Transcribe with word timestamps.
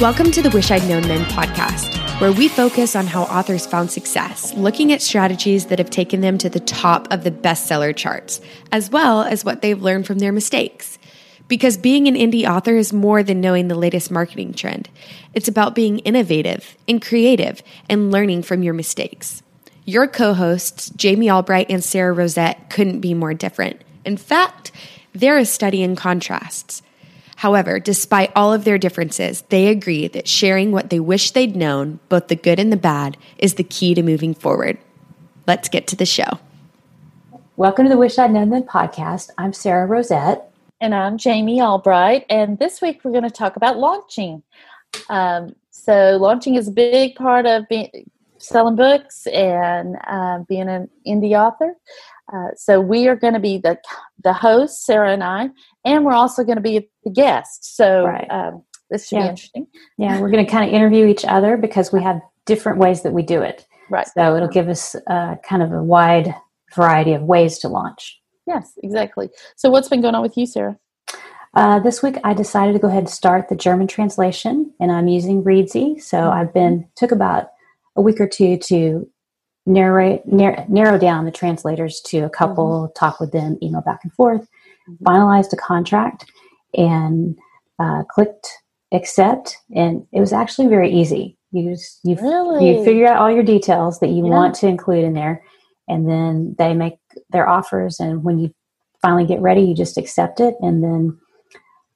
Welcome 0.00 0.30
to 0.30 0.42
the 0.42 0.50
Wish 0.50 0.70
I'd 0.70 0.88
Known 0.88 1.02
Then 1.02 1.24
podcast, 1.24 2.20
where 2.20 2.30
we 2.30 2.46
focus 2.46 2.94
on 2.94 3.08
how 3.08 3.24
authors 3.24 3.66
found 3.66 3.90
success, 3.90 4.54
looking 4.54 4.92
at 4.92 5.02
strategies 5.02 5.66
that 5.66 5.80
have 5.80 5.90
taken 5.90 6.20
them 6.20 6.38
to 6.38 6.48
the 6.48 6.60
top 6.60 7.08
of 7.10 7.24
the 7.24 7.32
bestseller 7.32 7.94
charts, 7.96 8.40
as 8.70 8.90
well 8.90 9.22
as 9.22 9.44
what 9.44 9.60
they've 9.60 9.82
learned 9.82 10.06
from 10.06 10.20
their 10.20 10.30
mistakes. 10.30 11.00
Because 11.48 11.76
being 11.76 12.06
an 12.06 12.14
indie 12.14 12.48
author 12.48 12.76
is 12.76 12.92
more 12.92 13.24
than 13.24 13.40
knowing 13.40 13.66
the 13.66 13.74
latest 13.74 14.08
marketing 14.08 14.54
trend. 14.54 14.88
It's 15.34 15.48
about 15.48 15.74
being 15.74 15.98
innovative 15.98 16.76
and 16.86 17.02
creative 17.02 17.60
and 17.88 18.12
learning 18.12 18.44
from 18.44 18.62
your 18.62 18.74
mistakes. 18.74 19.42
Your 19.84 20.06
co 20.06 20.32
hosts, 20.32 20.90
Jamie 20.90 21.28
Albright 21.28 21.66
and 21.70 21.82
Sara 21.82 22.14
Rosett, 22.14 22.70
couldn't 22.70 23.00
be 23.00 23.14
more 23.14 23.34
different. 23.34 23.82
In 24.04 24.16
fact, 24.16 24.70
they're 25.12 25.38
a 25.38 25.44
study 25.44 25.82
in 25.82 25.96
contrasts. 25.96 26.82
However, 27.38 27.78
despite 27.78 28.32
all 28.34 28.52
of 28.52 28.64
their 28.64 28.78
differences, 28.78 29.42
they 29.48 29.68
agree 29.68 30.08
that 30.08 30.26
sharing 30.26 30.72
what 30.72 30.90
they 30.90 30.98
wish 30.98 31.30
they'd 31.30 31.54
known, 31.54 32.00
both 32.08 32.26
the 32.26 32.34
good 32.34 32.58
and 32.58 32.72
the 32.72 32.76
bad, 32.76 33.16
is 33.38 33.54
the 33.54 33.62
key 33.62 33.94
to 33.94 34.02
moving 34.02 34.34
forward. 34.34 34.76
Let's 35.46 35.68
get 35.68 35.86
to 35.86 35.94
the 35.94 36.04
show. 36.04 36.40
Welcome 37.56 37.84
to 37.84 37.90
the 37.90 37.96
Wish 37.96 38.18
I'd 38.18 38.32
Known 38.32 38.50
Then 38.50 38.64
podcast. 38.64 39.30
I'm 39.38 39.52
Sara 39.52 39.86
Rosett. 39.86 40.42
And 40.80 40.92
I'm 40.92 41.16
Jamie 41.16 41.62
Albright. 41.62 42.26
And 42.28 42.58
this 42.58 42.82
week 42.82 43.02
we're 43.04 43.12
going 43.12 43.22
to 43.22 43.30
talk 43.30 43.54
about 43.54 43.78
launching. 43.78 44.42
Um, 45.08 45.54
so, 45.70 46.18
launching 46.20 46.56
is 46.56 46.66
a 46.66 46.72
big 46.72 47.14
part 47.14 47.46
of 47.46 47.68
being, 47.68 48.10
selling 48.38 48.74
books 48.74 49.28
and 49.28 49.96
uh, 50.08 50.40
being 50.48 50.68
an 50.68 50.88
indie 51.06 51.38
author. 51.38 51.76
Uh, 52.32 52.48
so 52.56 52.80
we 52.80 53.08
are 53.08 53.16
going 53.16 53.34
to 53.34 53.40
be 53.40 53.58
the 53.58 53.78
the 54.22 54.32
host, 54.32 54.84
Sara 54.84 55.12
and 55.12 55.24
I, 55.24 55.48
and 55.84 56.04
we're 56.04 56.12
also 56.12 56.44
going 56.44 56.56
to 56.56 56.62
be 56.62 56.88
the 57.04 57.10
guest. 57.10 57.76
So 57.76 58.04
right. 58.04 58.26
um, 58.30 58.62
this 58.90 59.08
should 59.08 59.16
yeah. 59.16 59.22
be 59.24 59.28
interesting. 59.30 59.66
Yeah, 59.96 60.20
we're 60.20 60.30
going 60.30 60.44
to 60.44 60.50
kind 60.50 60.68
of 60.68 60.74
interview 60.74 61.06
each 61.06 61.24
other 61.24 61.56
because 61.56 61.92
we 61.92 62.02
have 62.02 62.20
different 62.44 62.78
ways 62.78 63.02
that 63.02 63.12
we 63.12 63.22
do 63.22 63.42
it. 63.42 63.66
Right. 63.90 64.06
So 64.08 64.36
it'll 64.36 64.48
give 64.48 64.68
us 64.68 64.94
uh, 65.06 65.36
kind 65.42 65.62
of 65.62 65.72
a 65.72 65.82
wide 65.82 66.34
variety 66.74 67.12
of 67.12 67.22
ways 67.22 67.58
to 67.60 67.68
launch. 67.68 68.20
Yes, 68.46 68.72
exactly. 68.82 69.30
So 69.56 69.70
what's 69.70 69.88
been 69.88 70.00
going 70.00 70.14
on 70.14 70.22
with 70.22 70.36
you, 70.36 70.46
Sara? 70.46 70.78
Uh, 71.54 71.78
this 71.80 72.02
week 72.02 72.18
I 72.24 72.34
decided 72.34 72.74
to 72.74 72.78
go 72.78 72.88
ahead 72.88 73.04
and 73.04 73.10
start 73.10 73.48
the 73.48 73.56
German 73.56 73.86
translation, 73.86 74.72
and 74.80 74.92
I'm 74.92 75.08
using 75.08 75.42
Reedsy. 75.42 76.00
So 76.00 76.18
mm-hmm. 76.18 76.38
I've 76.38 76.52
been 76.52 76.88
took 76.94 77.12
about 77.12 77.50
a 77.96 78.02
week 78.02 78.20
or 78.20 78.28
two 78.28 78.58
to 78.58 79.08
narrate 79.68 80.26
narrow, 80.26 80.64
narrow 80.68 80.98
down 80.98 81.24
the 81.24 81.30
translators 81.30 82.00
to 82.06 82.20
a 82.20 82.30
couple, 82.30 82.84
mm-hmm. 82.84 82.92
talk 82.98 83.20
with 83.20 83.32
them, 83.32 83.58
email 83.62 83.82
back 83.82 84.00
and 84.02 84.12
forth, 84.14 84.48
mm-hmm. 84.88 85.04
finalized 85.04 85.52
a 85.52 85.56
contract, 85.56 86.24
and 86.74 87.38
uh, 87.78 88.02
clicked 88.04 88.48
accept. 88.92 89.58
And 89.74 90.06
it 90.12 90.20
was 90.20 90.32
actually 90.32 90.68
very 90.68 90.90
easy. 90.90 91.36
You 91.52 91.70
just, 91.70 92.00
you 92.02 92.16
really? 92.16 92.78
you 92.78 92.84
figure 92.84 93.06
out 93.06 93.18
all 93.18 93.30
your 93.30 93.42
details 93.42 94.00
that 94.00 94.08
you 94.08 94.24
yeah. 94.24 94.30
want 94.30 94.54
to 94.56 94.66
include 94.66 95.04
in 95.04 95.14
there, 95.14 95.44
and 95.86 96.08
then 96.08 96.56
they 96.58 96.74
make 96.74 96.98
their 97.30 97.48
offers. 97.48 98.00
And 98.00 98.24
when 98.24 98.38
you 98.38 98.54
finally 99.00 99.26
get 99.26 99.40
ready, 99.40 99.62
you 99.62 99.74
just 99.74 99.98
accept 99.98 100.40
it, 100.40 100.54
and 100.60 100.82
then 100.82 101.18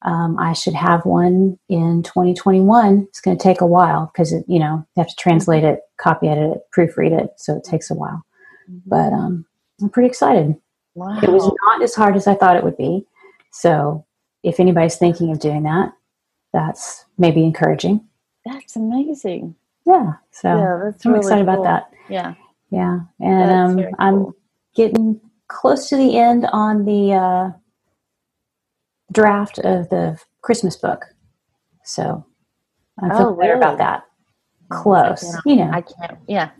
um, 0.04 0.38
I 0.38 0.52
should 0.52 0.74
have 0.74 1.04
one 1.04 1.58
in 1.68 2.02
2021. 2.02 3.06
It's 3.08 3.20
going 3.20 3.36
to 3.36 3.42
take 3.42 3.60
a 3.60 3.66
while 3.66 4.10
because 4.12 4.32
you 4.48 4.58
know 4.58 4.86
you 4.96 5.00
have 5.00 5.08
to 5.08 5.16
translate 5.18 5.64
it, 5.64 5.80
copy 5.98 6.28
edit 6.28 6.56
it, 6.56 6.62
proofread 6.76 7.18
it, 7.18 7.30
so 7.36 7.56
it 7.56 7.64
takes 7.64 7.90
a 7.90 7.94
while. 7.94 8.24
Mm-hmm. 8.70 8.78
But 8.88 9.12
um, 9.12 9.44
I'm 9.80 9.90
pretty 9.90 10.08
excited. 10.08 10.56
Wow. 10.94 11.18
It 11.22 11.30
was 11.30 11.50
not 11.64 11.82
as 11.82 11.94
hard 11.94 12.16
as 12.16 12.26
I 12.26 12.34
thought 12.34 12.56
it 12.56 12.64
would 12.64 12.76
be. 12.76 13.06
So 13.50 14.04
if 14.42 14.60
anybody's 14.60 14.96
thinking 14.96 15.30
of 15.30 15.40
doing 15.40 15.62
that, 15.62 15.92
that's 16.52 17.04
maybe 17.18 17.44
encouraging. 17.44 18.06
That's 18.44 18.76
amazing. 18.76 19.54
Yeah. 19.86 20.14
So 20.30 20.48
yeah, 20.48 20.80
that's 20.84 21.06
I'm 21.06 21.12
really 21.12 21.24
excited 21.24 21.46
cool. 21.46 21.54
about 21.54 21.64
that. 21.64 21.90
Yeah. 22.08 22.34
Yeah. 22.70 23.00
And 23.20 23.80
um, 23.80 23.86
I'm 23.98 24.32
getting 24.74 25.20
close 25.48 25.88
to 25.88 25.96
the 25.96 26.18
end 26.18 26.46
on 26.52 26.84
the 26.84 27.12
uh, 27.12 27.50
draft 29.12 29.58
of 29.58 29.88
the 29.90 30.18
Christmas 30.40 30.76
book. 30.76 31.04
So 31.84 32.24
I 33.00 33.08
feel 33.08 33.28
oh, 33.28 33.36
better 33.36 33.52
really? 33.52 33.62
about 33.62 33.78
that. 33.78 34.04
Close, 34.70 35.36
you 35.44 35.56
know. 35.56 35.70
I 35.72 35.82
can't. 35.82 36.18
Yeah, 36.26 36.50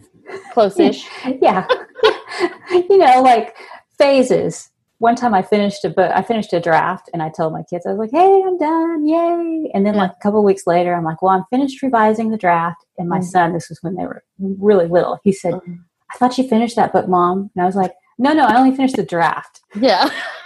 close-ish. 0.52 1.06
yeah, 1.40 1.66
you 2.70 2.98
know, 2.98 3.22
like 3.22 3.56
phases. 3.98 4.68
One 4.98 5.16
time 5.16 5.34
I 5.34 5.42
finished 5.42 5.84
a 5.84 5.90
book. 5.90 6.12
I 6.14 6.22
finished 6.22 6.52
a 6.52 6.60
draft, 6.60 7.10
and 7.12 7.22
I 7.22 7.30
told 7.30 7.52
my 7.52 7.62
kids, 7.68 7.86
I 7.86 7.90
was 7.90 7.98
like, 7.98 8.10
"Hey, 8.10 8.42
I'm 8.46 8.58
done! 8.58 9.06
Yay!" 9.06 9.70
And 9.72 9.86
then, 9.86 9.94
yeah. 9.94 10.02
like 10.02 10.12
a 10.12 10.22
couple 10.22 10.44
weeks 10.44 10.66
later, 10.66 10.94
I'm 10.94 11.04
like, 11.04 11.22
"Well, 11.22 11.32
I'm 11.32 11.44
finished 11.50 11.82
revising 11.82 12.30
the 12.30 12.36
draft." 12.36 12.84
And 12.98 13.08
my 13.08 13.18
mm-hmm. 13.18 13.26
son, 13.26 13.52
this 13.52 13.68
was 13.68 13.78
when 13.82 13.94
they 13.94 14.04
were 14.04 14.22
really 14.38 14.86
little, 14.86 15.18
he 15.24 15.32
said, 15.32 15.54
mm-hmm. 15.54 15.74
"I 16.12 16.18
thought 16.18 16.36
you 16.36 16.46
finished 16.46 16.76
that 16.76 16.92
book, 16.92 17.08
mom." 17.08 17.50
And 17.54 17.62
I 17.62 17.66
was 17.66 17.76
like, 17.76 17.92
"No, 18.18 18.32
no, 18.32 18.44
I 18.44 18.58
only 18.58 18.76
finished 18.76 18.96
the 18.96 19.04
draft." 19.04 19.62
Yeah. 19.74 20.10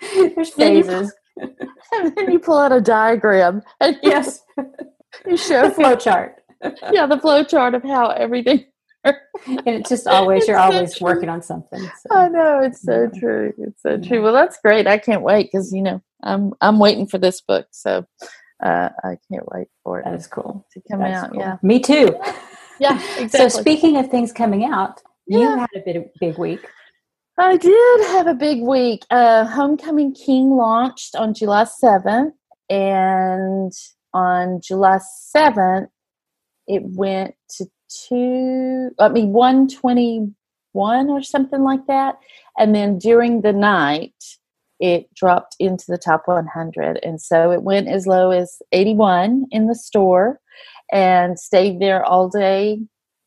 There's 0.34 0.50
phases. 0.50 1.12
and 1.36 1.52
then 2.16 2.32
you 2.32 2.38
pull 2.38 2.58
out 2.58 2.72
a 2.72 2.80
diagram 2.80 3.62
and 3.80 3.98
yes, 4.02 4.42
you 5.26 5.36
show 5.36 5.70
flow 5.70 5.96
chart. 5.96 6.42
yeah, 6.92 7.06
the 7.06 7.18
flow 7.18 7.44
chart 7.44 7.74
of 7.74 7.82
how 7.82 8.10
everything. 8.10 8.64
and 9.04 9.62
it's 9.66 9.88
just 9.88 10.06
always 10.08 10.40
it's 10.40 10.48
you're 10.48 10.56
so 10.56 10.62
always 10.62 10.96
true. 10.96 11.04
working 11.04 11.28
on 11.28 11.40
something. 11.40 11.80
So. 11.80 12.16
I 12.16 12.28
know 12.28 12.60
it's 12.60 12.82
so 12.82 13.08
yeah. 13.12 13.20
true. 13.20 13.52
It's 13.58 13.82
so 13.82 13.98
true. 13.98 14.22
Well, 14.22 14.32
that's 14.32 14.58
great. 14.60 14.86
I 14.88 14.98
can't 14.98 15.22
wait 15.22 15.48
because 15.52 15.72
you 15.72 15.82
know 15.82 16.02
I'm 16.24 16.52
I'm 16.60 16.78
waiting 16.80 17.06
for 17.06 17.18
this 17.18 17.40
book, 17.40 17.68
so 17.70 18.04
uh, 18.62 18.88
I 19.04 19.16
can't 19.30 19.46
wait 19.52 19.68
for 19.84 20.00
it. 20.00 20.06
That 20.06 20.14
is 20.14 20.26
cool 20.26 20.66
to 20.72 20.82
come 20.90 21.02
out. 21.02 21.30
Cool. 21.30 21.40
Yeah, 21.40 21.56
me 21.62 21.78
too. 21.78 22.18
Yeah, 22.78 23.00
exactly. 23.18 23.28
So 23.28 23.48
speaking 23.48 23.96
of 23.96 24.10
things 24.10 24.32
coming 24.32 24.64
out, 24.64 25.00
yeah. 25.26 25.38
you 25.38 25.56
had 25.56 25.68
a 25.76 25.80
big 25.80 26.10
big 26.20 26.38
week. 26.38 26.66
I 27.38 27.58
did 27.58 28.00
have 28.06 28.26
a 28.26 28.34
big 28.34 28.62
week. 28.62 29.04
Uh, 29.10 29.44
Homecoming 29.44 30.14
King 30.14 30.50
launched 30.50 31.14
on 31.14 31.34
July 31.34 31.64
7th, 31.64 32.32
and 32.70 33.72
on 34.14 34.60
July 34.62 34.98
7th, 35.36 35.88
it 36.66 36.82
went 36.84 37.34
to 37.58 37.66
two, 38.08 38.90
I 38.98 39.10
mean, 39.10 39.32
121 39.32 41.10
or 41.10 41.22
something 41.22 41.62
like 41.62 41.86
that. 41.88 42.16
And 42.58 42.74
then 42.74 42.98
during 42.98 43.42
the 43.42 43.52
night, 43.52 44.14
it 44.80 45.12
dropped 45.14 45.56
into 45.58 45.84
the 45.88 45.98
top 45.98 46.22
100. 46.24 47.00
And 47.02 47.20
so 47.20 47.50
it 47.50 47.62
went 47.62 47.88
as 47.88 48.06
low 48.06 48.30
as 48.30 48.60
81 48.72 49.46
in 49.50 49.66
the 49.66 49.74
store 49.74 50.40
and 50.90 51.38
stayed 51.38 51.80
there 51.80 52.02
all 52.04 52.28
day 52.28 52.80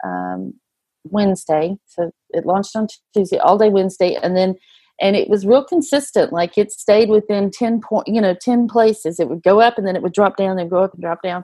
um, 0.04 0.56
Wednesday. 1.04 1.78
So 1.86 2.12
it 2.32 2.46
launched 2.46 2.76
on 2.76 2.88
Tuesday, 3.14 3.38
all 3.38 3.58
day 3.58 3.70
Wednesday, 3.70 4.16
and 4.16 4.36
then 4.36 4.56
and 5.02 5.16
it 5.16 5.30
was 5.30 5.46
real 5.46 5.64
consistent. 5.64 6.34
Like 6.34 6.58
it 6.58 6.72
stayed 6.72 7.10
within 7.10 7.52
ten 7.52 7.82
point, 7.82 8.08
you 8.08 8.22
know, 8.22 8.36
ten 8.40 8.68
places. 8.68 9.20
It 9.20 9.30
would 9.30 9.44
go 9.44 9.62
up 9.62 9.78
and 9.78 9.88
then 9.88 9.96
it 9.96 10.02
would 10.02 10.14
drop 10.14 10.38
down, 10.38 10.58
then 10.58 10.70
go 10.70 10.84
up 10.84 10.94
and 10.94 11.02
drop 11.02 11.22
down, 11.22 11.44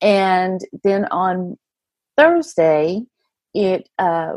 and 0.00 0.60
then 0.84 1.06
on 1.06 1.56
Thursday 2.16 3.02
it 3.54 3.88
uh, 3.98 4.36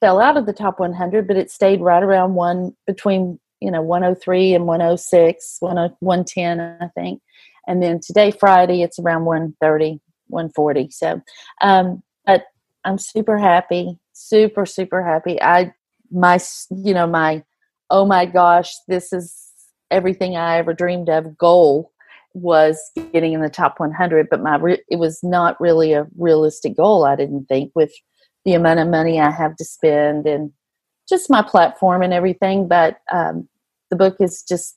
fell 0.00 0.20
out 0.20 0.36
of 0.36 0.46
the 0.46 0.52
top 0.52 0.78
100, 0.78 1.26
but 1.26 1.36
it 1.36 1.50
stayed 1.50 1.80
right 1.80 2.02
around 2.02 2.34
one 2.34 2.76
between 2.86 3.38
you 3.60 3.70
know 3.70 3.82
103 3.82 4.54
and 4.54 4.66
106, 4.66 5.56
110, 5.60 6.60
I 6.60 6.88
think. 6.94 7.22
And 7.66 7.82
then 7.82 8.00
today, 8.00 8.30
Friday, 8.30 8.82
it's 8.82 8.98
around 8.98 9.26
130, 9.26 10.00
140. 10.28 10.90
So, 10.90 11.20
um, 11.60 12.02
but 12.26 12.44
I'm 12.84 12.98
super 12.98 13.38
happy, 13.38 13.98
super 14.20 14.66
super 14.66 15.02
happy. 15.02 15.40
I 15.40 15.72
my 16.10 16.38
you 16.70 16.94
know 16.94 17.06
my 17.06 17.44
oh 17.90 18.06
my 18.06 18.26
gosh, 18.26 18.72
this 18.88 19.12
is 19.12 19.36
everything 19.90 20.36
I 20.36 20.58
ever 20.58 20.72
dreamed 20.72 21.08
of 21.08 21.36
goal 21.36 21.92
was 22.32 22.78
getting 23.12 23.32
in 23.32 23.40
the 23.40 23.50
top 23.50 23.80
100, 23.80 24.28
but 24.30 24.40
my 24.40 24.56
re- 24.56 24.82
it 24.88 24.96
was 24.96 25.18
not 25.22 25.60
really 25.60 25.92
a 25.92 26.06
realistic 26.16 26.76
goal. 26.76 27.04
I 27.04 27.16
didn't 27.16 27.46
think 27.46 27.72
with 27.74 27.92
the 28.44 28.54
amount 28.54 28.78
of 28.78 28.88
money 28.88 29.20
I 29.20 29.30
have 29.30 29.56
to 29.56 29.64
spend 29.64 30.26
and 30.26 30.52
just 31.08 31.28
my 31.28 31.42
platform 31.42 32.02
and 32.02 32.12
everything. 32.12 32.68
But 32.68 32.98
um, 33.12 33.48
the 33.90 33.96
book 33.96 34.16
has 34.20 34.44
just 34.48 34.76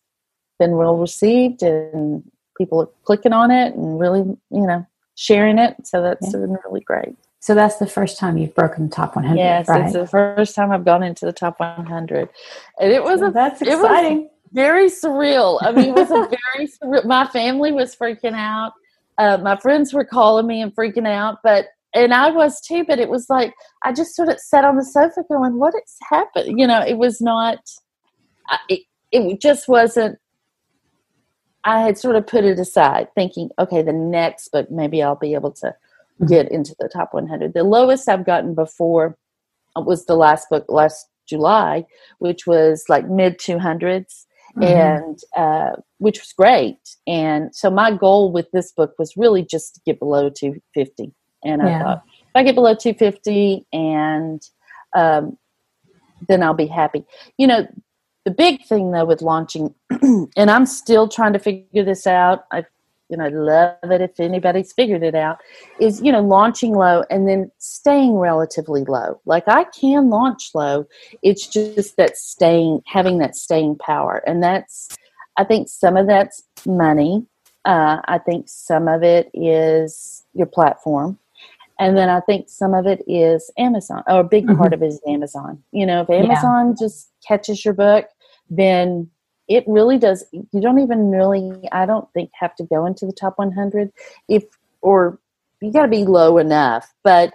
been 0.59 0.77
well 0.77 0.97
received 0.97 1.61
and 1.61 2.23
people 2.57 2.81
are 2.81 2.89
clicking 3.05 3.33
on 3.33 3.51
it 3.51 3.75
and 3.75 3.99
really 3.99 4.21
you 4.21 4.67
know 4.67 4.85
sharing 5.15 5.59
it. 5.59 5.75
So 5.83 6.01
that's 6.01 6.25
yeah. 6.33 6.39
been 6.39 6.57
really 6.65 6.81
great. 6.81 7.15
So 7.43 7.53
that's 7.55 7.75
the 7.75 7.87
first 7.87 8.17
time 8.17 8.37
you've 8.37 8.55
broken 8.55 8.87
the 8.87 8.95
top 8.95 9.17
100. 9.17 9.37
Yes, 9.37 9.67
right? 9.67 9.83
it's 9.83 9.91
the 9.91 10.07
first 10.07 10.55
time 10.55 10.71
I've 10.71 10.85
gone 10.85 11.03
into 11.03 11.25
the 11.25 11.33
top 11.33 11.59
100, 11.59 12.29
and 12.79 12.89
it 12.89 13.03
was 13.03 13.21
a, 13.21 13.31
that's 13.31 13.61
exciting. 13.61 14.29
very 14.53 14.85
surreal. 14.89 15.59
I 15.61 15.73
mean, 15.73 15.89
it 15.89 15.93
was 15.93 16.09
a 16.09 16.29
very 16.55 16.69
surreal. 16.69 17.03
My 17.03 17.27
family 17.27 17.73
was 17.73 17.97
freaking 17.97 18.33
out. 18.33 18.71
Uh, 19.17 19.39
my 19.39 19.57
friends 19.57 19.93
were 19.93 20.05
calling 20.05 20.47
me 20.47 20.61
and 20.61 20.73
freaking 20.73 21.05
out, 21.05 21.39
but 21.43 21.65
and 21.93 22.13
I 22.13 22.31
was 22.31 22.61
too. 22.61 22.85
But 22.87 22.99
it 22.99 23.09
was 23.09 23.29
like 23.29 23.53
I 23.83 23.91
just 23.91 24.15
sort 24.15 24.29
of 24.29 24.39
sat 24.39 24.63
on 24.63 24.77
the 24.77 24.85
sofa 24.85 25.25
going, 25.27 25.59
"What 25.59 25.73
has 25.73 25.97
happened?" 26.09 26.57
You 26.57 26.65
know, 26.65 26.79
it 26.79 26.97
was 26.97 27.19
not. 27.19 27.57
It 28.69 28.83
it 29.11 29.41
just 29.41 29.67
wasn't 29.67 30.17
I 31.65 31.81
had 31.81 31.97
sort 31.97 32.15
of 32.15 32.25
put 32.25 32.45
it 32.45 32.59
aside, 32.59 33.07
thinking, 33.15 33.49
okay, 33.59 33.81
the 33.81 33.91
next 33.91 34.49
book 34.49 34.71
maybe 34.71 35.03
I'll 35.03 35.15
be 35.15 35.33
able 35.33 35.51
to 35.51 35.75
get 36.27 36.51
into 36.51 36.75
the 36.79 36.89
top 36.89 37.13
100. 37.13 37.53
The 37.53 37.63
lowest 37.63 38.07
I've 38.07 38.25
gotten 38.25 38.53
before 38.53 39.17
was 39.75 40.05
the 40.05 40.15
last 40.15 40.49
book 40.49 40.65
last 40.69 41.07
July, 41.27 41.85
which 42.19 42.45
was 42.45 42.85
like 42.89 43.09
mid 43.09 43.39
200s. 43.39 44.25
Mm-hmm. 44.55 44.63
and 44.63 45.19
uh, 45.35 45.81
which 45.97 46.19
was 46.19 46.31
great. 46.31 46.77
And 47.07 47.55
so 47.55 47.71
my 47.71 47.89
goal 47.91 48.31
with 48.31 48.51
this 48.51 48.71
book 48.71 48.93
was 48.99 49.17
really 49.17 49.43
just 49.43 49.73
to 49.73 49.81
get 49.83 49.97
below 49.97 50.29
250. 50.29 51.11
And 51.43 51.61
yeah. 51.63 51.79
I 51.79 51.81
thought, 51.81 52.03
if 52.05 52.35
I 52.35 52.43
get 52.43 52.53
below 52.53 52.75
250 52.75 53.65
and 53.73 54.43
um, 54.95 55.39
then 56.27 56.43
I'll 56.43 56.53
be 56.53 56.67
happy. 56.67 57.03
You 57.39 57.47
know, 57.47 57.67
the 58.25 58.31
big 58.31 58.63
thing 58.65 58.91
though 58.91 59.05
with 59.05 59.21
launching, 59.21 59.73
and 59.89 60.51
I'm 60.51 60.65
still 60.65 61.07
trying 61.07 61.33
to 61.33 61.39
figure 61.39 61.83
this 61.83 62.05
out. 62.05 62.45
I've 62.51 62.65
you 63.13 63.17
know, 63.17 63.27
love 63.27 63.91
it 63.91 64.01
if 64.01 64.19
anybody's 64.19 64.73
figured 64.73 65.03
it 65.03 65.13
out, 65.13 65.37
is, 65.79 66.01
you 66.01 66.11
know, 66.11 66.21
launching 66.21 66.73
low 66.73 67.03
and 67.11 67.29
then 67.29 67.51
staying 67.59 68.15
relatively 68.15 68.83
low. 68.85 69.21
Like 69.25 69.43
I 69.47 69.65
can 69.65 70.09
launch 70.09 70.49
low. 70.55 70.87
It's 71.21 71.45
just 71.45 71.95
that 71.97 72.17
staying, 72.17 72.81
having 72.87 73.19
that 73.19 73.35
staying 73.35 73.75
power. 73.75 74.23
And 74.25 74.41
that's, 74.41 74.89
I 75.37 75.43
think 75.43 75.69
some 75.69 75.95
of 75.95 76.07
that's 76.07 76.41
money. 76.65 77.23
Uh, 77.65 78.01
I 78.05 78.17
think 78.17 78.49
some 78.49 78.87
of 78.87 79.03
it 79.03 79.29
is 79.35 80.25
your 80.33 80.47
platform. 80.47 81.19
And 81.79 81.95
then 81.95 82.09
I 82.09 82.19
think 82.21 82.49
some 82.49 82.73
of 82.73 82.87
it 82.87 83.03
is 83.05 83.51
Amazon, 83.59 84.03
or 84.07 84.21
a 84.21 84.23
big 84.23 84.47
mm-hmm. 84.47 84.57
part 84.57 84.73
of 84.73 84.81
it 84.81 84.87
is 84.87 85.01
Amazon. 85.07 85.61
You 85.71 85.85
know, 85.85 86.01
if 86.01 86.09
Amazon 86.09 86.69
yeah. 86.69 86.75
just 86.79 87.11
catches 87.27 87.63
your 87.63 87.75
book, 87.75 88.07
then 88.49 89.11
it 89.47 89.63
really 89.67 89.97
does 89.97 90.25
you 90.31 90.61
don't 90.61 90.79
even 90.79 91.09
really 91.11 91.51
i 91.71 91.85
don't 91.85 92.11
think 92.13 92.29
have 92.33 92.55
to 92.55 92.63
go 92.63 92.85
into 92.85 93.05
the 93.05 93.13
top 93.13 93.37
100 93.37 93.91
if 94.27 94.43
or 94.81 95.19
you 95.61 95.71
got 95.71 95.83
to 95.83 95.87
be 95.87 96.05
low 96.05 96.37
enough 96.37 96.93
but 97.03 97.33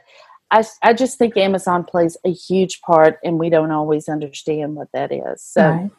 I, 0.51 0.65
I 0.83 0.95
just 0.95 1.19
think 1.19 1.37
amazon 1.37 1.85
plays 1.85 2.17
a 2.25 2.33
huge 2.33 2.81
part 2.81 3.19
and 3.23 3.39
we 3.39 3.51
don't 3.51 3.71
always 3.71 4.09
understand 4.09 4.77
what 4.77 4.89
that 4.93 5.13
is 5.13 5.43
so 5.43 5.69
right. 5.69 5.91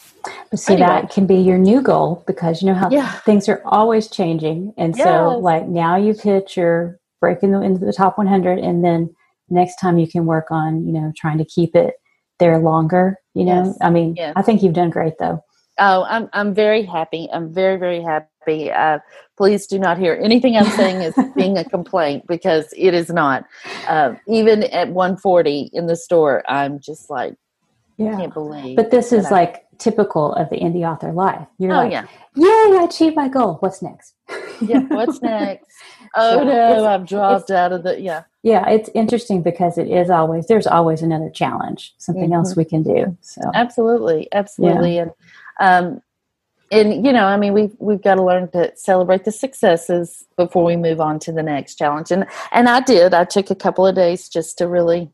but 0.50 0.60
see 0.60 0.74
anyway. 0.74 0.88
that 0.88 1.12
can 1.12 1.28
be 1.28 1.36
your 1.36 1.58
new 1.58 1.82
goal 1.82 2.24
because 2.26 2.62
you 2.62 2.68
know 2.68 2.74
how 2.74 2.90
yeah. 2.90 3.12
things 3.20 3.48
are 3.48 3.62
always 3.66 4.08
changing 4.08 4.74
and 4.78 4.96
yes. 4.98 5.06
so 5.06 5.38
like 5.38 5.68
now 5.68 5.96
you've 5.96 6.22
hit 6.22 6.58
your 6.58 7.00
breaking 7.20 7.54
into 7.54 7.86
the 7.86 7.94
top 7.94 8.18
100 8.18 8.58
and 8.58 8.84
then 8.84 9.14
next 9.50 9.76
time 9.76 10.00
you 10.00 10.08
can 10.08 10.26
work 10.26 10.48
on 10.50 10.86
you 10.86 10.94
know 10.94 11.12
trying 11.16 11.38
to 11.38 11.46
keep 11.46 11.76
it 11.76 11.96
there 12.40 12.58
longer 12.58 13.18
you 13.36 13.44
know 13.44 13.66
yes. 13.66 13.78
i 13.82 13.90
mean 13.90 14.16
yes. 14.16 14.34
i 14.36 14.42
think 14.42 14.64
you've 14.64 14.74
done 14.74 14.90
great 14.90 15.14
though 15.20 15.44
Oh, 15.80 16.04
I'm 16.04 16.30
I'm 16.34 16.54
very 16.54 16.84
happy. 16.84 17.30
I'm 17.32 17.54
very 17.54 17.78
very 17.78 18.02
happy. 18.02 18.72
Uh, 18.72 19.00
please 19.38 19.68
do 19.68 19.80
not 19.80 19.98
hear 19.98 20.20
anything 20.22 20.58
I'm 20.58 20.70
saying 20.72 20.98
as 21.04 21.14
being 21.36 21.58
a 21.58 21.64
complaint 21.64 22.28
because 22.28 22.74
it 22.76 22.94
is 22.94 23.10
not. 23.10 23.46
Uh, 23.88 24.16
even 24.28 24.64
at 24.64 24.90
140 24.90 25.70
in 25.74 25.88
the 25.88 25.96
store, 25.96 26.44
I'm 26.50 26.80
just 26.80 27.10
like, 27.10 27.36
yeah. 27.98 28.18
can't 28.18 28.34
believe. 28.34 28.76
But 28.76 28.92
this 28.92 29.12
is 29.14 29.28
I, 29.28 29.32
like 29.32 29.66
typical 29.78 30.34
of 30.34 30.50
the 30.50 30.58
indie 30.58 30.90
author 30.90 31.12
life. 31.12 31.48
You're 31.58 31.74
oh, 31.74 31.78
like, 31.78 31.92
yeah, 31.92 32.06
yay, 32.36 32.78
I 32.80 32.86
achieved 32.88 33.16
my 33.16 33.28
goal. 33.28 33.56
What's 33.62 33.82
next? 33.82 34.14
yeah, 34.62 34.82
what's 34.90 35.22
next? 35.22 35.68
Oh 36.16 36.40
so 36.40 36.44
no, 36.44 36.86
I've 36.86 37.08
dropped 37.08 37.52
out 37.52 37.72
of 37.72 37.84
the 37.84 38.00
yeah. 38.00 38.24
Yeah, 38.42 38.70
it's 38.70 38.90
interesting 38.96 39.42
because 39.42 39.78
it 39.78 39.90
is 39.90 40.10
always 40.10 40.48
there's 40.48 40.68
always 40.68 41.02
another 41.02 41.30
challenge, 41.30 41.94
something 41.98 42.26
mm-hmm. 42.26 42.34
else 42.34 42.56
we 42.56 42.66
can 42.66 42.84
do. 42.84 43.18
So 43.22 43.42
absolutely, 43.54 44.28
absolutely, 44.32 44.96
yeah. 44.96 45.04
and 45.04 45.12
um, 45.60 46.02
and 46.72 47.06
you 47.06 47.12
know, 47.12 47.26
I 47.26 47.38
mean, 47.38 47.54
we've 47.54 47.76
we've 47.80 48.02
got 48.02 48.16
to 48.16 48.24
learn 48.24 48.50
to 48.52 48.72
celebrate 48.76 49.26
the 49.26 49.32
successes 49.32 50.26
before 50.38 50.64
we 50.64 50.76
move 50.76 51.00
on 51.02 51.20
to 51.20 51.32
the 51.32 51.44
next 51.44 51.76
challenge. 51.76 52.12
And 52.12 52.26
and 52.52 52.70
I 52.70 52.82
did. 52.82 53.14
I 53.14 53.26
took 53.26 53.50
a 53.50 53.56
couple 53.56 53.86
of 53.86 53.96
days 53.96 54.30
just 54.30 54.58
to 54.60 54.68
really 54.68 55.10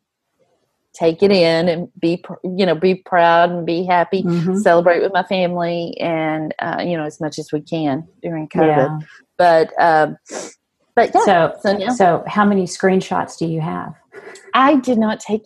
take 0.93 1.21
it 1.21 1.31
in 1.31 1.67
and 1.67 1.89
be 1.99 2.23
you 2.43 2.65
know 2.65 2.75
be 2.75 2.95
proud 2.95 3.51
and 3.51 3.65
be 3.65 3.85
happy, 3.85 4.23
mm-hmm. 4.23 4.57
celebrate 4.57 5.01
with 5.01 5.13
my 5.13 5.23
family, 5.23 5.97
and 5.99 6.53
uh, 6.59 6.83
you 6.85 6.97
know 6.97 7.05
as 7.05 7.21
much 7.21 7.39
as 7.39 7.51
we 7.51 7.61
can 7.61 8.07
during 8.21 8.49
COVID. 8.49 8.99
Yeah. 9.01 9.07
But 9.37 9.81
um, 9.81 10.17
but 10.93 11.11
yeah. 11.15 11.23
So 11.25 11.55
so, 11.61 11.77
yeah. 11.77 11.89
so 11.91 12.23
how 12.27 12.43
many 12.43 12.65
screenshots 12.65 13.37
do 13.37 13.45
you 13.45 13.61
have? 13.61 13.95
I 14.53 14.75
did 14.75 14.97
not 14.97 15.19
take 15.21 15.45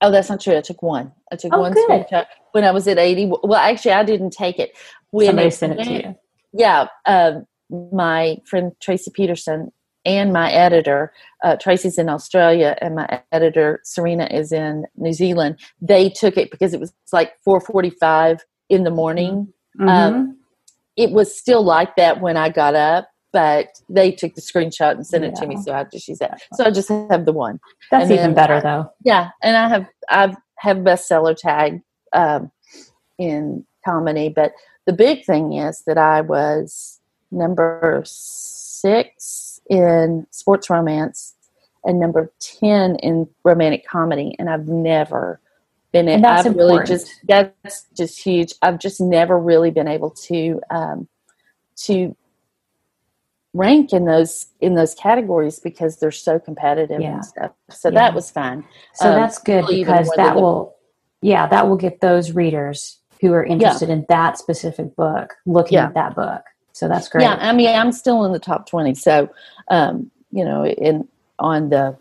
Oh, 0.00 0.10
that's 0.10 0.28
not 0.28 0.40
true. 0.40 0.56
I 0.56 0.60
took 0.60 0.82
one. 0.82 1.12
I 1.32 1.36
took 1.36 1.52
oh, 1.52 1.60
one 1.60 1.72
good. 1.72 1.88
screenshot 1.88 2.26
when 2.52 2.64
I 2.64 2.70
was 2.70 2.86
at 2.88 2.98
80. 2.98 3.32
Well, 3.42 3.54
actually, 3.54 3.92
I 3.92 4.04
didn't 4.04 4.30
take 4.30 4.58
it. 4.58 4.76
When 5.10 5.26
Somebody 5.26 5.48
it, 5.48 5.54
sent 5.54 5.80
it 5.80 5.84
to 5.84 5.92
you. 5.92 6.16
Yeah. 6.52 6.86
Um, 7.06 7.46
my 7.92 8.38
friend 8.46 8.72
Tracy 8.80 9.10
Peterson 9.10 9.72
and 10.04 10.32
my 10.32 10.50
editor, 10.50 11.12
uh, 11.44 11.56
Tracy's 11.56 11.98
in 11.98 12.08
Australia, 12.08 12.76
and 12.80 12.94
my 12.94 13.22
editor 13.32 13.80
Serena 13.84 14.26
is 14.30 14.52
in 14.52 14.86
New 14.96 15.12
Zealand. 15.12 15.58
They 15.80 16.08
took 16.08 16.36
it 16.36 16.50
because 16.50 16.72
it 16.72 16.80
was 16.80 16.92
like 17.12 17.32
4:45 17.46 18.40
in 18.68 18.84
the 18.84 18.90
morning. 18.90 19.52
Mm-hmm. 19.78 19.88
Um, 19.88 20.38
it 20.96 21.10
was 21.12 21.36
still 21.36 21.62
like 21.62 21.96
that 21.96 22.20
when 22.20 22.36
I 22.36 22.48
got 22.48 22.74
up, 22.74 23.08
but 23.32 23.68
they 23.88 24.10
took 24.10 24.34
the 24.34 24.40
screenshot 24.40 24.92
and 24.92 25.06
sent 25.06 25.24
yeah. 25.24 25.30
it 25.30 25.36
to 25.36 25.46
me. 25.46 25.56
So 25.62 25.72
I 25.72 25.80
after 25.80 25.98
she 25.98 26.14
said, 26.14 26.40
so 26.54 26.64
I 26.64 26.70
just 26.70 26.88
have 26.88 27.24
the 27.24 27.32
one. 27.32 27.60
That's 27.90 28.10
even 28.10 28.34
better 28.34 28.60
though. 28.60 28.90
Yeah, 29.04 29.30
and 29.42 29.56
I 29.56 29.68
have 29.68 29.86
I 30.08 30.34
have 30.58 30.78
bestseller 30.78 31.36
tag 31.36 31.82
um, 32.12 32.50
in 33.18 33.64
comedy, 33.84 34.28
but 34.28 34.52
the 34.86 34.92
big 34.92 35.24
thing 35.24 35.52
is 35.52 35.82
that 35.86 35.98
I 35.98 36.20
was 36.20 37.00
number 37.30 38.02
six 38.04 39.60
in 39.68 40.26
sports 40.30 40.70
romance 40.70 41.34
and 41.84 42.00
number 42.00 42.32
ten 42.40 42.96
in 42.96 43.28
romantic 43.44 43.86
comedy, 43.86 44.34
and 44.38 44.48
I've 44.48 44.68
never 44.68 45.40
been. 45.92 46.08
And 46.08 46.24
that's 46.24 46.40
I've 46.40 46.52
important. 46.52 46.80
really 46.80 46.86
just 46.86 47.20
that's 47.24 47.86
just 47.96 48.18
huge. 48.18 48.54
I've 48.62 48.78
just 48.78 49.00
never 49.00 49.38
really 49.38 49.70
been 49.70 49.88
able 49.88 50.10
to 50.10 50.60
um, 50.70 51.08
to 51.84 52.16
rank 53.54 53.92
in 53.92 54.04
those 54.04 54.46
in 54.60 54.74
those 54.74 54.94
categories 54.94 55.58
because 55.58 55.98
they're 55.98 56.10
so 56.10 56.38
competitive 56.38 57.00
yeah. 57.00 57.14
and 57.14 57.24
stuff. 57.24 57.52
So 57.70 57.88
yeah. 57.88 57.94
that 57.94 58.14
was 58.14 58.30
fun. 58.30 58.64
So 58.94 59.10
um, 59.10 59.20
that's 59.20 59.38
good 59.38 59.66
because 59.66 60.10
that 60.16 60.34
will 60.34 60.77
yeah, 61.20 61.46
that 61.46 61.68
will 61.68 61.76
get 61.76 62.00
those 62.00 62.32
readers 62.32 62.98
who 63.20 63.32
are 63.32 63.44
interested 63.44 63.88
yeah. 63.88 63.96
in 63.96 64.06
that 64.08 64.38
specific 64.38 64.94
book 64.96 65.34
looking 65.46 65.78
at 65.78 65.94
that 65.94 66.14
book. 66.14 66.42
So 66.72 66.86
that's 66.86 67.08
great. 67.08 67.24
Yeah, 67.24 67.36
I 67.40 67.52
mean 67.52 67.68
I'm 67.68 67.92
still 67.92 68.24
in 68.24 68.32
the 68.32 68.38
top 68.38 68.68
20. 68.68 68.94
So 68.94 69.28
um, 69.70 70.10
you 70.30 70.44
know, 70.44 70.64
in 70.64 71.08
on 71.38 71.70
the 71.70 71.96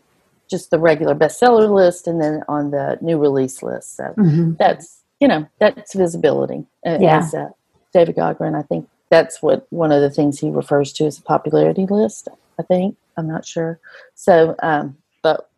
just 0.50 0.72
the 0.72 0.80
regular 0.80 1.16
bestseller 1.16 1.74
list 1.74 2.08
and 2.08 2.22
then 2.22 2.44
on 2.48 2.72
the 2.72 2.98
new 3.02 3.18
release 3.18 3.62
list. 3.64 3.98
So 3.98 4.14
mm-hmm. 4.18 4.54
that's 4.60 5.02
you 5.20 5.28
know, 5.28 5.48
that's 5.60 5.96
visibility. 5.96 6.66
Uh, 6.86 6.98
yeah. 7.00 7.20
As, 7.20 7.34
uh, 7.34 7.50
David 7.94 8.16
Gaughran, 8.16 8.56
I 8.56 8.62
think 8.62 8.88
that's 9.10 9.42
what 9.42 9.66
one 9.72 9.92
of 9.92 10.02
the 10.02 10.10
things 10.10 10.40
he 10.40 10.50
refers 10.50 10.94
to 10.94 11.06
as 11.06 11.18
a 11.18 11.24
popularity 11.24 11.86
list. 11.86 12.28
I 12.60 12.64
think 12.64 12.98
I'm 13.16 13.28
not 13.28 13.46
sure. 13.46 13.80
So, 14.16 14.56
um, 14.62 14.98
but 15.24 15.50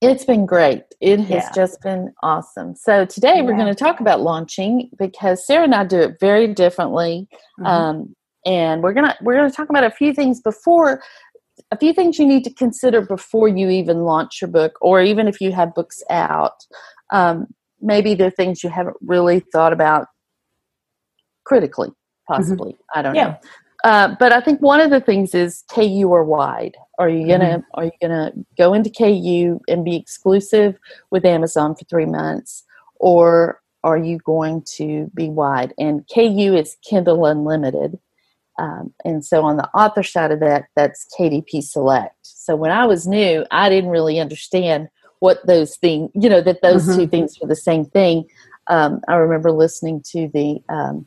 it's 0.00 0.24
been 0.24 0.46
great. 0.46 0.82
It 1.00 1.20
has 1.20 1.44
yeah. 1.44 1.52
just 1.54 1.80
been 1.82 2.12
awesome. 2.22 2.74
So 2.76 3.04
today 3.04 3.36
yeah. 3.36 3.42
we're 3.42 3.56
going 3.56 3.72
to 3.72 3.74
talk 3.74 4.00
about 4.00 4.20
launching 4.20 4.90
because 4.98 5.46
Sara 5.46 5.64
and 5.64 5.74
I 5.74 5.84
do 5.84 6.00
it 6.00 6.20
very 6.20 6.52
differently, 6.52 7.28
mm-hmm. 7.58 7.66
um, 7.66 8.16
and 8.44 8.82
we're 8.82 8.92
gonna 8.92 9.16
we're 9.22 9.34
gonna 9.36 9.50
talk 9.50 9.70
about 9.70 9.84
a 9.84 9.90
few 9.90 10.12
things 10.12 10.40
before 10.40 11.02
a 11.72 11.78
few 11.78 11.92
things 11.92 12.18
you 12.18 12.26
need 12.26 12.44
to 12.44 12.52
consider 12.52 13.00
before 13.00 13.48
you 13.48 13.68
even 13.70 14.04
launch 14.04 14.40
your 14.40 14.50
book, 14.50 14.74
or 14.80 15.02
even 15.02 15.26
if 15.26 15.40
you 15.40 15.52
have 15.52 15.74
books 15.74 16.02
out. 16.10 16.64
Um, 17.12 17.48
maybe 17.80 18.20
are 18.20 18.30
things 18.30 18.64
you 18.64 18.70
haven't 18.70 18.96
really 19.00 19.40
thought 19.52 19.72
about 19.72 20.06
critically 21.44 21.90
Mm-hmm. 22.28 22.42
possibly. 22.42 22.72
Mm-hmm. 22.72 22.98
I 22.98 23.02
don't 23.02 23.14
yeah. 23.14 23.24
know. 23.24 23.36
Uh, 23.86 24.16
but 24.18 24.32
I 24.32 24.40
think 24.40 24.60
one 24.60 24.80
of 24.80 24.90
the 24.90 25.00
things 25.00 25.32
is 25.32 25.62
KU 25.72 26.08
or 26.08 26.24
wide. 26.24 26.76
Are 26.98 27.08
you 27.08 27.24
gonna 27.28 27.58
mm-hmm. 27.58 27.70
Are 27.74 27.84
you 27.84 27.92
gonna 28.02 28.32
go 28.58 28.74
into 28.74 28.90
KU 28.90 29.60
and 29.68 29.84
be 29.84 29.94
exclusive 29.94 30.76
with 31.12 31.24
Amazon 31.24 31.76
for 31.76 31.84
three 31.84 32.04
months, 32.04 32.64
or 32.96 33.62
are 33.84 33.96
you 33.96 34.18
going 34.18 34.64
to 34.78 35.08
be 35.14 35.28
wide? 35.28 35.72
And 35.78 36.04
KU 36.12 36.56
is 36.56 36.76
Kindle 36.82 37.26
Unlimited, 37.26 38.00
um, 38.58 38.92
and 39.04 39.24
so 39.24 39.44
on 39.44 39.56
the 39.56 39.68
author 39.68 40.02
side 40.02 40.32
of 40.32 40.40
that, 40.40 40.64
that's 40.74 41.06
KDP 41.16 41.62
Select. 41.62 42.16
So 42.22 42.56
when 42.56 42.72
I 42.72 42.86
was 42.86 43.06
new, 43.06 43.46
I 43.52 43.68
didn't 43.68 43.90
really 43.90 44.18
understand 44.18 44.88
what 45.20 45.46
those 45.46 45.76
things, 45.76 46.10
you 46.12 46.28
know, 46.28 46.40
that 46.40 46.60
those 46.60 46.88
mm-hmm. 46.88 46.98
two 46.98 47.06
things 47.06 47.38
were 47.40 47.46
the 47.46 47.54
same 47.54 47.84
thing. 47.84 48.24
Um, 48.66 49.00
I 49.06 49.14
remember 49.14 49.52
listening 49.52 50.02
to 50.10 50.26
the 50.34 50.60
um, 50.68 51.06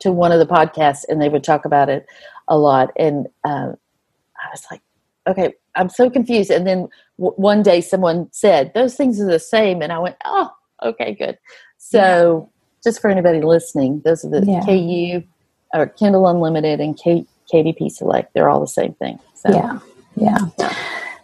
to 0.00 0.12
one 0.12 0.32
of 0.32 0.38
the 0.38 0.52
podcasts 0.52 1.04
and 1.08 1.20
they 1.20 1.28
would 1.28 1.44
talk 1.44 1.64
about 1.64 1.88
it 1.88 2.06
a 2.48 2.58
lot. 2.58 2.90
And 2.96 3.26
uh, 3.44 3.72
I 3.72 4.48
was 4.50 4.64
like, 4.70 4.82
okay, 5.26 5.54
I'm 5.76 5.88
so 5.88 6.10
confused. 6.10 6.50
And 6.50 6.66
then 6.66 6.88
w- 7.18 7.36
one 7.36 7.62
day 7.62 7.80
someone 7.80 8.28
said, 8.32 8.72
those 8.74 8.96
things 8.96 9.20
are 9.20 9.30
the 9.30 9.38
same. 9.38 9.82
And 9.82 9.92
I 9.92 9.98
went, 9.98 10.16
oh, 10.24 10.50
okay, 10.82 11.14
good. 11.14 11.38
So 11.78 12.50
yeah. 12.52 12.90
just 12.90 13.00
for 13.00 13.10
anybody 13.10 13.40
listening, 13.40 14.02
those 14.04 14.24
are 14.24 14.30
the 14.30 14.44
yeah. 14.44 14.64
KU 14.64 15.26
or 15.72 15.86
Kindle 15.86 16.26
Unlimited 16.26 16.80
and 16.80 16.98
K, 16.98 17.24
KDP 17.52 17.90
Select. 17.90 18.34
They're 18.34 18.48
all 18.48 18.60
the 18.60 18.66
same 18.66 18.94
thing. 18.94 19.18
So. 19.34 19.50
Yeah, 19.50 19.78
yeah. 20.16 20.74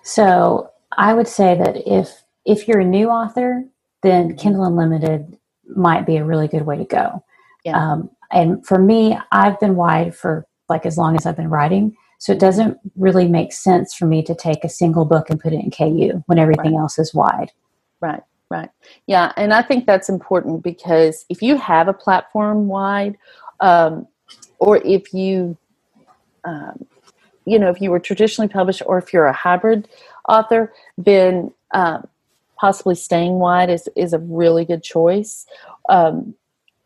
So 0.03 0.71
I 0.97 1.15
would 1.15 1.29
say 1.29 1.57
that 1.57 1.77
if 1.87 2.23
if 2.45 2.69
you're 2.69 2.81
a 2.81 2.85
new 2.85 3.09
author, 3.09 3.65
then. 4.03 4.37
Kindle 4.37 4.65
Unlimited 4.65 5.37
might 5.75 6.07
be 6.07 6.17
a 6.17 6.25
really 6.25 6.49
good 6.49 6.65
way 6.65 6.77
to 6.77 6.85
go. 6.85 7.25
Yeah. 7.65 7.77
Um, 7.77 8.11
and 8.31 8.65
for 8.67 8.79
me, 8.79 9.19
I've 9.33 9.59
been 9.61 9.77
wide 9.77 10.15
for 10.15 10.47
like 10.69 10.87
as 10.87 10.99
long 10.99 11.17
as 11.17 11.27
I've 11.27 11.37
been 11.37 11.51
writing. 11.51 11.97
So 12.19 12.33
it 12.33 12.39
doesn't 12.39 12.79
really 12.97 13.29
make 13.29 13.53
sense 13.53 13.95
for 13.95 14.07
me 14.07 14.23
to 14.23 14.35
take 14.35 14.65
a 14.65 14.69
single 14.69 15.05
book 15.05 15.29
and 15.31 15.39
put 15.39 15.53
it 15.53 15.61
in 15.61 15.71
KU 15.71 16.23
when 16.27 16.39
everything 16.39 16.75
right. 16.75 16.81
else 16.81 16.99
is 16.99 17.15
wide. 17.15 17.53
Right, 18.01 18.23
right. 18.51 18.71
Yeah, 19.07 19.33
and 19.37 19.53
I 19.53 19.63
think 19.63 19.87
that's 19.87 20.09
important 20.09 20.63
because 20.63 21.27
if 21.29 21.43
you 21.43 21.57
have 21.57 21.89
a 21.89 21.93
platform 21.93 22.69
wide, 22.69 23.19
um, 23.61 24.07
or 24.59 24.79
if 24.79 25.13
you, 25.13 25.57
um, 26.45 26.87
you 27.45 27.59
know, 27.59 27.69
if 27.69 27.81
you 27.81 27.91
were 27.91 28.01
traditionally 28.01 28.49
published, 28.49 28.83
or 28.87 28.99
if 28.99 29.13
you're 29.13 29.27
a 29.27 29.33
hybrid 29.33 29.89
author, 30.29 30.73
then 30.97 31.53
um, 31.73 32.07
possibly 32.57 32.95
staying 32.95 33.35
wide 33.35 33.71
is 33.71 33.89
is 33.95 34.13
a 34.13 34.19
really 34.19 34.65
good 34.65 34.83
choice. 34.83 35.47
Um, 35.89 36.35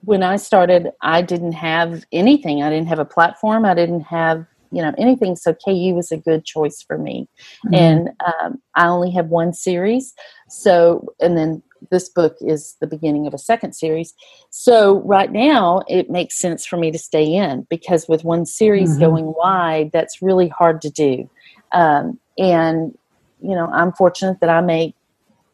when 0.02 0.22
I 0.22 0.36
started, 0.36 0.90
I 1.02 1.22
didn't 1.22 1.52
have 1.52 2.04
anything. 2.12 2.62
I 2.62 2.70
didn't 2.70 2.88
have 2.88 2.98
a 2.98 3.04
platform. 3.04 3.64
I 3.64 3.74
didn't 3.74 4.02
have 4.02 4.46
you 4.72 4.82
know 4.82 4.94
anything. 4.98 5.36
So 5.36 5.52
KU 5.52 5.94
was 5.94 6.12
a 6.12 6.16
good 6.16 6.44
choice 6.44 6.82
for 6.82 6.96
me, 6.96 7.28
mm-hmm. 7.66 7.74
and 7.74 8.10
um, 8.24 8.60
I 8.74 8.86
only 8.86 9.10
have 9.10 9.26
one 9.26 9.52
series. 9.52 10.14
So 10.48 11.12
and 11.20 11.36
then 11.36 11.62
this 11.90 12.08
book 12.08 12.36
is 12.40 12.76
the 12.80 12.86
beginning 12.86 13.26
of 13.26 13.34
a 13.34 13.38
second 13.38 13.74
series. 13.74 14.14
So 14.50 15.00
right 15.00 15.32
now 15.32 15.82
it 15.88 16.10
makes 16.10 16.38
sense 16.38 16.66
for 16.66 16.76
me 16.76 16.90
to 16.90 16.98
stay 16.98 17.24
in 17.24 17.66
because 17.70 18.06
with 18.08 18.22
one 18.22 18.44
series 18.44 18.90
mm-hmm. 18.90 19.00
going 19.00 19.34
wide, 19.36 19.90
that's 19.92 20.20
really 20.20 20.48
hard 20.48 20.82
to 20.82 20.90
do. 20.90 21.28
Um, 21.72 22.18
and 22.38 22.96
you 23.40 23.54
know, 23.54 23.66
I'm 23.72 23.92
fortunate 23.92 24.40
that 24.40 24.50
I 24.50 24.60
make 24.60 24.94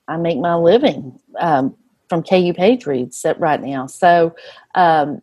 I 0.09 0.17
make 0.17 0.39
my 0.39 0.55
living 0.55 1.19
um, 1.41 1.75
from 2.09 2.23
KU 2.23 2.53
page 2.55 2.87
reads 2.87 3.25
right 3.39 3.61
now. 3.61 3.87
So 3.87 4.35
um, 4.75 5.23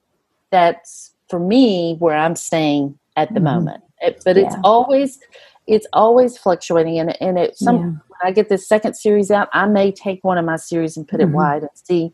that's 0.51 1.11
for 1.29 1.39
me 1.39 1.95
where 1.99 2.15
I'm 2.15 2.35
staying 2.35 2.97
at 3.15 3.29
the 3.29 3.35
mm-hmm. 3.35 3.45
moment. 3.45 3.83
It, 4.01 4.21
but 4.25 4.35
yeah. 4.35 4.43
it's 4.43 4.55
always 4.63 5.19
it's 5.65 5.87
always 5.93 6.37
fluctuating 6.37 6.99
and 6.99 7.21
and 7.21 7.37
it 7.37 7.57
some 7.57 7.75
yeah. 7.75 7.83
when 7.83 8.19
I 8.23 8.31
get 8.31 8.49
this 8.49 8.67
second 8.67 8.95
series 8.95 9.31
out, 9.31 9.49
I 9.53 9.65
may 9.65 9.91
take 9.91 10.23
one 10.23 10.37
of 10.37 10.45
my 10.45 10.57
series 10.57 10.97
and 10.97 11.07
put 11.07 11.19
mm-hmm. 11.19 11.31
it 11.31 11.35
wide 11.35 11.61
and 11.61 11.71
see 11.73 12.13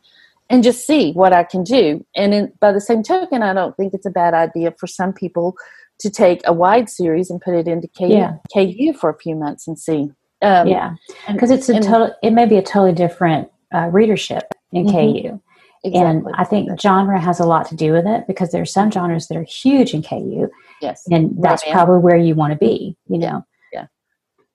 and 0.50 0.64
just 0.64 0.86
see 0.86 1.14
what 1.14 1.34
I 1.34 1.44
can 1.44 1.64
do. 1.64 2.06
And 2.16 2.34
in, 2.34 2.54
by 2.60 2.72
the 2.72 2.82
same 2.82 3.04
token, 3.04 3.44
I 3.44 3.54
don't 3.54 3.76
think 3.78 3.94
it's 3.94 4.06
a 4.06 4.12
bad 4.12 4.34
idea 4.34 4.74
for 4.80 4.88
some 4.88 5.14
people 5.14 5.56
to 6.00 6.10
take 6.10 6.42
a 6.46 6.54
wide 6.54 6.90
series 6.90 7.30
and 7.30 7.42
put 7.42 7.54
it 7.54 7.68
into 7.68 7.88
KU, 7.90 8.08
yeah. 8.08 8.38
KU 8.54 8.94
for 8.94 9.10
a 9.10 9.18
few 9.18 9.36
months 9.36 9.68
and 9.68 9.78
see. 9.78 10.10
Um, 10.42 10.68
yeah, 10.68 10.96
because 11.30 11.52
it's 11.52 11.68
a 11.68 11.82
total. 11.82 12.16
It 12.24 12.32
may 12.32 12.46
be 12.46 12.56
a 12.56 12.62
totally 12.62 12.94
different 12.94 13.52
uh, 13.74 13.90
readership 13.92 14.54
in 14.72 14.86
mm-hmm. 14.86 15.30
KU. 15.30 15.42
Exactly. 15.84 16.10
And 16.10 16.36
I 16.36 16.44
think 16.44 16.80
genre 16.80 17.20
has 17.20 17.40
a 17.40 17.46
lot 17.46 17.68
to 17.70 17.76
do 17.76 17.94
with 17.94 18.06
it 18.06 18.28
because 18.28 18.52
there 18.52 18.62
are 18.62 18.66
some 18.66 18.92
genres 18.92 19.28
that 19.28 19.38
are 19.38 19.44
huge 19.44 19.94
in 19.94 20.04
KU. 20.04 20.50
Yes. 20.82 21.04
And 21.10 21.42
that's 21.42 21.64
Romance. 21.64 21.72
probably 21.72 22.00
where 22.00 22.18
you 22.18 22.36
want 22.36 22.52
to 22.52 22.60
be, 22.60 22.98
you 23.08 23.18
know? 23.18 23.46
Yeah. 23.72 23.88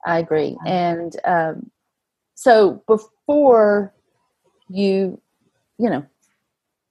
I 0.05 0.19
agree. 0.19 0.55
And 0.67 1.15
um, 1.25 1.71
so 2.35 2.83
before 2.87 3.91
you, 4.69 5.19
you 5.79 5.89
know, 5.89 6.05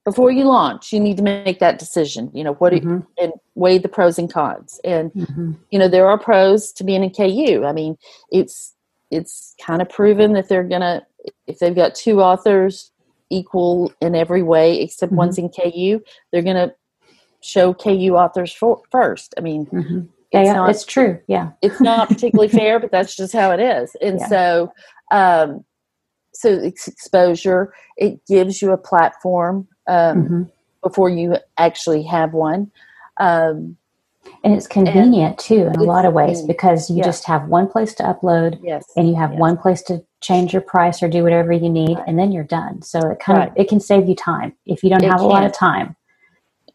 before 0.03 0.31
you 0.31 0.43
launch, 0.43 0.93
you 0.93 0.99
need 0.99 1.17
to 1.17 1.23
make 1.23 1.59
that 1.59 1.79
decision. 1.79 2.29
You 2.33 2.43
know, 2.43 2.53
what 2.53 2.73
mm-hmm. 2.73 2.89
you, 2.89 3.07
and 3.17 3.33
weigh 3.55 3.79
the 3.79 3.89
pros 3.89 4.19
and 4.19 4.31
cons. 4.31 4.79
And 4.83 5.11
mm-hmm. 5.13 5.53
you 5.71 5.79
know, 5.79 5.87
there 5.87 6.07
are 6.07 6.19
pros 6.19 6.71
to 6.73 6.83
being 6.83 7.03
in 7.03 7.09
KU. 7.09 7.65
I 7.65 7.71
mean, 7.71 7.97
it's 8.31 8.75
it's 9.09 9.55
kind 9.65 9.81
of 9.81 9.89
proven 9.89 10.33
that 10.33 10.47
they're 10.47 10.63
gonna 10.63 11.05
if 11.47 11.57
they've 11.57 11.75
got 11.75 11.95
two 11.95 12.21
authors 12.21 12.91
equal 13.35 13.91
in 14.01 14.15
every 14.15 14.43
way 14.43 14.79
except 14.79 15.11
mm-hmm. 15.11 15.17
one's 15.17 15.37
in 15.37 15.49
KU, 15.49 16.01
they're 16.31 16.41
going 16.41 16.55
to 16.55 16.73
show 17.41 17.73
KU 17.73 18.15
authors 18.15 18.53
for, 18.53 18.81
first. 18.91 19.33
I 19.37 19.41
mean, 19.41 19.65
mm-hmm. 19.67 19.99
yeah, 20.31 20.39
it's, 20.39 20.47
yeah, 20.47 20.53
not, 20.53 20.69
it's 20.69 20.85
true. 20.85 21.19
Yeah, 21.27 21.51
it's 21.61 21.79
not 21.81 22.07
particularly 22.09 22.49
fair, 22.59 22.79
but 22.79 22.91
that's 22.91 23.15
just 23.15 23.33
how 23.33 23.51
it 23.51 23.59
is. 23.59 23.95
And 24.01 24.19
yeah. 24.19 24.27
so, 24.27 24.73
um, 25.11 25.63
so 26.33 26.49
it's 26.49 26.87
exposure. 26.87 27.73
It 27.97 28.25
gives 28.27 28.61
you 28.61 28.71
a 28.71 28.77
platform 28.77 29.67
um, 29.87 30.23
mm-hmm. 30.23 30.43
before 30.81 31.09
you 31.09 31.37
actually 31.57 32.03
have 32.03 32.33
one. 32.33 32.71
Um, 33.17 33.77
and 34.43 34.53
it's 34.53 34.67
convenient 34.67 35.31
and 35.31 35.39
too 35.39 35.67
in 35.67 35.75
a 35.75 35.83
lot 35.83 36.05
of 36.05 36.13
ways 36.13 36.41
because 36.41 36.89
you 36.89 36.97
yeah. 36.97 37.03
just 37.03 37.25
have 37.25 37.47
one 37.47 37.67
place 37.67 37.93
to 37.95 38.03
upload 38.03 38.59
yes. 38.61 38.85
and 38.95 39.07
you 39.07 39.15
have 39.15 39.31
yes. 39.31 39.39
one 39.39 39.57
place 39.57 39.81
to 39.83 40.03
change 40.25 40.53
your 40.53 40.61
price 40.61 41.01
or 41.03 41.09
do 41.09 41.23
whatever 41.23 41.51
you 41.51 41.69
need 41.69 41.97
and 42.07 42.17
then 42.17 42.31
you're 42.31 42.43
done 42.43 42.81
so 42.81 42.99
it 43.09 43.19
kind 43.19 43.39
right. 43.39 43.49
of 43.49 43.57
it 43.57 43.67
can 43.67 43.79
save 43.79 44.07
you 44.07 44.15
time 44.15 44.53
if 44.65 44.83
you 44.83 44.89
don't 44.89 45.03
it 45.03 45.09
have 45.09 45.19
can. 45.19 45.25
a 45.25 45.27
lot 45.27 45.45
of 45.45 45.53
time 45.53 45.95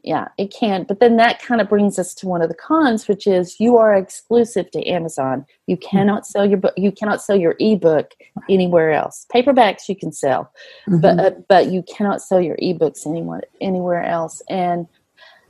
yeah 0.02 0.28
it 0.38 0.52
can 0.52 0.84
but 0.84 1.00
then 1.00 1.16
that 1.16 1.42
kind 1.42 1.60
of 1.60 1.68
brings 1.68 1.98
us 1.98 2.14
to 2.14 2.26
one 2.26 2.40
of 2.40 2.48
the 2.48 2.54
cons 2.54 3.08
which 3.08 3.26
is 3.26 3.60
you 3.60 3.76
are 3.76 3.94
exclusive 3.94 4.70
to 4.70 4.86
amazon 4.86 5.44
you 5.66 5.76
mm-hmm. 5.76 5.88
cannot 5.90 6.26
sell 6.26 6.46
your 6.46 6.58
book 6.58 6.72
you 6.76 6.90
cannot 6.90 7.20
sell 7.20 7.36
your 7.36 7.54
ebook 7.60 8.12
anywhere 8.48 8.92
else 8.92 9.26
paperbacks 9.34 9.88
you 9.88 9.96
can 9.96 10.12
sell 10.12 10.50
mm-hmm. 10.88 11.00
but 11.00 11.18
uh, 11.18 11.30
but 11.48 11.70
you 11.70 11.82
cannot 11.82 12.22
sell 12.22 12.40
your 12.40 12.56
ebooks 12.56 13.06
anywhere 13.06 13.42
anywhere 13.60 14.02
else 14.02 14.42
and 14.48 14.86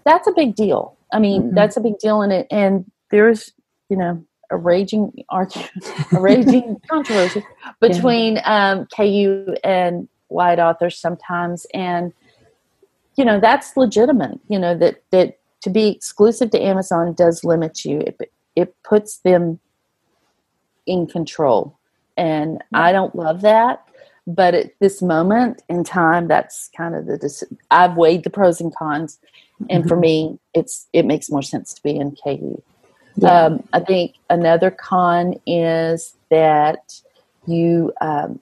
that's 0.04 0.26
a 0.26 0.32
big 0.32 0.54
deal 0.54 0.96
I 1.12 1.18
mean, 1.18 1.42
mm-hmm. 1.42 1.54
that's 1.54 1.76
a 1.76 1.80
big 1.80 1.98
deal 1.98 2.22
in 2.22 2.30
it. 2.30 2.46
And 2.50 2.90
there's, 3.10 3.52
you 3.88 3.96
know, 3.96 4.24
a 4.50 4.56
raging 4.56 5.24
argument, 5.28 5.70
a 6.12 6.20
raging 6.20 6.80
controversy 6.90 7.44
between 7.80 8.36
yeah. 8.36 8.70
um, 8.70 8.86
KU 8.86 9.54
and 9.64 10.08
white 10.28 10.58
authors 10.58 10.98
sometimes, 10.98 11.66
and 11.74 12.12
you 13.16 13.24
know 13.24 13.40
that's 13.40 13.76
legitimate. 13.76 14.40
You 14.48 14.58
know 14.58 14.76
that 14.76 15.02
that 15.10 15.38
to 15.62 15.70
be 15.70 15.88
exclusive 15.88 16.50
to 16.50 16.60
Amazon 16.60 17.14
does 17.14 17.44
limit 17.44 17.84
you. 17.84 18.00
It 18.00 18.32
it 18.56 18.74
puts 18.82 19.18
them 19.18 19.60
in 20.86 21.06
control, 21.06 21.78
and. 22.16 22.62
I 22.72 22.92
don't 22.92 23.14
love 23.14 23.42
that. 23.42 23.86
But 24.26 24.54
at 24.54 24.72
this 24.80 25.02
moment 25.02 25.62
in 25.68 25.82
time, 25.82 26.28
that's 26.28 26.70
kind 26.76 26.94
of 26.94 27.06
the. 27.06 27.46
I've 27.70 27.96
weighed 27.96 28.22
the 28.22 28.30
pros 28.30 28.60
and 28.60 28.74
cons, 28.74 29.18
and 29.68 29.88
for 29.88 29.94
mm-hmm. 29.94 30.00
me 30.34 30.38
it's 30.54 30.86
it 30.92 31.04
makes 31.04 31.30
more 31.30 31.42
sense 31.42 31.74
to 31.74 31.82
be 31.82 31.96
in 31.96 32.16
KU. 32.22 32.62
Yeah. 33.16 33.44
Um, 33.44 33.68
I 33.72 33.80
think 33.80 34.14
another 34.28 34.70
con 34.70 35.34
is 35.46 36.16
that 36.30 37.00
you 37.46 37.92
um, 38.00 38.40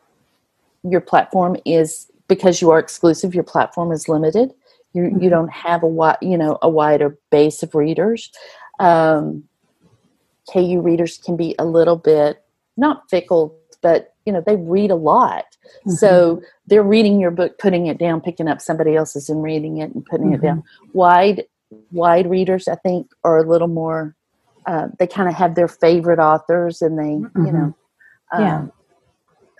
your 0.82 1.00
platform 1.00 1.56
is 1.64 2.10
because 2.28 2.60
you 2.60 2.70
are 2.70 2.78
exclusive. 2.78 3.34
Your 3.34 3.44
platform 3.44 3.92
is 3.92 4.08
limited. 4.08 4.52
You 4.92 5.04
mm-hmm. 5.04 5.22
you 5.22 5.30
don't 5.30 5.50
have 5.50 5.82
a 5.82 5.86
wide 5.86 6.18
you 6.22 6.38
know 6.38 6.58
a 6.62 6.68
wider 6.68 7.18
base 7.30 7.62
of 7.62 7.74
readers. 7.74 8.30
Um, 8.78 9.44
KU 10.52 10.80
readers 10.80 11.18
can 11.18 11.36
be 11.36 11.54
a 11.58 11.64
little 11.64 11.96
bit 11.96 12.42
not 12.76 13.10
fickle, 13.10 13.58
but 13.82 14.14
you 14.28 14.32
know 14.32 14.42
they 14.44 14.56
read 14.56 14.90
a 14.90 14.94
lot 14.94 15.56
mm-hmm. 15.66 15.92
so 15.92 16.42
they're 16.66 16.82
reading 16.82 17.18
your 17.18 17.30
book 17.30 17.58
putting 17.58 17.86
it 17.86 17.96
down 17.96 18.20
picking 18.20 18.46
up 18.46 18.60
somebody 18.60 18.94
else's 18.94 19.30
and 19.30 19.42
reading 19.42 19.78
it 19.78 19.94
and 19.94 20.04
putting 20.04 20.26
mm-hmm. 20.26 20.34
it 20.34 20.42
down 20.42 20.58
mm-hmm. 20.58 20.88
wide 20.92 21.44
wide 21.92 22.28
readers 22.28 22.68
i 22.68 22.74
think 22.74 23.10
are 23.24 23.38
a 23.38 23.48
little 23.48 23.68
more 23.68 24.14
uh, 24.68 24.88
they 24.98 25.06
kind 25.06 25.28
of 25.28 25.34
have 25.34 25.54
their 25.54 25.68
favorite 25.68 26.18
authors 26.18 26.82
and 26.82 26.98
they 26.98 27.02
mm-hmm. 27.02 27.46
you 27.46 27.52
know 27.52 27.76
um, 28.32 28.40
yeah 28.40 28.66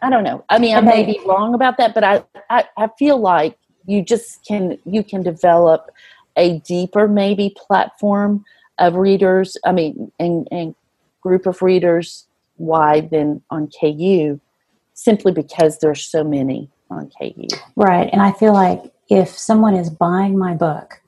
i 0.02 0.10
don't 0.10 0.24
know 0.24 0.44
i 0.48 0.58
mean 0.58 0.76
i 0.76 0.80
may 0.80 1.04
be 1.04 1.20
wrong 1.26 1.54
about 1.54 1.76
that 1.78 1.94
but 1.94 2.04
I, 2.04 2.22
I 2.50 2.64
i 2.76 2.88
feel 2.98 3.18
like 3.18 3.58
you 3.86 4.02
just 4.02 4.44
can 4.46 4.78
you 4.84 5.02
can 5.02 5.22
develop 5.22 5.90
a 6.36 6.60
deeper 6.60 7.08
maybe 7.08 7.54
platform 7.56 8.44
of 8.78 8.94
readers 8.94 9.56
i 9.64 9.72
mean 9.72 10.12
and, 10.20 10.46
and 10.52 10.74
group 11.20 11.46
of 11.46 11.62
readers 11.62 12.26
wide 12.58 13.10
than 13.10 13.42
on 13.50 13.68
ku 13.68 14.40
simply 14.94 15.32
because 15.32 15.78
there's 15.78 16.04
so 16.04 16.24
many 16.24 16.68
on 16.90 17.10
KU. 17.18 17.46
Right. 17.76 18.08
And 18.12 18.20
I 18.20 18.32
feel 18.32 18.52
like 18.52 18.92
if 19.08 19.28
someone 19.28 19.74
is 19.74 19.90
buying 19.90 20.38
my 20.38 20.54
book, 20.54 21.00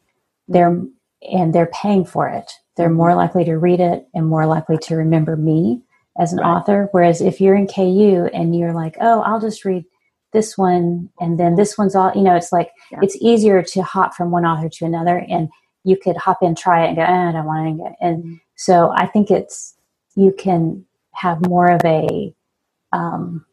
they're 0.49 0.81
and 1.23 1.55
they're 1.55 1.71
paying 1.83 2.05
for 2.05 2.29
it, 2.29 2.51
they're 2.81 2.91
more 2.91 3.15
likely 3.15 3.45
to 3.45 3.59
read 3.59 3.79
it 3.79 4.09
and 4.15 4.27
more 4.27 4.47
likely 4.47 4.79
to 4.79 4.97
remember 4.97 5.37
me 5.37 5.83
as 6.19 6.33
an 6.33 6.39
right. 6.39 6.47
author. 6.47 6.89
Whereas 6.93 7.21
if 7.21 7.41
you're 7.41 7.55
in 7.55 7.67
KU 7.67 8.31
and 8.33 8.57
you're 8.57 8.73
like, 8.73 8.97
oh, 9.01 9.21
I'll 9.21 9.41
just 9.41 9.65
read 9.65 9.85
this 10.33 10.57
one 10.57 11.11
and 11.21 11.39
then 11.39 11.57
this 11.57 11.77
one's 11.77 11.95
all, 11.95 12.11
you 12.15 12.23
know, 12.23 12.37
it's 12.37 12.53
like 12.53 12.71
yeah. 12.91 13.01
it's 13.03 13.17
easier 13.21 13.63
to 13.63 13.83
hop 13.83 14.15
from 14.15 14.31
one 14.31 14.47
author 14.47 14.69
to 14.69 14.85
another 14.87 15.25
and 15.29 15.51
you 15.85 15.97
could 15.97 16.17
hop 16.17 16.39
in, 16.43 16.55
try 16.55 16.85
it 16.85 16.89
and 16.89 16.97
go, 16.97 17.03
eh, 17.03 17.29
I 17.29 17.33
don't 17.33 17.45
want 17.45 17.79
to. 17.79 18.07
And 18.07 18.25
mm-hmm. 18.25 18.35
so 18.57 18.93
I 18.95 19.07
think 19.07 19.31
it's, 19.31 19.77
you 20.17 20.33
can 20.33 20.85
have 21.13 21.47
more 21.47 21.71
of 21.71 21.81
a, 21.85 22.35
um, 22.93 23.45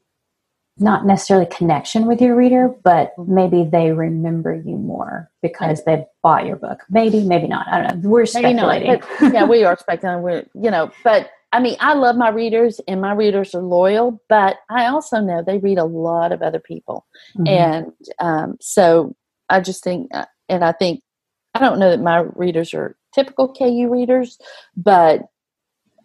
not 0.80 1.06
necessarily 1.06 1.48
connection 1.48 2.06
with 2.08 2.22
your 2.22 2.36
reader, 2.36 2.70
but 2.84 3.14
Mm-hmm. 3.18 3.36
maybe 3.36 3.64
they 3.70 3.92
remember 3.92 4.54
you 4.54 4.78
more 4.78 5.30
because 5.42 5.84
they 5.86 6.06
bought 6.24 6.46
your 6.46 6.56
book. 6.58 6.82
Maybe, 6.90 7.24
maybe 7.24 7.48
not. 7.48 7.68
I 7.68 7.82
don't 7.82 8.04
know. 8.04 8.10
We're 8.10 8.22
not, 8.22 8.30
speculating. 8.30 9.00
but, 9.00 9.06
yeah, 9.34 9.46
we 9.46 9.64
are 9.66 9.78
speculating. 9.78 10.24
We're, 10.24 10.46
you 10.56 10.72
know, 10.72 10.92
but 11.04 11.30
I 11.54 11.60
mean, 11.62 11.78
I 11.80 11.94
love 11.96 12.16
my 12.18 12.30
readers 12.30 12.80
and 12.88 13.02
my 13.02 13.14
readers 13.14 13.56
are 13.56 13.62
loyal, 13.62 14.22
but 14.30 14.58
I 14.70 14.88
also 14.88 15.20
know 15.22 15.44
they 15.44 15.58
read 15.60 15.78
a 15.80 15.86
lot 15.86 16.32
of 16.32 16.42
other 16.42 16.60
people. 16.60 17.06
Mhm. 17.38 17.48
And 17.48 17.92
um, 18.20 18.58
so 18.62 19.16
I 19.50 19.62
just 19.62 19.84
think, 19.84 20.10
uh, 20.14 20.26
and 20.50 20.64
I 20.64 20.74
think, 20.74 21.02
I 21.56 21.60
don't 21.60 21.80
know 21.80 21.90
that 21.92 22.02
my 22.02 22.20
readers 22.36 22.74
are 22.74 22.96
typical 23.16 23.54
KU 23.54 23.90
readers, 23.90 24.38
but 24.76 25.24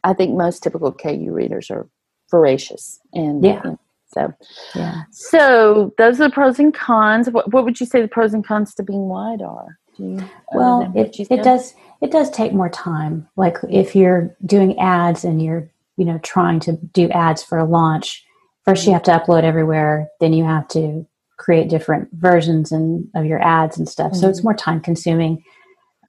I 0.04 0.14
think 0.14 0.36
most 0.36 0.62
typical 0.62 0.92
KU 0.92 1.32
readers 1.32 1.70
are 1.70 1.88
voracious. 2.30 3.00
And 3.14 3.44
Yeah. 3.44 3.60
know, 3.64 3.78
so, 4.12 4.32
yeah. 4.74 5.02
so 5.10 5.94
those 5.98 6.20
are 6.20 6.28
the 6.28 6.34
pros 6.34 6.58
and 6.58 6.74
cons. 6.74 7.30
What, 7.30 7.52
what 7.52 7.64
would 7.64 7.80
you 7.80 7.86
say 7.86 8.02
the 8.02 8.08
pros 8.08 8.34
and 8.34 8.46
cons 8.46 8.74
to 8.74 8.82
being 8.82 9.08
wide 9.08 9.42
are? 9.42 9.78
Do 9.96 10.04
you, 10.04 10.30
Well, 10.52 10.90
it, 10.94 11.16
it 11.30 11.42
does 11.42 11.74
it 12.00 12.10
does 12.10 12.30
take 12.30 12.52
more 12.52 12.68
time. 12.68 13.28
Like 13.36 13.58
if 13.68 13.94
you're 13.94 14.34
doing 14.44 14.78
ads 14.78 15.24
and 15.24 15.42
you're 15.42 15.70
you 15.96 16.04
know 16.04 16.18
trying 16.18 16.60
to 16.60 16.72
do 16.72 17.08
ads 17.10 17.42
for 17.42 17.58
a 17.58 17.64
launch, 17.64 18.24
first 18.64 18.86
you 18.86 18.92
have 18.92 19.02
to 19.04 19.12
upload 19.12 19.44
everywhere. 19.44 20.08
Then 20.20 20.32
you 20.32 20.44
have 20.44 20.66
to 20.68 21.06
create 21.36 21.68
different 21.68 22.08
versions 22.12 22.72
and 22.72 23.08
of 23.14 23.24
your 23.26 23.42
ads 23.42 23.76
and 23.78 23.88
stuff. 23.88 24.14
So 24.14 24.28
it's 24.28 24.44
more 24.44 24.54
time 24.54 24.80
consuming. 24.80 25.42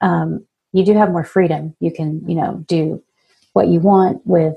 Um, 0.00 0.46
you 0.72 0.84
do 0.84 0.94
have 0.94 1.10
more 1.10 1.24
freedom. 1.24 1.74
You 1.80 1.92
can 1.92 2.28
you 2.28 2.34
know 2.34 2.64
do 2.66 3.02
what 3.52 3.68
you 3.68 3.80
want 3.80 4.26
with 4.26 4.56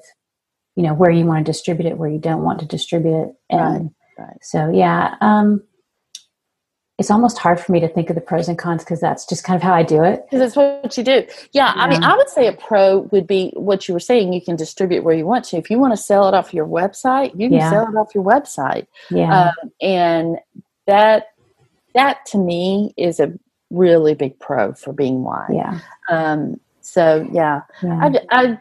you 0.78 0.84
know 0.84 0.94
where 0.94 1.12
you 1.12 1.26
want 1.26 1.46
to 1.46 1.52
distribute 1.52 1.88
it, 1.88 1.98
where 1.98 2.10
you 2.10 2.20
don't 2.20 2.44
want 2.44 2.60
to 2.60 2.66
distribute 2.66 3.24
it, 3.24 3.36
and 3.50 3.92
Right, 4.18 4.28
right. 4.28 4.38
so 4.42 4.70
yeah. 4.72 5.16
Um, 5.20 5.64
it's 7.00 7.12
almost 7.12 7.38
hard 7.38 7.60
for 7.60 7.72
me 7.72 7.80
to 7.80 7.88
think 7.88 8.10
of 8.10 8.16
the 8.16 8.22
pros 8.22 8.48
and 8.48 8.58
cons 8.58 8.84
because 8.84 9.00
that's 9.00 9.24
just 9.28 9.44
kind 9.44 9.56
of 9.56 9.62
how 9.62 9.72
I 9.74 9.84
do 9.84 10.04
it. 10.04 10.24
Because 10.26 10.40
that's 10.40 10.56
what 10.56 10.98
you 10.98 11.04
do. 11.04 11.28
Yeah, 11.52 11.72
I 11.76 11.88
mean, 11.88 12.04
I 12.04 12.16
would 12.18 12.28
say 12.28 12.48
a 12.48 12.54
pro 12.54 13.02
would 13.12 13.28
be 13.28 13.52
what 13.56 13.88
you 13.88 13.94
were 13.94 14.00
saying. 14.00 14.34
You 14.34 14.42
can 14.42 14.56
distribute 14.56 15.04
where 15.04 15.14
you 15.14 15.28
want 15.28 15.46
to. 15.46 15.58
If 15.58 15.70
you 15.70 15.78
want 15.78 15.94
to 15.94 15.98
sell 15.98 16.28
it 16.28 16.34
off 16.34 16.56
your 16.56 16.66
website, 16.66 17.34
you 17.40 17.50
can 17.50 17.60
Yeah. 17.60 17.70
sell 17.70 17.84
it 17.88 17.96
off 17.96 18.16
your 18.16 18.24
website. 18.24 18.88
Yeah. 19.12 19.52
Um, 19.62 19.72
and 19.80 20.38
that 20.88 21.28
that 21.94 22.26
to 22.28 22.40
me 22.40 22.94
is 22.98 23.20
a 23.20 23.32
really 23.70 24.16
big 24.16 24.40
pro 24.40 24.74
for 24.74 24.92
being 24.94 25.24
wide. 25.24 25.50
yeah. 25.54 25.80
Um, 26.10 26.60
so 26.82 27.28
yeah, 27.32 27.62
yeah. 27.84 28.00
I, 28.02 28.22
I 28.32 28.58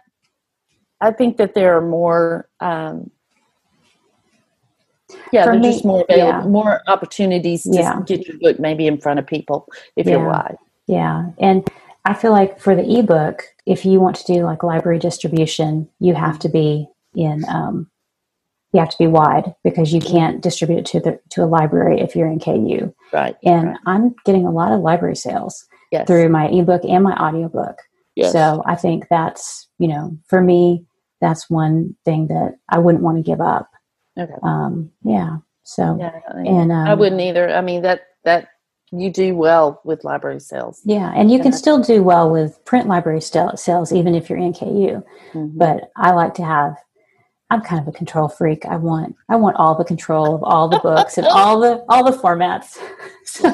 I 1.00 1.10
think 1.10 1.36
that 1.36 1.54
there 1.54 1.76
are 1.76 1.86
more. 1.86 2.48
Um, 2.60 3.10
yeah, 5.32 5.44
For 5.44 5.52
there's 5.52 5.62
me- 5.62 5.72
just 5.72 5.84
more 5.84 6.04
available, 6.08 6.40
yeah. 6.42 6.48
more 6.48 6.80
opportunities 6.88 7.62
to 7.62 7.70
Yeah. 7.72 8.00
get 8.06 8.26
your 8.26 8.38
book 8.40 8.58
maybe 8.58 8.86
in 8.86 8.98
front 8.98 9.18
of 9.18 9.26
people 9.26 9.68
if 9.94 10.06
you're 10.06 10.20
Yeah. 10.20 10.26
wide. 10.26 10.58
Yeah. 10.86 11.26
And 11.38 11.68
I 12.04 12.14
feel 12.14 12.32
like 12.32 12.58
for 12.58 12.74
the 12.74 12.98
ebook, 12.98 13.42
if 13.66 13.84
you 13.84 14.00
want 14.00 14.16
to 14.16 14.32
do 14.32 14.44
like 14.44 14.62
library 14.62 14.98
distribution, 14.98 15.88
you 16.00 16.14
have 16.14 16.38
to 16.40 16.48
be 16.48 16.88
in 17.14 17.44
um, 17.48 17.88
you 18.72 18.80
have 18.80 18.90
to 18.90 18.98
be 18.98 19.06
wide 19.06 19.54
because 19.64 19.92
you 19.92 20.00
can't 20.00 20.42
distribute 20.42 20.78
it 20.80 20.86
to 20.86 21.00
the 21.00 21.20
to 21.30 21.42
a 21.42 21.46
library 21.46 22.00
if 22.00 22.14
you're 22.14 22.28
in 22.28 22.38
KU. 22.38 22.92
Right. 23.12 23.36
And 23.44 23.68
right. 23.68 23.76
I'm 23.86 24.14
getting 24.24 24.46
a 24.46 24.50
lot 24.50 24.72
of 24.72 24.80
library 24.80 25.16
sales 25.16 25.66
yes. 25.90 26.06
through 26.06 26.28
my 26.28 26.48
ebook 26.48 26.84
and 26.84 27.02
my 27.02 27.14
audiobook. 27.16 27.78
Yes. 28.16 28.32
So 28.32 28.62
I 28.66 28.74
think 28.74 29.06
that's, 29.08 29.68
you 29.78 29.88
know, 29.88 30.16
for 30.28 30.40
me, 30.40 30.84
that's 31.20 31.48
one 31.48 31.94
thing 32.04 32.26
that 32.28 32.56
I 32.68 32.78
wouldn't 32.78 33.04
want 33.04 33.16
to 33.18 33.22
give 33.22 33.40
up. 33.40 33.70
okay. 34.18 34.32
Um, 34.42 34.90
yeah. 35.04 35.36
So 35.62 35.96
Yeah, 36.00 36.18
I 36.34 36.40
and 36.42 36.70
um, 36.72 36.86
I 36.88 36.94
wouldn't 36.94 37.20
either. 37.20 37.48
I 37.50 37.60
mean 37.60 37.82
that 37.82 38.02
that 38.24 38.48
you 38.92 39.10
do 39.10 39.34
well 39.34 39.80
with 39.84 40.04
library 40.04 40.38
sales. 40.40 40.80
Yeah, 40.84 41.12
and 41.16 41.30
you 41.30 41.40
can 41.40 41.52
still 41.52 41.80
do 41.80 42.02
well 42.04 42.30
with 42.30 42.64
print 42.64 42.86
library 42.86 43.20
stel- 43.20 43.56
sales 43.56 43.92
even 43.92 44.14
if 44.14 44.28
you're 44.30 44.38
in 44.38 44.52
KU. 44.52 45.02
Mhm. 45.34 45.58
But 45.58 45.90
I 45.96 46.12
like 46.12 46.34
to 46.34 46.44
have. 46.44 46.76
I'm 47.50 47.60
kind 47.62 47.80
of 47.80 47.86
a 47.88 47.96
control 47.96 48.28
freak. 48.28 48.64
I 48.66 48.76
want 48.76 49.14
I 49.28 49.36
want 49.36 49.56
all 49.56 49.74
the 49.76 49.84
control 49.84 50.34
of 50.36 50.42
all 50.44 50.68
the 50.68 50.78
books 50.80 51.16
and 51.18 51.26
all 51.26 51.58
the 51.60 51.84
all 51.88 52.04
the 52.04 52.16
formats. 52.16 52.78
So 53.24 53.50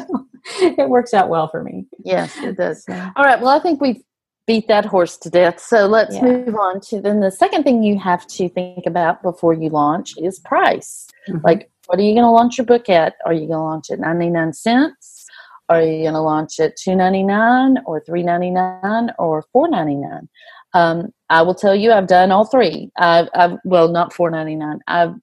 it 0.61 0.89
works 0.91 1.15
out 1.15 1.29
well 1.31 1.49
for 1.49 1.63
me. 1.63 1.87
Yes, 2.05 2.37
it 2.39 2.57
does. 2.59 2.85
All 2.89 3.25
right. 3.25 3.41
Well, 3.41 3.49
I 3.49 3.59
think 3.59 3.81
we've 3.81 4.03
beat 4.47 4.67
that 4.69 4.85
horse 4.85 5.17
to 5.19 5.31
death. 5.31 5.61
So 5.61 5.87
let's 5.87 6.17
Yeah. 6.17 6.25
move 6.25 6.57
on 6.57 6.81
to 6.89 7.01
then 7.01 7.21
the 7.21 7.31
second 7.31 7.63
thing 7.63 7.83
you 7.83 7.99
have 7.99 8.27
to 8.29 8.49
think 8.49 8.87
about 8.87 9.23
before 9.23 9.55
you 9.55 9.69
launch 9.71 10.15
is 10.19 10.41
price. 10.41 11.07
mhm. 11.29 11.43
Like, 11.45 11.71
what 11.87 11.99
are 11.99 12.03
you 12.03 12.13
going 12.15 12.25
to 12.25 12.31
launch 12.31 12.59
your 12.59 12.65
book 12.67 12.89
at? 12.89 13.15
Are 13.25 13.33
you 13.33 13.47
going 13.47 13.59
to 13.59 13.65
launch 13.65 13.91
at 13.91 14.01
ninety 14.01 14.31
nine 14.31 14.53
cents? 14.53 15.27
Are 15.69 15.81
you 15.81 16.03
going 16.03 16.15
to 16.15 16.21
launch 16.21 16.59
at 16.61 16.77
two 16.77 16.95
ninety 16.97 17.23
nine 17.23 17.79
or 17.87 18.01
three 18.01 18.23
ninety 18.23 18.51
nine 18.51 19.13
or 19.19 19.43
four 19.53 19.69
ninety 19.69 19.95
nine? 19.97 20.29
Um, 20.75 21.13
I 21.29 21.43
will 21.43 21.55
tell 21.55 21.75
you, 21.75 21.93
I've 21.93 22.07
done 22.07 22.33
all 22.33 22.45
three. 22.45 22.91
I've, 22.97 23.29
I've 23.35 23.59
well, 23.65 23.89
not 23.89 24.13
four 24.13 24.31
ninety 24.31 24.57
nine. 24.57 24.81
I've 24.89 25.15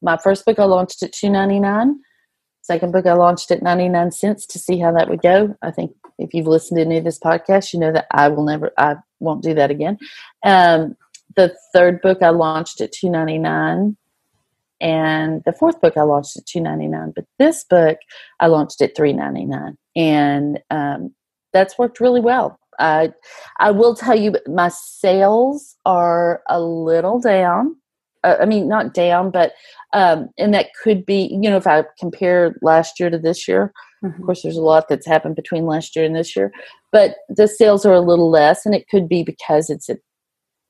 my 0.00 0.16
first 0.16 0.44
book 0.46 0.58
I 0.58 0.64
launched 0.64 1.02
at 1.02 1.12
two 1.12 1.28
ninety 1.28 1.60
nine. 1.60 2.00
Second 2.62 2.92
book 2.92 3.06
I 3.06 3.14
launched 3.14 3.50
at 3.50 3.62
ninety 3.62 3.88
nine 3.88 4.10
cents 4.12 4.46
to 4.46 4.58
see 4.58 4.78
how 4.78 4.92
that 4.92 5.08
would 5.08 5.22
go. 5.22 5.54
I 5.62 5.70
think 5.70 5.92
if 6.18 6.34
you've 6.34 6.46
listened 6.46 6.78
to 6.78 6.84
any 6.84 6.98
of 6.98 7.04
this 7.04 7.18
podcast, 7.18 7.72
you 7.72 7.80
know 7.80 7.92
that 7.92 8.06
I 8.10 8.28
will 8.28 8.44
never, 8.44 8.72
I 8.76 8.96
won't 9.20 9.42
do 9.42 9.54
that 9.54 9.70
again. 9.70 9.98
Um, 10.44 10.96
the 11.36 11.54
third 11.72 12.00
book 12.00 12.22
I 12.22 12.30
launched 12.30 12.80
at 12.80 12.92
two 12.92 13.10
ninety 13.10 13.38
nine, 13.38 13.96
and 14.80 15.42
the 15.44 15.52
fourth 15.52 15.80
book 15.80 15.96
I 15.96 16.02
launched 16.02 16.36
at 16.36 16.46
two 16.46 16.60
ninety 16.60 16.88
nine. 16.88 17.12
But 17.14 17.26
this 17.38 17.64
book 17.64 17.98
I 18.40 18.46
launched 18.46 18.80
at 18.82 18.96
three 18.96 19.12
ninety 19.12 19.44
nine, 19.44 19.78
and 19.94 20.60
um, 20.70 21.14
that's 21.52 21.78
worked 21.78 22.00
really 22.00 22.20
well. 22.20 22.58
I 22.78 23.12
I 23.58 23.70
will 23.70 23.94
tell 23.94 24.16
you, 24.16 24.34
my 24.46 24.68
sales 24.68 25.76
are 25.84 26.42
a 26.48 26.60
little 26.60 27.20
down. 27.20 27.76
Uh, 28.24 28.36
I 28.40 28.46
mean, 28.46 28.68
not 28.68 28.94
down, 28.94 29.30
but 29.30 29.52
um, 29.92 30.28
and 30.38 30.52
that 30.54 30.68
could 30.82 31.06
be, 31.06 31.28
you 31.30 31.48
know, 31.48 31.56
if 31.56 31.66
I 31.66 31.84
compare 31.98 32.54
last 32.62 32.98
year 33.00 33.10
to 33.10 33.18
this 33.18 33.48
year, 33.48 33.72
of 34.02 34.12
Mhm. 34.12 34.26
course, 34.26 34.42
there's 34.42 34.56
a 34.56 34.62
lot 34.62 34.88
that's 34.88 35.06
happened 35.06 35.36
between 35.36 35.66
last 35.66 35.96
year 35.96 36.04
and 36.04 36.14
this 36.14 36.36
year, 36.36 36.52
but 36.92 37.16
the 37.28 37.48
sales 37.48 37.86
are 37.86 37.94
a 37.94 38.00
little 38.00 38.30
less, 38.30 38.66
and 38.66 38.74
it 38.74 38.88
could 38.88 39.08
be 39.08 39.22
because 39.22 39.70
it's 39.70 39.88
at 39.88 39.98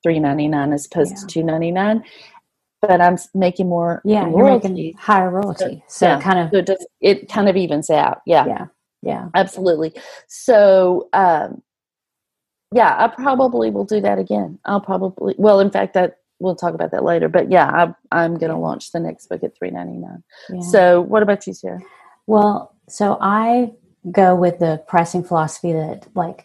three 0.02 0.18
ninety 0.18 0.48
nine 0.48 0.72
as 0.72 0.86
opposed 0.86 1.16
to 1.16 1.26
two 1.26 1.42
ninety 1.42 1.70
nine. 1.70 2.04
But 2.80 3.00
I'm 3.00 3.16
making 3.34 3.68
more 3.68 4.00
yeah, 4.04 4.28
you're 4.28 4.44
making 4.44 4.94
higher 4.96 5.30
royalty, 5.30 5.82
so 5.88 6.06
yeah. 6.06 6.18
it 6.18 6.22
kind 6.22 6.38
of 6.38 6.50
so 6.50 6.58
it 6.58 6.66
does 6.66 6.86
it 7.00 7.28
kind 7.28 7.48
of 7.48 7.56
evens 7.56 7.90
out. 7.90 8.20
Yeah, 8.24 8.46
yeah, 8.46 8.66
yeah, 9.02 9.28
absolutely. 9.34 9.92
So, 10.28 11.08
um, 11.12 11.62
yeah, 12.72 12.94
I 12.98 13.08
probably 13.08 13.70
will 13.70 13.84
do 13.84 14.00
that 14.00 14.18
again. 14.18 14.58
I'll 14.64 14.80
probably 14.80 15.34
well, 15.38 15.58
in 15.58 15.70
fact, 15.70 15.94
that 15.94 16.18
we'll 16.40 16.56
talk 16.56 16.74
about 16.74 16.90
that 16.92 17.04
later. 17.04 17.28
But 17.28 17.50
yeah, 17.50 17.66
I, 18.12 18.20
I'm 18.22 18.32
going 18.34 18.50
to 18.50 18.56
Yeah. 18.56 18.62
launch 18.62 18.92
the 18.92 19.00
next 19.00 19.28
book 19.28 19.42
at 19.42 19.56
three 19.56 19.70
ninety 19.70 19.98
nine. 19.98 20.22
yeah. 20.50 20.60
So, 20.60 21.00
what 21.02 21.22
about 21.22 21.46
you, 21.46 21.54
Sara? 21.54 21.80
Well, 22.26 22.74
so 22.88 23.18
I 23.20 23.72
go 24.10 24.34
with 24.34 24.58
the 24.58 24.82
pricing 24.86 25.22
philosophy 25.24 25.72
that 25.72 26.06
like 26.14 26.44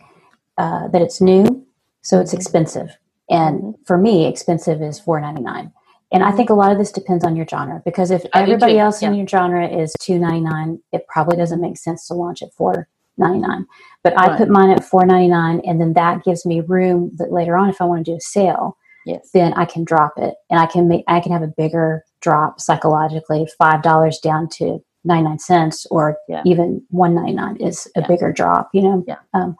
uh, 0.57 0.87
that 0.89 1.01
it's 1.01 1.19
new, 1.19 1.65
so 2.01 2.19
it's 2.19 2.31
Mhm. 2.31 2.37
expensive, 2.37 2.97
and 3.29 3.61
Mhm. 3.61 3.73
for 3.85 3.97
me, 3.97 4.25
expensive 4.27 4.81
is 4.81 4.99
four 4.99 5.19
ninety 5.19 5.41
nine. 5.41 5.71
And 6.11 6.23
I 6.23 6.31
think 6.31 6.51
a 6.51 6.53
lot 6.53 6.71
of 6.71 6.77
this 6.77 6.91
depends 6.91 7.23
on 7.25 7.35
your 7.35 7.47
genre 7.47 7.81
because 7.85 8.11
if 8.11 8.23
everybody 8.35 8.77
else 8.77 9.01
in 9.01 9.15
your 9.15 9.25
genre 9.27 9.67
is 9.67 9.91
two 9.99 10.19
ninety 10.19 10.41
nine, 10.41 10.79
it 10.91 11.07
probably 11.07 11.35
doesn't 11.37 11.59
make 11.59 11.75
sense 11.75 12.07
to 12.07 12.13
launch 12.13 12.43
at 12.43 12.53
four 12.53 12.87
ninety 13.17 13.39
nine. 13.39 13.65
But 14.03 14.13
I 14.19 14.37
put 14.37 14.47
mine 14.49 14.69
at 14.69 14.83
four 14.83 15.05
ninety 15.07 15.27
nine, 15.27 15.59
and 15.65 15.81
then 15.81 15.93
that 15.93 16.23
gives 16.23 16.45
me 16.45 16.59
room 16.61 17.09
that 17.17 17.31
later 17.31 17.57
on, 17.57 17.69
if 17.69 17.81
I 17.81 17.85
want 17.85 18.05
to 18.05 18.11
do 18.11 18.15
a 18.17 18.21
sale, 18.21 18.77
Yes. 19.05 19.29
then 19.33 19.53
I 19.53 19.65
can 19.65 19.83
drop 19.83 20.13
it 20.17 20.35
and 20.49 20.59
I 20.59 20.65
can 20.65 20.87
make 20.87 21.03
I 21.07 21.19
can 21.19 21.31
have 21.31 21.41
a 21.43 21.47
bigger 21.57 22.03
drop 22.21 22.59
psychologically. 22.61 23.47
Five 23.57 23.81
dollars 23.81 24.19
down 24.19 24.47
to 24.57 24.79
ninety 25.03 25.23
nine 25.23 25.39
cents 25.39 25.85
or 25.91 26.17
Yeah. 26.29 26.41
even 26.45 26.81
one 26.89 27.13
ninety 27.15 27.33
nine 27.33 27.57
is 27.57 27.87
a 27.95 28.01
Yeah. 28.01 28.07
bigger 28.07 28.31
drop, 28.31 28.69
you 28.73 28.81
know. 28.81 29.03
Yeah. 29.07 29.17
Um, 29.33 29.55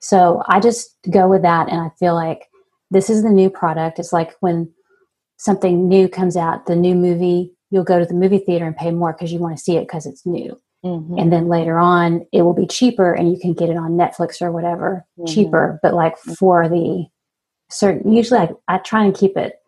so 0.00 0.42
I 0.48 0.60
just 0.60 0.96
go 1.10 1.28
with 1.28 1.42
that, 1.42 1.68
and 1.70 1.80
I 1.80 1.90
feel 1.98 2.14
like 2.14 2.48
this 2.90 3.08
is 3.08 3.22
the 3.22 3.30
new 3.30 3.48
product. 3.48 3.98
It's 3.98 4.12
like 4.12 4.34
when 4.40 4.68
something 5.38 5.88
new 5.88 6.08
comes 6.08 6.36
out, 6.36 6.66
the 6.66 6.76
new 6.76 6.94
movie. 6.94 7.52
You'll 7.70 7.84
go 7.84 7.98
to 7.98 8.04
the 8.04 8.12
movie 8.14 8.38
theater 8.38 8.66
and 8.66 8.76
pay 8.76 8.90
more 8.90 9.12
because 9.14 9.32
you 9.32 9.38
want 9.38 9.56
to 9.56 9.62
see 9.62 9.76
it 9.78 9.82
because 9.88 10.04
it's 10.04 10.26
new. 10.26 10.60
Mhm. 10.84 11.18
And 11.18 11.32
then 11.32 11.48
later 11.48 11.78
on, 11.78 12.26
it 12.32 12.42
will 12.42 12.52
be 12.52 12.66
cheaper, 12.66 13.12
and 13.14 13.30
you 13.30 13.38
can 13.38 13.54
get 13.54 13.70
it 13.70 13.76
on 13.76 13.92
Netflix 13.96 14.42
or 14.42 14.52
whatever 14.52 15.06
Mhm. 15.18 15.28
cheaper. 15.28 15.80
But 15.82 15.94
like 15.94 16.18
for 16.18 16.68
the 16.68 17.06
certain, 17.72 18.12
usually 18.12 18.40
I, 18.40 18.50
I 18.68 18.78
try 18.78 19.04
and 19.04 19.14
keep 19.14 19.36
it. 19.36 19.60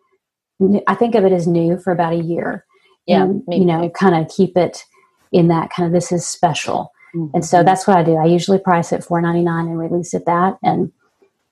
I 0.87 0.95
think 0.95 1.15
of 1.15 1.25
it 1.25 1.31
as 1.33 1.47
new 1.47 1.77
for 1.77 1.91
about 1.91 2.13
a 2.13 2.17
year. 2.23 2.65
Yeah, 3.07 3.23
and, 3.23 3.43
you 3.49 3.65
know, 3.65 3.89
kind 3.89 4.15
of 4.15 4.31
keep 4.35 4.57
it 4.57 4.83
in 5.31 5.47
that 5.49 5.69
kind 5.69 5.85
of 5.85 5.93
this 5.93 6.11
is 6.11 6.25
special. 6.27 6.91
And 7.33 7.45
so 7.45 7.59
Mhm. 7.61 7.65
that's 7.65 7.87
what 7.87 7.97
I 7.97 8.03
do. 8.03 8.15
I 8.15 8.25
usually 8.25 8.57
price 8.57 8.91
it 8.91 9.03
four 9.03 9.21
ninety 9.21 9.41
nine 9.43 9.67
and 9.67 9.77
release 9.79 10.13
it 10.13 10.25
that, 10.25 10.57
and 10.63 10.91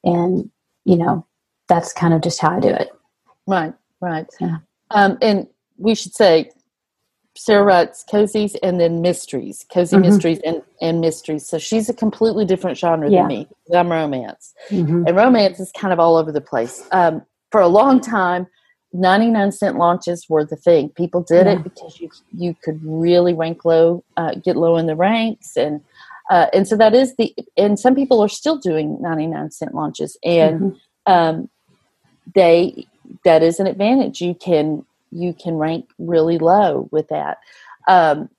and 0.03 0.49
you 0.83 0.97
know 0.97 1.25
that's 1.67 1.93
kind 1.93 2.13
of 2.13 2.21
just 2.21 2.41
how 2.41 2.57
I 2.57 2.59
do 2.59 2.69
it. 2.69 2.89
Right, 3.47 3.73
right. 4.01 4.25
Yeah. 4.41 4.57
Um, 4.91 5.17
and 5.21 5.47
we 5.77 5.95
should 5.95 6.13
say 6.13 6.51
Sara 7.35 7.63
writes 7.63 8.03
cozies 8.11 8.55
and 8.61 8.79
then 8.79 9.01
mysteries, 9.01 9.65
cozy 9.73 9.97
Mhm. 9.97 10.01
mysteries 10.01 10.39
and, 10.45 10.61
and 10.81 11.01
mysteries. 11.01 11.47
So 11.47 11.57
she's 11.57 11.89
a 11.89 11.93
completely 11.93 12.45
different 12.45 12.77
genre 12.77 13.09
Yeah. 13.09 13.21
than 13.21 13.27
me. 13.27 13.47
I'm 13.73 13.91
romance. 13.91 14.53
Mhm. 14.69 15.07
And 15.07 15.17
romance 15.17 15.59
is 15.59 15.71
kind 15.71 15.91
of 15.93 15.99
all 15.99 16.15
over 16.17 16.31
the 16.31 16.41
place. 16.41 16.87
Um, 16.91 17.23
for 17.51 17.59
a 17.61 17.67
long 17.67 17.99
time, 17.99 18.47
99 18.93 19.51
cent 19.51 19.77
launches 19.77 20.27
were 20.29 20.45
the 20.45 20.55
thing. 20.55 20.89
People 20.89 21.21
did 21.23 21.47
Yeah. 21.47 21.53
it 21.53 21.63
because 21.63 21.99
you 21.99 22.09
you 22.37 22.55
could 22.63 22.79
really 22.83 23.33
rank 23.33 23.65
low, 23.65 24.03
uh, 24.17 24.35
get 24.35 24.55
low 24.55 24.77
in 24.77 24.85
the 24.85 24.95
ranks. 24.95 25.57
And 25.57 25.81
uh, 26.29 26.47
and 26.53 26.67
so 26.67 26.77
that 26.77 26.93
is 26.93 27.15
the, 27.17 27.35
and 27.57 27.77
some 27.77 27.95
people 27.95 28.21
are 28.21 28.29
still 28.29 28.57
doing 28.57 28.97
99 29.01 29.51
cent 29.51 29.73
launches. 29.75 30.17
And 30.23 30.59
Mhm. 30.61 30.75
um, 31.05 31.49
they, 32.33 32.87
that 33.25 33.43
is 33.43 33.59
an 33.59 33.67
advantage. 33.67 34.21
You 34.21 34.33
can, 34.33 34.85
you 35.13 35.33
can 35.33 35.55
rank 35.55 35.89
really 35.99 36.37
low 36.37 36.87
with 36.91 37.07
that. 37.09 37.37
Um, 37.87 38.29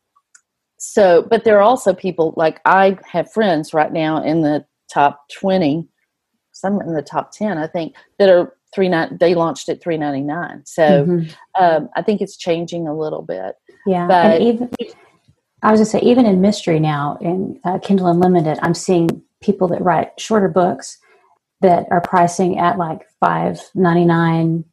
so, 0.79 1.23
but 1.23 1.45
there 1.45 1.59
are 1.59 1.63
also 1.63 1.95
people 1.95 2.35
like 2.37 2.61
I 2.65 2.99
have 3.11 3.33
friends 3.33 3.73
right 3.73 3.93
now 3.93 4.23
in 4.23 4.43
the 4.43 4.67
top 4.93 5.29
20, 5.41 5.89
some 6.53 6.81
in 6.83 6.95
the 6.95 7.03
top 7.03 7.33
10, 7.33 7.57
I 7.59 7.67
think, 7.67 7.95
that 8.19 8.29
are 8.29 8.55
three 8.75 8.89
nine. 8.89 9.17
They 9.19 9.35
launched 9.35 9.69
at 9.69 9.81
three 9.81 9.97
ninety 9.97 10.21
nine. 10.21 10.63
So 10.67 11.07
Mhm. 11.07 11.35
um, 11.59 11.89
I 11.95 12.03
think 12.03 12.21
it's 12.21 12.37
changing 12.37 12.89
a 12.89 12.95
little 12.97 13.23
bit. 13.23 13.55
Yeah, 13.87 14.07
But- 14.07 14.27
and 14.27 14.43
even 14.45 14.71
I 15.63 15.71
was 15.71 15.81
gonna 15.81 15.87
say, 15.87 16.01
even 16.01 16.27
in 16.27 16.41
mystery 16.41 16.81
now 16.81 17.17
in 17.21 17.59
uh, 17.65 17.79
Kindle 17.79 18.09
Unlimited, 18.09 18.59
I'm 18.63 18.75
seeing 18.75 19.23
people 19.41 19.69
that 19.69 19.81
write 19.83 20.19
shorter 20.21 20.49
books 20.49 20.99
that 21.61 21.87
are 21.91 22.01
pricing 22.01 22.59
at 22.59 22.77
like 22.77 23.07
five 23.21 23.61
ninety 23.75 24.05
nine, 24.05 24.65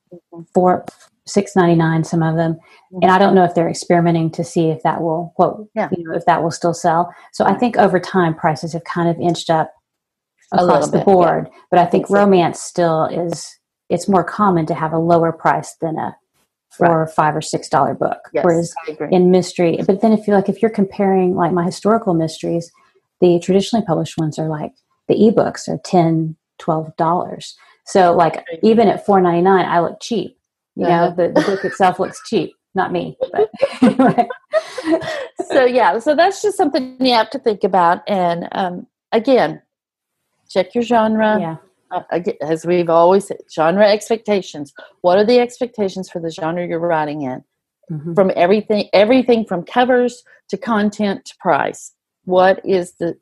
four 0.53 0.83
six 1.27 1.55
ninety 1.55 1.75
nine. 1.75 2.03
Some 2.03 2.23
of 2.23 2.35
them, 2.35 2.57
and 3.01 3.11
I 3.11 3.17
don't 3.19 3.35
know 3.35 3.43
if 3.43 3.53
they're 3.55 3.69
experimenting 3.69 4.31
to 4.31 4.43
see 4.43 4.69
if 4.69 4.81
that 4.83 5.01
will 5.01 5.33
what 5.35 5.57
Yeah. 5.75 5.89
you 5.95 6.03
know 6.03 6.15
if 6.15 6.25
that 6.25 6.43
will 6.43 6.51
still 6.51 6.73
sell. 6.73 7.13
So 7.33 7.45
I 7.45 7.53
think 7.53 7.77
over 7.77 7.99
time 7.99 8.33
prices 8.35 8.73
have 8.73 8.83
kind 8.83 9.09
of 9.09 9.19
inched 9.19 9.49
up 9.49 9.71
across 10.51 10.89
the 10.89 10.97
bit, 10.97 11.05
board, 11.05 11.49
but 11.69 11.79
I 11.79 11.83
think 11.83 11.91
think 11.91 12.07
so. 12.07 12.13
romance 12.15 12.59
still 12.61 13.05
is. 13.05 13.57
It's 13.89 14.07
more 14.07 14.23
common 14.23 14.65
to 14.67 14.73
have 14.73 14.93
a 14.93 14.97
lower 14.97 15.31
price 15.33 15.75
than 15.81 15.97
a 15.97 16.15
four 16.77 17.01
or 17.03 17.07
five 17.07 17.35
or 17.35 17.41
six 17.41 17.67
dollar 17.67 17.93
book. 17.93 18.19
Yes, 18.33 18.45
Whereas 18.45 18.73
in 19.11 19.29
mystery 19.31 19.77
but 19.85 19.99
then 20.01 20.13
if 20.13 20.25
you 20.27 20.33
like 20.33 20.47
if 20.47 20.61
you're 20.61 20.71
comparing 20.71 21.35
like 21.35 21.51
my 21.51 21.65
historical 21.65 22.13
mysteries 22.13 22.71
the 23.19 23.39
traditionally 23.43 23.85
published 23.85 24.17
ones 24.17 24.39
are 24.39 24.47
like 24.47 24.71
the 25.09 25.15
ebooks 25.15 25.67
are 25.67 25.77
10 25.83 26.37
12 26.59 26.95
dollars 26.95 27.57
so 27.85 28.13
like 28.13 28.45
even 28.63 28.87
at 28.87 29.05
4.99 29.05 29.65
i 29.65 29.79
look 29.81 29.97
cheap 30.01 30.37
you 30.75 30.83
know 30.87 31.05
Uh-huh. 31.05 31.15
the, 31.15 31.27
the 31.29 31.41
book 31.41 31.63
itself 31.65 31.99
looks 31.99 32.21
cheap 32.27 32.53
not 32.75 32.91
me 32.91 33.17
but 33.31 33.49
anyway. 33.81 34.27
so 35.51 35.65
yeah, 35.65 35.99
so 35.99 36.15
that's 36.15 36.41
just 36.41 36.57
something 36.57 36.95
you 36.99 37.13
have 37.13 37.29
to 37.31 37.39
think 37.39 37.63
about. 37.63 38.01
And 38.07 38.47
um, 38.53 38.87
again, 39.11 39.61
check 40.49 40.73
your 40.75 40.83
genre. 40.83 41.37
yeah 41.39 41.57
uh, 41.91 42.03
again, 42.11 42.35
as 42.41 42.65
we've 42.65 42.89
always 42.89 43.27
said, 43.27 43.37
genre 43.53 43.85
expectations. 43.85 44.73
What 45.01 45.17
are 45.17 45.25
the 45.25 45.39
expectations 45.39 46.09
for 46.09 46.21
the 46.21 46.31
genre 46.31 46.65
you're 46.65 46.79
writing 46.79 47.23
in? 47.23 47.43
Mhm. 47.91 48.15
From 48.15 48.31
everything, 48.37 48.87
everything 48.93 49.43
from 49.45 49.63
covers 49.63 50.23
to 50.49 50.57
content 50.57 51.25
to 51.25 51.33
price. 51.41 51.93
What 52.23 52.61
is 52.65 52.93
the 52.99 53.15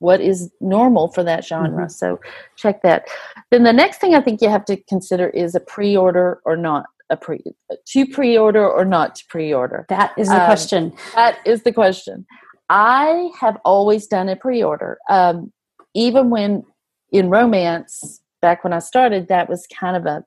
what 0.00 0.20
is 0.20 0.50
normal 0.60 1.08
for 1.12 1.22
that 1.22 1.44
genre? 1.44 1.86
Mhm. 1.86 1.90
So 1.90 2.18
check 2.56 2.82
that. 2.82 3.06
Then 3.52 3.62
the 3.62 3.72
next 3.72 3.98
thing 3.98 4.14
I 4.16 4.20
think 4.20 4.42
you 4.42 4.48
have 4.50 4.64
to 4.66 4.76
consider 4.88 5.28
is 5.28 5.54
a 5.54 5.60
pre-order 5.60 6.40
or 6.44 6.56
not 6.56 6.86
a 7.10 7.16
pre 7.16 7.42
to 7.86 8.06
pre-order 8.06 8.68
or 8.68 8.84
not 8.84 9.14
to 9.16 9.24
pre-order. 9.28 9.86
that 9.88 10.12
is 10.16 10.28
the 10.28 10.40
Um, 10.40 10.46
question 10.46 10.92
That 11.14 11.38
is 11.44 11.62
the 11.62 11.72
question. 11.72 12.26
I 12.68 13.30
have 13.40 13.58
always 13.64 14.06
done 14.06 14.28
a 14.28 14.36
pre-order, 14.36 14.98
um, 15.08 15.52
even 15.94 16.30
when 16.30 16.64
in 17.12 17.30
romance. 17.30 18.20
Back 18.42 18.64
when 18.64 18.72
I 18.72 18.80
started, 18.80 19.28
that 19.28 19.48
was 19.48 19.66
kind 19.66 19.96
of 19.96 20.06
a 20.06 20.24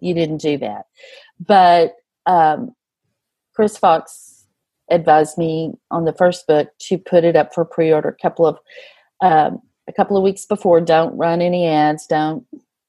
you 0.00 0.14
didn't 0.14 0.38
do 0.38 0.58
that, 0.58 0.86
but 1.44 1.94
um, 2.26 2.74
Chris 3.54 3.76
Fox 3.76 4.46
advised 4.90 5.36
me 5.38 5.72
on 5.90 6.04
the 6.04 6.12
first 6.12 6.46
book 6.46 6.68
to 6.78 6.98
put 6.98 7.24
it 7.24 7.36
up 7.36 7.52
for 7.54 7.64
pre-order 7.64 8.08
a 8.08 8.22
couple 8.22 8.46
of 8.46 8.58
um, 9.20 9.60
a 9.88 9.92
couple 9.92 10.16
of 10.16 10.22
weeks 10.22 10.44
before. 10.44 10.80
Don't 10.80 11.16
run 11.16 11.40
any 11.40 11.66
ads. 11.66 12.06
Don't 12.06 12.44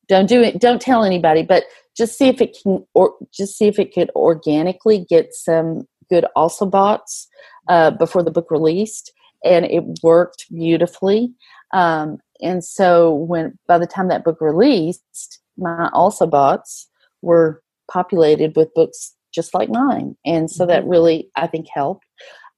don't 0.08 0.28
do 0.28 0.42
it. 0.42 0.60
Don't 0.60 0.82
tell 0.82 1.04
anybody, 1.04 1.44
but 1.44 1.63
just 1.99 2.17
see 2.17 2.29
if 2.29 2.41
it 2.41 2.57
can 2.63 2.83
or 2.95 3.13
just 3.31 3.57
see 3.57 3.67
if 3.67 3.77
it 3.77 3.93
could 3.93 4.09
organically 4.15 5.05
get 5.09 5.33
some 5.33 5.83
good 6.09 6.25
also 6.35 6.65
boughts 6.65 7.27
uh, 7.67 7.91
before 7.91 8.23
the 8.23 8.31
book 8.31 8.49
released, 8.49 9.12
and 9.43 9.65
it 9.65 9.83
worked 10.01 10.45
beautifully. 10.49 11.33
Um, 11.73 12.17
and 12.41 12.63
so 12.63 13.13
when 13.13 13.59
by 13.67 13.77
the 13.77 13.85
time 13.85 14.07
that 14.07 14.23
book 14.23 14.38
released, 14.39 15.41
my 15.57 15.89
also 15.93 16.25
boughts 16.25 16.89
were 17.21 17.62
populated 17.91 18.55
with 18.55 18.73
books 18.73 19.13
just 19.35 19.53
like 19.53 19.69
mine, 19.69 20.15
and 20.25 20.49
so 20.49 20.65
that 20.65 20.88
really 20.88 21.29
I 21.35 21.47
think 21.47 21.67
helped. 21.71 22.05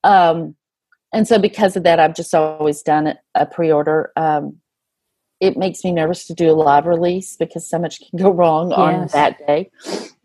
Um, 0.03 0.55
and 1.13 1.27
so 1.27 1.37
because 1.37 1.75
of 1.75 1.83
that, 1.83 1.99
I've 1.99 2.15
just 2.15 2.33
always 2.33 2.81
done 2.83 3.15
a 3.35 3.45
pre-order. 3.45 4.11
Um, 4.15 4.60
it 5.41 5.57
makes 5.57 5.83
me 5.83 5.91
nervous 5.91 6.25
to 6.27 6.33
do 6.33 6.49
a 6.49 6.53
live 6.53 6.85
release 6.85 7.35
because 7.35 7.67
so 7.67 7.79
much 7.79 7.99
can 7.99 8.19
go 8.19 8.29
wrong 8.29 8.71
on 8.71 9.07
that 9.07 9.39
day. 9.45 9.71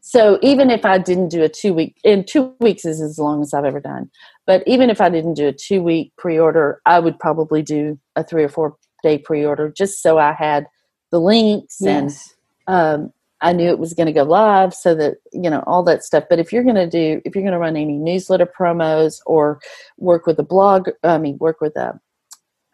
So 0.02 0.38
even 0.40 0.70
if 0.70 0.85
I 0.85 0.98
didn't 0.98 1.31
do 1.31 1.42
a 1.42 1.48
two 1.48 1.74
week, 1.74 1.96
and 2.05 2.29
two 2.29 2.55
weeks 2.61 2.85
is 2.85 3.00
as 3.00 3.18
long 3.18 3.42
as 3.42 3.52
I've 3.52 3.64
ever 3.64 3.81
done, 3.81 4.11
but 4.46 4.62
even 4.66 4.90
if 4.90 5.00
I 5.00 5.09
didn't 5.09 5.35
do 5.35 5.48
a 5.48 5.52
two 5.52 5.83
week 5.83 6.12
pre 6.16 6.38
order, 6.38 6.81
I 6.87 7.00
would 7.00 7.18
probably 7.18 7.62
do 7.62 7.98
a 8.14 8.22
three 8.22 8.44
or 8.44 8.48
four 8.48 8.76
day 9.02 9.18
pre 9.18 9.44
order 9.44 9.68
just 9.68 10.02
so 10.02 10.18
I 10.18 10.33
had 10.33 10.66
the 11.11 11.18
links 11.18 11.81
and 11.81 12.12
um, 12.66 13.12
I 13.40 13.52
knew 13.52 13.68
it 13.68 13.79
was 13.79 13.94
going 13.94 14.07
to 14.07 14.12
go 14.12 14.22
live 14.22 14.74
so 14.74 14.94
that, 14.94 15.16
you 15.33 15.50
know, 15.50 15.62
all 15.66 15.83
that 15.85 16.05
stuff. 16.05 16.24
But 16.29 16.38
if 16.38 16.52
you're 16.52 16.62
going 16.62 16.76
to 16.76 16.88
do, 16.88 17.20
if 17.24 17.35
you're 17.35 17.42
going 17.42 17.52
to 17.52 17.59
run 17.59 17.76
any 17.76 17.96
newsletter 17.96 18.46
promos 18.46 19.20
or 19.26 19.61
work 19.98 20.26
with 20.26 20.38
a 20.38 20.42
blog, 20.42 20.88
I 21.02 21.18
mean, 21.18 21.37
work 21.38 21.61
with 21.61 21.76
a, 21.76 21.98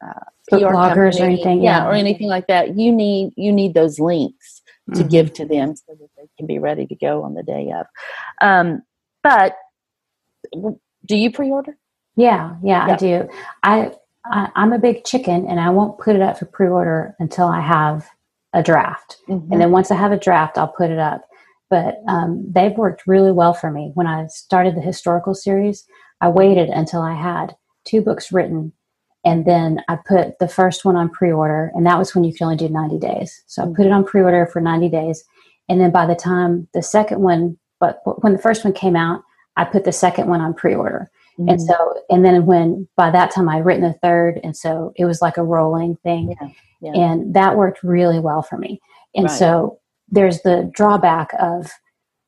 uh, 0.02 0.20
PR 0.48 0.66
bloggers 0.66 1.20
or 1.20 1.24
anything, 1.24 1.62
yeah, 1.62 1.82
yeah. 1.82 1.88
or 1.88 1.92
anything 1.92 2.28
like 2.28 2.46
that, 2.48 2.76
you 2.76 2.90
need, 2.92 3.32
you 3.36 3.52
need 3.52 3.74
those 3.74 3.98
links 4.00 4.62
to 4.94 5.04
Mhm. 5.04 5.10
give 5.10 5.32
to 5.34 5.46
them 5.46 5.76
so 5.76 5.94
that 5.94 6.08
they 6.16 6.28
can 6.36 6.46
be 6.46 6.58
ready 6.58 6.86
to 6.86 6.94
go 6.96 7.22
on 7.22 7.34
the 7.34 7.42
day 7.42 7.72
of. 7.72 7.86
Um, 8.40 8.82
but 9.22 9.54
do 11.06 11.16
you 11.16 11.30
pre-order? 11.30 11.76
Yeah, 12.16 12.56
yeah, 12.62 12.86
Yeah. 12.88 12.92
I 12.92 12.96
do. 12.96 13.28
I, 13.62 13.92
I 14.24 14.48
I'm 14.54 14.72
a 14.72 14.78
big 14.78 15.04
chicken, 15.04 15.46
and 15.46 15.58
I 15.60 15.70
won't 15.70 15.98
put 15.98 16.14
it 16.16 16.22
up 16.22 16.38
for 16.38 16.46
pre-order 16.46 17.14
until 17.18 17.46
I 17.46 17.60
have 17.60 18.08
a 18.52 18.62
draft, 18.62 19.18
Mm-hmm. 19.28 19.52
and 19.52 19.60
then 19.60 19.70
once 19.70 19.90
I 19.90 19.94
have 19.96 20.12
a 20.12 20.18
draft, 20.18 20.58
I'll 20.58 20.68
put 20.68 20.90
it 20.90 20.98
up. 20.98 21.22
But 21.70 22.02
um, 22.06 22.44
they've 22.52 22.76
worked 22.76 23.06
really 23.06 23.32
well 23.32 23.54
for 23.54 23.70
me. 23.70 23.92
When 23.94 24.06
I 24.06 24.26
started 24.26 24.74
the 24.76 24.82
historical 24.82 25.32
series, 25.34 25.84
I 26.20 26.28
waited 26.28 26.68
until 26.68 27.00
I 27.00 27.14
had 27.14 27.56
two 27.86 28.02
books 28.02 28.30
written, 28.30 28.72
and 29.24 29.44
then 29.44 29.80
I 29.88 29.96
put 30.06 30.38
the 30.38 30.48
first 30.48 30.84
one 30.84 30.96
on 30.96 31.08
pre-order, 31.08 31.70
and 31.74 31.86
that 31.86 31.98
was 31.98 32.14
when 32.14 32.24
you 32.24 32.32
could 32.32 32.42
only 32.42 32.56
do 32.56 32.68
90 32.68 32.98
days. 32.98 33.42
So 33.46 33.62
I 33.62 33.66
put 33.66 33.86
it 33.86 33.92
on 33.92 34.04
pre-order 34.04 34.46
for 34.46 34.60
90 34.60 34.88
days, 34.88 35.24
and 35.68 35.80
then 35.80 35.90
by 35.90 36.06
the 36.06 36.14
time 36.14 36.68
the 36.74 36.82
second 36.82 37.20
one, 37.20 37.58
but 37.80 38.00
when 38.22 38.32
the 38.32 38.38
first 38.38 38.64
one 38.64 38.72
came 38.72 38.96
out, 38.96 39.22
I 39.56 39.64
put 39.64 39.84
the 39.84 39.92
second 39.92 40.28
one 40.28 40.40
on 40.40 40.54
pre-order. 40.54 41.10
Mm-hmm. 41.38 41.48
And 41.48 41.62
so, 41.62 41.94
and 42.10 42.24
then 42.24 42.46
when 42.46 42.88
by 42.96 43.10
that 43.10 43.30
time 43.30 43.48
I 43.48 43.56
had 43.56 43.64
written 43.66 43.82
the 43.84 43.98
third, 44.02 44.40
and 44.42 44.56
so 44.56 44.92
it 44.96 45.04
was 45.04 45.22
like 45.22 45.36
a 45.36 45.42
rolling 45.44 45.96
thing, 46.02 46.34
Yeah, 46.40 46.48
yeah. 46.80 46.92
and 47.00 47.34
that 47.34 47.56
worked 47.56 47.82
really 47.82 48.18
well 48.20 48.42
for 48.42 48.58
me. 48.58 48.80
And 49.14 49.24
Right. 49.26 49.32
so 49.32 49.78
there's 50.08 50.42
the 50.42 50.70
drawback 50.74 51.30
of, 51.38 51.70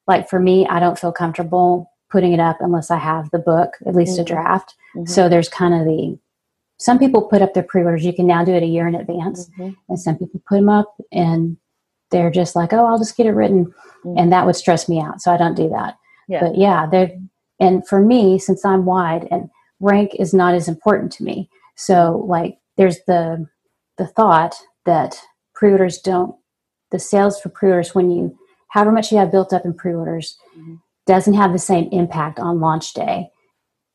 like 0.07 0.29
for 0.29 0.39
me, 0.39 0.67
I 0.69 0.81
don't 0.81 0.99
feel 0.99 1.13
comfortable 1.13 1.91
putting 2.11 2.33
it 2.33 2.41
up 2.41 2.59
unless 2.61 2.91
I 2.91 2.99
have 2.99 3.31
the 3.31 3.39
book, 3.39 3.71
at 3.87 3.95
least 3.97 4.19
a 4.19 4.23
Mhm. 4.23 4.27
draft. 4.27 4.75
Mhm. 4.97 5.09
So 5.09 5.29
there's 5.29 5.49
kind 5.49 5.75
of 5.75 5.85
the 5.85 6.17
some 6.79 6.99
people 6.99 7.23
put 7.23 7.43
up 7.43 7.55
their 7.55 7.63
pre-orders. 7.63 8.05
You 8.05 8.13
can 8.13 8.27
now 8.27 8.45
do 8.45 8.53
it 8.53 8.63
a 8.63 8.67
year 8.67 8.87
in 8.89 8.95
advance, 8.95 9.49
Mhm. 9.59 9.77
and 9.89 9.99
some 10.01 10.17
people 10.17 10.41
put 10.49 10.57
them 10.57 10.69
up 10.69 10.95
and 11.13 11.57
they're 12.11 12.31
just 12.31 12.55
like, 12.55 12.73
oh, 12.73 12.85
I'll 12.87 12.99
just 12.99 13.17
get 13.17 13.27
it 13.27 13.33
written, 13.33 13.73
Mhm. 14.05 14.15
and 14.19 14.33
that 14.33 14.47
would 14.47 14.57
stress 14.57 14.89
me 14.89 15.01
out. 15.01 15.21
So 15.21 15.33
I 15.33 15.37
don't 15.37 15.57
do 15.57 15.69
that. 15.71 15.97
Yeah. 16.29 16.41
But 16.41 16.57
yeah, 16.57 16.87
they 16.87 17.21
and 17.61 17.87
for 17.87 18.01
me, 18.01 18.39
since 18.39 18.65
I'm 18.65 18.85
wide 18.85 19.29
and 19.31 19.49
rank 19.81 20.15
is 20.17 20.35
not 20.35 20.55
as 20.55 20.69
important 20.69 21.13
to 21.13 21.25
me, 21.25 21.49
so 21.77 22.25
like 22.27 22.59
there's 22.77 22.99
the 23.07 23.47
the 23.97 24.07
thought 24.07 24.57
that 24.87 25.21
pre-orders 25.55 25.99
don't 25.99 26.35
the 26.91 26.99
sales 26.99 27.41
for 27.41 27.49
pre-orders 27.49 27.95
when 27.95 28.11
you 28.11 28.37
however 28.69 28.91
much 28.93 29.13
you 29.13 29.19
have 29.19 29.31
built 29.31 29.53
up 29.53 29.65
in 29.65 29.73
pre-orders 29.73 30.37
Mhm. 30.59 30.81
doesn't 31.07 31.35
have 31.35 31.53
the 31.53 31.59
same 31.59 31.89
impact 31.93 32.41
on 32.41 32.61
launch 32.61 32.93
day 32.95 33.31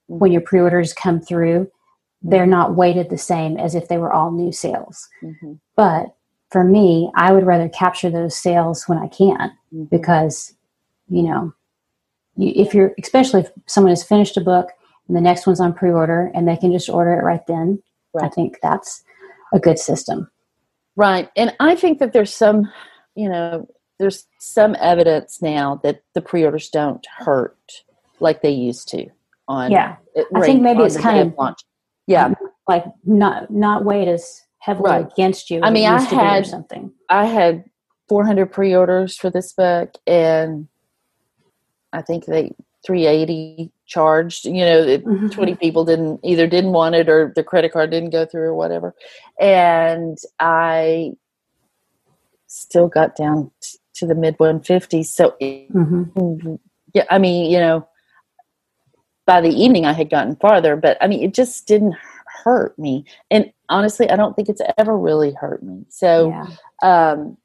when 0.07 0.31
your 0.31 0.41
pre-orders 0.41 0.93
come 0.93 1.19
through 1.19 1.69
they're 2.21 2.45
not 2.45 2.75
weighted 2.75 3.09
the 3.09 3.17
same 3.17 3.57
as 3.57 3.75
if 3.75 3.87
they 3.87 3.97
were 3.97 4.11
all 4.11 4.31
new 4.31 4.51
sales 4.51 5.07
Mhm. 5.23 5.59
but 5.75 6.15
for 6.51 6.63
me 6.63 7.11
i 7.15 7.31
would 7.31 7.45
rather 7.45 7.69
capture 7.69 8.09
those 8.09 8.35
sales 8.35 8.87
when 8.87 8.97
i 8.97 9.07
can 9.07 9.51
Mhm. 9.73 9.89
because 9.89 10.53
you 11.07 11.23
know 11.23 11.53
you, 12.35 12.51
if 12.55 12.73
you're 12.73 12.93
especially 13.01 13.41
if 13.41 13.51
someone 13.67 13.91
has 13.91 14.03
finished 14.03 14.37
a 14.37 14.41
book 14.41 14.69
and 15.07 15.15
the 15.15 15.21
next 15.21 15.47
one's 15.47 15.59
on 15.59 15.73
pre-order 15.73 16.31
and 16.33 16.47
they 16.47 16.57
can 16.57 16.71
just 16.71 16.89
order 16.89 17.13
it 17.13 17.23
right 17.23 17.45
then 17.47 17.81
right. 18.13 18.25
i 18.25 18.29
think 18.29 18.57
that's 18.61 19.03
a 19.53 19.59
good 19.59 19.79
system 19.79 20.29
right 20.95 21.29
and 21.35 21.55
i 21.59 21.75
think 21.75 21.99
that 21.99 22.11
there's 22.13 22.33
some 22.33 22.69
you 23.15 23.29
know 23.29 23.67
there's 23.97 24.27
some 24.39 24.75
evidence 24.79 25.41
now 25.41 25.79
that 25.83 26.01
the 26.13 26.21
pre-orders 26.21 26.69
don't 26.69 27.05
hurt 27.17 27.57
like 28.19 28.41
they 28.41 28.49
used 28.51 28.87
to 28.89 29.07
on 29.47 29.71
yeah 29.71 29.95
i 30.35 30.41
think 30.41 30.61
maybe 30.61 30.83
it's 30.83 30.97
kind 30.97 31.19
of 31.19 31.33
launch. 31.37 31.59
Yeah 32.09 32.33
like 32.67 32.83
not 33.05 33.49
not 33.51 33.85
weighed 33.85 34.07
as 34.07 34.41
heavily 34.57 34.89
right. 34.89 35.11
against 35.11 35.49
you 35.49 35.61
i 35.63 35.69
mean 35.69 35.87
i 35.87 36.01
had 36.01 36.45
something 36.45 36.91
i 37.09 37.25
had 37.25 37.63
400 38.09 38.47
pre-orders 38.47 39.15
for 39.15 39.29
this 39.29 39.53
book 39.53 39.93
and 40.05 40.67
i 41.93 42.01
think 42.01 42.25
they 42.25 42.53
380 42.85 43.71
charged 43.85 44.45
you 44.45 44.65
know 44.65 44.85
mm-hmm. 44.85 45.27
20 45.29 45.55
people 45.55 45.85
didn't 45.85 46.19
either 46.23 46.47
didn't 46.47 46.71
want 46.71 46.95
it 46.95 47.07
or 47.07 47.31
the 47.35 47.43
credit 47.43 47.71
card 47.71 47.91
didn't 47.91 48.09
go 48.09 48.25
through 48.25 48.43
or 48.43 48.55
whatever 48.55 48.95
and 49.39 50.17
i 50.39 51.11
still 52.47 52.87
got 52.87 53.15
down 53.15 53.51
t- 53.61 53.77
to 53.93 54.07
the 54.07 54.15
mid 54.15 54.37
150s 54.37 55.05
so 55.05 55.35
mm-hmm. 55.41 56.55
yeah 56.93 57.05
i 57.09 57.17
mean 57.17 57.51
you 57.51 57.59
know 57.59 57.87
by 59.29 59.39
the 59.39 59.49
evening 59.49 59.85
i 59.85 59.93
had 59.93 60.09
gotten 60.09 60.35
farther 60.37 60.75
but 60.75 60.97
i 61.01 61.07
mean 61.07 61.21
it 61.23 61.33
just 61.33 61.67
didn't 61.67 61.95
hurt 62.43 62.77
me 62.79 63.05
and 63.29 63.51
honestly 63.69 64.09
i 64.09 64.15
don't 64.15 64.35
think 64.35 64.49
it's 64.49 64.61
ever 64.77 64.97
really 64.97 65.33
hurt 65.33 65.61
me 65.61 65.85
so 65.89 66.29
yeah. 66.29 67.11
um 67.13 67.37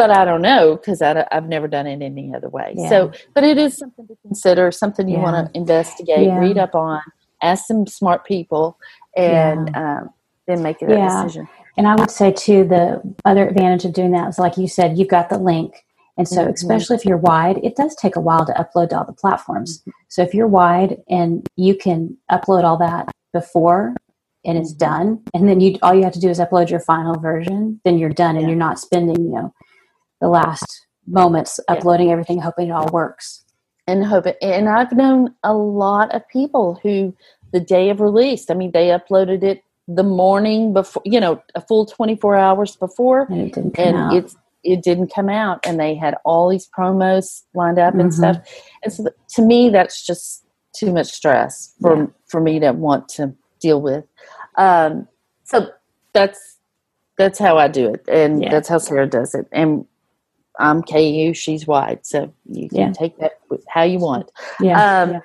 but 0.00 0.10
I 0.10 0.24
don't 0.24 0.40
know 0.40 0.76
because 0.76 1.02
I've 1.02 1.46
never 1.46 1.68
done 1.68 1.86
it 1.86 2.00
any 2.00 2.34
other 2.34 2.48
way. 2.48 2.72
Yeah. 2.74 2.88
So, 2.88 3.12
but 3.34 3.44
it 3.44 3.58
is 3.58 3.76
something 3.76 4.06
to 4.06 4.16
consider, 4.22 4.72
something 4.72 5.06
you 5.06 5.18
yeah. 5.18 5.22
want 5.22 5.52
to 5.52 5.58
investigate, 5.58 6.32
read 6.38 6.56
up 6.56 6.74
on, 6.74 7.02
ask 7.42 7.66
some 7.66 7.86
smart 7.86 8.24
people, 8.24 8.78
and 9.14 9.76
um, 9.76 10.08
then 10.46 10.62
make 10.62 10.80
a 10.80 10.86
decision. 10.86 11.46
And 11.76 11.86
I 11.86 11.96
would 11.96 12.10
say 12.10 12.32
too, 12.32 12.64
the 12.64 13.02
other 13.26 13.46
advantage 13.46 13.84
of 13.84 13.92
doing 13.92 14.12
that 14.12 14.28
is, 14.28 14.38
like 14.38 14.56
you 14.56 14.68
said, 14.68 14.96
you've 14.96 15.08
got 15.08 15.28
the 15.28 15.36
link. 15.38 15.84
And 16.20 16.28
so, 16.28 16.42
mm-hmm. 16.42 16.52
especially 16.52 16.96
if 16.96 17.06
you're 17.06 17.16
wide, 17.16 17.64
it 17.64 17.76
does 17.76 17.96
take 17.96 18.14
a 18.14 18.20
while 18.20 18.44
to 18.44 18.52
upload 18.52 18.90
to 18.90 18.98
all 18.98 19.06
the 19.06 19.14
platforms. 19.14 19.78
Mm-hmm. 19.78 19.90
So, 20.08 20.20
if 20.20 20.34
you're 20.34 20.46
wide 20.46 20.98
and 21.08 21.46
you 21.56 21.74
can 21.74 22.14
upload 22.30 22.62
all 22.62 22.76
that 22.76 23.10
before 23.32 23.94
and 24.44 24.58
it's 24.58 24.74
mm-hmm. 24.74 25.06
done, 25.06 25.22
and 25.32 25.48
then 25.48 25.60
you 25.60 25.78
all 25.80 25.94
you 25.94 26.04
have 26.04 26.12
to 26.12 26.20
do 26.20 26.28
is 26.28 26.38
upload 26.38 26.68
your 26.68 26.80
final 26.80 27.18
version, 27.18 27.80
then 27.86 27.98
you're 27.98 28.10
done, 28.10 28.36
and 28.36 28.46
you're 28.48 28.54
not 28.54 28.78
spending 28.78 29.16
you 29.16 29.30
know 29.30 29.54
the 30.20 30.28
last 30.28 30.86
moments 31.06 31.58
uploading 31.68 32.08
yeah. 32.08 32.12
everything, 32.12 32.38
hoping 32.38 32.68
it 32.68 32.72
all 32.72 32.90
works. 32.92 33.42
And 33.86 34.04
hope 34.04 34.26
it, 34.26 34.36
and 34.42 34.68
I've 34.68 34.92
known 34.92 35.34
a 35.42 35.54
lot 35.54 36.14
of 36.14 36.28
people 36.28 36.78
who 36.82 37.16
the 37.54 37.60
day 37.60 37.88
of 37.88 37.98
release, 37.98 38.50
I 38.50 38.54
mean, 38.54 38.72
they 38.72 38.88
uploaded 38.88 39.42
it 39.42 39.64
the 39.88 40.02
morning 40.02 40.74
before, 40.74 41.02
you 41.06 41.18
know, 41.18 41.42
a 41.54 41.62
full 41.62 41.86
24 41.86 42.36
hours 42.36 42.76
before, 42.76 43.26
and 43.30 43.56
it 43.56 43.78
and. 43.78 44.12
It's, 44.12 44.36
it 44.62 44.82
didn't 44.82 45.12
come 45.14 45.28
out, 45.28 45.60
and 45.66 45.78
they 45.78 45.94
had 45.94 46.16
all 46.24 46.48
these 46.48 46.68
promos 46.68 47.42
lined 47.54 47.78
up 47.78 47.92
mm-hmm. 47.92 48.00
and 48.00 48.14
stuff. 48.14 48.36
And 48.82 48.92
so, 48.92 49.04
to 49.36 49.42
me, 49.42 49.70
that's 49.70 50.04
just 50.04 50.44
too 50.72 50.92
much 50.92 51.08
stress 51.08 51.74
for 51.80 51.96
yeah. 51.96 52.06
for 52.26 52.40
me 52.40 52.60
to 52.60 52.72
want 52.72 53.08
to 53.10 53.34
deal 53.60 53.80
with. 53.80 54.04
Um, 54.56 55.08
so 55.44 55.70
that's 56.12 56.58
that's 57.16 57.38
how 57.38 57.58
I 57.58 57.68
do 57.68 57.92
it, 57.92 58.04
and 58.08 58.42
yeah. 58.42 58.50
that's 58.50 58.68
how 58.68 58.78
Sara 58.78 59.06
does 59.06 59.34
it. 59.34 59.46
And 59.52 59.86
I'm 60.58 60.82
KU, 60.82 61.32
she's 61.34 61.66
wide. 61.66 62.00
So 62.02 62.32
you 62.46 62.68
can 62.68 62.78
yeah. 62.78 62.92
take 62.92 63.18
that 63.18 63.32
how 63.68 63.82
you 63.82 63.98
want. 63.98 64.30
Yeah. 64.60 65.02
Um, 65.02 65.12
yeah. 65.12 65.20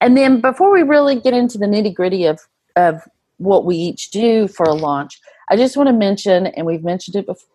And 0.00 0.16
then 0.16 0.40
before 0.40 0.72
we 0.72 0.82
really 0.82 1.18
get 1.18 1.34
into 1.34 1.58
the 1.58 1.66
nitty 1.66 1.94
gritty 1.94 2.26
of, 2.26 2.40
of 2.76 3.02
what 3.38 3.64
we 3.64 3.76
each 3.76 4.10
do 4.10 4.46
for 4.46 4.64
a 4.64 4.74
launch, 4.74 5.20
I 5.48 5.56
just 5.56 5.76
want 5.76 5.88
to 5.88 5.92
mention, 5.92 6.46
and 6.46 6.66
we've 6.66 6.84
mentioned 6.84 7.16
it 7.16 7.26
before 7.26 7.48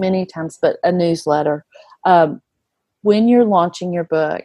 many 0.00 0.26
times, 0.26 0.58
but 0.60 0.76
a 0.82 0.90
newsletter. 0.90 1.64
Um, 2.04 2.42
when 3.02 3.28
you're 3.28 3.44
launching 3.44 3.92
your 3.92 4.04
book, 4.04 4.44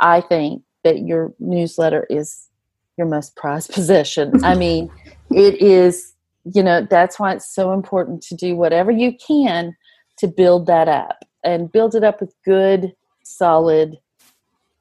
I 0.00 0.20
think 0.20 0.62
that 0.84 1.00
your 1.00 1.32
newsletter 1.38 2.06
is 2.10 2.48
your 2.96 3.06
most 3.06 3.36
prized 3.36 3.72
possession. 3.72 4.44
I 4.44 4.54
mean, 4.54 4.90
it 5.30 5.60
is, 5.60 6.14
you 6.54 6.62
know, 6.62 6.86
that's 6.88 7.18
why 7.18 7.34
it's 7.34 7.52
so 7.52 7.72
important 7.72 8.22
to 8.22 8.34
do 8.34 8.56
whatever 8.56 8.90
you 8.90 9.14
can 9.14 9.76
to 10.18 10.28
build 10.28 10.66
that 10.66 10.88
up 10.88 11.24
and 11.44 11.70
build 11.70 11.94
it 11.94 12.04
up 12.04 12.20
with 12.20 12.34
good, 12.44 12.92
solid 13.24 13.96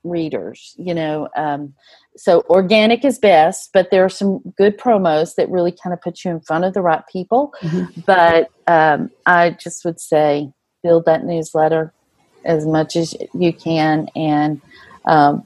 readers. 0.04 0.76
You 0.78 0.94
know, 0.94 1.30
um, 1.36 1.74
so 2.18 2.44
organic 2.50 3.06
is 3.06 3.20
best, 3.20 3.70
but 3.74 3.92
there 3.92 4.04
are 4.04 4.10
some 4.10 4.40
good 4.58 4.78
promos 4.78 5.36
that 5.36 5.50
really 5.50 5.72
kind 5.72 5.94
of 5.94 6.02
put 6.02 6.24
you 6.24 6.32
in 6.32 6.40
front 6.40 6.66
of 6.66 6.74
the 6.74 6.82
right 6.82 7.04
people. 7.12 7.54
Mm-hmm. 7.62 8.02
But 8.06 8.50
um, 8.68 9.12
I 9.26 9.52
just 9.52 9.86
would 9.86 10.00
say 10.00 10.52
build 10.84 11.06
that 11.06 11.24
newsletter 11.24 11.94
as 12.46 12.66
much 12.66 12.96
as 12.96 13.16
you 13.34 13.52
can 13.52 14.08
and 14.16 14.62
um, 15.06 15.44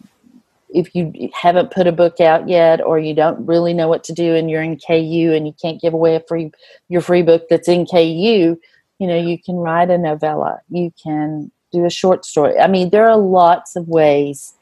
if 0.69 0.95
you 0.95 1.29
haven't 1.33 1.71
put 1.71 1.87
a 1.87 1.91
book 1.91 2.19
out 2.19 2.47
yet 2.47 2.81
or 2.81 2.97
you 2.97 3.13
don't 3.13 3.45
really 3.45 3.73
know 3.73 3.87
what 3.87 4.03
to 4.05 4.13
do 4.13 4.35
and 4.35 4.49
you're 4.49 4.61
in 4.61 4.77
KU 4.77 5.33
and 5.33 5.45
you 5.45 5.53
can't 5.61 5.81
give 5.81 5.93
away 5.93 6.15
a 6.15 6.21
free 6.27 6.51
your 6.89 7.01
free 7.01 7.21
book 7.21 7.43
that's 7.49 7.67
in 7.67 7.85
KU, 7.85 8.57
you 9.01 9.07
know 9.07 9.17
you 9.17 9.37
can 9.41 9.55
write 9.55 9.89
a 9.89 9.97
novella 9.97 10.59
you 10.69 10.93
can 11.03 11.51
do 11.71 11.85
a 11.85 11.89
short 11.89 12.23
story 12.23 12.57
i 12.59 12.67
mean 12.67 12.91
there 12.91 13.09
are 13.09 13.17
lots 13.17 13.75
of 13.75 13.87
ways 13.87 14.53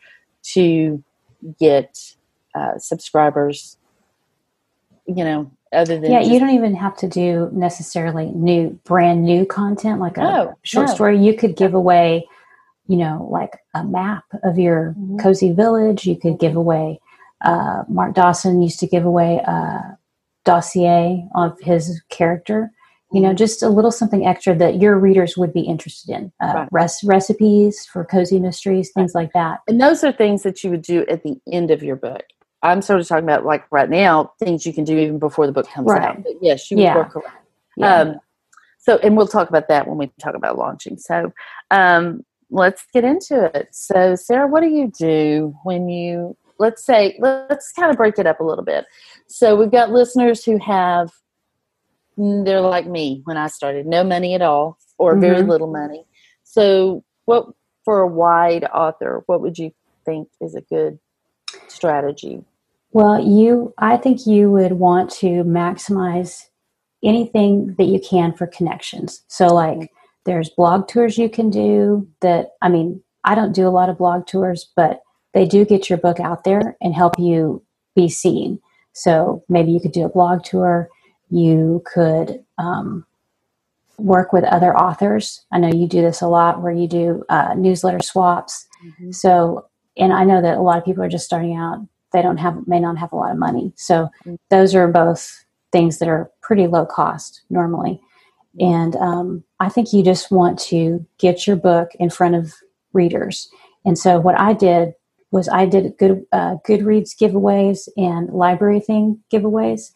to 0.42 1.04
get 1.60 2.16
uh, 2.56 2.78
subscribers 2.78 3.78
you 5.06 5.24
know 5.24 5.52
other 5.72 6.00
than 6.00 6.12
yeah 6.12 6.20
just, 6.20 6.32
you 6.32 6.40
don't 6.40 6.50
even 6.50 6.76
have 6.76 6.96
to 6.98 7.08
do 7.08 7.50
necessarily 7.52 8.32
new 8.32 8.70
brand 8.84 9.24
new 9.24 9.46
content 9.46 10.00
like 10.00 10.18
a 10.18 10.22
no, 10.22 10.58
short 10.64 10.88
no. 10.88 10.94
story 10.94 11.24
you 11.24 11.34
could 11.34 11.56
give 11.56 11.74
away 11.74 12.28
you 12.88 12.98
know 12.98 13.28
like 13.32 13.60
a 13.74 13.84
map 13.84 14.24
of 14.44 14.58
your 14.58 14.96
mm-hmm. 14.98 15.18
cozy 15.18 15.52
village 15.52 16.06
you 16.06 16.16
could 16.16 16.40
give 16.40 16.56
away 16.56 17.00
uh, 17.42 17.84
mark 17.88 18.14
dawson 18.14 18.62
used 18.62 18.80
to 18.80 18.88
give 18.88 19.06
away 19.06 19.38
a 19.46 19.98
dossier 20.44 21.28
of 21.36 21.60
his 21.62 22.02
character 22.10 22.72
you 23.12 23.22
know 23.22 23.34
just 23.34 23.64
a 23.64 23.70
little 23.70 23.92
something 23.92 24.26
extra 24.26 24.56
that 24.56 24.80
your 24.80 24.98
readers 24.98 25.38
would 25.38 25.54
be 25.54 25.62
interested 25.62 26.16
in 26.16 26.32
uh, 26.42 26.54
right. 26.54 26.70
res- 26.72 27.04
recipes 27.04 27.86
for 27.86 28.06
cozy 28.06 28.40
mysteries 28.40 28.92
things 28.92 29.16
like 29.16 29.32
that 29.34 29.60
and 29.68 29.82
those 29.82 30.04
are 30.04 30.12
things 30.12 30.44
that 30.44 30.64
you 30.64 30.70
would 30.70 30.82
do 30.82 31.06
at 31.08 31.24
the 31.24 31.40
end 31.52 31.72
of 31.72 31.82
your 31.84 31.96
book 31.96 32.24
i'm 32.64 32.82
sort 32.82 33.00
of 33.00 33.08
talking 33.08 33.24
about 33.24 33.46
like 33.46 33.64
right 33.72 33.90
now 33.90 34.32
things 34.40 34.66
you 34.66 34.74
can 34.74 34.84
do 34.84 34.98
even 34.98 35.20
before 35.20 35.46
the 35.46 35.54
book 35.54 35.68
comes 35.70 35.88
right. 35.88 36.04
out 36.04 36.24
but 36.24 36.34
yes 36.42 36.70
you 36.70 36.78
yeah. 36.78 36.96
would 36.96 37.06
work 37.06 37.16
around 37.16 37.38
yeah. 37.78 37.96
um, 37.96 38.20
so 38.78 38.98
and 38.98 39.18
we'll 39.18 39.28
talk 39.28 39.50
about 39.50 39.68
that 39.68 39.88
when 39.88 39.98
we 39.98 40.12
talk 40.20 40.36
about 40.36 40.58
launching 40.58 40.98
so 40.98 41.32
um, 41.72 42.24
let's 42.50 42.86
get 42.94 43.04
into 43.04 43.50
it 43.56 43.70
so 43.72 44.16
sarah 44.16 44.48
what 44.48 44.62
do 44.62 44.70
you 44.70 44.92
do 44.98 45.56
when 45.64 45.90
you 45.90 46.36
let's 46.60 46.86
say 46.86 47.18
let's 47.20 47.72
kind 47.72 47.90
of 47.90 47.98
break 47.98 48.20
it 48.20 48.28
up 48.28 48.40
a 48.40 48.44
little 48.44 48.66
bit 48.66 48.86
so 49.28 49.56
we've 49.56 49.72
got 49.72 49.92
listeners 49.92 50.44
who 50.44 50.58
have 50.58 51.10
they're 52.20 52.62
like 52.62 52.86
me 52.86 53.22
when 53.24 53.38
I 53.38 53.48
started, 53.48 53.86
no 53.86 54.04
money 54.04 54.36
at 54.36 54.42
all 54.42 54.78
or 54.98 55.14
mm-hmm. 55.14 55.22
very 55.22 55.42
little 55.42 55.72
money. 55.72 56.06
So, 56.44 57.04
what 57.26 57.48
for 57.86 58.02
a 58.02 58.08
wide 58.08 58.66
author, 58.66 59.24
what 59.28 59.42
would 59.42 59.58
you 59.58 59.72
think 60.06 60.28
is 60.42 60.54
a 60.54 60.62
good 60.62 61.00
strategy? 61.68 62.44
Well, 62.92 63.24
you, 63.24 63.74
I 63.78 63.98
think 63.98 64.26
you 64.26 64.52
would 64.52 64.74
want 64.74 65.12
to 65.12 65.44
maximize 65.44 66.46
anything 67.04 67.76
that 67.78 67.86
you 67.86 68.00
can 68.00 68.34
for 68.34 68.48
connections. 68.48 69.24
So, 69.28 69.48
like, 69.48 69.92
there's 70.26 70.50
blog 70.50 70.88
tours 70.88 71.18
you 71.18 71.30
can 71.30 71.50
do 71.50 72.08
that. 72.22 72.52
I 72.62 72.70
mean, 72.70 73.02
I 73.24 73.36
don't 73.36 73.54
do 73.54 73.68
a 73.68 73.70
lot 73.70 73.90
of 73.90 73.98
blog 73.98 74.28
tours, 74.28 74.70
but 74.76 75.02
they 75.34 75.46
do 75.46 75.64
get 75.66 75.90
your 75.90 76.00
book 76.00 76.20
out 76.20 76.44
there 76.44 76.76
and 76.82 76.94
help 76.94 77.18
you 77.18 77.64
be 77.96 78.10
seen. 78.10 78.60
So, 78.94 79.44
maybe 79.48 79.72
you 79.72 79.80
could 79.80 79.94
do 79.94 80.04
a 80.04 80.10
blog 80.10 80.44
tour 80.44 80.90
you 81.30 81.84
could 81.86 82.44
um, 82.58 83.06
work 83.98 84.34
with 84.34 84.44
other 84.46 84.76
authors. 84.76 85.46
I 85.52 85.60
know 85.60 85.72
you 85.72 85.88
do 85.88 86.02
this 86.02 86.22
a 86.22 86.28
lot 86.28 86.62
where 86.62 86.72
you 86.72 86.88
do 86.88 87.24
uh, 87.30 87.54
newsletter 87.56 88.02
swaps. 88.02 88.68
Mm-hmm. 88.86 89.12
So, 89.12 89.66
and 89.98 90.14
I 90.14 90.24
know 90.24 90.42
that 90.42 90.58
a 90.58 90.62
lot 90.62 90.78
of 90.78 90.86
people 90.86 91.04
are 91.04 91.10
just 91.10 91.26
starting 91.26 91.56
out. 91.56 91.80
They 92.12 92.22
don't 92.22 92.38
have, 92.38 92.68
may 92.68 92.80
not 92.80 92.98
have 92.98 93.12
a 93.12 93.16
lot 93.16 93.32
of 93.32 93.38
money. 93.38 93.74
So, 93.76 94.10
mm-hmm. 94.26 94.36
those 94.50 94.74
are 94.74 94.88
both 94.88 95.46
things 95.72 96.00
that 96.00 96.08
are 96.08 96.32
pretty 96.42 96.68
low 96.68 96.86
cost 96.86 97.42
normally. 97.50 98.02
And 98.60 98.96
um, 98.96 99.44
I 99.60 99.70
think 99.70 99.94
you 99.94 100.04
just 100.04 100.32
want 100.32 100.58
to 100.60 101.06
get 101.20 101.46
your 101.46 101.56
book 101.56 101.92
in 102.00 102.10
front 102.10 102.36
of 102.36 102.54
readers. 102.94 103.50
And 103.86 103.98
so, 103.98 104.20
what 104.20 104.40
I 104.40 104.54
did 104.54 104.94
was 105.32 105.48
I 105.48 105.66
did 105.66 105.96
good 105.98 106.26
uh, 106.32 106.56
Goodreads 106.68 107.16
giveaways 107.16 107.88
and 107.98 108.30
LibraryThing 108.30 109.20
giveaways 109.32 109.92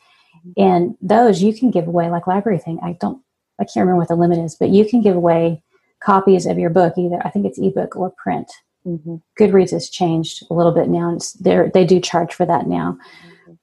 and 0.57 0.95
those 1.01 1.41
you 1.41 1.53
can 1.53 1.71
give 1.71 1.87
away 1.87 2.09
like 2.09 2.25
LibraryThing 2.25 2.77
i 2.83 2.97
don't 2.99 3.21
i 3.59 3.63
can't 3.63 3.85
remember 3.85 3.97
what 3.99 4.07
the 4.07 4.15
limit 4.15 4.39
is 4.39 4.55
but 4.55 4.69
you 4.69 4.85
can 4.87 5.01
give 5.01 5.15
away 5.15 5.61
copies 6.01 6.45
of 6.45 6.59
your 6.59 6.69
book 6.69 6.93
either 6.97 7.21
i 7.25 7.29
think 7.29 7.45
it's 7.45 7.59
ebook 7.59 7.95
or 7.95 8.13
print 8.21 8.51
mm-hmm. 8.85 9.15
goodreads 9.39 9.71
has 9.71 9.89
changed 9.89 10.43
a 10.49 10.53
little 10.53 10.73
bit 10.73 10.89
now 10.89 11.13
it's 11.13 11.33
they 11.33 11.69
they 11.73 11.85
do 11.85 11.99
charge 11.99 12.33
for 12.33 12.45
that 12.45 12.67
now 12.67 12.97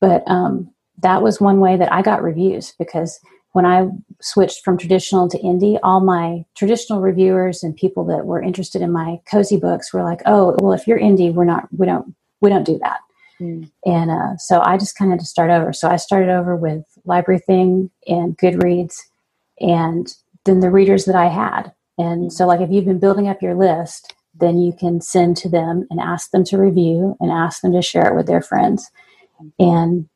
but 0.01 0.23
um, 0.27 0.71
that 1.03 1.23
was 1.23 1.41
one 1.41 1.61
way 1.61 1.77
that 1.77 1.93
I 1.93 2.03
got 2.03 2.23
reviews 2.23 2.75
because 2.79 3.21
when 3.53 3.67
I 3.67 3.89
switched 4.21 4.65
from 4.65 4.79
traditional 4.79 5.29
to 5.29 5.39
indie, 5.39 5.79
all 5.83 6.01
my 6.01 6.45
traditional 6.55 7.01
reviewers 7.01 7.63
and 7.63 7.77
people 7.77 8.05
that 8.07 8.25
were 8.25 8.43
interested 8.43 8.81
in 8.81 8.93
my 8.93 9.21
cozy 9.31 9.57
books 9.57 9.93
were 9.93 10.05
like, 10.05 10.21
"Oh, 10.27 10.57
well, 10.61 10.73
if 10.73 10.87
you're 10.87 11.01
indie, 11.01 11.33
we're 11.33 11.45
not, 11.45 11.69
we 11.77 11.87
don't, 11.87 12.15
we 12.41 12.49
don't 12.49 12.65
do 12.65 12.79
that." 12.79 13.01
Mm. 13.41 13.71
And 13.85 14.11
uh, 14.11 14.37
so 14.37 14.61
I 14.61 14.77
just 14.77 14.97
kind 14.97 15.13
of 15.13 15.19
to 15.19 15.25
start 15.25 15.51
over. 15.51 15.73
So 15.73 15.89
I 15.89 15.97
started 15.97 16.29
over 16.31 16.55
with 16.55 16.85
LibraryThing 17.07 17.91
and 18.07 18.37
Goodreads, 18.39 18.97
and 19.59 20.15
then 20.45 20.61
the 20.61 20.71
readers 20.71 21.05
that 21.07 21.17
I 21.17 21.29
had. 21.29 21.73
And 21.99 22.33
so, 22.33 22.47
like, 22.47 22.61
if 22.61 22.71
you've 22.71 22.87
been 22.87 22.99
building 22.99 23.29
up 23.29 23.43
your 23.43 23.55
list, 23.55 24.15
then 24.39 24.59
you 24.59 24.73
can 24.73 25.01
send 25.01 25.37
to 25.39 25.49
them 25.49 25.87
and 25.91 26.01
ask 26.01 26.31
them 26.31 26.45
to 26.45 26.57
review 26.57 27.17
and 27.21 27.31
ask 27.31 27.61
them 27.61 27.73
to 27.73 27.83
share 27.83 28.07
it 28.09 28.17
with 28.17 28.27
their 28.27 28.41
friends. 28.41 28.91
And, 29.59 30.09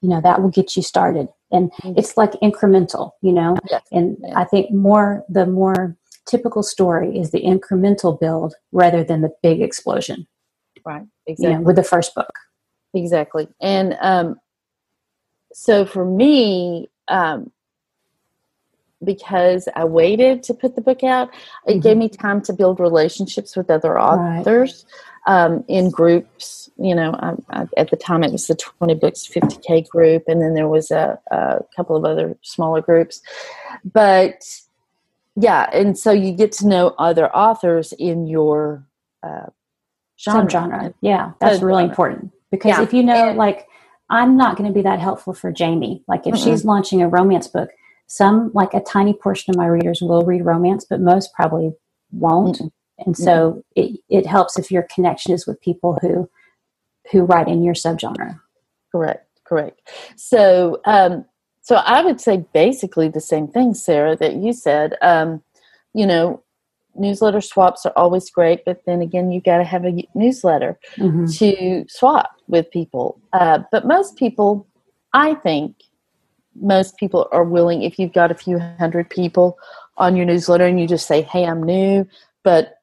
you 0.00 0.08
know, 0.08 0.20
that 0.20 0.42
will 0.42 0.50
get 0.50 0.76
you 0.76 0.82
started. 0.82 1.28
And 1.52 1.70
mm-hmm. 1.72 1.98
it's 1.98 2.16
like 2.16 2.32
incremental, 2.42 3.12
you 3.22 3.32
know? 3.32 3.56
Yes. 3.70 3.82
And 3.92 4.16
I 4.34 4.44
think 4.44 4.70
more, 4.72 5.24
the 5.28 5.46
more 5.46 5.96
typical 6.26 6.62
story 6.62 7.18
is 7.18 7.30
the 7.30 7.42
incremental 7.42 8.18
build 8.18 8.54
rather 8.72 9.04
than 9.04 9.22
the 9.22 9.34
big 9.42 9.60
explosion. 9.60 10.26
Right. 10.88 11.06
Exactly. 11.26 11.52
You 11.52 11.58
know, 11.58 11.64
with 11.64 11.76
the 11.76 11.84
first 11.84 12.14
book. 12.14 12.32
Exactly. 12.94 13.46
And 13.60 13.94
um, 14.00 14.40
so 15.52 15.84
for 15.84 16.04
me, 16.04 16.88
um, 17.08 17.52
because 19.04 19.68
I 19.76 19.84
waited 19.84 20.42
to 20.44 20.54
put 20.54 20.74
the 20.74 20.80
book 20.80 21.04
out. 21.04 21.28
It 21.66 21.72
mm-hmm. 21.72 21.80
gave 21.80 21.96
me 21.96 22.08
time 22.08 22.40
to 22.42 22.52
build 22.52 22.80
relationships 22.80 23.54
with 23.54 23.70
other 23.70 24.00
authors 24.00 24.86
right. 25.26 25.44
um, 25.44 25.64
in 25.68 25.90
groups. 25.90 26.68
You 26.78 26.94
know, 26.94 27.12
I, 27.12 27.34
I, 27.50 27.66
at 27.76 27.90
the 27.90 27.96
time 27.96 28.24
it 28.24 28.32
was 28.32 28.46
the 28.46 28.56
20 28.56 28.94
Books 28.94 29.28
50K 29.28 29.88
group, 29.88 30.24
and 30.26 30.42
then 30.42 30.54
there 30.54 30.68
was 30.68 30.90
a, 30.90 31.18
a 31.30 31.60
couple 31.76 31.96
of 31.96 32.04
other 32.04 32.36
smaller 32.42 32.80
groups. 32.80 33.20
But 33.84 34.42
yeah, 35.36 35.70
and 35.72 35.96
so 35.96 36.10
you 36.10 36.32
get 36.32 36.50
to 36.52 36.66
know 36.66 36.94
other 36.98 37.28
authors 37.28 37.92
in 37.92 38.26
your 38.26 38.84
uh, 39.22 39.46
genre. 40.20 40.50
genre. 40.50 40.94
Yeah, 41.00 41.32
that's 41.40 41.62
really 41.62 41.84
important 41.84 42.32
because 42.50 42.70
yeah. 42.70 42.82
if 42.82 42.92
you 42.92 43.02
know, 43.02 43.30
and, 43.30 43.38
like, 43.38 43.66
I'm 44.10 44.36
not 44.36 44.56
going 44.56 44.68
to 44.68 44.74
be 44.74 44.82
that 44.82 45.00
helpful 45.00 45.34
for 45.34 45.52
Jamie. 45.52 46.02
Like, 46.08 46.26
if 46.26 46.34
mm 46.34 46.44
she's 46.44 46.64
launching 46.64 47.02
a 47.02 47.08
romance 47.08 47.46
book, 47.46 47.70
some 48.08 48.50
like 48.54 48.74
a 48.74 48.80
tiny 48.80 49.12
portion 49.12 49.50
of 49.50 49.56
my 49.56 49.66
readers 49.66 50.00
will 50.00 50.24
read 50.24 50.44
romance 50.44 50.84
but 50.88 51.00
most 51.00 51.32
probably 51.34 51.72
won't 52.10 52.56
mm-hmm. 52.56 52.66
and 53.04 53.16
so 53.16 53.62
mm-hmm. 53.76 53.94
it, 53.94 54.00
it 54.08 54.26
helps 54.26 54.58
if 54.58 54.70
your 54.70 54.86
connection 54.92 55.32
is 55.32 55.46
with 55.46 55.60
people 55.60 55.98
who 56.00 56.28
who 57.12 57.22
write 57.22 57.48
in 57.48 57.62
your 57.62 57.74
subgenre 57.74 58.40
correct 58.90 59.28
correct 59.44 59.80
so 60.16 60.80
um 60.86 61.24
so 61.60 61.76
i 61.76 62.02
would 62.02 62.20
say 62.20 62.44
basically 62.52 63.08
the 63.08 63.20
same 63.20 63.46
thing 63.46 63.74
sara 63.74 64.16
that 64.16 64.36
you 64.36 64.52
said 64.52 64.94
um 65.02 65.42
you 65.94 66.06
know 66.06 66.42
newsletter 66.98 67.40
swaps 67.40 67.84
are 67.86 67.92
always 67.96 68.30
great 68.30 68.64
but 68.64 68.82
then 68.86 69.00
again 69.00 69.30
you've 69.30 69.44
got 69.44 69.58
to 69.58 69.64
have 69.64 69.84
a 69.84 70.06
newsletter 70.14 70.78
mm-hmm. 70.96 71.26
to 71.26 71.84
swap 71.88 72.30
with 72.48 72.70
people 72.70 73.20
uh, 73.32 73.60
but 73.72 73.86
most 73.86 74.16
people 74.16 74.66
i 75.12 75.34
think 75.34 75.74
most 76.60 76.96
people 76.96 77.28
are 77.32 77.44
willing 77.44 77.82
if 77.82 77.98
you've 77.98 78.12
got 78.12 78.30
a 78.30 78.34
few 78.34 78.58
hundred 78.78 79.08
people 79.10 79.58
on 79.96 80.16
your 80.16 80.26
newsletter 80.26 80.66
and 80.66 80.80
you 80.80 80.86
just 80.86 81.06
say 81.06 81.22
hey 81.22 81.44
i'm 81.44 81.62
new 81.62 82.06
but 82.42 82.74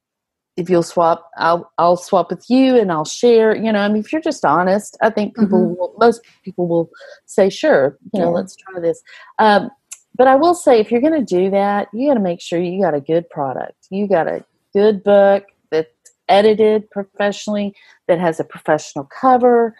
if 0.57 0.69
you'll 0.69 0.83
swap 0.83 1.29
i'll 1.37 1.71
i'll 1.77 1.97
swap 1.97 2.29
with 2.29 2.45
you 2.49 2.77
and 2.77 2.91
i'll 2.91 3.05
share 3.05 3.55
you 3.55 3.71
know 3.71 3.79
i 3.79 3.87
mean 3.87 3.97
if 3.97 4.11
you're 4.11 4.21
just 4.21 4.45
honest 4.45 4.97
i 5.01 5.09
think 5.09 5.35
people 5.35 5.59
mm-hmm. 5.59 5.79
will, 5.79 5.93
most 5.99 6.21
people 6.43 6.67
will 6.67 6.89
say 7.25 7.49
sure 7.49 7.97
you 8.13 8.19
know 8.19 8.27
yeah. 8.27 8.31
let's 8.31 8.55
try 8.55 8.79
this 8.79 9.01
um, 9.39 9.69
but 10.15 10.27
i 10.27 10.35
will 10.35 10.55
say 10.55 10.79
if 10.79 10.91
you're 10.91 11.01
going 11.01 11.25
to 11.25 11.35
do 11.35 11.49
that 11.49 11.87
you 11.93 12.07
got 12.07 12.15
to 12.15 12.19
make 12.19 12.41
sure 12.41 12.59
you 12.59 12.81
got 12.81 12.93
a 12.93 13.01
good 13.01 13.29
product 13.29 13.74
you 13.89 14.07
got 14.07 14.27
a 14.27 14.43
good 14.73 15.03
book 15.03 15.45
that's 15.71 15.89
edited 16.27 16.89
professionally 16.89 17.75
that 18.07 18.19
has 18.19 18.39
a 18.39 18.43
professional 18.43 19.05
cover 19.05 19.75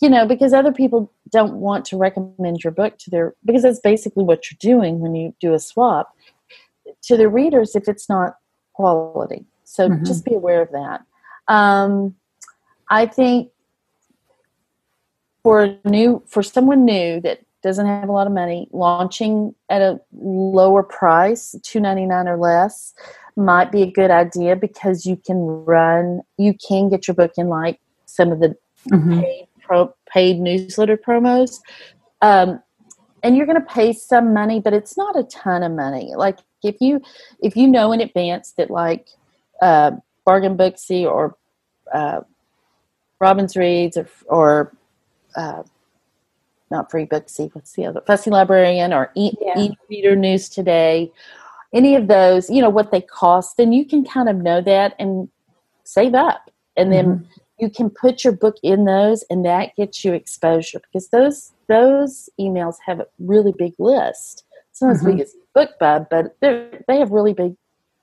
you 0.00 0.08
know, 0.08 0.26
because 0.26 0.52
other 0.52 0.72
people 0.72 1.12
don't 1.30 1.54
want 1.54 1.84
to 1.86 1.96
recommend 1.96 2.64
your 2.64 2.70
book 2.70 2.98
to 2.98 3.10
their, 3.10 3.34
because 3.44 3.62
that's 3.62 3.80
basically 3.80 4.24
what 4.24 4.50
you're 4.50 4.58
doing 4.58 5.00
when 5.00 5.14
you 5.14 5.34
do 5.40 5.54
a 5.54 5.58
swap 5.58 6.14
to 7.02 7.16
the 7.16 7.28
readers 7.28 7.74
if 7.76 7.88
it's 7.88 8.08
not 8.08 8.36
quality. 8.72 9.44
So 9.64 9.88
mm-hmm. 9.88 10.04
just 10.04 10.24
be 10.24 10.34
aware 10.34 10.62
of 10.62 10.70
that. 10.72 11.02
Um, 11.48 12.14
I 12.88 13.06
think 13.06 13.50
for 15.42 15.76
new, 15.84 16.22
for 16.26 16.42
someone 16.42 16.84
new 16.84 17.20
that 17.20 17.40
doesn't 17.62 17.86
have 17.86 18.08
a 18.08 18.12
lot 18.12 18.26
of 18.26 18.32
money, 18.32 18.68
launching 18.72 19.54
at 19.68 19.82
a 19.82 20.00
lower 20.20 20.82
price, 20.82 21.54
two 21.62 21.80
ninety 21.80 22.06
nine 22.06 22.28
or 22.28 22.36
less, 22.36 22.94
might 23.36 23.70
be 23.70 23.82
a 23.82 23.90
good 23.90 24.10
idea 24.10 24.56
because 24.56 25.04
you 25.04 25.16
can 25.16 25.36
run, 25.64 26.22
you 26.38 26.54
can 26.66 26.88
get 26.88 27.06
your 27.06 27.14
book 27.14 27.32
in 27.36 27.48
like 27.48 27.80
some 28.06 28.32
of 28.32 28.40
the 28.40 28.56
mm-hmm. 28.90 29.20
paid 29.20 29.48
pro- 29.60 29.94
paid 30.08 30.38
newsletter 30.38 30.96
promos. 30.96 31.60
Um, 32.22 32.62
and 33.22 33.36
you're 33.36 33.46
going 33.46 33.60
to 33.60 33.66
pay 33.66 33.92
some 33.92 34.32
money, 34.32 34.60
but 34.60 34.72
it's 34.72 34.96
not 34.96 35.18
a 35.18 35.24
ton 35.24 35.62
of 35.62 35.72
money. 35.72 36.12
Like 36.14 36.38
if 36.62 36.76
you 36.80 37.00
if 37.40 37.56
you 37.56 37.66
know 37.66 37.92
in 37.92 38.00
advance 38.00 38.52
that 38.52 38.70
like 38.70 39.08
uh, 39.60 39.92
Bargain 40.24 40.56
Booksy 40.56 41.04
or 41.04 41.36
uh, 41.92 42.20
Robin 43.20 43.48
Reads 43.54 43.96
or, 43.96 44.08
or 44.26 44.76
uh, 45.36 45.62
not 46.70 46.90
Free 46.90 47.06
Booksy, 47.06 47.50
what's 47.54 47.72
the 47.72 47.86
other? 47.86 48.00
Fussy 48.06 48.30
Librarian 48.30 48.92
or 48.92 49.10
e- 49.14 49.32
yeah. 49.40 49.68
Reader 49.88 50.16
News 50.16 50.48
Today, 50.48 51.10
any 51.74 51.94
of 51.94 52.08
those, 52.08 52.50
you 52.50 52.60
know 52.60 52.70
what 52.70 52.90
they 52.90 53.00
cost, 53.00 53.56
then 53.56 53.72
you 53.72 53.84
can 53.84 54.04
kind 54.04 54.28
of 54.28 54.36
know 54.36 54.60
that 54.60 54.94
and 54.98 55.28
save 55.84 56.14
up, 56.14 56.50
and 56.76 56.92
then 56.92 57.06
mm-hmm 57.06 57.40
you 57.58 57.70
can 57.70 57.90
put 57.90 58.24
your 58.24 58.32
book 58.32 58.56
in 58.62 58.84
those 58.84 59.24
and 59.30 59.44
that 59.44 59.74
gets 59.76 60.04
you 60.04 60.12
exposure 60.12 60.80
because 60.80 61.08
those 61.08 61.52
those 61.68 62.28
emails 62.38 62.76
have 62.84 63.00
a 63.00 63.06
really 63.18 63.52
big 63.56 63.74
list 63.78 64.44
it's 64.70 64.82
not 64.82 64.96
mm-hmm. 64.96 65.06
as 65.08 65.14
big 65.14 65.20
as 65.20 65.36
bookbub 65.56 66.06
but 66.10 66.36
they 66.40 66.68
they 66.88 66.98
have 66.98 67.10
really 67.10 67.32
big 67.32 67.56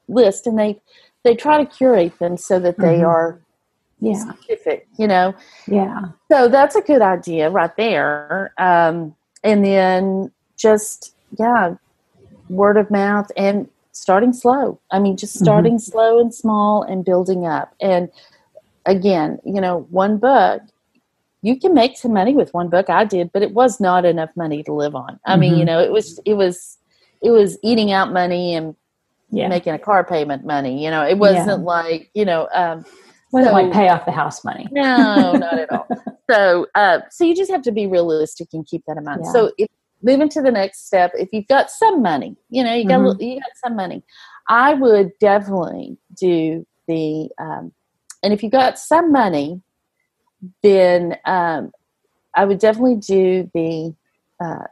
list 0.07 0.47
and 0.47 0.57
they 0.57 0.79
they 1.23 1.35
try 1.35 1.63
to 1.63 1.69
curate 1.69 2.17
them 2.19 2.35
so 2.37 2.59
that 2.59 2.77
they 2.77 2.97
mm-hmm. 2.97 3.05
are 3.05 3.39
yeah. 3.99 4.13
specific 4.13 4.87
you 4.97 5.07
know 5.07 5.33
yeah 5.67 6.01
so 6.31 6.47
that's 6.47 6.75
a 6.75 6.81
good 6.81 7.01
idea 7.01 7.49
right 7.49 7.75
there 7.77 8.53
um, 8.57 9.15
and 9.43 9.63
then 9.63 10.31
just 10.57 11.15
yeah 11.37 11.75
word 12.49 12.77
of 12.77 12.89
mouth 12.91 13.31
and 13.37 13.69
starting 13.91 14.33
slow 14.33 14.79
i 14.91 14.99
mean 14.99 15.15
just 15.15 15.35
mm-hmm. 15.35 15.45
starting 15.45 15.73
mm-hmm. 15.73 15.91
slow 15.91 16.19
and 16.19 16.33
small 16.33 16.83
and 16.83 17.05
building 17.05 17.45
up 17.45 17.73
and 17.79 18.09
again, 18.85 19.39
you 19.45 19.61
know, 19.61 19.87
one 19.89 20.17
book, 20.17 20.61
you 21.41 21.59
can 21.59 21.73
make 21.73 21.97
some 21.97 22.13
money 22.13 22.35
with 22.35 22.53
one 22.53 22.69
book. 22.69 22.89
I 22.89 23.03
did, 23.05 23.31
but 23.33 23.41
it 23.41 23.51
was 23.51 23.79
not 23.79 24.05
enough 24.05 24.29
money 24.35 24.63
to 24.63 24.73
live 24.73 24.95
on. 24.95 25.19
I 25.25 25.31
mm-hmm. 25.31 25.41
mean, 25.41 25.57
you 25.57 25.65
know, 25.65 25.79
it 25.79 25.91
was 25.91 26.19
it 26.25 26.35
was 26.35 26.77
it 27.21 27.31
was 27.31 27.57
eating 27.63 27.91
out 27.91 28.13
money 28.13 28.55
and 28.55 28.75
yeah. 29.29 29.47
making 29.47 29.73
a 29.73 29.79
car 29.79 30.03
payment 30.03 30.45
money. 30.45 30.83
You 30.83 30.89
know, 30.89 31.05
it 31.05 31.17
wasn't 31.17 31.47
yeah. 31.47 31.53
like 31.65 32.09
you 32.13 32.25
know. 32.25 32.47
Um, 32.53 32.85
wasn't 33.31 33.49
so, 33.49 33.61
like 33.63 33.73
pay 33.73 33.89
off 33.89 34.05
the 34.05 34.11
house 34.11 34.45
money. 34.45 34.67
No, 34.71 35.33
not 35.33 35.59
at 35.59 35.71
all. 35.71 35.87
So, 36.31 36.67
uh, 36.73 37.01
so 37.11 37.25
you 37.25 37.35
just 37.35 37.51
have 37.51 37.63
to 37.63 37.71
be 37.73 37.85
realistic 37.85 38.47
and 38.53 38.65
keep 38.65 38.85
that 38.87 38.95
in 38.95 39.03
mind. 39.03 39.23
Yeah. 39.25 39.31
So, 39.33 39.51
if 39.57 39.67
moving 40.03 40.29
to 40.29 40.41
the 40.41 40.51
next 40.51 40.85
step, 40.85 41.11
if 41.15 41.29
you've 41.31 41.47
got 41.47 41.71
some 41.71 42.01
money, 42.01 42.35
you 42.49 42.63
know, 42.63 42.73
you 42.73 42.87
got 42.87 42.99
mm-hmm. 42.99 43.21
you 43.21 43.39
got 43.39 43.57
some 43.63 43.75
money, 43.75 44.03
I 44.47 44.73
would 44.73 45.11
definitely 45.19 45.97
do 46.19 46.65
the 46.87 47.29
um, 47.37 47.71
and 48.21 48.33
if 48.33 48.43
you 48.43 48.49
got 48.49 48.77
some 48.77 49.11
money, 49.11 49.61
then 50.61 51.17
um, 51.25 51.71
I 52.33 52.45
would 52.45 52.59
definitely 52.59 52.95
do 52.95 53.49
the 53.53 53.95
uh, 54.39 54.67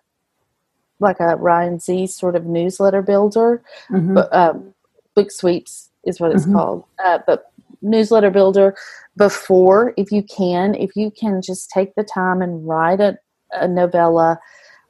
like 1.00 1.20
a 1.20 1.36
Ryan 1.36 1.80
Zee 1.80 2.08
sort 2.08 2.36
of 2.36 2.46
newsletter 2.46 3.02
builder. 3.02 3.64
Mm-hmm. 3.90 4.14
But, 4.14 4.34
um, 4.34 4.74
BookSweeps 5.18 5.90
is 6.06 6.20
what 6.20 6.32
it's 6.32 6.44
mm-hmm. 6.44 6.56
called. 6.56 6.86
Uh, 7.04 7.20
but 7.28 7.52
newsletter 7.82 8.30
builder 8.30 8.76
before, 9.18 9.94
if 9.98 10.12
you 10.12 10.24
can, 10.24 10.76
if 10.76 10.96
you 10.96 11.12
can 11.12 11.42
just 11.42 11.70
take 11.70 11.96
the 11.96 12.04
time 12.04 12.42
and 12.42 12.66
write 12.66 13.02
a, 13.02 13.18
a 13.52 13.68
novella 13.68 14.40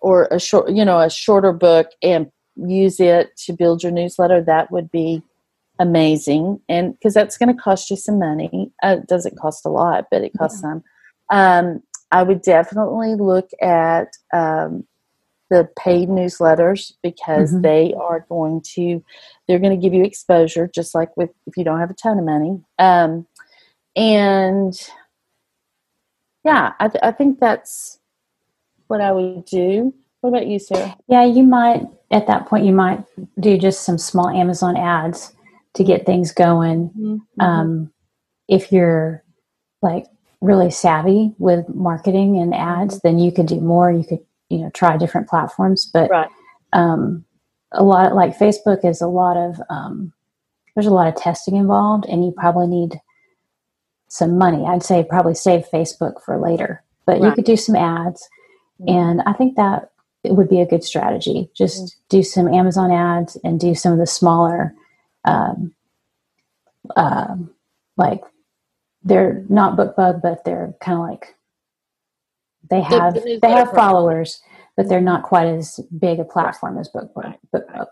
or 0.01 0.27
a 0.31 0.39
short, 0.39 0.71
you 0.71 0.83
know, 0.83 0.99
a 0.99 1.09
shorter 1.09 1.53
book 1.53 1.89
and 2.01 2.31
use 2.55 2.99
it 2.99 3.35
to 3.37 3.53
build 3.53 3.83
your 3.83 3.91
newsletter, 3.91 4.41
that 4.41 4.71
would 4.71 4.91
be 4.91 5.23
amazing 5.81 6.59
and 6.69 6.93
because 6.93 7.13
that's 7.13 7.37
going 7.39 7.53
to 7.53 7.59
cost 7.59 7.89
you 7.89 7.97
some 7.97 8.19
money 8.19 8.71
uh, 8.83 8.97
it 8.99 9.07
doesn't 9.07 9.37
cost 9.39 9.65
a 9.65 9.69
lot 9.69 10.05
but 10.11 10.21
it 10.21 10.31
costs 10.37 10.61
yeah. 10.63 10.69
some 10.69 10.83
um, 11.31 11.81
i 12.11 12.21
would 12.21 12.41
definitely 12.43 13.15
look 13.15 13.49
at 13.61 14.09
um, 14.31 14.85
the 15.49 15.67
paid 15.77 16.07
newsletters 16.07 16.93
because 17.01 17.51
mm-hmm. 17.51 17.61
they 17.61 17.93
are 17.95 18.25
going 18.29 18.61
to 18.61 19.03
they're 19.47 19.59
going 19.59 19.75
to 19.75 19.81
give 19.81 19.93
you 19.93 20.03
exposure 20.03 20.69
just 20.73 20.93
like 20.93 21.15
with 21.17 21.31
if 21.47 21.57
you 21.57 21.63
don't 21.63 21.79
have 21.79 21.89
a 21.89 21.95
ton 21.95 22.19
of 22.19 22.25
money 22.25 22.61
um, 22.77 23.25
and 23.95 24.87
yeah 26.45 26.73
I, 26.79 26.89
th- 26.89 27.03
I 27.03 27.11
think 27.11 27.39
that's 27.39 27.99
what 28.91 29.01
I 29.01 29.11
would 29.13 29.45
do. 29.45 29.93
What 30.19 30.29
about 30.31 30.47
you, 30.47 30.59
Sara? 30.59 30.95
Yeah, 31.07 31.25
you 31.25 31.43
might 31.43 31.83
at 32.11 32.27
that 32.27 32.45
point 32.45 32.65
you 32.65 32.73
might 32.73 33.03
do 33.39 33.57
just 33.57 33.83
some 33.83 33.97
small 33.97 34.29
Amazon 34.29 34.75
ads 34.75 35.33
to 35.75 35.83
get 35.83 36.05
things 36.05 36.33
going. 36.33 36.89
Mm-hmm. 36.89 37.41
Um, 37.41 37.91
if 38.49 38.71
you're 38.71 39.23
like 39.81 40.05
really 40.41 40.69
savvy 40.69 41.33
with 41.39 41.67
marketing 41.69 42.37
and 42.37 42.53
ads, 42.53 42.99
then 42.99 43.17
you 43.17 43.31
could 43.31 43.47
do 43.47 43.61
more. 43.61 43.91
You 43.91 44.03
could 44.03 44.19
you 44.49 44.59
know 44.59 44.69
try 44.71 44.97
different 44.97 45.29
platforms, 45.29 45.89
but 45.91 46.09
Right. 46.09 46.29
um, 46.73 47.23
a 47.71 47.83
lot 47.83 48.13
like 48.13 48.37
Facebook 48.37 48.83
is 48.83 49.01
a 49.01 49.07
lot 49.07 49.37
of 49.37 49.61
um, 49.69 50.11
there's 50.75 50.85
a 50.87 50.93
lot 50.93 51.07
of 51.07 51.15
testing 51.15 51.55
involved, 51.55 52.05
and 52.05 52.25
you 52.25 52.33
probably 52.35 52.67
need 52.67 52.99
some 54.09 54.37
money. 54.37 54.65
I'd 54.65 54.83
say 54.83 55.05
probably 55.09 55.33
save 55.35 55.65
Facebook 55.73 56.21
for 56.25 56.37
later, 56.37 56.83
but 57.05 57.21
you 57.21 57.31
could 57.31 57.45
do 57.45 57.55
some 57.55 57.77
ads, 57.77 58.27
and 58.87 59.21
I 59.25 59.33
think 59.33 59.55
that 59.55 59.91
it 60.23 60.33
would 60.35 60.49
be 60.49 60.61
a 60.61 60.65
good 60.67 60.83
strategy. 60.83 61.49
Just 61.55 61.81
Mm-hmm. 61.83 62.17
do 62.17 62.23
some 62.23 62.47
Amazon 62.53 62.91
ads 62.91 63.37
and 63.43 63.59
do 63.59 63.73
some 63.75 63.93
of 63.93 63.99
the 63.99 64.05
smaller, 64.07 64.73
um, 65.25 65.73
um, 66.95 67.51
like 67.97 68.21
they're 69.03 69.43
not 69.49 69.77
BookBub, 69.77 70.21
but 70.21 70.43
they're 70.45 70.73
kind 70.81 70.99
of 70.99 71.07
like 71.09 71.35
they 72.69 72.81
have 72.81 73.15
the 73.15 73.39
they 73.41 73.49
have 73.51 73.71
followers, 73.71 74.41
but 74.77 74.87
they're 74.89 75.01
not 75.01 75.23
quite 75.23 75.47
as 75.47 75.79
big 75.99 76.19
a 76.19 76.23
platform 76.25 76.77
as 76.77 76.89
BookBub. 76.89 77.15
Right. 77.15 77.39
BookBub. 77.53 77.87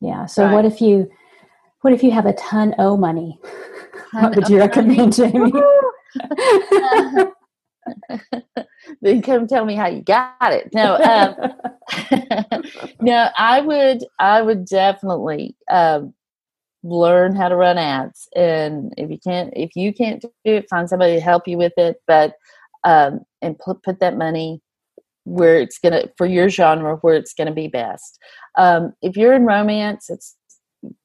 Yeah. 0.00 0.26
So 0.26 0.44
Right. 0.44 0.52
what 0.54 0.64
if 0.64 0.80
you 0.80 1.10
what 1.82 1.92
if 1.92 2.02
you 2.02 2.10
have 2.10 2.26
a 2.26 2.32
ton 2.34 2.74
o 2.78 2.96
money? 2.96 3.38
What 4.12 4.34
would 4.36 4.48
you 4.48 4.58
recommend, 4.58 5.14
Jamie? 5.14 5.52
then 9.02 9.22
come 9.22 9.46
tell 9.46 9.64
me 9.64 9.74
how 9.74 9.88
you 9.88 10.02
got 10.02 10.52
it. 10.52 10.68
No, 10.74 10.96
um, 10.96 12.62
no, 13.00 13.28
I 13.36 13.60
would, 13.60 14.04
I 14.18 14.42
would 14.42 14.64
definitely 14.64 15.56
um, 15.70 16.14
learn 16.82 17.36
how 17.36 17.48
to 17.48 17.56
run 17.56 17.78
ads, 17.78 18.28
and 18.34 18.92
if 18.96 19.10
you 19.10 19.18
can't, 19.18 19.52
if 19.54 19.76
you 19.76 19.92
can't 19.92 20.20
do 20.22 20.30
it, 20.44 20.68
find 20.68 20.88
somebody 20.88 21.14
to 21.14 21.20
help 21.20 21.46
you 21.46 21.58
with 21.58 21.74
it. 21.76 21.96
But 22.06 22.34
um, 22.84 23.20
and 23.42 23.58
put 23.58 23.82
put 23.82 24.00
that 24.00 24.16
money 24.16 24.60
where 25.24 25.60
it's 25.60 25.78
gonna 25.78 26.04
for 26.16 26.26
your 26.26 26.48
genre 26.48 26.96
where 26.96 27.16
it's 27.16 27.34
gonna 27.34 27.52
be 27.52 27.68
best. 27.68 28.18
Um, 28.56 28.92
if 29.02 29.16
you're 29.16 29.34
in 29.34 29.44
romance, 29.44 30.10
it's 30.10 30.36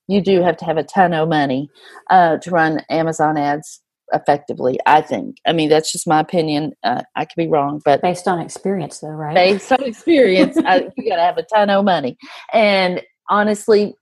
you 0.08 0.22
do 0.22 0.42
have 0.42 0.58
to 0.58 0.66
have 0.66 0.78
a 0.78 0.84
ton 0.84 1.14
of 1.14 1.30
money 1.30 1.70
uh, 2.10 2.38
to 2.38 2.52
run 2.52 2.82
Amazon 2.90 3.38
ads 3.38 3.83
effectively. 4.12 4.78
I 4.86 5.02
think. 5.02 5.38
I 5.48 5.54
mean, 5.54 5.70
that's 5.70 5.92
just 5.92 6.08
my 6.08 6.20
opinion. 6.20 6.74
Uh, 6.84 7.04
I 7.16 7.26
could 7.26 7.38
be 7.38 7.48
wrong, 7.48 7.82
but 7.86 8.02
Based 8.02 8.28
on 8.28 8.40
experience, 8.40 9.00
though, 9.00 9.08
right? 9.10 9.34
based 9.36 9.72
on 9.72 9.84
experience, 9.84 10.58
I, 10.58 10.90
you 10.98 11.10
got 11.10 11.16
to 11.18 11.22
have 11.22 11.38
a 11.38 11.44
ton 11.44 11.70
of 11.70 11.86
money. 11.86 12.18
And 12.52 13.02
honestly, 13.30 13.96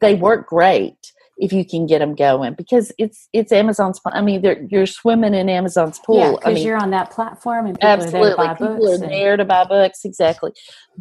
they 0.00 0.14
work 0.14 0.48
great 0.48 0.96
if 1.38 1.52
you 1.52 1.64
can 1.66 1.86
get 1.86 1.98
them 1.98 2.14
going 2.14 2.54
because 2.54 2.92
it's 2.98 3.28
it's 3.32 3.52
Amazon's. 3.52 4.00
I 4.06 4.20
mean, 4.22 4.42
they're, 4.42 4.62
you're 4.70 4.86
swimming 4.86 5.34
in 5.34 5.48
Amazon's 5.48 5.98
pool. 5.98 6.18
yeah, 6.18 6.28
I 6.30 6.34
because 6.36 6.54
mean, 6.54 6.66
you're 6.66 6.76
on 6.76 6.90
that 6.90 7.10
platform 7.10 7.66
and 7.66 7.76
people 7.76 7.88
absolutely, 7.90 8.32
are 8.32 8.36
there 8.36 8.36
to 8.36 8.36
buy 8.36 8.54
people 8.54 8.76
books. 8.76 8.88
are 9.00 9.04
and- 9.04 9.12
there 9.12 9.36
to 9.36 9.44
buy 9.44 9.64
books. 9.64 10.04
Exactly, 10.04 10.52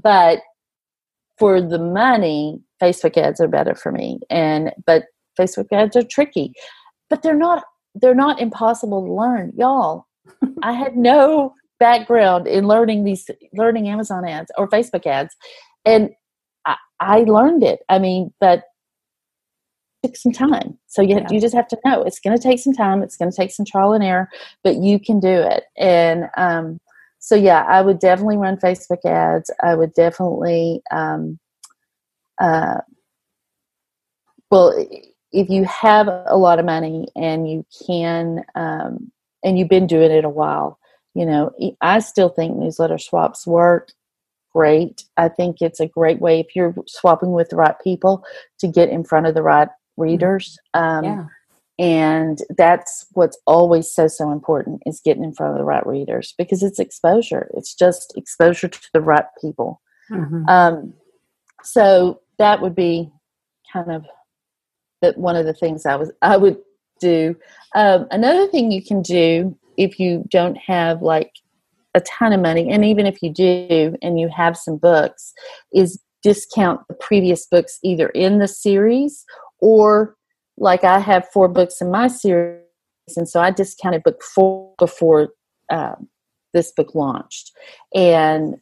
but 0.01 0.39
for 1.37 1.61
the 1.61 1.79
money, 1.79 2.61
Facebook 2.81 3.17
ads 3.17 3.39
are 3.41 3.47
better 3.47 3.75
for 3.75 3.91
me. 3.91 4.19
And 4.29 4.71
but 4.85 5.05
Facebook 5.39 5.67
ads 5.71 5.95
are 5.95 6.03
tricky, 6.03 6.53
but 7.09 7.21
they're 7.21 7.35
not. 7.35 7.63
They're 7.95 8.15
not 8.15 8.41
impossible 8.41 9.05
to 9.05 9.13
learn, 9.13 9.53
y'all. 9.55 10.05
I 10.63 10.73
had 10.73 10.97
no 10.97 11.53
background 11.79 12.47
in 12.47 12.67
learning 12.67 13.03
these 13.03 13.29
learning 13.53 13.87
Amazon 13.87 14.27
ads 14.27 14.51
or 14.57 14.67
Facebook 14.67 15.05
ads, 15.05 15.35
and 15.85 16.09
I, 16.65 16.75
I 16.99 17.19
learned 17.19 17.63
it. 17.63 17.79
I 17.89 17.99
mean, 17.99 18.33
but 18.39 18.63
it 20.03 20.07
took 20.09 20.17
some 20.17 20.31
time. 20.33 20.77
So 20.87 21.01
you 21.01 21.17
Yeah. 21.17 21.27
you 21.29 21.39
just 21.39 21.55
have 21.55 21.67
to 21.69 21.77
know 21.85 22.03
it's 22.03 22.19
going 22.19 22.35
to 22.37 22.41
take 22.41 22.59
some 22.59 22.73
time. 22.73 23.01
It's 23.01 23.17
going 23.17 23.31
to 23.31 23.37
take 23.37 23.51
some 23.51 23.65
trial 23.65 23.93
and 23.93 24.03
error, 24.03 24.29
but 24.63 24.75
you 24.77 24.99
can 24.99 25.19
do 25.19 25.27
it. 25.41 25.63
And 25.77 26.25
um, 26.37 26.79
so 27.19 27.35
yeah, 27.35 27.63
I 27.67 27.81
would 27.81 27.99
definitely 27.99 28.37
run 28.37 28.57
Facebook 28.57 29.03
ads. 29.05 29.49
I 29.63 29.75
would 29.75 29.93
definitely. 29.93 30.81
Um, 30.91 31.39
uh, 32.41 32.81
well, 34.51 34.73
if 35.35 35.49
you 35.49 35.65
have 35.65 36.07
a 36.07 36.37
lot 36.37 36.59
of 36.59 36.65
money 36.65 37.07
and 37.15 37.49
you 37.49 37.65
can, 37.85 38.45
um, 38.55 39.11
and 39.43 39.59
you've 39.59 39.69
been 39.69 39.85
doing 39.85 40.09
it 40.09 40.23
a 40.23 40.29
while, 40.29 40.79
you 41.13 41.25
know, 41.25 41.51
I 41.81 41.99
still 41.99 42.29
think 42.29 42.55
newsletter 42.55 42.97
swaps 42.97 43.45
work 43.45 43.91
great. 44.53 45.03
I 45.17 45.27
think 45.27 45.57
it's 45.59 45.81
a 45.81 45.87
great 45.87 46.21
way 46.21 46.39
if 46.39 46.55
you're 46.55 46.73
swapping 46.87 47.33
with 47.33 47.49
the 47.49 47.57
right 47.57 47.75
people 47.83 48.23
to 48.59 48.67
get 48.67 48.87
in 48.87 49.03
front 49.03 49.27
of 49.27 49.33
the 49.33 49.43
right 49.43 49.67
readers. 49.97 50.57
Um, 50.73 51.03
yeah. 51.03 51.25
and 51.77 52.39
that's 52.57 53.05
what's 53.11 53.37
always 53.45 53.91
so 53.91 54.07
so 54.07 54.31
important 54.31 54.81
is 54.85 55.01
getting 55.03 55.25
in 55.25 55.33
front 55.33 55.53
of 55.53 55.57
the 55.57 55.65
right 55.65 55.85
readers 55.85 56.33
because 56.37 56.63
it's 56.63 56.79
exposure. 56.79 57.51
It's 57.55 57.75
just 57.75 58.13
exposure 58.15 58.69
to 58.69 58.89
the 58.93 59.01
right 59.01 59.25
people. 59.41 59.81
Mhm. 60.09 60.47
Um, 60.47 60.93
so 61.63 62.21
that 62.37 62.61
would 62.61 62.75
be 62.75 63.11
kind 63.73 63.91
of 63.91 64.05
one 65.13 65.35
of 65.35 65.45
the 65.45 65.53
things 65.53 65.85
I 65.85 65.95
was 65.95 66.11
I 66.21 66.37
would 66.37 66.57
do. 66.99 67.35
Um, 67.75 68.07
another 68.11 68.47
thing 68.47 68.71
you 68.71 68.83
can 68.83 69.01
do 69.01 69.57
if 69.77 69.99
you 69.99 70.23
don't 70.29 70.57
have 70.57 71.01
like 71.01 71.31
a 71.93 72.01
ton 72.01 72.33
of 72.33 72.41
money, 72.41 72.69
and 72.69 72.83
even 72.83 73.05
if 73.05 73.21
you 73.21 73.31
do 73.31 73.95
and 74.01 74.19
you 74.19 74.29
have 74.29 74.57
some 74.57 74.77
books, 74.77 75.33
is 75.73 75.99
discount 76.23 76.81
the 76.87 76.95
previous 76.95 77.45
books 77.45 77.79
either 77.83 78.09
in 78.09 78.39
the 78.39 78.47
series 78.47 79.25
or 79.59 80.15
like 80.57 80.83
I 80.83 80.99
have 80.99 81.27
four 81.29 81.47
books 81.47 81.81
in 81.81 81.91
my 81.91 82.07
series, 82.07 82.61
and 83.15 83.27
so 83.27 83.39
I 83.39 83.51
discounted 83.51 84.03
book 84.03 84.23
four 84.23 84.73
before 84.77 85.29
um, 85.71 86.07
this 86.53 86.71
book 86.71 86.95
launched, 86.95 87.51
and 87.93 88.55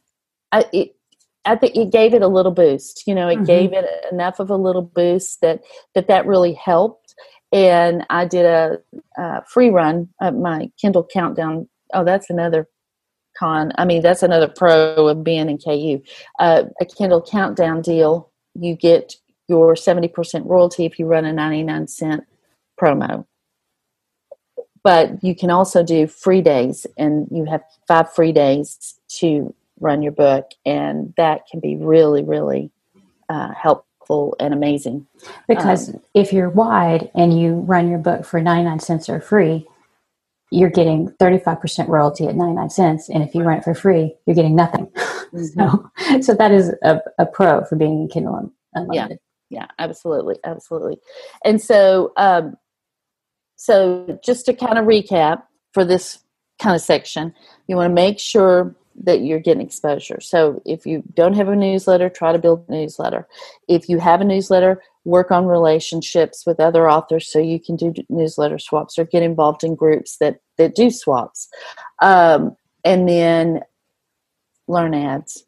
I, 0.52 0.64
it, 0.72 0.96
I 1.44 1.56
think 1.56 1.76
it 1.76 1.92
gave 1.92 2.14
it 2.14 2.22
a 2.22 2.28
little 2.28 2.52
boost. 2.52 3.06
You 3.06 3.14
know, 3.14 3.28
it 3.28 3.40
Mhm. 3.40 3.46
gave 3.46 3.72
it 3.72 3.86
enough 4.10 4.40
of 4.40 4.50
a 4.50 4.56
little 4.56 4.82
boost 4.82 5.40
that 5.42 5.62
that 5.94 6.08
that 6.08 6.26
really 6.26 6.54
helped. 6.54 7.14
And 7.52 8.04
I 8.10 8.24
did 8.24 8.46
a, 8.46 8.78
uh 9.18 9.40
free 9.42 9.70
run 9.70 10.08
of 10.20 10.34
my 10.34 10.70
Kindle 10.80 11.04
Countdown. 11.04 11.68
Oh, 11.92 12.04
that's 12.04 12.30
another 12.30 12.68
con. 13.38 13.72
I 13.76 13.84
mean, 13.84 14.02
that's 14.02 14.22
another 14.22 14.48
pro 14.48 15.08
of 15.08 15.22
being 15.24 15.48
in 15.50 15.58
KU. 15.58 16.00
Uh, 16.38 16.64
a 16.80 16.84
Kindle 16.84 17.22
Countdown 17.22 17.82
deal. 17.82 18.30
You 18.54 18.74
get 18.76 19.16
your 19.48 19.76
seventy 19.76 20.08
percent 20.08 20.46
royalty 20.46 20.84
if 20.86 20.98
you 20.98 21.06
run 21.06 21.24
a 21.24 21.32
ninety 21.32 21.62
nine 21.62 21.86
cent 21.88 22.24
promo. 22.80 23.26
But 24.82 25.22
you 25.24 25.34
can 25.34 25.50
also 25.50 25.82
do 25.82 26.06
free 26.06 26.42
days, 26.42 26.86
and 26.98 27.26
you 27.30 27.44
have 27.46 27.62
five 27.88 28.12
free 28.12 28.32
days 28.32 28.98
to 29.20 29.54
run 29.80 30.02
your 30.02 30.12
book, 30.12 30.50
and 30.64 31.12
that 31.16 31.46
can 31.50 31.60
be 31.60 31.76
really, 31.76 32.22
really 32.22 32.70
uh, 33.28 33.52
helpful 33.54 34.36
and 34.38 34.54
amazing. 34.54 35.06
Because 35.48 35.94
if 36.14 36.32
you're 36.32 36.50
wide 36.50 37.10
and 37.14 37.38
you 37.38 37.54
run 37.54 37.88
your 37.88 37.98
book 37.98 38.24
for 38.24 38.40
99 38.40 38.80
cents 38.80 39.08
or 39.08 39.20
free, 39.20 39.66
you're 40.50 40.70
getting 40.70 41.08
35% 41.20 41.88
royalty 41.88 42.26
at 42.26 42.36
99 42.36 42.70
cents. 42.70 43.08
And 43.08 43.22
if 43.22 43.34
you 43.34 43.42
run 43.42 43.58
it 43.58 43.64
for 43.64 43.74
free, 43.74 44.14
you're 44.26 44.36
getting 44.36 44.54
nothing. 44.54 44.90
so, 45.56 45.90
so 46.20 46.34
that 46.34 46.52
is 46.52 46.72
a, 46.82 47.00
a 47.18 47.26
pro 47.26 47.64
for 47.64 47.76
being 47.76 48.02
in 48.02 48.08
Kindle 48.08 48.36
Un- 48.36 48.52
Unlimited. 48.74 49.18
yeah 49.50 49.66
absolutely 49.78 50.36
absolutely 50.44 50.98
and 51.44 51.62
so 51.62 52.12
um 52.16 52.56
so 53.56 54.18
just 54.24 54.46
to 54.46 54.52
kind 54.52 54.78
of 54.78 54.84
recap 54.84 55.42
for 55.72 55.84
this 55.84 56.18
kind 56.60 56.74
of 56.74 56.82
section 56.82 57.32
you 57.68 57.76
want 57.76 57.88
to 57.88 57.94
make 57.94 58.18
sure 58.18 58.74
that 59.02 59.22
you're 59.22 59.40
getting 59.40 59.64
exposure 59.66 60.20
so 60.20 60.62
if 60.64 60.86
you 60.86 61.02
don't 61.14 61.34
have 61.34 61.48
a 61.48 61.56
newsletter 61.56 62.08
try 62.08 62.32
to 62.32 62.38
build 62.38 62.64
a 62.68 62.72
newsletter 62.72 63.26
if 63.68 63.88
you 63.88 63.98
have 63.98 64.20
a 64.20 64.24
newsletter 64.24 64.80
work 65.04 65.30
on 65.30 65.46
relationships 65.46 66.44
with 66.46 66.60
other 66.60 66.88
authors 66.88 67.30
so 67.30 67.38
you 67.38 67.60
can 67.60 67.76
do 67.76 67.92
newsletter 68.08 68.58
swaps 68.58 68.98
or 68.98 69.04
get 69.04 69.22
involved 69.22 69.64
in 69.64 69.74
groups 69.74 70.16
that 70.18 70.40
that 70.56 70.74
do 70.74 70.90
swaps 70.90 71.48
um, 72.02 72.56
and 72.84 73.08
then 73.08 73.60
learn 74.68 74.94
ads 74.94 75.44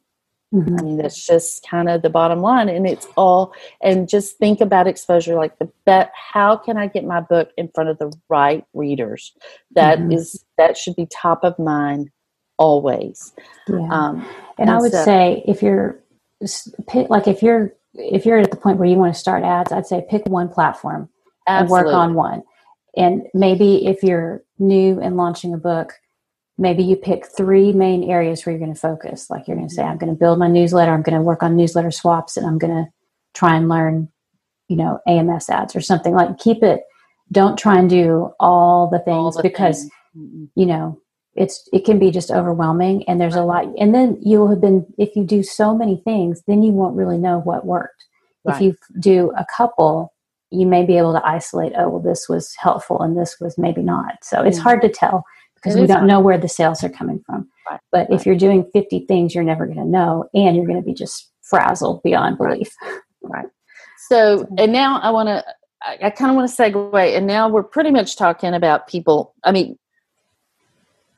Mhm. 0.54 0.78
I 0.80 0.82
mean, 0.84 0.96
that's 0.96 1.26
just 1.26 1.68
kind 1.68 1.88
of 1.88 2.02
the 2.02 2.08
bottom 2.08 2.40
line, 2.40 2.68
and 2.68 2.86
it's 2.86 3.06
all. 3.16 3.52
And 3.82 4.08
just 4.08 4.38
think 4.38 4.60
about 4.60 4.86
exposure, 4.86 5.34
like 5.34 5.58
the 5.58 5.68
that. 5.86 6.12
How 6.14 6.56
can 6.56 6.76
I 6.76 6.86
get 6.86 7.04
my 7.04 7.20
book 7.20 7.50
in 7.56 7.68
front 7.74 7.90
of 7.90 7.98
the 7.98 8.12
right 8.28 8.64
readers? 8.72 9.32
That 9.72 10.00
is 10.12 10.34
Mhm. 10.36 10.44
that 10.58 10.76
should 10.76 10.94
be 10.94 11.06
top 11.06 11.42
of 11.42 11.58
mind 11.58 12.10
always. 12.58 13.32
Yeah. 13.68 13.88
Um, 13.90 14.26
and 14.58 14.70
I 14.70 14.78
would 14.78 14.92
so- 14.92 15.04
say 15.04 15.42
if 15.46 15.62
you're 15.62 16.00
like 17.08 17.26
if 17.26 17.42
you're 17.42 17.72
if 17.94 18.26
you're 18.26 18.38
at 18.38 18.50
the 18.50 18.56
point 18.56 18.78
where 18.78 18.88
you 18.88 18.96
want 18.96 19.14
to 19.14 19.18
start 19.18 19.42
ads, 19.42 19.72
I'd 19.72 19.86
say 19.86 20.04
pick 20.08 20.26
one 20.26 20.48
platform 20.48 21.08
and 21.46 21.68
work 21.68 21.86
on 21.86 22.14
one. 22.14 22.42
And 22.96 23.26
maybe 23.34 23.86
if 23.86 24.02
you're 24.02 24.42
new 24.58 25.00
and 25.00 25.16
launching 25.16 25.54
a 25.54 25.58
book, 25.58 25.94
maybe 26.58 26.82
you 26.82 26.96
pick 26.96 27.26
three 27.26 27.72
main 27.72 28.04
areas 28.04 28.44
where 28.44 28.52
you're 28.52 28.60
going 28.60 28.74
to 28.74 28.80
focus. 28.80 29.30
Like 29.30 29.46
you're 29.46 29.56
going 29.56 29.68
to 29.68 29.74
say, 29.74 29.82
I'm 29.82 29.98
going 29.98 30.12
to 30.12 30.18
build 30.18 30.38
my 30.38 30.48
newsletter, 30.48 30.92
I'm 30.92 31.02
going 31.02 31.16
to 31.16 31.22
work 31.22 31.42
on 31.42 31.56
newsletter 31.56 31.90
swaps, 31.90 32.36
and 32.36 32.46
I'm 32.46 32.58
going 32.58 32.72
to 32.74 32.90
try 33.34 33.56
and 33.56 33.68
learn, 33.68 34.08
you 34.68 34.76
know, 34.76 34.98
AMS 35.06 35.48
ads 35.48 35.76
or 35.76 35.80
something. 35.80 36.14
Like 36.14 36.38
keep 36.38 36.62
it. 36.62 36.82
Don't 37.32 37.58
try 37.58 37.78
and 37.78 37.90
do 37.90 38.32
all 38.38 38.88
the 38.88 38.98
things 39.00 39.36
All 39.36 39.42
the 39.42 39.42
because 39.42 39.80
things. 40.14 40.48
You 40.54 40.66
know 40.66 41.00
it's 41.36 41.68
it 41.72 41.84
can 41.84 41.98
be 41.98 42.10
just 42.10 42.30
overwhelming 42.30 43.04
and 43.08 43.20
there's 43.20 43.34
a 43.36 43.42
lot 43.44 43.64
and 43.78 43.94
then 43.94 44.18
you'll 44.22 44.48
have 44.48 44.60
been 44.60 44.86
if 44.98 45.14
you 45.16 45.24
do 45.24 45.42
so 45.42 45.74
many 45.76 45.96
things 46.04 46.42
then 46.46 46.62
you 46.62 46.72
won't 46.72 46.96
really 46.96 47.18
know 47.18 47.40
what 47.40 47.66
worked 47.66 48.04
if 48.46 48.60
you 48.60 48.76
do 49.00 49.32
a 49.36 49.44
couple 49.56 50.12
you 50.50 50.66
may 50.66 50.84
be 50.84 50.96
able 50.96 51.12
to 51.12 51.26
isolate 51.26 51.72
oh 51.76 51.88
well 51.88 52.00
this 52.00 52.28
was 52.28 52.54
helpful 52.58 53.00
and 53.02 53.16
this 53.18 53.36
was 53.40 53.58
maybe 53.58 53.82
not 53.82 54.14
so 54.22 54.42
it's 54.42 54.58
Mhm. 54.58 54.62
hard 54.62 54.82
to 54.82 54.88
tell 54.88 55.24
because 55.56 55.74
It 55.76 55.80
we 55.80 55.86
don't 55.86 55.98
hard. 55.98 56.08
know 56.08 56.20
where 56.20 56.38
the 56.38 56.48
sales 56.48 56.82
are 56.84 56.88
coming 56.88 57.20
from 57.26 57.48
Right. 57.68 57.80
but 57.92 58.08
Right. 58.08 58.18
if 58.20 58.24
you're 58.26 58.36
doing 58.36 58.64
50 58.72 59.00
things 59.06 59.34
you're 59.34 59.44
never 59.44 59.66
going 59.66 59.78
to 59.78 59.84
know 59.84 60.24
and 60.34 60.56
you're 60.56 60.66
going 60.66 60.80
to 60.80 60.84
be 60.86 60.94
just 60.94 61.30
frazzled 61.42 62.02
beyond 62.02 62.38
belief 62.38 62.72
Right. 63.22 63.46
So, 64.08 64.46
and 64.56 64.72
now 64.72 65.00
I 65.00 65.10
want 65.10 65.28
to, 65.28 65.44
I, 65.82 65.98
I 66.04 66.10
kind 66.10 66.30
of 66.30 66.36
want 66.36 66.48
to 66.48 66.54
segue, 66.62 67.16
and 67.16 67.26
now 67.26 67.48
we're 67.48 67.64
pretty 67.64 67.90
much 67.90 68.14
talking 68.16 68.54
about 68.54 68.86
people. 68.86 69.34
I 69.42 69.50
mean, 69.50 69.76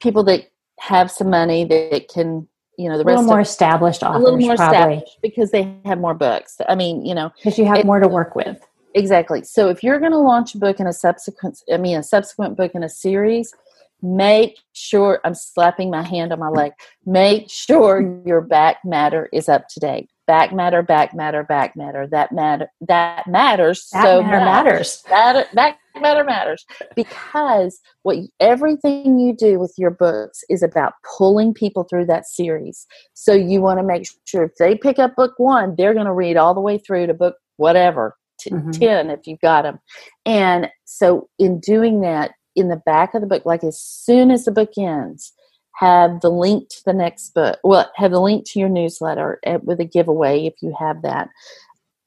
people 0.01 0.25
that 0.25 0.51
have 0.81 1.11
some 1.11 1.31
money 1.31 1.65
that 1.65 2.09
can, 2.09 2.49
you 2.77 2.89
know, 2.89 2.97
the 2.97 3.05
a 3.05 3.07
little 3.07 3.23
rest 3.23 3.27
more 3.27 3.41
of 3.41 3.47
established 3.47 4.03
a 4.03 4.19
little 4.19 4.35
authors 4.35 4.47
more 4.47 4.57
probably 4.57 4.95
established 4.95 5.19
because 5.23 5.51
they 5.51 5.77
have 5.85 5.99
more 5.99 6.15
books. 6.15 6.57
I 6.69 6.75
mean, 6.75 7.05
you 7.05 7.15
know, 7.15 7.31
because 7.37 7.59
you 7.59 7.65
have 7.67 7.79
It- 7.79 7.87
more 7.87 8.01
to 8.01 8.09
work 8.09 8.35
with 8.35 8.61
exactly. 8.95 9.43
So 9.45 9.69
if 9.69 9.83
you're 9.83 10.01
going 10.01 10.13
to 10.13 10.19
launch 10.19 10.55
a 10.55 10.59
book 10.59 10.81
in 10.81 10.87
a 10.87 10.93
subsequent, 10.93 11.63
I 11.73 11.77
mean, 11.77 11.97
a 11.97 12.03
subsequent 12.03 12.57
book 12.57 12.73
in 12.75 12.83
a 12.83 12.89
series, 12.89 13.55
make 14.03 14.59
sure 14.73 15.21
I'm 15.25 15.35
slapping 15.35 15.91
my 15.91 16.03
hand 16.03 16.33
on 16.33 16.39
my 16.39 16.49
leg. 16.49 16.73
Make 17.05 17.51
sure 17.51 18.23
your 18.25 18.41
back 18.41 18.85
matter 18.85 19.29
is 19.33 19.49
up 19.49 19.69
to 19.69 19.81
date. 19.81 20.11
Back 20.29 20.53
matter, 20.53 20.83
back 20.83 21.15
matter, 21.15 21.43
back 21.43 21.75
matter. 21.75 22.07
That 22.07 22.33
matter 22.33 22.69
that 22.87 23.27
matters 23.27 23.83
so 23.85 24.23
matter 24.23 24.37
much. 24.37 24.45
matters 24.45 25.03
That 25.09 25.49
that 25.55 25.79
matter 26.01 26.23
matters 26.23 26.67
because 26.95 27.81
what 28.03 28.19
everything 28.39 29.19
you 29.19 29.35
do 29.35 29.59
with 29.59 29.73
your 29.79 29.91
books 29.91 30.45
is 30.51 30.63
about 30.63 30.93
pulling 31.17 31.55
people 31.55 31.85
through 31.85 32.05
that 32.07 32.27
series. 32.27 32.87
So 33.15 33.33
you 33.33 33.63
want 33.63 33.81
to 33.81 33.83
make 33.83 34.07
sure 34.27 34.45
if 34.45 34.53
they 34.59 34.77
pick 34.77 34.99
up 34.99 35.17
book 35.17 35.33
one, 35.39 35.75
they're 35.79 35.95
going 35.95 36.05
to 36.07 36.13
read 36.13 36.37
all 36.37 36.53
the 36.55 36.61
way 36.61 36.77
through 36.79 37.07
to 37.07 37.15
book 37.15 37.37
whatever 37.57 38.15
t- 38.39 38.51
Mhm. 38.51 38.79
ten 38.79 39.11
if 39.11 39.27
you've 39.27 39.41
got 39.41 39.63
them. 39.63 39.81
And 40.27 40.71
so 40.85 41.29
in 41.39 41.59
doing 41.59 42.03
that, 42.03 42.33
in 42.55 42.69
the 42.69 42.83
back 42.85 43.15
of 43.15 43.23
the 43.23 43.27
book, 43.27 43.47
like 43.47 43.65
as 43.65 43.81
soon 43.81 44.31
as 44.31 44.45
the 44.45 44.53
book 44.53 44.73
ends, 44.77 45.33
have 45.79 46.21
the 46.21 46.31
link 46.31 46.69
to 46.71 46.83
the 46.85 46.93
next 46.93 47.35
book. 47.35 47.59
Well, 47.65 47.91
have 47.97 48.11
the 48.11 48.21
link 48.21 48.45
to 48.51 48.59
your 48.59 48.69
newsletter 48.69 49.39
eh, 49.45 49.59
with 49.63 49.81
a 49.81 49.85
giveaway 49.85 50.47
if 50.47 50.55
you 50.61 50.75
have 50.79 51.03
that. 51.03 51.29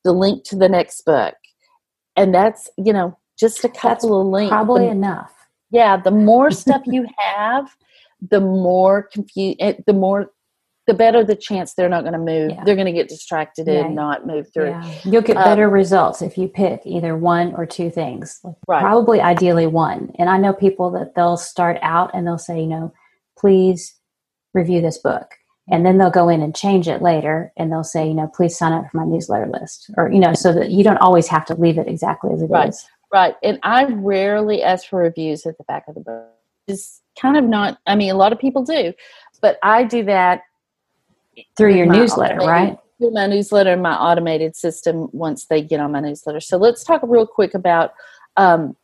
The 0.04 0.12
link 0.14 0.44
to 0.46 0.56
the 0.56 0.70
next 0.70 1.02
book, 1.06 1.36
and 2.16 2.34
that's 2.34 2.70
you 2.78 2.94
know 2.94 3.18
just 3.40 3.64
a 3.64 3.70
couple 3.70 4.20
of 4.22 4.28
links. 4.28 4.50
probably 4.52 4.86
The- 4.86 4.92
enough 4.92 5.34
yeah, 5.72 5.98
the 5.98 6.12
more 6.12 6.52
stuff 6.64 6.82
you 6.86 7.08
have, 7.18 7.76
the 8.30 8.42
more 8.42 9.04
confused. 9.04 9.60
The 9.88 9.94
more, 9.94 10.30
the 10.88 10.94
better 10.94 11.24
the 11.24 11.36
chance 11.36 11.74
they're 11.74 11.88
not 11.90 12.02
going 12.02 12.14
to 12.14 12.20
move. 12.20 12.52
Yeah. 12.52 12.64
They're 12.66 12.76
going 12.76 12.88
to 12.88 12.92
get 12.92 13.08
distracted 13.08 13.68
Yeah. 13.68 13.86
and 13.86 13.96
not 13.96 14.28
move 14.28 14.52
through. 14.54 14.72
Yeah. 14.72 14.94
You'll 15.06 15.22
get 15.22 15.38
Um, 15.38 15.44
better 15.44 15.70
results 15.70 16.22
if 16.22 16.38
you 16.38 16.48
pick 16.50 16.82
either 16.86 17.16
one 17.16 17.56
or 17.56 17.66
two 17.66 17.90
things. 17.90 18.42
Right. 18.68 18.82
Probably 18.82 19.22
ideally 19.22 19.66
one. 19.68 20.12
And 20.20 20.30
I 20.30 20.38
know 20.38 20.52
people 20.54 20.92
that 20.92 21.16
they'll 21.16 21.38
start 21.38 21.78
out 21.82 22.12
and 22.14 22.28
they'll 22.28 22.38
say, 22.38 22.60
you 22.60 22.68
know, 22.68 22.92
please 23.42 23.96
review 24.54 24.80
this 24.82 25.00
book. 25.00 25.32
And 25.70 25.86
then 25.86 25.98
they'll 25.98 26.10
go 26.12 26.30
in 26.30 26.42
and 26.42 26.56
change 26.56 26.88
it 26.88 27.02
later 27.02 27.52
and 27.58 27.72
they'll 27.72 27.84
say, 27.84 28.08
you 28.08 28.14
know, 28.14 28.28
please 28.28 28.58
sign 28.58 28.74
up 28.74 28.86
for 28.92 28.98
my 28.98 29.06
newsletter 29.06 29.48
list. 29.48 29.90
Or, 29.98 30.12
you 30.12 30.20
know, 30.20 30.34
so 30.34 30.54
that 30.54 30.70
you 30.70 30.84
don't 30.84 30.98
always 30.98 31.28
have 31.28 31.46
to 31.46 31.56
leave 31.56 31.78
it 31.78 31.88
exactly 31.88 32.34
as 32.34 32.42
it 32.42 32.46
is. 32.46 32.52
Right. 32.52 32.74
Right. 33.14 33.36
And 33.44 33.60
I 33.64 33.86
rarely 33.86 34.64
ask 34.64 34.88
for 34.88 35.00
reviews 35.00 35.46
at 35.46 35.58
the 35.58 35.66
back 35.66 35.86
of 35.88 35.96
the 35.96 36.02
book. 36.02 36.30
It's 36.68 37.02
kind 37.20 37.36
of 37.36 37.44
not, 37.44 37.78
I 37.86 37.96
mean, 37.96 38.12
a 38.12 38.16
lot 38.16 38.32
of 38.32 38.40
people 38.40 38.64
do, 38.64 38.94
but 39.42 39.58
I 39.64 39.84
do 39.84 40.04
that 40.06 40.44
Through 41.58 41.76
your 41.76 41.86
newsletter, 41.86 42.38
right? 42.38 42.78
Through 42.98 43.12
my 43.12 43.28
newsletter 43.28 43.74
and 43.74 43.82
my 43.82 43.96
automated 43.96 44.56
system 44.56 45.10
once 45.12 45.46
they 45.46 45.62
get 45.62 45.80
on 45.80 45.92
my 45.92 46.00
newsletter. 46.00 46.40
So 46.40 46.58
let's 46.58 46.84
talk 46.84 47.02
real 47.04 47.28
quick 47.28 47.54
about 47.54 47.94
um, 48.38 48.76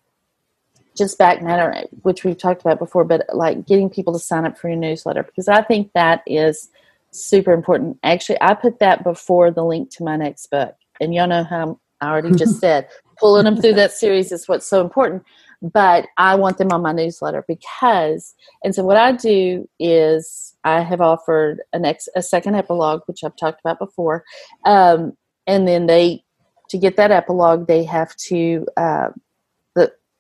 just 0.98 1.18
back 1.18 1.42
matter, 1.42 1.88
which 2.02 2.24
we've 2.24 2.38
talked 2.38 2.62
about 2.62 2.80
before, 2.80 3.04
but 3.04 3.26
like 3.34 3.66
getting 3.66 3.90
people 3.90 4.14
to 4.14 4.20
sign 4.20 4.46
up 4.46 4.58
for 4.58 4.70
your 4.70 4.78
newsletter 4.78 5.24
because 5.24 5.48
I 5.48 5.62
think 5.62 5.92
that 5.94 6.24
is 6.26 6.70
super 7.12 7.54
important. 7.54 7.98
Actually, 8.04 8.42
I 8.42 8.54
put 8.54 8.80
that 8.80 9.04
before 9.04 9.52
the 9.52 9.64
link 9.64 9.90
to 9.92 10.04
my 10.04 10.18
next 10.18 10.48
book. 10.48 10.76
And 11.00 11.14
y'all 11.14 11.28
know 11.28 11.44
how 11.44 11.80
I 12.02 12.10
already 12.10 12.32
just 12.36 12.60
said 12.60 12.88
pulling 13.20 13.46
them 13.46 13.58
through 13.58 13.74
that 13.74 13.92
series 13.92 14.32
is 14.32 14.48
what's 14.48 14.68
so 14.68 14.82
important. 14.82 15.24
But 15.62 16.08
I 16.18 16.36
want 16.36 16.60
them 16.60 16.72
on 16.72 16.84
my 16.84 16.92
newsletter 16.92 17.44
because, 17.48 18.36
and 18.64 18.76
so 18.76 18.84
what 18.84 18.98
I 18.98 19.12
do 19.12 19.68
is 19.80 20.56
I 20.64 20.82
have 20.82 21.02
offered 21.02 21.62
a 21.74 21.80
next 21.80 22.10
a 22.16 22.22
second 22.22 22.56
epilogue, 22.56 23.02
which 23.08 23.24
I've 23.24 23.36
talked 23.36 23.62
about 23.62 23.80
before, 23.80 24.24
um, 24.66 25.18
and 25.48 25.68
then 25.68 25.88
they 25.88 26.24
to 26.70 26.78
get 26.78 26.98
that 26.98 27.12
epilogue 27.12 27.66
they 27.66 27.86
have 27.86 28.16
to 28.18 28.68
uh, 28.78 29.10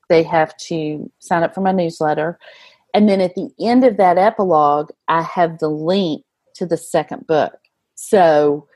they 0.09 0.23
have 0.23 0.55
to 0.57 1.11
sign 1.19 1.43
up 1.43 1.53
for 1.53 1.61
my 1.61 1.71
newsletter, 1.71 2.39
and 2.93 3.07
then 3.07 3.21
at 3.21 3.35
the 3.35 3.49
end 3.59 3.83
of 3.83 3.97
that 3.97 4.17
epilogue, 4.17 4.89
I 5.07 5.21
have 5.21 5.59
the 5.59 5.69
link 5.69 6.23
to 6.55 6.65
the 6.65 6.77
second 6.77 7.27
book. 7.27 7.53
So 7.95 8.67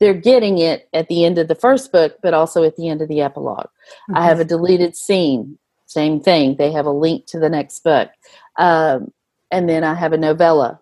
they're 0.00 0.14
getting 0.14 0.58
it 0.58 0.88
at 0.92 1.08
the 1.08 1.24
end 1.24 1.38
of 1.38 1.48
the 1.48 1.54
first 1.54 1.92
book, 1.92 2.18
but 2.22 2.34
also 2.34 2.64
at 2.64 2.76
the 2.76 2.88
end 2.88 3.02
of 3.02 3.08
the 3.08 3.20
epilogue. 3.20 3.68
I 4.14 4.24
have 4.24 4.40
a 4.40 4.44
deleted 4.44 4.96
scene, 4.96 5.58
same 5.86 6.20
thing. 6.20 6.56
They 6.56 6.72
have 6.72 6.86
a 6.86 6.90
link 6.90 7.26
to 7.26 7.38
the 7.38 7.48
next 7.48 7.80
book. 7.80 8.10
Um, 8.56 9.12
and 9.50 9.68
then 9.68 9.84
I 9.84 9.94
have 9.94 10.12
a 10.12 10.18
novella, 10.18 10.80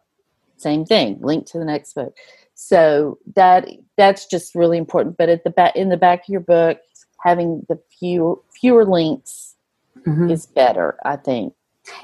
same 0.57 0.85
thing, 0.85 1.19
link 1.21 1.47
to 1.47 1.59
the 1.59 1.65
next 1.65 1.95
book. 1.95 2.17
So 2.55 3.19
that 3.35 3.69
that's 3.97 4.27
just 4.27 4.55
really 4.55 4.79
important. 4.79 5.17
But 5.17 5.29
at 5.29 5.45
the 5.45 5.51
back 5.51 5.77
in 5.77 5.89
the 5.89 5.97
back 5.97 6.25
of 6.25 6.29
your 6.29 6.41
book, 6.41 6.79
having 7.25 7.65
the 7.69 7.81
fewer 7.99 8.37
fewer 8.61 8.85
links 8.85 9.48
Mhm. 10.07 10.31
is 10.31 10.47
better, 10.47 10.99
I 11.05 11.17
think. 11.17 11.55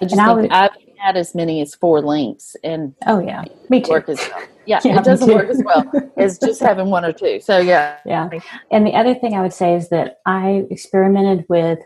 I 0.01 0.05
just 0.07 0.13
And 0.13 0.21
I 0.21 0.27
think 0.27 0.41
would- 0.43 0.53
I've 0.53 0.71
had 0.99 1.17
as 1.17 1.35
many 1.35 1.61
as 1.61 1.75
four 1.75 2.01
links 2.01 2.57
and 2.65 2.95
Oh, 3.07 3.19
yeah. 3.19 3.45
Me 3.69 3.81
too. 3.83 3.91
work 3.91 4.09
as 4.09 4.19
well. 4.19 4.43
Yeah, 4.67 4.81
Yeah, 4.85 4.99
it 4.99 5.05
doesn't 5.05 5.33
work 5.35 5.49
as 5.51 5.63
well 5.63 5.85
as 6.17 6.39
just 6.47 6.61
having 6.61 6.91
one 6.91 7.05
or 7.05 7.13
two. 7.13 7.41
So 7.41 7.59
yeah, 7.59 7.97
Yeah. 8.07 8.31
And 8.71 8.87
the 8.87 8.95
other 8.95 9.15
thing 9.15 9.35
I 9.35 9.43
would 9.43 9.53
say 9.53 9.75
is 9.75 9.91
that 9.91 10.19
I 10.25 10.67
experimented 10.71 11.45
with, 11.51 11.81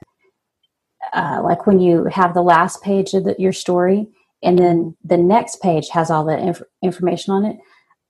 uh, 1.13 1.41
like 1.43 1.67
when 1.67 1.81
you 1.81 2.05
have 2.05 2.35
the 2.35 2.43
last 2.43 2.83
page 2.83 3.15
of 3.15 3.25
the, 3.25 3.35
your 3.39 3.53
story, 3.53 4.07
and 4.43 4.59
then 4.59 4.97
the 5.05 5.17
next 5.17 5.61
page 5.61 5.89
has 5.91 6.11
all 6.11 6.25
the 6.25 6.39
inf- 6.39 6.63
information 6.83 7.33
on 7.33 7.45
it. 7.45 7.57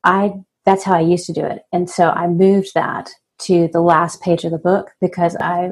I 0.05 0.35
that's 0.65 0.85
how 0.85 0.95
I 0.95 1.01
used 1.01 1.27
to 1.27 1.33
do 1.33 1.45
it, 1.45 1.63
and 1.73 1.89
so 1.89 2.11
I 2.11 2.27
moved 2.27 2.73
that 2.75 3.09
to 3.41 3.69
the 3.73 3.81
last 3.81 4.21
page 4.21 4.45
of 4.45 4.51
the 4.51 4.59
book 4.59 4.91
because 5.01 5.37
I 5.37 5.71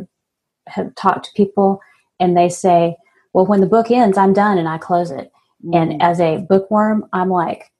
have 0.69 0.95
talked 0.95 1.27
to 1.27 1.33
people, 1.35 1.81
and 2.21 2.37
they 2.37 2.49
say, 2.49 2.97
"Well, 3.33 3.47
when 3.47 3.61
the 3.61 3.67
book 3.67 3.91
ends, 3.91 4.19
I'm 4.19 4.33
done 4.33 4.59
and 4.59 4.69
I 4.69 4.79
close 4.79 5.11
it." 5.11 5.31
Mm-hmm. 5.65 5.75
And 5.75 6.03
as 6.03 6.21
a 6.21 6.39
bookworm, 6.49 7.07
I'm 7.13 7.31
like, 7.31 7.71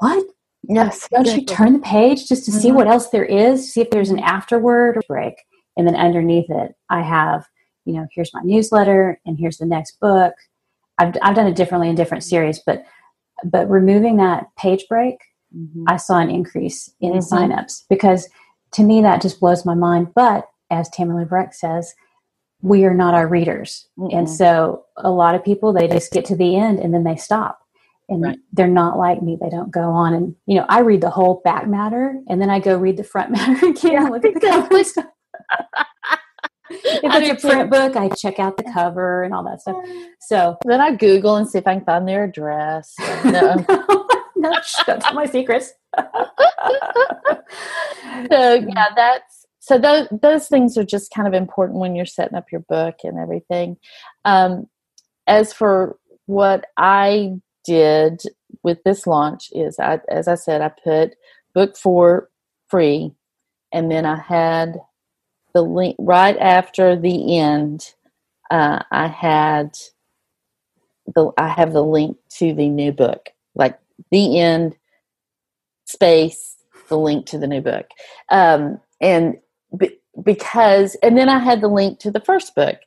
"What? 0.00 0.24
yes, 0.68 1.08
Don't 1.10 1.26
you 1.26 1.44
turn 1.44 1.72
the 1.74 1.78
page 1.80 2.28
just 2.28 2.44
to 2.44 2.52
see 2.52 2.70
Mhm. 2.70 2.74
what 2.76 2.86
else 2.86 3.08
there 3.08 3.24
is? 3.24 3.72
See 3.72 3.80
if 3.80 3.90
there's 3.90 4.10
an 4.10 4.20
afterword 4.20 4.96
or 4.96 5.02
break. 5.08 5.34
And 5.76 5.86
then 5.88 5.96
underneath 5.96 6.48
it, 6.50 6.74
I 6.88 7.02
have, 7.02 7.46
you 7.84 7.94
know, 7.94 8.06
here's 8.12 8.32
my 8.32 8.42
newsletter 8.44 9.18
and 9.26 9.36
here's 9.38 9.58
the 9.58 9.66
next 9.66 9.98
book. 10.00 10.34
I've, 10.98 11.16
I've 11.22 11.34
done 11.34 11.46
it 11.48 11.56
differently 11.56 11.88
in 11.88 11.94
different 11.96 12.22
series, 12.24 12.60
but 12.64 12.84
but 13.44 13.68
removing 13.68 14.18
that 14.18 14.46
page 14.56 14.84
break, 14.88 15.16
Mhm. 15.56 15.84
I 15.88 15.96
saw 15.96 16.18
an 16.18 16.30
increase 16.30 16.94
in 17.00 17.14
Mhm. 17.14 17.28
signups 17.28 17.82
because 17.88 18.28
to 18.72 18.84
me 18.84 19.02
that 19.02 19.20
just 19.20 19.40
blows 19.40 19.66
my 19.66 19.74
mind. 19.74 20.14
But 20.14 20.48
as 20.70 20.88
Tammi 20.90 21.14
Labrecque 21.14 21.54
says, 21.54 21.92
we 22.62 22.84
are 22.84 22.94
not 22.94 23.14
our 23.14 23.28
readers. 23.28 23.88
And 23.98 24.26
Mm-mm. 24.26 24.36
so 24.36 24.84
a 24.96 25.10
lot 25.10 25.34
of 25.34 25.44
people 25.44 25.72
they 25.72 25.88
just 25.88 26.12
get 26.12 26.24
to 26.26 26.36
the 26.36 26.56
end 26.56 26.78
and 26.80 26.94
then 26.94 27.04
they 27.04 27.16
stop. 27.16 27.58
And 28.08 28.22
Right. 28.22 28.38
they're 28.52 28.66
not 28.68 28.98
like 28.98 29.22
me. 29.22 29.38
They 29.40 29.48
don't 29.50 29.70
go 29.70 29.90
on 29.90 30.14
and 30.14 30.34
you 30.46 30.56
know, 30.56 30.66
I 30.68 30.80
read 30.80 31.00
the 31.00 31.10
whole 31.10 31.40
back 31.44 31.66
matter 31.68 32.18
and 32.28 32.40
then 32.42 32.50
I 32.50 32.60
go 32.60 32.76
read 32.78 32.96
the 32.96 33.04
front 33.04 33.30
matter 33.36 33.66
again 33.68 33.92
Yeah, 33.92 34.02
look 34.08 34.24
at 34.24 34.34
the 34.34 34.40
cover 34.40 34.84
stuff. 34.84 35.06
If 36.70 37.04
I 37.12 37.22
it's 37.22 37.44
a 37.44 37.48
print 37.48 37.70
book, 37.70 37.96
I 37.96 38.08
check 38.10 38.38
out 38.38 38.56
the 38.56 38.64
cover 38.64 39.24
and 39.24 39.34
all 39.34 39.44
that 39.44 39.60
stuff. 39.60 39.76
So 40.20 40.56
Then 40.64 40.80
I 40.80 40.94
Google 40.94 41.36
and 41.36 41.46
see 41.48 41.58
if 41.58 41.66
I 41.66 41.74
can 41.76 41.84
find 41.84 42.08
their 42.08 42.24
address. 42.24 42.94
No. 43.24 43.56
no, 44.36 44.52
shh, 44.62 44.82
don't 44.86 45.02
tell 45.02 45.12
my 45.14 45.26
secrets. 45.26 45.72
so 48.30 48.54
yeah, 48.54 48.86
that's 48.96 49.41
so 49.62 49.78
those 49.78 50.08
those 50.10 50.48
things 50.48 50.76
are 50.76 50.84
just 50.84 51.14
kind 51.14 51.28
of 51.28 51.34
important 51.34 51.78
when 51.78 51.94
you're 51.94 52.04
setting 52.04 52.36
up 52.36 52.50
your 52.50 52.62
book 52.62 52.96
and 53.04 53.16
everything. 53.16 53.76
Um, 54.24 54.66
as 55.28 55.52
for 55.52 55.96
what 56.26 56.64
I 56.76 57.34
did 57.64 58.22
with 58.64 58.82
this 58.82 59.06
launch 59.06 59.50
is 59.52 59.78
I, 59.78 60.00
as 60.08 60.26
I 60.26 60.34
said, 60.34 60.62
I 60.62 60.72
put 60.82 61.14
book 61.54 61.76
four 61.76 62.28
free, 62.70 63.12
and 63.70 63.88
then 63.88 64.04
I 64.04 64.16
had 64.16 64.80
the 65.54 65.62
link 65.62 65.94
right 66.00 66.36
after 66.38 66.96
the 66.96 67.38
end. 67.38 67.94
Uh, 68.50 68.82
I 68.90 69.06
had 69.06 69.78
the 71.14 71.30
I 71.38 71.46
have 71.46 71.72
the 71.72 71.84
link 71.84 72.16
to 72.38 72.52
the 72.52 72.68
new 72.68 72.90
book, 72.90 73.28
like 73.54 73.78
the 74.10 74.40
end 74.40 74.76
space 75.84 76.56
the 76.88 76.98
link 76.98 77.26
to 77.26 77.38
the 77.38 77.46
new 77.46 77.60
book, 77.60 77.86
um, 78.28 78.80
and 79.00 79.36
because 80.22 80.96
and 81.02 81.16
then 81.16 81.28
I 81.28 81.38
had 81.38 81.60
the 81.60 81.68
link 81.68 81.98
to 82.00 82.10
the 82.10 82.20
first 82.20 82.54
book 82.54 82.78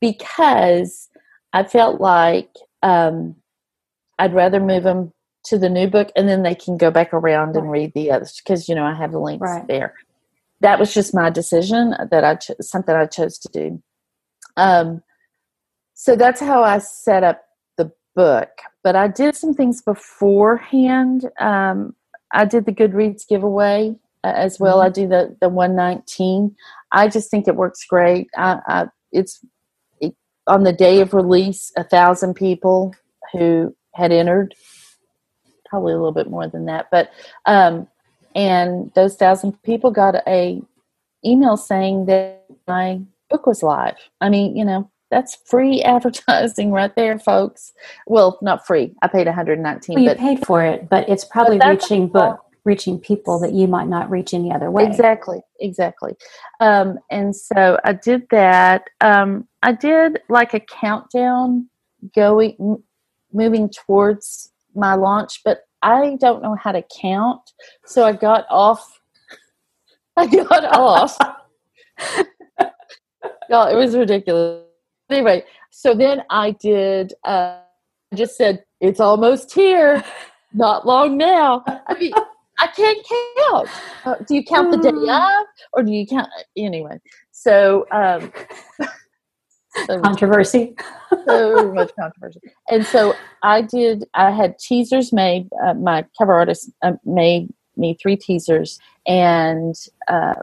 because 0.00 1.08
I 1.52 1.64
felt 1.64 2.00
like 2.00 2.50
um, 2.82 3.36
I'd 4.18 4.34
rather 4.34 4.60
move 4.60 4.82
them 4.82 5.12
to 5.44 5.58
the 5.58 5.68
new 5.68 5.88
book 5.88 6.10
and 6.16 6.28
then 6.28 6.42
they 6.42 6.54
can 6.54 6.76
go 6.76 6.90
back 6.90 7.14
around 7.14 7.48
right. 7.48 7.56
and 7.56 7.70
read 7.70 7.92
the 7.94 8.10
others 8.10 8.40
because 8.42 8.68
you 8.68 8.74
know 8.74 8.84
I 8.84 8.94
have 8.94 9.12
the 9.12 9.20
links 9.20 9.42
right. 9.42 9.66
there. 9.66 9.94
That 10.60 10.78
was 10.78 10.92
just 10.92 11.14
my 11.14 11.30
decision 11.30 11.94
that 12.10 12.24
I 12.24 12.36
ch- 12.36 12.50
something 12.60 12.94
I 12.94 13.06
chose 13.06 13.38
to 13.38 13.48
do. 13.52 13.82
Um, 14.56 15.02
so 15.94 16.16
that's 16.16 16.40
how 16.40 16.62
I 16.62 16.78
set 16.78 17.24
up 17.24 17.42
the 17.76 17.92
book. 18.14 18.48
But 18.82 18.96
I 18.96 19.08
did 19.08 19.36
some 19.36 19.54
things 19.54 19.82
beforehand. 19.82 21.30
Um, 21.38 21.94
I 22.32 22.44
did 22.46 22.64
the 22.64 22.72
Goodreads 22.72 23.26
giveaway 23.28 23.96
as 24.34 24.58
well. 24.58 24.78
Mm-hmm. 24.78 24.86
I 24.86 24.90
do 24.90 25.08
the 25.08 25.36
the 25.40 25.48
one 25.48 25.76
nineteen. 25.76 26.56
I 26.92 27.08
just 27.08 27.30
think 27.30 27.48
it 27.48 27.56
works 27.56 27.84
great. 27.84 28.28
I, 28.36 28.58
I 28.66 28.86
it's 29.12 29.44
it, 30.00 30.14
on 30.46 30.64
the 30.64 30.72
day 30.72 31.00
of 31.00 31.14
release, 31.14 31.72
a 31.76 31.84
thousand 31.84 32.34
people 32.34 32.94
who 33.32 33.74
had 33.94 34.12
entered, 34.12 34.54
probably 35.68 35.92
a 35.92 35.96
little 35.96 36.12
bit 36.12 36.30
more 36.30 36.48
than 36.48 36.66
that, 36.66 36.88
but 36.90 37.10
um, 37.46 37.88
and 38.34 38.92
those 38.94 39.16
thousand 39.16 39.60
people 39.62 39.90
got 39.90 40.16
a 40.26 40.60
email 41.24 41.56
saying 41.56 42.06
that 42.06 42.44
my 42.68 43.00
book 43.30 43.46
was 43.46 43.62
live. 43.62 43.96
I 44.20 44.28
mean, 44.28 44.56
you 44.56 44.64
know, 44.64 44.90
that's 45.10 45.36
free 45.46 45.82
advertising 45.84 46.70
right 46.70 46.94
there, 46.94 47.18
folks. 47.18 47.72
Well, 48.06 48.38
not 48.42 48.66
free. 48.66 48.94
I 49.02 49.08
paid 49.08 49.26
119. 49.26 49.94
Well, 49.94 50.02
you 50.02 50.10
but, 50.10 50.18
paid 50.18 50.46
for 50.46 50.64
it, 50.64 50.88
but 50.88 51.08
it's 51.08 51.24
probably 51.24 51.58
but 51.58 51.68
reaching 51.68 52.08
book 52.08 52.45
reaching 52.66 52.98
people 52.98 53.38
that 53.38 53.52
you 53.52 53.68
might 53.68 53.86
not 53.86 54.10
reach 54.10 54.34
any 54.34 54.52
other 54.52 54.70
way. 54.70 54.84
Exactly, 54.84 55.38
exactly. 55.60 56.14
Um, 56.60 56.98
and 57.10 57.34
so 57.34 57.78
I 57.84 57.92
did 57.92 58.26
that. 58.30 58.90
Um, 59.00 59.46
I 59.62 59.72
did 59.72 60.18
like 60.28 60.52
a 60.52 60.60
countdown 60.60 61.68
going, 62.14 62.82
moving 63.32 63.70
towards 63.70 64.52
my 64.74 64.94
launch, 64.94 65.42
but 65.44 65.60
I 65.80 66.16
don't 66.16 66.42
know 66.42 66.56
how 66.60 66.72
to 66.72 66.82
count, 67.00 67.52
so 67.86 68.04
I 68.04 68.12
got 68.12 68.44
off. 68.50 69.00
I 70.16 70.26
got 70.26 70.64
off. 70.64 71.16
Y'all, 73.48 73.68
it 73.68 73.76
was 73.76 73.94
ridiculous. 73.94 74.64
Anyway, 75.08 75.44
so 75.70 75.94
then 75.94 76.22
I 76.30 76.50
did. 76.50 77.14
Uh, 77.24 77.60
I 78.12 78.16
just 78.16 78.36
said 78.36 78.64
it's 78.80 78.98
almost 78.98 79.54
here. 79.54 80.04
Not 80.52 80.86
long 80.86 81.16
now. 81.18 81.62
I 81.86 81.98
mean, 81.98 82.12
I 82.66 82.72
can't 82.72 83.06
count. 83.38 83.68
Uh, 84.04 84.14
do 84.26 84.34
you 84.34 84.44
count 84.44 84.70
the 84.70 84.78
day 84.78 84.90
mm. 84.90 85.40
of, 85.40 85.46
or 85.72 85.82
do 85.82 85.92
you 85.92 86.06
count 86.06 86.28
anyway? 86.56 86.98
So, 87.30 87.86
um, 87.92 88.32
so 89.86 90.00
controversy. 90.00 90.74
so 91.26 91.72
much 91.72 91.92
controversy. 91.98 92.40
And 92.68 92.84
so 92.84 93.14
I 93.42 93.62
did. 93.62 94.04
I 94.14 94.30
had 94.30 94.58
teasers 94.58 95.12
made. 95.12 95.48
Uh, 95.64 95.74
my 95.74 96.04
cover 96.18 96.32
artist 96.32 96.70
uh, 96.82 96.92
made 97.04 97.52
me 97.76 97.96
three 98.00 98.16
teasers, 98.16 98.80
and 99.06 99.74
uh, 100.08 100.34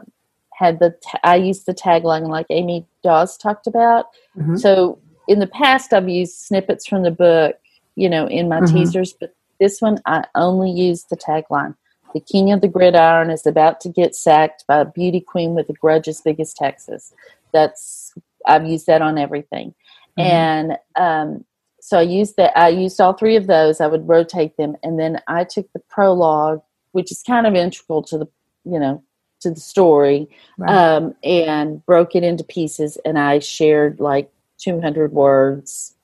had 0.54 0.78
the. 0.78 0.90
T- 1.02 1.18
I 1.24 1.36
used 1.36 1.66
the 1.66 1.74
tagline 1.74 2.28
like 2.28 2.46
Amy 2.50 2.86
Daws 3.02 3.36
talked 3.36 3.66
about. 3.66 4.06
Mm-hmm. 4.38 4.56
So 4.56 4.98
in 5.28 5.40
the 5.40 5.46
past, 5.46 5.92
I've 5.92 6.08
used 6.08 6.38
snippets 6.38 6.86
from 6.86 7.02
the 7.02 7.10
book, 7.10 7.56
you 7.96 8.08
know, 8.08 8.26
in 8.26 8.48
my 8.48 8.60
mm-hmm. 8.60 8.76
teasers, 8.76 9.12
but 9.12 9.34
this 9.60 9.80
one 9.80 9.98
I 10.06 10.24
only 10.34 10.70
used 10.70 11.10
the 11.10 11.16
tagline. 11.16 11.74
The 12.14 12.20
king 12.20 12.52
of 12.52 12.60
the 12.60 12.68
gridiron 12.68 13.30
is 13.30 13.44
about 13.44 13.80
to 13.80 13.88
get 13.88 14.14
sacked 14.14 14.64
by 14.68 14.78
a 14.78 14.84
beauty 14.84 15.20
queen 15.20 15.54
with 15.54 15.68
a 15.68 15.72
grudge 15.72 16.06
as 16.06 16.20
big 16.20 16.38
as 16.38 16.54
Texas. 16.54 17.12
That's 17.52 18.14
I've 18.46 18.66
used 18.66 18.86
that 18.86 19.02
on 19.02 19.18
everything, 19.18 19.74
mm-hmm. 20.16 20.20
and 20.20 20.78
um, 20.96 21.44
so 21.80 21.98
I 21.98 22.02
used 22.02 22.36
that. 22.36 22.56
I 22.56 22.68
used 22.68 23.00
all 23.00 23.14
three 23.14 23.36
of 23.36 23.48
those. 23.48 23.80
I 23.80 23.88
would 23.88 24.08
rotate 24.08 24.56
them, 24.56 24.76
and 24.82 24.98
then 24.98 25.20
I 25.26 25.44
took 25.44 25.70
the 25.72 25.80
prologue, 25.80 26.62
which 26.92 27.10
is 27.10 27.22
kind 27.26 27.46
of 27.46 27.54
integral 27.54 28.02
to 28.04 28.18
the 28.18 28.28
you 28.64 28.78
know 28.78 29.02
to 29.40 29.50
the 29.50 29.60
story, 29.60 30.28
right. 30.56 30.70
um, 30.72 31.14
and 31.24 31.84
broke 31.84 32.14
it 32.14 32.22
into 32.22 32.44
pieces. 32.44 32.96
And 33.04 33.18
I 33.18 33.40
shared 33.40 33.98
like 34.00 34.30
200 34.58 35.12
words, 35.12 35.94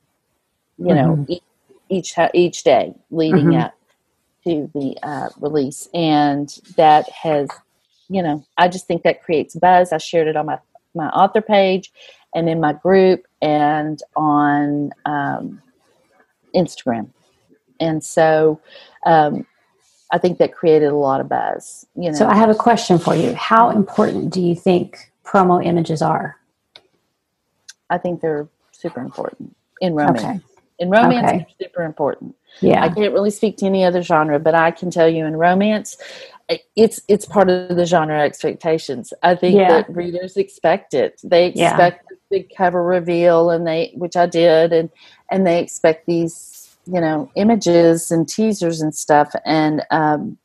you 0.76 0.86
mm-hmm. 0.86 0.96
know, 0.96 1.26
each, 1.28 1.42
each 1.88 2.14
each 2.34 2.64
day 2.64 2.94
leading 3.10 3.46
mm-hmm. 3.46 3.60
up 3.60 3.74
to 4.50 4.70
the 4.74 4.96
uh, 5.02 5.28
release, 5.38 5.88
and 5.94 6.48
that 6.76 7.08
has, 7.10 7.48
you 8.08 8.22
know, 8.22 8.44
I 8.56 8.68
just 8.68 8.86
think 8.86 9.02
that 9.04 9.22
creates 9.22 9.54
buzz. 9.54 9.92
I 9.92 9.98
shared 9.98 10.28
it 10.28 10.36
on 10.36 10.46
my 10.46 10.58
my 10.94 11.08
author 11.08 11.40
page, 11.40 11.92
and 12.34 12.48
in 12.48 12.60
my 12.60 12.72
group, 12.72 13.26
and 13.40 14.02
on 14.16 14.90
um, 15.04 15.62
Instagram, 16.54 17.10
and 17.78 18.02
so 18.02 18.60
um, 19.06 19.46
I 20.10 20.18
think 20.18 20.38
that 20.38 20.52
created 20.52 20.88
a 20.88 20.96
lot 20.96 21.20
of 21.20 21.28
buzz. 21.28 21.86
You 21.94 22.10
know. 22.10 22.16
So 22.16 22.26
I 22.26 22.34
have 22.34 22.50
a 22.50 22.54
question 22.54 22.98
for 22.98 23.14
you. 23.14 23.34
How 23.34 23.70
important 23.70 24.32
do 24.32 24.40
you 24.40 24.54
think 24.54 25.12
promo 25.24 25.64
images 25.64 26.02
are? 26.02 26.36
I 27.88 27.98
think 27.98 28.20
they're 28.20 28.48
super 28.72 29.00
important 29.00 29.56
in 29.80 29.94
romance. 29.94 30.22
Okay. 30.22 30.40
In 30.78 30.90
romance, 30.90 31.28
okay. 31.28 31.46
super 31.60 31.82
important. 31.82 32.34
Yeah. 32.60 32.84
I 32.84 32.88
can't 32.88 33.12
really 33.12 33.30
speak 33.30 33.56
to 33.58 33.66
any 33.66 33.84
other 33.84 34.02
genre, 34.02 34.38
but 34.38 34.54
I 34.54 34.70
can 34.70 34.90
tell 34.90 35.08
you 35.08 35.24
in 35.24 35.36
romance, 35.36 35.96
it's 36.76 37.00
it's 37.08 37.24
part 37.24 37.48
of 37.48 37.76
the 37.76 37.86
genre 37.86 38.20
expectations. 38.20 39.12
I 39.22 39.34
think 39.34 39.56
yeah. 39.56 39.68
that 39.68 39.94
readers 39.94 40.36
expect 40.36 40.94
it. 40.94 41.20
They 41.22 41.46
expect 41.46 42.04
yeah. 42.04 42.08
the 42.10 42.16
big 42.30 42.54
cover 42.56 42.82
reveal, 42.82 43.50
and 43.50 43.66
they 43.66 43.92
which 43.94 44.16
I 44.16 44.26
did, 44.26 44.72
and 44.72 44.90
and 45.30 45.46
they 45.46 45.62
expect 45.62 46.06
these 46.06 46.76
you 46.86 47.00
know 47.00 47.30
images 47.36 48.10
and 48.10 48.28
teasers 48.28 48.80
and 48.80 48.94
stuff, 48.94 49.32
and 49.44 49.82
um, 49.90 50.38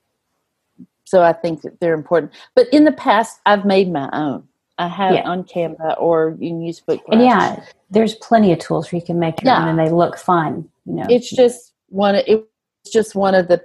so 1.05 1.23
I 1.23 1.33
think 1.33 1.61
that 1.61 1.79
they're 1.79 1.93
important. 1.93 2.33
But 2.55 2.67
in 2.71 2.83
the 2.85 2.91
past, 2.91 3.39
I've 3.45 3.65
made 3.65 3.91
my 3.91 4.09
own. 4.13 4.47
I 4.77 4.89
have 4.89 5.13
yeah. 5.13 5.29
on 5.29 5.45
Canva 5.45 5.99
or 6.01 6.35
you 6.37 6.49
can 6.49 6.61
use 6.61 6.81
book. 6.81 7.01
And 7.07 7.21
yeah, 7.21 7.63
there's 7.89 8.15
plenty 8.15 8.51
of 8.51 8.59
tools 8.59 8.91
where 8.91 8.99
you 8.99 9.05
can 9.05 9.19
make 9.19 9.41
your 9.41 9.53
yeah. 9.53 9.61
own, 9.61 9.69
and 9.69 9.79
they 9.79 9.89
look 9.89 10.17
fun. 10.17 10.69
You 10.85 10.95
know, 10.95 11.05
it's 11.09 11.29
just 11.29 11.71
one 11.89 12.15
it's 12.15 12.45
just 12.91 13.15
one 13.15 13.36
of 13.36 13.47
the 13.47 13.63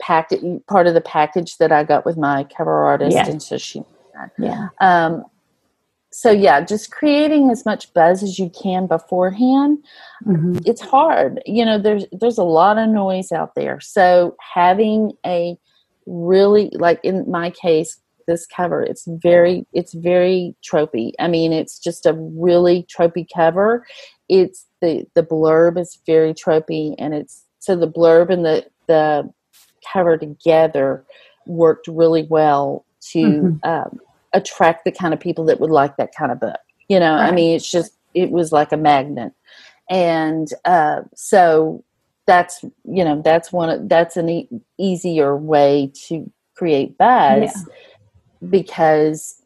package 0.00 0.42
part 0.66 0.86
of 0.86 0.94
the 0.94 1.00
package 1.00 1.58
that 1.58 1.72
I 1.72 1.84
got 1.84 2.06
with 2.06 2.16
my 2.16 2.44
cover 2.56 2.84
artist 2.84 3.14
yeah. 3.14 3.28
and 3.28 3.42
so 3.42 3.58
she 3.58 3.82
yeah. 4.38 4.68
Um 4.80 5.24
so 6.12 6.30
yeah 6.30 6.60
just 6.60 6.90
creating 6.90 7.50
as 7.50 7.64
much 7.64 7.92
buzz 7.94 8.22
as 8.22 8.38
you 8.38 8.50
can 8.50 8.86
beforehand. 8.86 9.78
Mm-hmm. 10.26 10.58
it's 10.64 10.80
hard 10.80 11.42
you 11.46 11.64
know 11.64 11.78
there's 11.78 12.04
there's 12.12 12.38
a 12.38 12.44
lot 12.44 12.78
of 12.78 12.88
noise 12.88 13.32
out 13.32 13.54
there. 13.54 13.80
So 13.80 14.36
having 14.54 15.12
a 15.26 15.56
really 16.06 16.70
like 16.74 17.00
in 17.04 17.30
my 17.30 17.50
case 17.50 18.00
this 18.26 18.46
cover 18.46 18.82
it's 18.82 19.06
very 19.06 19.66
it's 19.72 19.92
very 19.92 20.54
tropey. 20.64 21.12
I 21.18 21.28
mean 21.28 21.52
it's 21.52 21.78
just 21.78 22.06
a 22.06 22.14
really 22.14 22.84
tropey 22.84 23.26
cover. 23.34 23.86
It's 24.28 24.66
the 24.80 25.06
the 25.14 25.22
blurb 25.22 25.78
is 25.78 25.98
very 26.06 26.34
tropey 26.34 26.94
and 26.98 27.14
it's 27.14 27.44
so 27.58 27.76
the 27.76 27.88
blurb 27.88 28.30
and 28.30 28.44
the 28.44 28.66
the 28.86 29.30
cover 29.92 30.16
together 30.16 31.04
worked 31.46 31.86
really 31.88 32.24
well 32.24 32.84
to 33.00 33.18
mm-hmm. 33.18 33.68
um, 33.68 33.98
attract 34.32 34.84
the 34.84 34.92
kind 34.92 35.14
of 35.14 35.20
people 35.20 35.44
that 35.44 35.60
would 35.60 35.70
like 35.70 35.96
that 35.96 36.14
kind 36.14 36.32
of 36.32 36.40
book 36.40 36.58
you 36.88 36.98
know 36.98 37.14
right. 37.14 37.28
i 37.28 37.30
mean 37.30 37.54
it's 37.54 37.70
just 37.70 37.92
it 38.14 38.30
was 38.30 38.52
like 38.52 38.72
a 38.72 38.76
magnet 38.76 39.32
and 39.90 40.48
uh, 40.64 41.02
so 41.14 41.82
that's 42.26 42.62
you 42.84 43.04
know 43.04 43.20
that's 43.22 43.52
one 43.52 43.88
that's 43.88 44.16
an 44.16 44.28
e- 44.28 44.48
easier 44.78 45.36
way 45.36 45.90
to 46.06 46.30
create 46.54 46.96
buzz 46.96 47.40
yeah. 47.42 48.48
because 48.48 49.42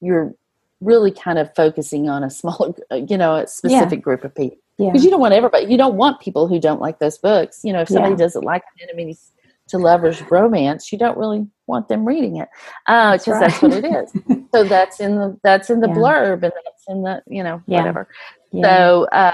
you're 0.00 0.32
really 0.80 1.10
kind 1.10 1.38
of 1.38 1.52
focusing 1.56 2.08
on 2.08 2.22
a 2.22 2.30
smaller 2.40 2.74
you 3.08 3.18
know 3.18 3.36
a 3.36 3.46
specific 3.46 3.98
yeah. 3.98 4.02
group 4.02 4.24
of 4.24 4.34
people 4.34 4.58
because 4.78 5.02
yeah. 5.02 5.04
you 5.04 5.10
don't 5.10 5.20
want 5.20 5.34
everybody 5.34 5.66
you 5.66 5.78
don't 5.78 5.94
want 5.94 6.20
people 6.20 6.48
who 6.48 6.58
don't 6.58 6.80
like 6.80 6.98
those 6.98 7.18
books 7.18 7.60
you 7.64 7.72
know 7.72 7.80
if 7.80 7.88
somebody 7.88 8.12
yeah. 8.12 8.18
doesn't 8.18 8.44
like 8.44 8.62
enemies 8.82 9.32
to 9.68 9.78
lovers 9.78 10.22
romance 10.30 10.92
you 10.92 10.98
don't 10.98 11.16
really 11.16 11.46
want 11.66 11.88
them 11.88 12.04
reading 12.06 12.36
it 12.36 12.48
because 12.86 12.86
uh, 12.86 13.10
that's, 13.10 13.28
right. 13.28 13.40
that's, 13.40 13.62
what 13.62 13.72
it 13.72 13.84
is 13.84 14.44
so 14.54 14.64
that's 14.64 15.00
in 15.00 15.16
the 15.16 15.38
that's 15.42 15.70
in 15.70 15.80
the 15.80 15.88
yeah. 15.88 15.94
blurb 15.94 16.42
and 16.42 16.52
that's 16.64 16.84
in 16.88 17.02
the 17.02 17.22
you 17.26 17.42
know 17.42 17.62
whatever 17.66 18.08
so 18.52 19.06
uh, 19.12 19.32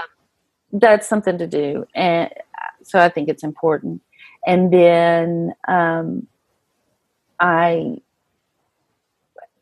that's 0.73 1.07
something 1.07 1.37
to 1.37 1.47
do 1.47 1.85
and 1.95 2.29
so 2.83 2.99
I 2.99 3.09
think 3.09 3.29
it's 3.29 3.43
important. 3.43 4.01
And 4.45 4.73
then 4.73 5.53
um, 5.67 6.27
I 7.39 7.97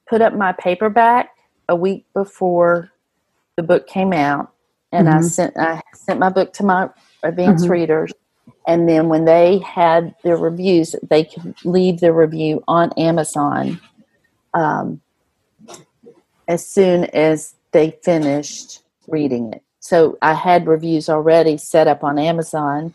put 0.10 0.22
up 0.22 0.34
my 0.34 0.54
paperback 0.54 1.32
a 1.68 1.76
week 1.76 2.06
before 2.14 2.92
the 3.58 3.64
book 3.64 3.88
came 3.88 4.14
out, 4.14 4.54
and 4.92 5.08
mm-hmm. 5.08 5.18
I 5.18 5.22
sent 5.22 5.58
I 5.58 5.82
sent 5.94 6.20
my 6.20 6.30
book 6.30 6.54
to 6.54 6.66
my 6.66 6.90
advanced 7.24 7.66
mm-hmm. 7.66 7.74
readers. 7.74 8.14
And 8.66 8.88
then 8.88 9.08
when 9.08 9.26
they 9.26 9.60
had 9.60 10.14
their 10.24 10.36
reviews, 10.36 10.94
they 11.10 11.24
could 11.24 11.56
leave 11.64 12.02
their 12.02 12.14
review 12.14 12.64
on 12.68 12.92
Amazon 12.98 13.80
um, 14.54 15.02
as 16.50 16.68
soon 16.68 17.06
as 17.06 17.56
they 17.72 17.98
finished 18.04 18.84
reading 19.08 19.54
it. 19.54 19.64
So 19.80 20.18
I 20.22 20.34
had 20.34 20.68
reviews 20.68 21.08
already 21.08 21.58
set 21.58 21.88
up 21.88 22.04
on 22.04 22.20
Amazon. 22.20 22.94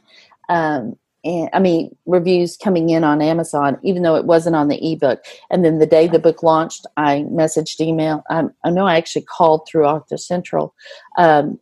Um, 0.51 0.99
and 1.25 1.49
I 1.53 1.59
mean 1.61 1.97
reviews 2.05 2.57
coming 2.57 2.91
in 2.91 3.05
on 3.05 3.23
Amazon, 3.23 3.79
even 3.83 4.03
though 4.03 4.17
it 4.17 4.25
wasn't 4.25 4.57
on 4.57 4.69
the 4.69 4.93
ebook. 4.93 5.25
And 5.51 5.65
then 5.65 5.79
the 5.79 5.87
day 5.87 6.09
the 6.09 6.19
book 6.19 6.43
launched, 6.43 6.85
I 6.97 7.25
messaged 7.31 7.81
email. 7.81 8.25
I, 8.29 8.45
I 8.65 8.71
know 8.71 8.87
I 8.87 8.97
actually 8.97 9.23
called 9.23 9.67
through 9.67 9.87
Author 9.87 10.17
Central, 10.17 10.75
um, 11.17 11.59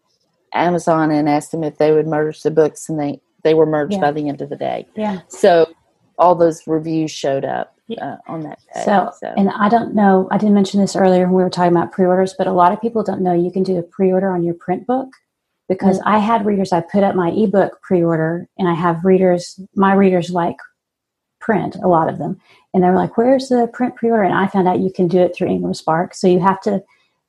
Amazon, 0.52 1.10
and 1.10 1.28
asked 1.28 1.52
them 1.52 1.64
if 1.64 1.78
they 1.78 1.92
would 1.92 2.06
merge 2.06 2.42
the 2.42 2.50
books, 2.50 2.88
and 2.88 2.98
they 2.98 3.20
they 3.42 3.54
were 3.54 3.66
merged 3.66 3.94
yeah. 3.94 4.00
by 4.00 4.12
the 4.12 4.28
end 4.28 4.42
of 4.42 4.48
the 4.48 4.56
day. 4.56 4.86
Yeah. 4.96 5.20
So 5.28 5.72
all 6.18 6.34
those 6.34 6.66
reviews 6.66 7.10
showed 7.10 7.44
up 7.44 7.74
uh, 7.98 8.16
on 8.28 8.42
that 8.42 8.58
day. 8.74 8.82
So, 8.84 9.10
so, 9.18 9.32
and 9.36 9.50
I 9.50 9.68
don't 9.68 9.94
know, 9.94 10.28
I 10.30 10.38
didn't 10.38 10.54
mention 10.54 10.80
this 10.80 10.94
earlier 10.94 11.24
when 11.24 11.32
we 11.32 11.42
were 11.42 11.50
talking 11.50 11.72
about 11.72 11.92
pre-orders, 11.92 12.34
but 12.36 12.46
a 12.46 12.52
lot 12.52 12.72
of 12.72 12.80
people 12.80 13.02
don't 13.02 13.22
know 13.22 13.32
you 13.32 13.50
can 13.50 13.62
do 13.62 13.78
a 13.78 13.82
pre-order 13.82 14.30
on 14.30 14.44
your 14.44 14.54
print 14.54 14.86
book 14.86 15.08
because 15.68 15.98
mm-hmm. 15.98 16.08
I 16.08 16.18
had 16.18 16.44
readers, 16.44 16.72
I 16.72 16.80
put 16.80 17.02
up 17.02 17.14
my 17.14 17.30
ebook 17.30 17.80
pre-order 17.82 18.48
and 18.58 18.68
I 18.68 18.74
have 18.74 19.04
readers, 19.04 19.58
my 19.74 19.94
readers 19.94 20.30
like 20.30 20.56
print, 21.40 21.76
a 21.76 21.88
lot 21.88 22.08
of 22.08 22.18
them. 22.18 22.38
And 22.74 22.84
they 22.84 22.88
were 22.88 22.96
like, 22.96 23.16
where's 23.16 23.48
the 23.48 23.68
print 23.72 23.96
pre-order? 23.96 24.24
And 24.24 24.34
I 24.34 24.46
found 24.46 24.68
out 24.68 24.80
you 24.80 24.92
can 24.92 25.08
do 25.08 25.20
it 25.20 25.34
through 25.34 25.48
IngramSpark. 25.48 26.14
So 26.14 26.28
you 26.28 26.40
have 26.40 26.60
to 26.62 26.82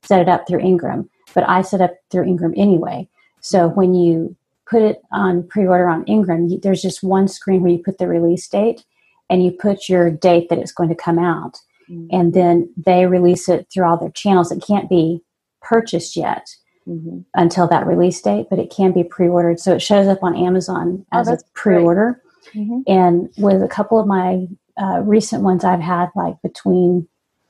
set 0.03 0.21
it 0.21 0.27
up 0.27 0.47
through 0.47 0.59
Ingram, 0.59 1.09
but 1.33 1.47
I 1.47 1.61
set 1.61 1.81
up 1.81 1.95
through 2.09 2.25
Ingram 2.25 2.53
anyway. 2.55 3.07
So 3.41 3.67
when 3.67 3.93
you 3.93 4.35
put 4.69 4.81
it 4.81 5.01
on 5.11 5.47
pre-order 5.47 5.87
on 5.87 6.05
Ingram, 6.05 6.47
you, 6.47 6.59
there's 6.59 6.81
just 6.81 7.03
one 7.03 7.27
screen 7.27 7.61
where 7.61 7.71
you 7.71 7.79
put 7.83 7.97
the 7.97 8.07
release 8.07 8.47
date 8.47 8.85
and 9.29 9.43
you 9.43 9.51
put 9.51 9.89
your 9.89 10.09
date 10.09 10.49
that 10.49 10.59
it's 10.59 10.71
going 10.71 10.89
to 10.89 10.95
come 10.95 11.19
out. 11.19 11.59
Mm-hmm. 11.89 12.07
And 12.11 12.33
then 12.33 12.73
they 12.77 13.05
release 13.05 13.49
it 13.49 13.67
through 13.71 13.85
all 13.85 13.97
their 13.97 14.11
channels. 14.11 14.51
It 14.51 14.63
can't 14.65 14.89
be 14.89 15.21
purchased 15.61 16.15
yet 16.15 16.47
mm-hmm. 16.87 17.19
until 17.35 17.67
that 17.67 17.85
release 17.85 18.21
date, 18.21 18.47
but 18.49 18.59
it 18.59 18.69
can 18.69 18.91
be 18.91 19.03
pre 19.03 19.27
ordered. 19.27 19.59
So 19.59 19.75
it 19.75 19.81
shows 19.81 20.07
up 20.07 20.23
on 20.23 20.35
Amazon 20.35 21.05
oh, 21.11 21.19
as 21.19 21.27
a 21.27 21.37
pre 21.53 21.77
order. 21.77 22.21
Mm-hmm. 22.53 22.81
And 22.87 23.29
with 23.37 23.61
a 23.61 23.67
couple 23.67 23.99
of 23.99 24.07
my 24.07 24.47
uh, 24.81 25.01
recent 25.01 25.43
ones, 25.43 25.63
I've 25.63 25.81
had 25.81 26.09
like 26.15 26.35
between, 26.41 27.07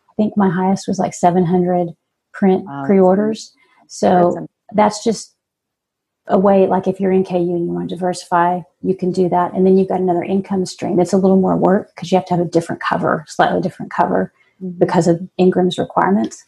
I 0.10 0.14
think 0.16 0.36
my 0.38 0.50
highest 0.50 0.88
was 0.88 1.00
like 1.00 1.14
700 1.14 1.90
print 2.34 2.66
wow, 2.66 2.84
pre 2.86 3.00
orders. 3.00 3.54
So 3.92 4.32
that's, 4.34 4.48
that's 4.74 5.04
just 5.04 5.36
a 6.28 6.40
way 6.40 6.66
like 6.66 6.88
if 6.88 7.00
you're 7.02 7.12
in 7.12 7.26
KU 7.26 7.36
and 7.36 7.66
you 7.66 7.74
want 7.74 7.90
to 7.90 7.96
diversify, 7.96 8.62
you 8.82 8.96
can 8.96 9.12
do 9.12 9.28
that. 9.28 9.54
And 9.54 9.66
then 9.66 9.78
you've 9.78 9.90
got 9.90 10.00
another 10.00 10.24
income 10.24 10.66
stream. 10.66 10.98
It's 10.98 11.12
a 11.12 11.18
little 11.18 11.36
more 11.36 11.58
work 11.58 11.94
because 11.94 12.10
you 12.10 12.18
have 12.18 12.26
to 12.28 12.36
have 12.36 12.46
a 12.46 12.50
different 12.50 12.82
cover, 12.82 13.26
slightly 13.28 13.60
different 13.60 13.92
cover 13.92 14.32
mm-hmm. 14.64 14.80
because 14.80 15.10
of 15.10 15.20
Ingram's 15.38 15.78
requirements. 15.78 16.46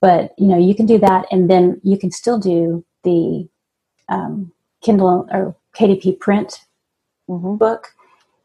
But 0.00 0.34
you 0.36 0.48
know, 0.48 0.58
you 0.58 0.74
can 0.74 0.84
do 0.84 0.98
that 0.98 1.26
and 1.30 1.48
then 1.48 1.80
you 1.84 1.96
can 1.96 2.10
still 2.10 2.40
do 2.40 2.84
the 3.04 3.48
um, 4.08 4.50
Kindle 4.82 5.28
or 5.30 5.54
KDP 5.78 6.18
print 6.18 6.64
mm-hmm. 7.28 7.54
book. 7.54 7.94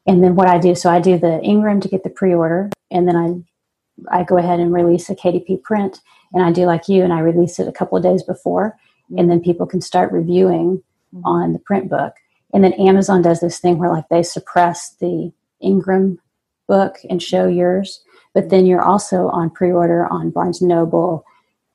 And 0.05 0.23
then 0.23 0.35
what 0.35 0.47
I 0.47 0.59
do, 0.59 0.75
so 0.75 0.91
I 0.91 0.99
do 0.99 1.17
the 1.17 1.41
Ingram 1.41 1.81
to 1.81 1.87
get 1.87 2.03
the 2.03 2.11
pre-order, 2.11 2.69
and 2.91 3.07
then 3.07 3.15
I 3.15 4.19
I 4.19 4.23
go 4.23 4.37
ahead 4.37 4.59
and 4.59 4.71
release 4.71 5.09
a 5.09 5.15
KDP 5.15 5.63
print, 5.63 5.99
and 6.35 6.43
I 6.43 6.51
do 6.51 6.65
like 6.65 6.87
you, 6.87 7.03
and 7.03 7.11
I 7.11 7.19
release 7.21 7.57
it 7.57 7.67
a 7.67 7.71
couple 7.71 7.97
of 7.97 8.03
days 8.03 8.21
before 8.21 8.77
and 9.17 9.29
then 9.29 9.39
people 9.41 9.65
can 9.65 9.81
start 9.81 10.11
reviewing 10.11 10.81
mm-hmm. 11.13 11.25
on 11.25 11.53
the 11.53 11.59
print 11.59 11.89
book. 11.89 12.13
And 12.53 12.63
then 12.63 12.73
Amazon 12.73 13.21
does 13.21 13.41
this 13.41 13.59
thing 13.59 13.77
where 13.77 13.89
like 13.89 14.07
they 14.09 14.23
suppress 14.23 14.95
the 14.99 15.31
Ingram 15.61 16.19
book 16.67 16.97
and 17.09 17.21
show 17.21 17.47
yours, 17.47 18.01
but 18.33 18.49
then 18.49 18.65
you're 18.65 18.81
also 18.81 19.27
on 19.29 19.49
pre-order 19.49 20.07
on 20.07 20.31
Barnes 20.31 20.61
Noble, 20.61 21.25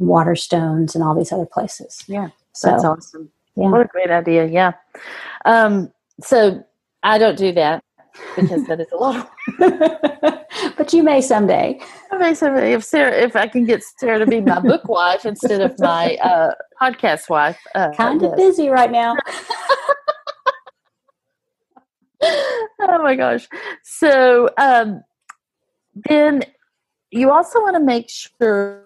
Waterstones, 0.01 0.95
and 0.95 1.05
all 1.05 1.15
these 1.15 1.33
other 1.33 1.47
places. 1.47 2.03
Yeah, 2.07 2.31
so, 2.53 2.71
that's 2.71 2.85
awesome. 2.85 3.31
Yeah. 3.57 3.71
What 3.71 3.83
a 3.83 3.89
great 3.89 4.11
idea. 4.11 4.47
Yeah. 4.47 4.73
Um, 5.45 5.93
so 6.21 6.65
I 7.03 7.19
don't 7.19 7.39
do 7.39 7.53
that 7.53 7.85
because 8.37 8.67
that 8.67 8.81
is 8.81 8.91
a 8.93 8.97
lot. 8.97 9.31
but 10.77 10.93
you 10.93 11.03
may 11.03 11.21
someday. 11.21 11.81
I 12.11 12.19
may 12.19 12.35
someday 12.35 12.73
if 12.73 12.85
Sara, 12.85 13.13
if 13.13 13.37
I 13.37 13.47
can 13.47 13.65
get 13.65 13.83
Sara 13.83 14.19
to 14.19 14.27
be 14.27 14.41
my 14.41 14.61
book 14.61 14.89
wife 14.89 15.25
instead 15.25 15.61
of 15.61 15.79
my 15.79 16.17
uh, 16.17 16.55
podcast 16.81 17.29
wife. 17.29 17.59
Uh, 17.75 17.91
kind 17.97 18.23
of 18.23 18.37
busy 18.37 18.69
right 18.69 18.91
now. 18.91 19.17
oh 22.23 23.01
my 23.03 23.17
gosh! 23.17 23.49
So 23.83 24.51
um, 24.59 25.03
then 25.95 26.43
you 27.11 27.31
also 27.31 27.61
want 27.61 27.77
to 27.77 27.83
make 27.83 28.11
sure 28.11 28.85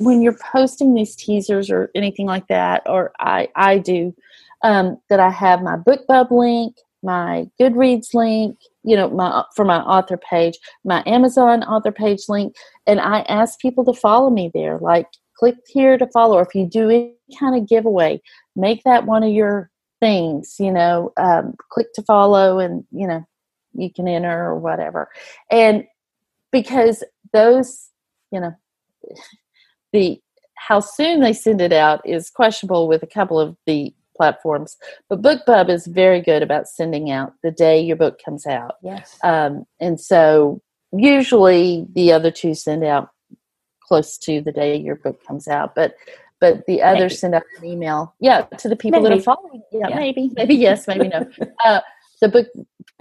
when 0.00 0.20
you're 0.20 0.36
posting 0.52 0.94
these 0.94 1.16
teasers 1.16 1.70
or 1.70 1.90
anything 1.94 2.26
like 2.26 2.48
that, 2.48 2.82
or 2.86 3.12
I 3.18 3.48
I 3.56 3.78
do 3.78 4.14
um, 4.62 4.98
that 5.08 5.20
I 5.20 5.30
have 5.30 5.62
my 5.62 5.76
BookBub 5.76 6.30
link 6.30 6.76
my 7.02 7.46
Goodreads 7.60 8.14
link, 8.14 8.58
you 8.82 8.96
know, 8.96 9.10
my 9.10 9.44
for 9.54 9.64
my 9.64 9.80
author 9.80 10.16
page, 10.16 10.58
my 10.84 11.02
Amazon 11.06 11.62
author 11.64 11.92
page 11.92 12.22
link, 12.28 12.54
and 12.86 13.00
I 13.00 13.20
ask 13.22 13.58
people 13.60 13.84
to 13.84 13.92
follow 13.92 14.30
me 14.30 14.50
there. 14.52 14.78
Like, 14.78 15.06
click 15.38 15.56
here 15.66 15.96
to 15.98 16.06
follow. 16.08 16.36
Or 16.38 16.42
if 16.42 16.54
you 16.54 16.66
do 16.66 16.90
any 16.90 17.14
kind 17.38 17.56
of 17.56 17.68
giveaway, 17.68 18.20
make 18.56 18.82
that 18.84 19.06
one 19.06 19.22
of 19.22 19.30
your 19.30 19.70
things. 20.00 20.56
You 20.58 20.72
know, 20.72 21.12
um, 21.16 21.54
click 21.70 21.92
to 21.94 22.02
follow, 22.02 22.58
and 22.58 22.84
you 22.90 23.06
know, 23.06 23.26
you 23.74 23.92
can 23.92 24.08
enter 24.08 24.44
or 24.44 24.58
whatever. 24.58 25.08
And 25.50 25.84
because 26.50 27.04
those, 27.32 27.90
you 28.32 28.40
know, 28.40 28.54
the 29.92 30.20
how 30.56 30.80
soon 30.80 31.20
they 31.20 31.32
send 31.32 31.60
it 31.60 31.72
out 31.72 32.00
is 32.04 32.30
questionable 32.30 32.88
with 32.88 33.02
a 33.02 33.06
couple 33.06 33.38
of 33.38 33.56
the 33.66 33.94
platforms. 34.18 34.76
But 35.08 35.22
BookBub 35.22 35.70
is 35.70 35.86
very 35.86 36.20
good 36.20 36.42
about 36.42 36.68
sending 36.68 37.10
out 37.10 37.32
the 37.42 37.50
day 37.50 37.80
your 37.80 37.96
book 37.96 38.20
comes 38.22 38.46
out. 38.46 38.74
Yes. 38.82 39.16
Um, 39.24 39.64
and 39.80 39.98
so 39.98 40.60
usually 40.92 41.86
the 41.94 42.12
other 42.12 42.30
two 42.30 42.54
send 42.54 42.84
out 42.84 43.08
close 43.80 44.18
to 44.18 44.42
the 44.42 44.52
day 44.52 44.76
your 44.76 44.96
book 44.96 45.24
comes 45.26 45.48
out, 45.48 45.74
but 45.74 45.94
but 46.40 46.66
the 46.66 46.82
others 46.82 47.12
maybe. 47.12 47.14
send 47.14 47.34
out 47.34 47.42
an 47.58 47.64
email. 47.64 48.14
Yeah, 48.20 48.42
to 48.42 48.68
the 48.68 48.76
people 48.76 49.00
maybe. 49.00 49.14
that 49.14 49.20
are 49.20 49.22
following. 49.22 49.62
Yeah, 49.72 49.88
yeah, 49.88 49.96
maybe, 49.96 50.30
maybe 50.36 50.54
yes, 50.54 50.86
maybe 50.86 51.08
no. 51.08 51.28
Uh, 51.64 51.80
the 52.20 52.28
book 52.28 52.46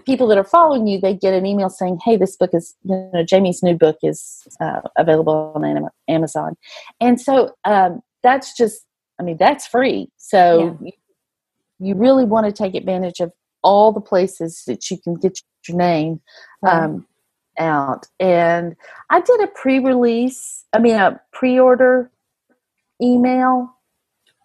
people 0.06 0.28
that 0.28 0.38
are 0.38 0.44
following 0.44 0.88
you, 0.88 1.00
they 1.00 1.14
get 1.14 1.34
an 1.34 1.46
email 1.46 1.70
saying, 1.70 2.00
"Hey, 2.04 2.18
this 2.18 2.36
book 2.36 2.52
is 2.54 2.76
you 2.84 3.10
know 3.14 3.24
Jamie's 3.24 3.62
new 3.62 3.76
book 3.76 3.98
is 4.02 4.48
uh, 4.60 4.82
available 4.98 5.52
on 5.54 5.90
Amazon," 6.08 6.56
and 7.00 7.22
so 7.22 7.56
um, 7.64 8.02
that's 8.24 8.56
just 8.58 8.86
I 9.20 9.24
mean 9.24 9.38
that's 9.38 9.68
free. 9.68 10.10
So 10.18 10.78
yeah 10.82 10.92
you 11.80 11.96
really 11.96 12.26
want 12.26 12.46
to 12.46 12.52
take 12.52 12.76
advantage 12.76 13.20
of 13.20 13.32
all 13.64 13.92
the 13.92 14.02
places 14.02 14.64
that 14.68 14.90
you 14.90 14.98
can 14.98 15.16
get 15.16 15.40
your 15.68 15.78
name 15.78 16.22
um, 16.68 17.06
out. 17.60 18.06
And 18.20 18.76
I 19.10 19.22
did 19.22 19.42
a 19.42 19.48
pre 19.48 19.80
release, 19.80 20.66
I 20.74 20.80
mean, 20.80 20.96
a 20.96 21.20
pre 21.34 21.60
order 21.60 22.12
email. 23.02 23.74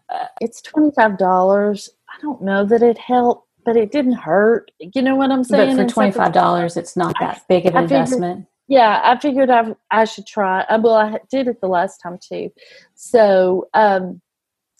Uh, 0.08 0.26
it's 0.40 0.60
$25. 0.62 1.88
I 2.08 2.20
don't 2.20 2.42
know 2.42 2.64
that 2.66 2.82
it 2.82 2.98
helped, 2.98 3.48
but 3.64 3.76
it 3.76 3.92
didn't 3.92 4.12
hurt. 4.12 4.70
You 4.78 5.00
know 5.00 5.16
what 5.16 5.30
I'm 5.30 5.44
saying? 5.44 5.76
But 5.76 5.90
for 5.90 6.02
$25, 6.02 6.76
it's 6.76 6.96
not 6.96 7.14
that 7.20 7.42
big 7.48 7.66
of 7.66 7.74
an 7.74 7.84
investment. 7.84 8.46
yeah, 8.68 9.00
I 9.02 9.18
figured 9.18 9.48
I, 9.48 9.74
I 9.90 10.04
should 10.04 10.26
try. 10.26 10.62
Uh, 10.62 10.80
well, 10.82 10.96
I 10.96 11.18
did 11.30 11.48
it 11.48 11.60
the 11.62 11.68
last 11.68 11.98
time 11.98 12.18
too. 12.20 12.50
So, 12.94 13.68
um, 13.72 14.20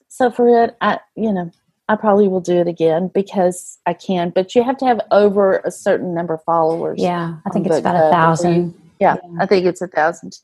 so 0.09 0.30
for 0.30 0.64
it, 0.64 0.76
I, 0.82 1.00
you 1.16 1.32
know, 1.32 1.50
I 1.93 1.97
probably 1.97 2.26
will 2.26 2.40
do 2.40 2.59
it 2.59 2.68
again 2.68 3.11
because 3.12 3.78
I 3.84 3.93
can, 3.93 4.30
but 4.30 4.55
you 4.55 4.64
have 4.64 4.78
to 4.78 4.86
have 4.86 5.03
over 5.11 5.59
a 5.59 5.70
certain 5.70 6.14
number 6.14 6.32
of 6.32 6.45
followers. 6.45 6.99
Yeah, 6.99 7.36
I 7.45 7.51
think 7.51 7.66
it's 7.66 7.76
about 7.76 7.97
a 7.97 8.11
thousand. 8.11 8.72
Yeah, 8.99 9.16
yeah, 9.22 9.43
I 9.43 9.45
think 9.45 9.66
it's 9.66 9.82
a 9.82 9.88
thousand. 9.88 10.38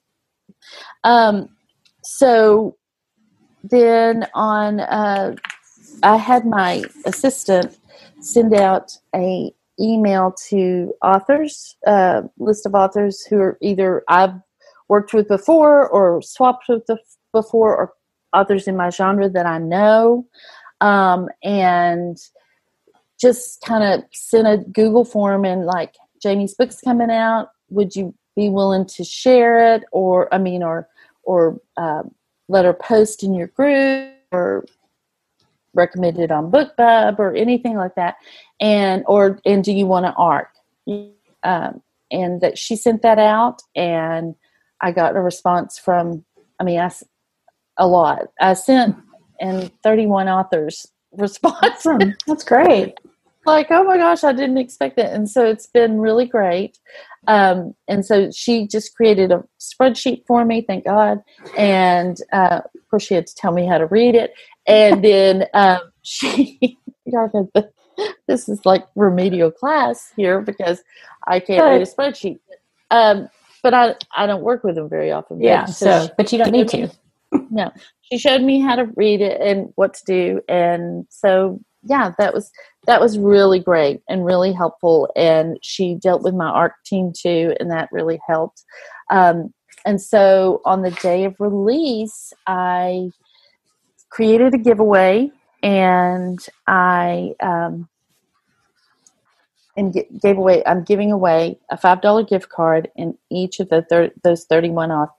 Um, 1.05 1.49
so 2.03 2.77
then 3.65 4.27
on, 4.35 4.81
uh, 4.81 5.37
I 6.03 6.19
had 6.19 6.45
my 6.45 6.85
assistant 7.07 7.79
send 8.21 8.53
out 8.53 8.93
a 9.17 9.51
email 9.81 10.35
to 10.51 10.93
authors, 11.03 11.79
uh, 11.87 12.23
list 12.37 12.67
of 12.67 12.75
authors 12.75 13.25
who 13.25 13.39
are 13.39 13.57
either 13.63 14.05
I've 14.09 14.35
worked 14.89 15.15
with 15.15 15.29
before 15.29 15.89
or 15.89 16.21
swapped 16.21 16.67
with 16.69 16.83
before, 17.33 17.75
or 17.75 17.95
authors 18.35 18.69
in 18.69 18.77
my 18.77 18.91
genre 18.91 19.31
that 19.31 19.47
I 19.47 19.57
know 19.57 20.27
um, 20.81 21.29
and 21.43 22.19
just 23.21 23.61
kind 23.63 23.83
of 23.85 24.05
sent 24.13 24.47
a 24.47 24.59
Google 24.59 25.05
form 25.05 25.45
and 25.45 25.67
like 25.67 25.95
Jamie's 26.23 26.55
book's 26.55 26.81
coming 26.81 27.11
out. 27.11 27.51
Would 27.71 27.97
you 27.97 28.15
be 28.37 28.49
willing 28.49 28.87
to 28.87 29.05
share 29.05 29.75
it, 29.75 29.85
or 29.93 30.33
I 30.33 30.39
mean, 30.39 30.63
or 30.63 30.89
or 31.25 31.61
uh, 31.77 32.03
let 32.49 32.65
her 32.65 32.73
post 32.73 33.23
in 33.23 33.35
your 33.35 33.49
group, 33.49 34.13
or 34.33 34.65
recommend 35.75 36.19
it 36.19 36.31
on 36.31 36.51
BookBub, 36.51 37.19
or 37.19 37.35
anything 37.35 37.77
like 37.77 37.95
that? 37.97 38.17
And 38.61 39.05
or 39.07 39.41
and 39.45 39.65
do 39.65 39.73
you 39.73 39.87
want 39.87 40.07
to 40.07 40.13
arc? 40.13 40.49
Um, 41.43 41.83
and 42.11 42.41
that 42.41 42.57
she 42.57 42.77
sent 42.77 43.03
that 43.03 43.19
out, 43.19 43.63
and 43.75 44.35
I 44.81 44.93
got 44.93 45.17
a 45.17 45.21
response 45.21 45.79
from. 45.79 46.25
I 46.61 46.65
mean, 46.65 46.81
I 46.81 46.91
a 47.77 47.87
lot. 47.87 48.29
I 48.41 48.55
sent 48.55 48.97
and 49.41 49.71
31 49.83 50.29
authors 50.29 50.87
response. 51.13 51.87
That's 52.27 52.45
great. 52.45 52.99
like, 53.47 53.69
oh 53.71 53.85
my 53.85 53.97
gosh, 53.97 54.25
I 54.25 54.33
didn't 54.33 54.59
expect 54.59 54.99
it. 54.99 55.07
And 55.07 55.29
so 55.29 55.45
it's 55.47 55.67
been 55.67 56.01
really 56.01 56.27
great. 56.27 56.79
Um, 57.27 57.75
and 57.87 58.05
so 58.05 58.31
she 58.31 58.67
just 58.67 58.95
created 58.95 59.33
a 59.33 59.45
spreadsheet 59.61 60.25
for 60.27 60.45
me, 60.45 60.63
thank 60.63 60.85
God. 60.85 61.23
And 61.57 62.19
uh, 62.33 62.61
of 62.63 62.89
course, 62.91 63.05
she 63.05 63.15
had 63.15 63.27
to 63.27 63.35
tell 63.35 63.53
me 63.53 63.67
how 63.67 63.79
to 63.79 63.87
read 63.87 64.15
it. 64.15 64.33
And 64.67 65.03
then 65.05 65.47
um, 65.55 65.81
she, 66.03 66.79
this 68.27 68.49
is 68.49 68.65
like 68.65 68.87
remedial 68.95 69.51
class 69.51 70.13
here 70.17 70.41
because 70.41 70.83
I 71.27 71.41
can't 71.41 71.63
read 71.63 71.83
a 71.83 71.87
spreadsheet. 71.87 72.39
Um, 72.91 73.29
but 73.63 73.75
I, 73.75 73.97
I 74.17 74.27
don't 74.27 74.43
work 74.43 74.63
with 74.63 74.77
them 74.77 74.89
very 74.89 75.11
often. 75.11 75.41
Yeah. 75.41 75.65
So, 75.67 76.07
so 76.07 76.15
but 76.17 76.33
you 76.33 76.39
don't 76.39 76.53
need 76.53 76.69
to. 76.69 76.91
No, 77.51 77.71
she 78.03 78.19
showed 78.19 78.43
me 78.43 78.61
how 78.61 78.77
to 78.77 78.91
read 78.97 79.21
it 79.21 79.41
and 79.41 79.73
what 79.77 79.95
to 79.95 80.05
do, 80.07 80.41
and 80.49 81.07
so 81.11 81.61
yeah, 81.85 82.13
that 82.19 82.35
was 82.35 82.51
that 82.87 83.01
was 83.01 83.19
really 83.19 83.61
great 83.61 84.03
and 84.09 84.25
really 84.25 84.53
helpful. 84.53 85.11
And 85.17 85.59
she 85.63 85.95
dealt 85.95 86.23
with 86.23 86.35
my 86.35 86.49
ARC 86.49 86.75
team 86.85 87.13
too, 87.17 87.55
and 87.61 87.71
that 87.71 87.89
really 87.93 88.21
helped. 88.27 88.65
Um, 89.11 89.53
and 89.87 90.01
so 90.01 90.61
on 90.65 90.83
the 90.83 90.91
day 90.91 91.25
of 91.25 91.37
release, 91.39 92.33
I 92.47 93.11
created 94.11 94.55
a 94.55 94.59
giveaway, 94.59 95.31
and 95.63 96.39
I 96.67 97.33
um, 97.41 97.89
and 99.77 99.95
gave 100.21 100.37
away. 100.37 100.63
I'm 100.67 100.83
giving 100.85 101.13
away 101.13 101.59
a 101.71 101.77
five 101.77 102.01
dollar 102.01 102.25
gift 102.25 102.49
card 102.49 102.91
in 102.97 103.17
each 103.31 103.61
of 103.61 103.69
the 103.69 103.83
thir- 103.83 104.13
those 104.25 104.45
thirty 104.45 104.71
one 104.71 104.91
off 104.91 105.11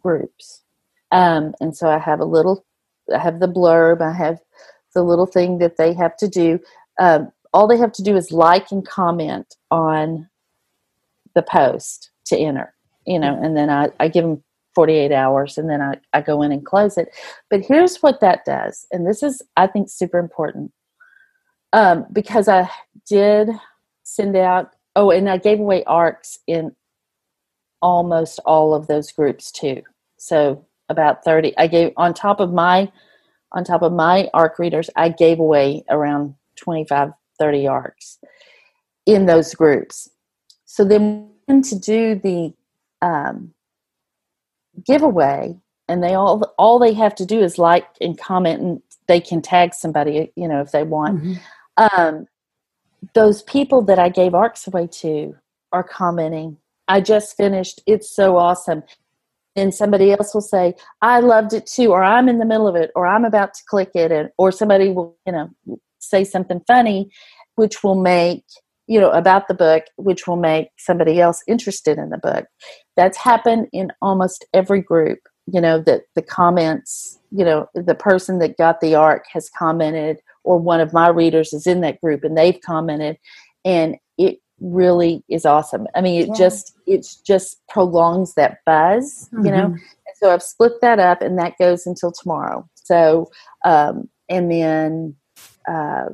groups. 0.00 0.62
Um, 1.12 1.54
and 1.60 1.76
so 1.76 1.88
I 1.88 1.98
have 1.98 2.20
a 2.20 2.24
little, 2.24 2.64
I 3.14 3.18
have 3.18 3.40
the 3.40 3.48
blurb, 3.48 4.00
I 4.00 4.12
have 4.12 4.38
the 4.94 5.02
little 5.02 5.26
thing 5.26 5.58
that 5.58 5.76
they 5.76 5.92
have 5.94 6.16
to 6.18 6.28
do. 6.28 6.60
Um, 6.98 7.30
all 7.52 7.66
they 7.66 7.78
have 7.78 7.92
to 7.92 8.02
do 8.02 8.16
is 8.16 8.32
like 8.32 8.70
and 8.70 8.86
comment 8.86 9.54
on 9.70 10.28
the 11.34 11.42
post 11.42 12.10
to 12.26 12.36
enter, 12.36 12.74
you 13.06 13.18
know, 13.18 13.38
and 13.42 13.56
then 13.56 13.70
I, 13.70 13.88
I 13.98 14.08
give 14.08 14.24
them 14.24 14.42
48 14.74 15.10
hours 15.12 15.58
and 15.58 15.68
then 15.68 15.80
I, 15.80 15.96
I 16.12 16.20
go 16.20 16.42
in 16.42 16.52
and 16.52 16.64
close 16.64 16.96
it. 16.96 17.08
But 17.48 17.64
here's 17.64 17.98
what 17.98 18.20
that 18.20 18.44
does, 18.44 18.86
and 18.92 19.06
this 19.06 19.22
is, 19.22 19.42
I 19.56 19.66
think, 19.66 19.88
super 19.88 20.18
important 20.18 20.72
um, 21.72 22.06
because 22.12 22.48
I 22.48 22.68
did 23.08 23.48
send 24.02 24.36
out, 24.36 24.72
oh, 24.96 25.10
and 25.10 25.28
I 25.28 25.38
gave 25.38 25.60
away 25.60 25.84
ARCs 25.84 26.38
in 26.46 26.74
almost 27.82 28.40
all 28.44 28.74
of 28.74 28.86
those 28.86 29.10
groups 29.12 29.50
too. 29.50 29.82
So 30.18 30.66
about 30.90 31.24
30 31.24 31.56
i 31.56 31.66
gave 31.66 31.92
on 31.96 32.12
top 32.12 32.40
of 32.40 32.52
my 32.52 32.90
on 33.52 33.64
top 33.64 33.82
of 33.82 33.92
my 33.92 34.28
arc 34.34 34.58
readers 34.58 34.90
i 34.96 35.08
gave 35.08 35.40
away 35.40 35.82
around 35.88 36.34
25 36.56 37.12
30 37.40 37.66
arcs 37.66 38.18
in 39.06 39.26
those 39.26 39.54
groups. 39.54 40.08
So 40.66 40.84
then 40.84 41.30
to 41.48 41.78
do 41.78 42.14
the 42.14 42.52
um, 43.02 43.52
giveaway 44.86 45.58
and 45.88 46.04
they 46.04 46.14
all 46.14 46.54
all 46.58 46.78
they 46.78 46.92
have 46.92 47.14
to 47.16 47.26
do 47.26 47.40
is 47.40 47.58
like 47.58 47.86
and 48.00 48.16
comment 48.16 48.60
and 48.60 48.82
they 49.08 49.20
can 49.20 49.42
tag 49.42 49.74
somebody 49.74 50.30
you 50.36 50.46
know 50.46 50.60
if 50.60 50.70
they 50.70 50.84
want. 50.84 51.20
Mm-hmm. 51.20 52.00
um, 52.00 52.26
those 53.14 53.42
people 53.42 53.82
that 53.82 53.98
i 53.98 54.08
gave 54.08 54.34
arcs 54.34 54.66
away 54.66 54.86
to 54.86 55.34
are 55.72 55.82
commenting 55.82 56.58
i 56.86 57.00
just 57.00 57.36
finished. 57.36 57.80
It's 57.86 58.14
so 58.14 58.36
awesome 58.36 58.84
and 59.56 59.74
somebody 59.74 60.12
else 60.12 60.34
will 60.34 60.40
say 60.40 60.74
i 61.02 61.20
loved 61.20 61.52
it 61.52 61.66
too 61.66 61.92
or 61.92 62.02
i'm 62.02 62.28
in 62.28 62.38
the 62.38 62.44
middle 62.44 62.68
of 62.68 62.76
it 62.76 62.90
or 62.94 63.06
i'm 63.06 63.24
about 63.24 63.54
to 63.54 63.62
click 63.68 63.90
it 63.94 64.12
and 64.12 64.30
or 64.38 64.52
somebody 64.52 64.90
will 64.90 65.16
you 65.26 65.32
know 65.32 65.50
say 65.98 66.24
something 66.24 66.60
funny 66.66 67.10
which 67.56 67.82
will 67.84 67.94
make 67.94 68.44
you 68.86 69.00
know 69.00 69.10
about 69.10 69.46
the 69.46 69.54
book 69.54 69.84
which 69.96 70.26
will 70.26 70.36
make 70.36 70.68
somebody 70.78 71.20
else 71.20 71.42
interested 71.46 71.98
in 71.98 72.10
the 72.10 72.18
book. 72.18 72.46
That's 72.96 73.16
happened 73.16 73.68
in 73.72 73.92
almost 74.02 74.44
every 74.52 74.82
group 74.82 75.20
you 75.46 75.60
know 75.60 75.80
that 75.82 76.02
the 76.14 76.22
comments 76.22 77.18
you 77.30 77.44
know 77.44 77.66
the 77.74 77.94
person 77.94 78.38
that 78.40 78.58
got 78.58 78.80
the 78.80 78.94
arc 78.94 79.24
has 79.32 79.50
commented 79.56 80.18
or 80.42 80.58
one 80.58 80.80
of 80.80 80.92
my 80.92 81.08
readers 81.08 81.52
is 81.52 81.66
in 81.66 81.80
that 81.82 82.00
group 82.00 82.24
and 82.24 82.36
they've 82.36 82.60
commented 82.64 83.16
and 83.64 83.96
really 84.60 85.24
is 85.28 85.44
awesome. 85.44 85.86
I 85.94 86.00
mean, 86.00 86.22
it 86.22 86.28
yeah. 86.28 86.34
just 86.34 86.76
it 86.86 87.06
just 87.24 87.60
prolongs 87.68 88.34
that 88.34 88.58
buzz, 88.64 89.28
mm-hmm. 89.32 89.46
you 89.46 89.52
know. 89.52 89.66
Mm-hmm. 89.66 89.72
And 89.74 90.16
so 90.16 90.30
I've 90.30 90.42
split 90.42 90.80
that 90.82 90.98
up, 90.98 91.22
and 91.22 91.38
that 91.38 91.58
goes 91.58 91.86
until 91.86 92.12
tomorrow. 92.12 92.68
So, 92.74 93.30
um, 93.64 94.08
and 94.28 94.50
then 94.50 95.16
uh, 95.68 96.06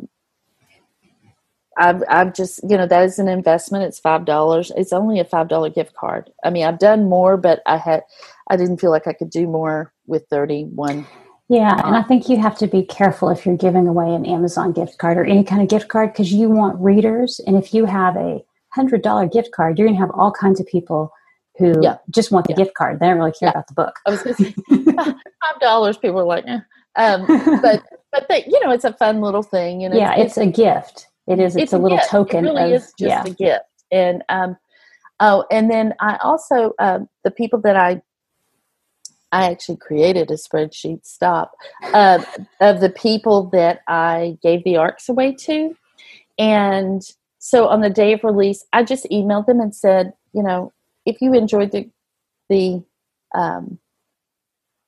I've 1.76 2.02
I've 2.08 2.34
just 2.34 2.60
you 2.68 2.76
know 2.76 2.86
that 2.86 3.04
is 3.04 3.18
an 3.18 3.28
investment. 3.28 3.84
It's 3.84 3.98
five 3.98 4.24
dollars. 4.24 4.72
It's 4.76 4.92
only 4.92 5.20
a 5.20 5.24
five 5.24 5.48
dollar 5.48 5.70
gift 5.70 5.94
card. 5.94 6.30
I 6.44 6.50
mean, 6.50 6.64
I've 6.64 6.78
done 6.78 7.08
more, 7.08 7.36
but 7.36 7.60
I 7.66 7.76
had 7.76 8.02
I 8.48 8.56
didn't 8.56 8.80
feel 8.80 8.90
like 8.90 9.06
I 9.06 9.12
could 9.12 9.30
do 9.30 9.46
more 9.46 9.92
with 10.06 10.26
thirty 10.30 10.64
one 10.64 11.06
yeah, 11.48 11.80
and 11.86 11.94
I 11.94 12.02
think 12.02 12.28
you 12.28 12.38
have 12.38 12.58
to 12.58 12.66
be 12.66 12.84
careful 12.84 13.30
if 13.30 13.46
you're 13.46 13.56
giving 13.56 13.86
away 13.86 14.12
an 14.12 14.26
Amazon 14.26 14.72
gift 14.72 14.98
card 14.98 15.16
or 15.16 15.24
any 15.24 15.44
kind 15.44 15.62
of 15.62 15.68
gift 15.68 15.88
card 15.88 16.12
because 16.12 16.32
you 16.32 16.48
want 16.50 16.80
readers. 16.80 17.40
And 17.46 17.56
if 17.56 17.72
you 17.72 17.84
have 17.84 18.16
a 18.16 18.44
hundred 18.70 19.02
dollar 19.02 19.28
gift 19.28 19.52
card, 19.52 19.78
you're 19.78 19.86
going 19.86 19.96
to 19.96 20.00
have 20.00 20.10
all 20.10 20.32
kinds 20.32 20.58
of 20.58 20.66
people 20.66 21.12
who 21.58 21.74
yeah. 21.80 21.98
just 22.10 22.32
want 22.32 22.46
the 22.46 22.52
yeah. 22.52 22.64
gift 22.64 22.74
card. 22.74 22.98
They 22.98 23.06
don't 23.06 23.18
really 23.18 23.30
care 23.30 23.48
yeah. 23.48 23.50
about 23.50 23.68
the 23.68 23.74
book. 23.74 23.94
I 24.06 24.10
was 24.10 24.22
going 24.22 24.36
to 24.36 24.44
say 24.44 24.54
five 25.04 25.60
dollars. 25.60 25.96
People 25.96 26.20
are 26.20 26.24
like, 26.24 26.44
eh. 26.48 26.58
um, 26.96 27.26
but 27.62 27.84
but 28.10 28.26
they, 28.28 28.44
you 28.46 28.64
know, 28.64 28.72
it's 28.72 28.84
a 28.84 28.92
fun 28.94 29.20
little 29.20 29.44
thing. 29.44 29.80
You 29.80 29.88
know, 29.88 29.96
yeah, 29.96 30.16
it's, 30.16 30.36
it's, 30.36 30.48
a 30.48 30.50
gift. 30.50 31.06
It 31.28 31.38
is. 31.38 31.54
It's, 31.54 31.64
it's 31.64 31.72
a, 31.74 31.76
a, 31.76 31.78
little 31.78 31.98
gift. 31.98 32.10
token. 32.10 32.44
It 32.44 32.50
really 32.50 32.74
of, 32.74 32.82
is 32.82 32.92
just 32.98 33.28
a 33.28 33.30
gift. 33.30 33.64
And 33.92 34.24
um, 34.28 34.56
oh, 35.20 35.44
and 35.52 35.70
then 35.70 35.94
I 36.00 36.16
also 36.16 36.72
um, 36.80 37.08
the 37.22 37.30
people 37.30 37.60
that 37.60 37.76
I 37.76 38.02
I 39.32 39.50
actually 39.50 39.76
created 39.76 40.30
a 40.30 40.34
spreadsheet 40.34 41.04
stop 41.04 41.52
uh, 41.82 42.22
of 42.60 42.80
the 42.80 42.90
people 42.90 43.50
that 43.50 43.80
I 43.88 44.38
gave 44.42 44.64
the 44.64 44.76
arcs 44.76 45.08
away 45.08 45.34
to. 45.40 45.76
And 46.38 47.02
so 47.38 47.68
on 47.68 47.80
the 47.80 47.90
day 47.90 48.12
of 48.12 48.24
release, 48.24 48.64
I 48.72 48.84
just 48.84 49.06
emailed 49.10 49.46
them 49.46 49.60
and 49.60 49.74
said, 49.74 50.12
you 50.32 50.42
know, 50.42 50.72
if 51.04 51.20
you 51.20 51.34
enjoyed 51.34 51.72
the 51.72 51.90
the 52.48 52.82
um, 53.34 53.78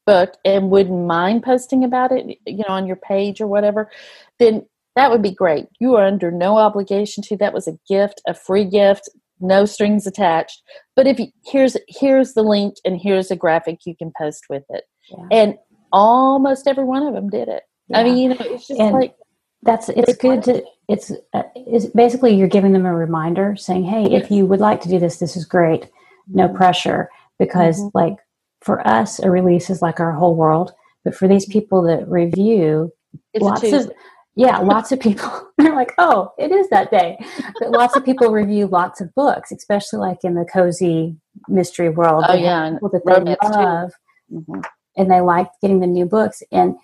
book 0.06 0.34
and 0.44 0.70
wouldn't 0.70 1.06
mind 1.06 1.42
posting 1.42 1.84
about 1.84 2.12
it, 2.12 2.38
you 2.46 2.64
know, 2.68 2.74
on 2.74 2.86
your 2.86 2.96
page 2.96 3.40
or 3.40 3.46
whatever, 3.46 3.90
then 4.38 4.64
that 4.96 5.10
would 5.10 5.22
be 5.22 5.30
great. 5.30 5.66
You 5.80 5.96
are 5.96 6.04
under 6.04 6.30
no 6.30 6.56
obligation 6.56 7.22
to. 7.24 7.36
That 7.36 7.52
was 7.52 7.68
a 7.68 7.78
gift, 7.88 8.22
a 8.26 8.34
free 8.34 8.64
gift 8.64 9.08
no 9.40 9.64
strings 9.64 10.06
attached. 10.06 10.62
But 10.96 11.06
if 11.06 11.18
you, 11.18 11.28
here's 11.46 11.76
here's 11.88 12.34
the 12.34 12.42
link 12.42 12.74
and 12.84 13.00
here's 13.00 13.30
a 13.30 13.36
graphic 13.36 13.80
you 13.84 13.96
can 13.96 14.12
post 14.18 14.44
with 14.48 14.64
it, 14.70 14.84
yeah. 15.10 15.26
and 15.30 15.58
almost 15.92 16.66
every 16.66 16.84
one 16.84 17.02
of 17.02 17.14
them 17.14 17.28
did 17.28 17.48
it. 17.48 17.62
Yeah. 17.88 18.00
I 18.00 18.04
mean, 18.04 18.18
you 18.18 18.28
know, 18.30 18.36
it's 18.40 18.68
just 18.68 18.80
and 18.80 18.94
like 18.94 19.14
that's 19.62 19.88
it's 19.88 20.16
good 20.16 20.42
to 20.44 20.62
it's, 20.88 21.12
uh, 21.34 21.42
it's 21.54 21.86
basically 21.86 22.34
you're 22.34 22.48
giving 22.48 22.72
them 22.72 22.86
a 22.86 22.94
reminder 22.94 23.54
saying, 23.56 23.84
hey, 23.84 24.08
yes. 24.10 24.24
if 24.24 24.30
you 24.30 24.46
would 24.46 24.60
like 24.60 24.80
to 24.80 24.88
do 24.88 24.98
this, 24.98 25.18
this 25.18 25.36
is 25.36 25.44
great. 25.44 25.88
No 26.28 26.46
mm-hmm. 26.46 26.56
pressure 26.56 27.10
because 27.38 27.78
mm-hmm. 27.78 27.96
like 27.96 28.16
for 28.62 28.86
us, 28.86 29.18
a 29.18 29.30
release 29.30 29.70
is 29.70 29.82
like 29.82 30.00
our 30.00 30.12
whole 30.12 30.34
world. 30.34 30.72
But 31.04 31.14
for 31.14 31.28
these 31.28 31.46
people 31.46 31.82
that 31.82 32.08
review, 32.08 32.90
it's 33.32 33.42
lots 33.42 33.72
of 33.72 33.90
yeah, 34.38 34.58
lots 34.58 34.92
of 34.92 35.00
people 35.00 35.50
they're 35.58 35.74
like, 35.74 35.92
oh, 35.98 36.32
it 36.38 36.52
is 36.52 36.68
that 36.70 36.92
day. 36.92 37.18
But 37.58 37.72
lots 37.72 37.96
of 37.96 38.04
people 38.04 38.30
review 38.30 38.68
lots 38.68 39.00
of 39.00 39.12
books, 39.14 39.50
especially 39.50 39.98
like 39.98 40.18
in 40.22 40.34
the 40.34 40.44
cozy 40.44 41.16
mystery 41.48 41.90
world. 41.90 42.24
Oh 42.28 42.34
yeah, 42.34 42.70
people 42.70 42.88
that 42.90 43.02
they 43.04 43.48
love, 43.48 43.90
mm-hmm. 44.32 44.60
and 44.96 45.10
they 45.10 45.20
like 45.20 45.48
getting 45.60 45.80
the 45.80 45.88
new 45.88 46.06
books. 46.06 46.40
And 46.52 46.76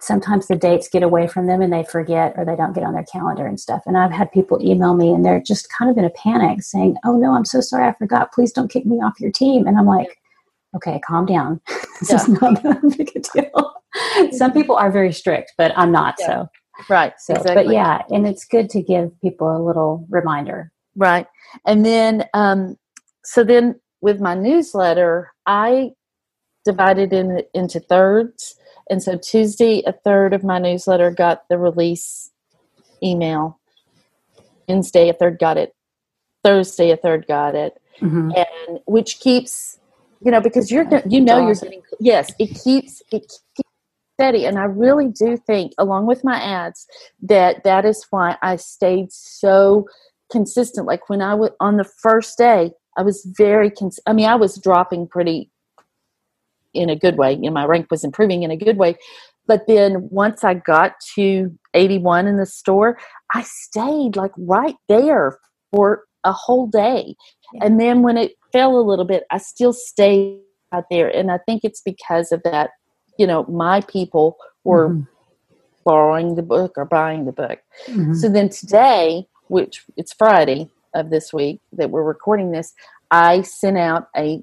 sometimes 0.00 0.46
the 0.46 0.54
dates 0.54 0.88
get 0.88 1.02
away 1.02 1.26
from 1.26 1.48
them, 1.48 1.60
and 1.60 1.72
they 1.72 1.82
forget 1.82 2.34
or 2.36 2.44
they 2.44 2.54
don't 2.54 2.72
get 2.72 2.84
on 2.84 2.94
their 2.94 3.06
calendar 3.10 3.46
and 3.46 3.58
stuff. 3.58 3.82
And 3.84 3.98
I've 3.98 4.12
had 4.12 4.30
people 4.30 4.64
email 4.64 4.94
me, 4.94 5.12
and 5.12 5.24
they're 5.24 5.42
just 5.42 5.68
kind 5.76 5.90
of 5.90 5.98
in 5.98 6.04
a 6.04 6.10
panic, 6.10 6.62
saying, 6.62 6.98
"Oh 7.04 7.16
no, 7.18 7.34
I'm 7.34 7.44
so 7.44 7.60
sorry, 7.60 7.88
I 7.88 7.94
forgot. 7.94 8.32
Please 8.32 8.52
don't 8.52 8.70
kick 8.70 8.86
me 8.86 8.98
off 8.98 9.18
your 9.18 9.32
team." 9.32 9.66
And 9.66 9.76
I'm 9.76 9.86
like, 9.86 10.20
okay, 10.76 11.00
calm 11.04 11.26
down. 11.26 11.60
this 12.00 12.10
yeah. 12.10 12.16
is 12.16 12.28
not 12.28 12.62
that 12.62 12.94
big 12.96 13.10
a 13.16 13.20
deal. 13.20 13.74
Some 14.30 14.52
people 14.52 14.76
are 14.76 14.92
very 14.92 15.12
strict, 15.12 15.54
but 15.58 15.76
I'm 15.76 15.90
not. 15.90 16.14
Yeah. 16.20 16.26
So 16.26 16.48
Right. 16.88 17.12
So, 17.18 17.34
exactly. 17.34 17.64
but 17.64 17.72
yeah, 17.72 18.02
and 18.10 18.26
it's 18.26 18.44
good 18.44 18.70
to 18.70 18.82
give 18.82 19.18
people 19.20 19.54
a 19.54 19.62
little 19.62 20.06
reminder. 20.10 20.72
Right. 20.96 21.26
And 21.66 21.84
then, 21.84 22.24
um, 22.34 22.76
so 23.24 23.44
then 23.44 23.80
with 24.00 24.20
my 24.20 24.34
newsletter, 24.34 25.32
I 25.46 25.92
divided 26.64 27.12
in 27.12 27.42
into 27.54 27.80
thirds. 27.80 28.56
And 28.90 29.02
so 29.02 29.16
Tuesday, 29.16 29.82
a 29.86 29.92
third 29.92 30.34
of 30.34 30.44
my 30.44 30.58
newsletter 30.58 31.10
got 31.10 31.48
the 31.48 31.58
release 31.58 32.30
email. 33.02 33.58
Wednesday, 34.68 35.08
a 35.08 35.12
third 35.12 35.38
got 35.38 35.56
it. 35.56 35.74
Thursday, 36.44 36.90
a 36.90 36.96
third 36.96 37.26
got 37.26 37.54
it. 37.54 37.80
Mm-hmm. 38.00 38.30
And 38.36 38.80
which 38.86 39.20
keeps, 39.20 39.78
you 40.20 40.30
know, 40.30 40.40
because 40.40 40.70
you're, 40.70 40.86
you 41.06 41.20
know, 41.20 41.44
you're 41.44 41.54
getting, 41.54 41.82
yes, 42.00 42.32
it 42.38 42.58
keeps, 42.62 43.02
it 43.12 43.32
keeps 43.56 43.71
steady. 44.14 44.44
And 44.44 44.58
I 44.58 44.64
really 44.64 45.08
do 45.08 45.36
think, 45.36 45.72
along 45.78 46.06
with 46.06 46.24
my 46.24 46.40
ads, 46.40 46.86
that 47.22 47.64
that 47.64 47.84
is 47.84 48.06
why 48.10 48.36
I 48.42 48.56
stayed 48.56 49.12
so 49.12 49.86
consistent. 50.30 50.86
Like 50.86 51.08
when 51.08 51.22
I 51.22 51.34
was 51.34 51.50
on 51.60 51.76
the 51.76 51.84
first 51.84 52.38
day, 52.38 52.72
I 52.96 53.02
was 53.02 53.26
very, 53.36 53.70
cons- 53.70 54.00
I 54.06 54.12
mean, 54.12 54.26
I 54.26 54.34
was 54.34 54.58
dropping 54.58 55.08
pretty 55.08 55.50
in 56.74 56.88
a 56.88 56.96
good 56.96 57.16
way. 57.16 57.32
You 57.34 57.42
know, 57.42 57.50
my 57.50 57.64
rank 57.64 57.88
was 57.90 58.04
improving 58.04 58.42
in 58.42 58.50
a 58.50 58.56
good 58.56 58.78
way. 58.78 58.96
But 59.46 59.66
then 59.66 60.08
once 60.10 60.44
I 60.44 60.54
got 60.54 60.92
to 61.14 61.50
81 61.74 62.26
in 62.26 62.36
the 62.36 62.46
store, 62.46 62.98
I 63.34 63.42
stayed 63.42 64.16
like 64.16 64.32
right 64.38 64.76
there 64.88 65.38
for 65.72 66.04
a 66.24 66.32
whole 66.32 66.66
day. 66.66 67.16
Yeah. 67.54 67.66
And 67.66 67.80
then 67.80 68.02
when 68.02 68.16
it 68.16 68.32
fell 68.52 68.78
a 68.78 68.80
little 68.80 69.04
bit, 69.04 69.24
I 69.30 69.38
still 69.38 69.72
stayed 69.72 70.40
out 70.72 70.84
there. 70.90 71.08
And 71.08 71.30
I 71.30 71.38
think 71.38 71.62
it's 71.64 71.82
because 71.84 72.30
of 72.32 72.42
that, 72.44 72.70
you 73.18 73.26
know, 73.26 73.44
my 73.44 73.80
people 73.82 74.36
were 74.64 74.90
mm-hmm. 74.90 75.02
borrowing 75.84 76.34
the 76.34 76.42
book 76.42 76.74
or 76.76 76.84
buying 76.84 77.24
the 77.24 77.32
book. 77.32 77.60
Mm-hmm. 77.86 78.14
So 78.14 78.28
then 78.28 78.48
today, 78.48 79.26
which 79.48 79.84
it's 79.96 80.12
Friday 80.12 80.70
of 80.94 81.10
this 81.10 81.32
week 81.32 81.60
that 81.72 81.90
we're 81.90 82.02
recording 82.02 82.52
this, 82.52 82.74
I 83.10 83.42
sent 83.42 83.78
out 83.78 84.08
a 84.16 84.42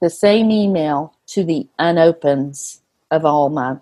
the 0.00 0.10
same 0.10 0.50
email 0.50 1.14
to 1.26 1.44
the 1.44 1.66
unopens 1.78 2.80
of 3.10 3.24
all 3.24 3.48
my 3.48 3.76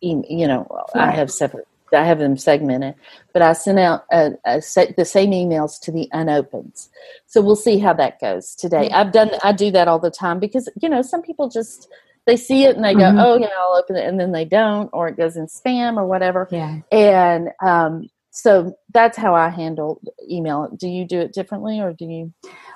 you 0.00 0.46
know 0.46 0.66
right. 0.94 1.08
i 1.08 1.10
have 1.10 1.30
separate 1.30 1.66
i 1.92 2.04
have 2.04 2.18
them 2.18 2.36
segmented 2.36 2.94
but 3.32 3.42
i 3.42 3.52
sent 3.52 3.78
out 3.78 4.04
a, 4.12 4.32
a 4.44 4.62
set, 4.62 4.96
the 4.96 5.04
same 5.04 5.30
emails 5.30 5.78
to 5.80 5.90
the 5.90 6.08
unopens 6.12 6.88
so 7.26 7.40
we'll 7.40 7.56
see 7.56 7.78
how 7.78 7.92
that 7.92 8.20
goes 8.20 8.54
today 8.54 8.88
i've 8.90 9.12
done 9.12 9.30
i 9.42 9.52
do 9.52 9.70
that 9.70 9.88
all 9.88 9.98
the 9.98 10.10
time 10.10 10.38
because 10.38 10.68
you 10.80 10.88
know 10.88 11.02
some 11.02 11.22
people 11.22 11.48
just 11.48 11.88
they 12.30 12.36
see 12.36 12.64
it 12.64 12.76
and 12.76 12.84
they 12.84 12.94
go 12.94 13.00
mm-hmm. 13.00 13.18
oh 13.18 13.36
yeah 13.36 13.48
i'll 13.58 13.76
open 13.76 13.96
it 13.96 14.06
and 14.06 14.20
then 14.20 14.30
they 14.30 14.44
don't 14.44 14.88
or 14.92 15.08
it 15.08 15.16
goes 15.16 15.36
in 15.36 15.46
spam 15.46 15.96
or 15.96 16.06
whatever 16.06 16.46
yeah 16.52 16.78
and 16.92 17.50
um, 17.60 18.08
so 18.30 18.72
that's 18.94 19.18
how 19.18 19.34
i 19.34 19.48
handle 19.48 20.00
email 20.30 20.68
do 20.76 20.86
you 20.86 21.04
do 21.04 21.18
it 21.18 21.32
differently 21.32 21.80
or 21.80 21.92
do 21.92 22.04
you 22.04 22.32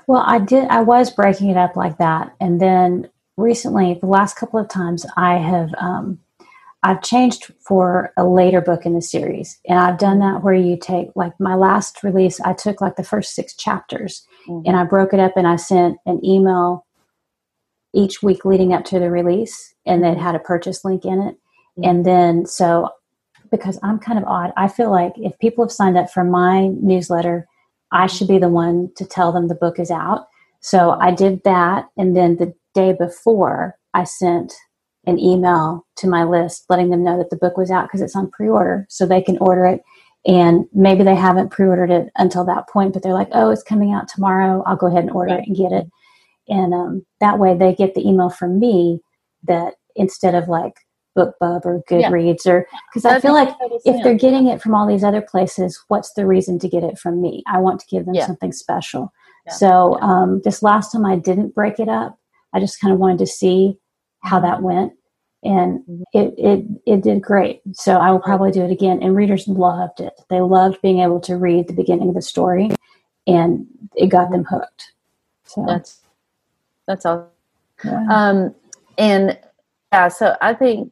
well 0.09 0.24
i 0.26 0.38
did 0.38 0.66
i 0.68 0.82
was 0.82 1.11
breaking 1.11 1.50
it 1.50 1.57
up 1.57 1.76
like 1.76 1.96
that 1.98 2.34
and 2.40 2.61
then 2.61 3.09
recently 3.36 3.96
the 4.00 4.07
last 4.07 4.36
couple 4.36 4.59
of 4.59 4.68
times 4.68 5.07
i 5.16 5.36
have 5.36 5.70
um, 5.78 6.18
I've 6.86 7.00
changed 7.00 7.50
for 7.66 8.12
a 8.18 8.26
later 8.26 8.61
book 8.61 8.84
in 8.84 8.92
the 8.92 9.00
series. 9.00 9.59
And 9.66 9.78
I've 9.78 9.96
done 9.96 10.18
that 10.18 10.42
where 10.42 10.52
you 10.52 10.76
take, 10.76 11.09
like 11.16 11.32
my 11.40 11.55
last 11.55 12.05
release, 12.05 12.40
I 12.42 12.52
took 12.52 12.82
like 12.82 12.96
the 12.96 13.02
first 13.02 13.34
six 13.34 13.57
chapters 13.57 14.22
mm-hmm. 14.46 14.66
and 14.66 14.76
I 14.76 14.84
broke 14.84 15.14
it 15.14 15.18
up 15.18 15.32
and 15.34 15.46
I 15.46 15.57
sent 15.57 15.96
an 16.05 16.22
email 16.22 16.84
each 17.95 18.22
week 18.22 18.45
leading 18.45 18.72
up 18.72 18.84
to 18.86 18.99
the 18.99 19.11
release 19.11 19.74
and 19.86 20.03
then 20.03 20.18
had 20.18 20.34
a 20.34 20.40
purchase 20.40 20.84
link 20.84 21.05
in 21.05 21.20
it. 21.20 21.36
Mm-hmm. 21.78 21.84
And 21.84 22.07
then, 22.07 22.47
so 22.47 22.90
because 23.51 23.78
I'm 23.82 23.99
kind 23.99 24.18
of 24.18 24.24
odd, 24.24 24.53
I 24.57 24.68
feel 24.68 24.90
like 24.90 25.12
if 25.16 25.38
people 25.38 25.64
have 25.64 25.72
signed 25.72 25.97
up 25.97 26.11
for 26.11 26.24
my 26.24 26.68
newsletter, 26.68 27.47
I 27.92 28.07
should 28.07 28.28
be 28.28 28.38
the 28.38 28.49
one 28.49 28.90
to 28.97 29.05
tell 29.05 29.32
them 29.32 29.49
the 29.49 29.55
book 29.55 29.78
is 29.78 29.90
out. 29.90 30.26
So 30.61 30.92
I 31.01 31.12
did 31.12 31.42
that. 31.45 31.88
And 31.97 32.16
then 32.16 32.36
the 32.36 32.55
day 32.74 32.92
before, 32.92 33.78
I 33.92 34.05
sent 34.05 34.55
an 35.07 35.18
email 35.18 35.86
to 35.97 36.09
my 36.09 36.24
list 36.24 36.64
letting 36.68 36.90
them 36.90 37.05
know 37.05 37.18
that 37.18 37.30
the 37.30 37.36
book 37.36 37.57
was 37.57 37.70
out 37.70 37.86
because 37.86 38.01
it's 38.01 38.16
on 38.16 38.30
pre-order 38.30 38.86
so 38.88 39.07
they 39.07 39.22
can 39.22 39.38
order 39.38 39.66
it 39.66 39.82
and 40.26 40.64
maybe 40.72 41.05
they 41.05 41.14
haven't 41.14 41.51
pre-ordered 41.51 41.90
it 41.90 42.11
until 42.16 42.45
that 42.45 42.68
point 42.68 42.92
but 42.92 43.03
they're 43.03 43.12
like 43.12 43.28
oh 43.32 43.51
it's 43.51 43.62
coming 43.62 43.92
out 43.92 44.09
tomorrow 44.09 44.62
i'll 44.66 44.76
go 44.76 44.86
ahead 44.86 45.03
and 45.03 45.11
order 45.11 45.34
it 45.34 45.47
and 45.47 45.57
get 45.57 45.72
it 45.72 45.86
and 46.49 46.74
um, 46.74 47.07
that 47.20 47.38
way 47.38 47.57
they 47.57 47.74
get 47.74 47.95
the 47.95 48.07
email 48.07 48.30
from 48.30 48.59
me 48.59 49.01
that 49.45 49.74
instead 49.97 50.34
of 50.34 50.49
like 50.49 50.74
bookbub 51.16 51.64
or 51.64 51.80
goodreads 51.88 52.45
yeah. 52.45 52.53
or 52.53 52.66
because 52.92 53.05
i 53.05 53.20
feel 53.20 53.32
like 53.32 53.55
if 53.84 54.03
they're 54.03 54.14
getting 54.14 54.49
it 54.49 54.61
from 54.61 54.74
all 54.74 54.84
these 54.84 55.05
other 55.05 55.22
places 55.22 55.80
what's 55.86 56.12
the 56.14 56.26
reason 56.26 56.59
to 56.59 56.68
get 56.68 56.82
it 56.82 56.99
from 56.99 57.22
me? 57.22 57.42
I 57.47 57.59
want 57.59 57.78
to 57.80 57.86
give 57.86 58.05
them 58.05 58.14
yeah. 58.14 58.26
something 58.26 58.51
special. 58.51 59.12
Yeah. 59.47 59.53
so 59.53 60.01
um, 60.01 60.40
this 60.42 60.62
last 60.62 60.90
time 60.90 61.07
i 61.07 61.16
didn't 61.16 61.55
break 61.55 61.78
it 61.78 61.88
up 61.88 62.18
i 62.53 62.59
just 62.59 62.80
kind 62.80 62.92
of 62.92 62.99
wanted 62.99 63.18
to 63.18 63.26
see 63.26 63.78
how 64.24 64.40
that 64.40 64.62
went. 64.62 64.92
And 65.45 65.80
mm-hmm. 65.80 66.03
it, 66.14 66.34
it 66.38 66.64
it 66.86 67.03
did 67.03 67.22
great. 67.22 67.61
So 67.72 67.97
i 67.97 68.11
will 68.11 68.20
probably 68.20 68.51
do 68.51 68.64
it 68.64 68.70
again. 68.72 69.03
And 69.03 69.14
readers 69.14 69.47
loved 69.47 70.01
it. 70.01 70.14
They 70.30 70.40
loved 70.40 70.80
being 70.82 71.01
able 71.01 71.20
to 71.20 71.36
read 71.36 71.68
the 71.68 71.74
beginning 71.74 72.09
of 72.09 72.14
the 72.14 72.22
story 72.22 72.70
and 73.26 73.66
it 73.95 74.09
got 74.09 74.30
them 74.30 74.45
hooked. 74.45 74.92
So 75.45 75.64
that's 75.66 76.01
that's 76.87 77.07
all 77.07 77.30
um 78.11 78.55
and 78.99 79.39
yeah 79.93 80.09
so 80.09 80.37
i 80.41 80.55
think 80.55 80.91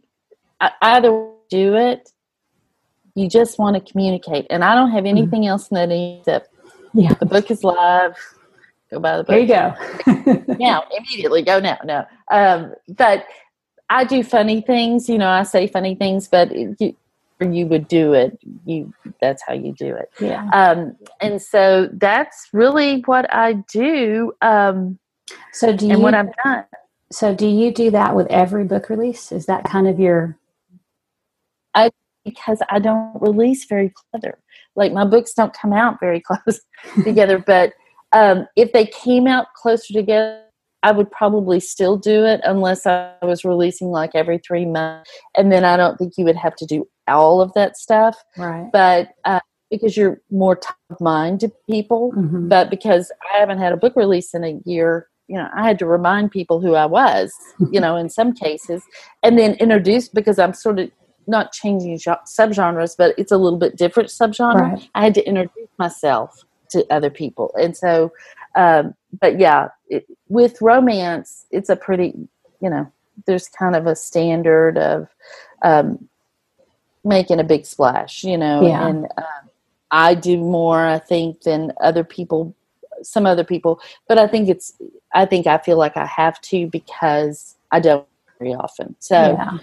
either 0.82 1.28
do 1.50 1.74
it 1.74 2.10
you 3.14 3.28
just 3.28 3.58
want 3.58 3.74
to 3.74 3.92
communicate 3.92 4.46
and 4.50 4.64
i 4.64 4.74
don't 4.74 4.90
have 4.90 5.04
mm-hmm. 5.04 5.18
anything 5.18 5.42
mm-hmm. 5.42 5.48
else 5.48 5.68
in 5.68 5.74
that 5.76 5.90
except 5.90 6.48
yeah 6.94 7.14
the 7.14 7.26
book 7.26 7.50
is 7.50 7.62
live 7.64 8.16
go 8.92 9.00
buy 9.00 9.16
the 9.16 9.24
book. 9.24 9.28
There 9.28 9.38
you 9.40 10.44
go. 10.46 10.54
now, 10.58 10.84
immediately 10.96 11.42
go 11.42 11.58
now. 11.58 11.78
No, 11.84 12.04
um, 12.30 12.74
but 12.88 13.26
I 13.90 14.04
do 14.04 14.22
funny 14.22 14.60
things. 14.60 15.08
You 15.08 15.18
know, 15.18 15.28
I 15.28 15.42
say 15.42 15.66
funny 15.66 15.94
things, 15.94 16.28
but 16.28 16.54
you, 16.54 16.96
you 17.40 17.66
would 17.66 17.88
do 17.88 18.12
it. 18.12 18.38
You 18.64 18.92
that's 19.20 19.42
how 19.46 19.54
you 19.54 19.72
do 19.72 19.94
it. 19.94 20.10
Yeah. 20.20 20.48
Um, 20.52 20.96
and 21.20 21.40
so 21.40 21.88
that's 21.92 22.48
really 22.52 23.00
what 23.02 23.32
I 23.34 23.54
do. 23.72 24.32
Um, 24.42 24.98
so 25.52 25.74
do 25.74 25.86
you? 25.86 25.92
And 25.92 26.02
what 26.02 26.14
I've 26.14 26.34
done. 26.44 26.64
So 27.10 27.34
do 27.34 27.46
you 27.46 27.72
do 27.72 27.90
that 27.90 28.16
with 28.16 28.26
every 28.28 28.64
book 28.64 28.88
release? 28.88 29.32
Is 29.32 29.46
that 29.46 29.64
kind 29.64 29.86
of 29.86 30.00
your? 30.00 30.38
I 31.74 31.90
because 32.24 32.60
I 32.70 32.78
don't 32.78 33.20
release 33.20 33.64
very 33.64 33.92
clever. 34.10 34.38
Like 34.76 34.92
my 34.92 35.04
books 35.04 35.34
don't 35.34 35.52
come 35.52 35.72
out 35.72 36.00
very 36.00 36.20
close 36.26 36.60
together, 37.02 37.38
but 37.38 37.74
um, 38.12 38.46
if 38.56 38.72
they 38.72 38.86
came 38.86 39.26
out 39.26 39.46
closer 39.54 39.92
together, 39.92 40.42
I 40.82 40.92
would 40.92 41.10
probably 41.10 41.60
still 41.60 41.96
do 41.96 42.24
it 42.24 42.40
unless 42.44 42.86
I 42.86 43.14
was 43.22 43.44
releasing 43.44 43.88
like 43.88 44.10
every 44.14 44.38
three 44.38 44.66
months. 44.66 45.10
And 45.36 45.52
then 45.52 45.64
I 45.64 45.76
don't 45.76 45.96
think 45.96 46.14
you 46.16 46.24
would 46.24 46.36
have 46.36 46.56
to 46.56 46.66
do 46.66 46.88
all 47.06 47.40
of 47.40 47.52
that 47.54 47.76
stuff. 47.76 48.16
Right. 48.36 48.68
But 48.72 49.10
uh, 49.24 49.40
because 49.70 49.96
you're 49.96 50.20
more 50.30 50.56
top 50.56 50.76
of 50.90 51.00
mind 51.00 51.40
to 51.40 51.52
people, 51.70 52.12
mm-hmm. 52.12 52.48
but 52.48 52.68
because 52.68 53.12
I 53.32 53.38
haven't 53.38 53.58
had 53.58 53.72
a 53.72 53.76
book 53.76 53.94
release 53.96 54.34
in 54.34 54.44
a 54.44 54.60
year, 54.64 55.08
you 55.28 55.36
know, 55.36 55.48
I 55.54 55.66
had 55.66 55.78
to 55.78 55.86
remind 55.86 56.30
people 56.30 56.60
who 56.60 56.74
I 56.74 56.86
was, 56.86 57.32
you 57.70 57.80
know, 57.80 57.96
in 57.96 58.08
some 58.10 58.32
cases, 58.32 58.82
and 59.22 59.38
then 59.38 59.54
introduce 59.54 60.08
because 60.08 60.38
I'm 60.38 60.54
sort 60.54 60.78
of 60.78 60.90
not 61.26 61.52
changing 61.52 61.98
subgenres, 61.98 62.96
but 62.96 63.14
it's 63.16 63.32
a 63.32 63.36
little 63.36 63.58
bit 63.58 63.76
different 63.76 64.08
subgenre. 64.08 64.60
Right. 64.60 64.88
I 64.94 65.04
had 65.04 65.14
to 65.14 65.26
introduce 65.26 65.68
myself 65.78 66.44
to 66.70 66.84
other 66.90 67.10
people. 67.10 67.54
And 67.60 67.76
so, 67.76 68.12
um, 68.54 68.94
but 69.20 69.38
yeah, 69.38 69.68
it, 69.88 70.06
with 70.28 70.60
romance, 70.60 71.46
it's 71.50 71.68
a 71.68 71.76
pretty, 71.76 72.14
you 72.60 72.70
know, 72.70 72.90
there's 73.26 73.48
kind 73.48 73.76
of 73.76 73.86
a 73.86 73.94
standard 73.94 74.78
of 74.78 75.08
um, 75.62 76.08
making 77.04 77.40
a 77.40 77.44
big 77.44 77.66
splash, 77.66 78.24
you 78.24 78.36
know, 78.36 78.66
yeah. 78.66 78.86
and 78.86 79.04
um, 79.16 79.50
I 79.90 80.14
do 80.14 80.38
more, 80.38 80.86
I 80.86 80.98
think, 80.98 81.42
than 81.42 81.72
other 81.80 82.04
people, 82.04 82.54
some 83.02 83.26
other 83.26 83.44
people, 83.44 83.80
but 84.08 84.18
I 84.18 84.26
think 84.26 84.48
it's, 84.48 84.72
I 85.14 85.26
think 85.26 85.46
I 85.46 85.58
feel 85.58 85.76
like 85.76 85.96
I 85.96 86.06
have 86.06 86.40
to 86.42 86.66
because 86.68 87.56
I 87.70 87.80
don't 87.80 88.06
very 88.38 88.54
often. 88.54 88.96
So 88.98 89.14
yeah. 89.14 89.58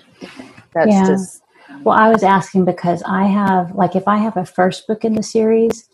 that's 0.73 0.91
yeah. 0.91 1.05
just. 1.05 1.41
Well, 1.83 1.97
I 1.97 2.09
was 2.09 2.23
asking 2.23 2.65
because 2.65 3.03
I 3.03 3.25
have, 3.25 3.75
like, 3.75 3.95
if 3.95 4.07
I 4.07 4.17
have 4.17 4.35
a 4.35 4.45
first 4.45 4.87
book 4.87 5.05
in 5.05 5.13
the 5.13 5.21
series, 5.21 5.87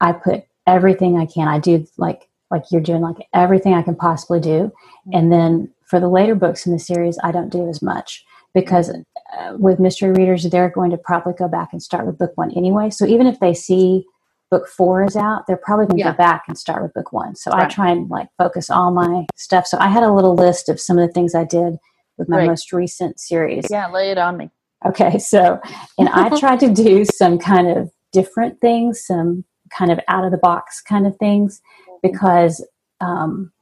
I 0.00 0.12
put 0.12 0.42
everything 0.66 1.18
I 1.18 1.26
can. 1.26 1.48
I 1.48 1.58
do 1.58 1.86
like 1.96 2.28
like 2.50 2.64
you're 2.70 2.80
doing 2.80 3.00
like 3.00 3.28
everything 3.32 3.74
I 3.74 3.82
can 3.82 3.94
possibly 3.94 4.40
do. 4.40 4.72
And 5.12 5.32
then 5.32 5.72
for 5.84 6.00
the 6.00 6.08
later 6.08 6.34
books 6.34 6.66
in 6.66 6.72
the 6.72 6.78
series, 6.78 7.18
I 7.22 7.32
don't 7.32 7.50
do 7.50 7.68
as 7.68 7.80
much 7.80 8.24
because 8.54 8.90
uh, 8.90 9.56
with 9.56 9.78
mystery 9.78 10.10
readers, 10.10 10.42
they're 10.44 10.68
going 10.68 10.90
to 10.90 10.98
probably 10.98 11.34
go 11.34 11.48
back 11.48 11.68
and 11.72 11.82
start 11.82 12.06
with 12.06 12.18
book 12.18 12.32
one 12.34 12.50
anyway. 12.56 12.90
So 12.90 13.06
even 13.06 13.26
if 13.26 13.38
they 13.38 13.54
see 13.54 14.04
book 14.50 14.66
four 14.66 15.04
is 15.04 15.16
out, 15.16 15.46
they're 15.46 15.56
probably 15.56 15.86
going 15.86 15.98
to 15.98 16.04
yeah. 16.04 16.12
go 16.12 16.16
back 16.16 16.44
and 16.48 16.58
start 16.58 16.82
with 16.82 16.92
book 16.92 17.12
one. 17.12 17.36
So 17.36 17.50
right. 17.50 17.64
I 17.64 17.68
try 17.68 17.90
and 17.90 18.10
like 18.10 18.28
focus 18.36 18.68
all 18.68 18.90
my 18.90 19.26
stuff. 19.36 19.66
So 19.66 19.78
I 19.78 19.88
had 19.88 20.02
a 20.02 20.12
little 20.12 20.34
list 20.34 20.68
of 20.68 20.80
some 20.80 20.98
of 20.98 21.06
the 21.06 21.12
things 21.12 21.34
I 21.34 21.44
did 21.44 21.76
with 22.18 22.28
my 22.28 22.46
most 22.46 22.72
recent 22.72 23.18
series. 23.18 23.66
Yeah, 23.70 23.88
lay 23.88 24.10
it 24.10 24.18
on 24.18 24.36
me. 24.36 24.50
Okay, 24.86 25.18
so, 25.18 25.60
and 25.98 26.08
I 26.08 26.38
tried 26.38 26.60
to 26.60 26.72
do 26.72 27.04
some 27.04 27.38
kind 27.38 27.68
of 27.68 27.90
different 28.12 28.60
things, 28.60 29.04
some 29.04 29.44
kind 29.70 29.92
of 29.92 30.00
out 30.08 30.24
of 30.24 30.30
the 30.30 30.38
box 30.38 30.80
kind 30.80 31.06
of 31.06 31.16
things, 31.16 31.60
because 32.02 32.66
um, 33.00 33.52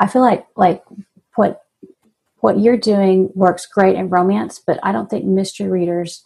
I 0.00 0.08
feel 0.08 0.22
like 0.22 0.46
like 0.56 0.82
what 1.36 1.62
what 2.40 2.58
you're 2.58 2.76
doing 2.76 3.30
works 3.34 3.66
great 3.66 3.96
in 3.96 4.08
romance, 4.08 4.62
but 4.64 4.78
I 4.82 4.92
don't 4.92 5.08
think 5.08 5.24
mystery 5.24 5.68
readers 5.68 6.22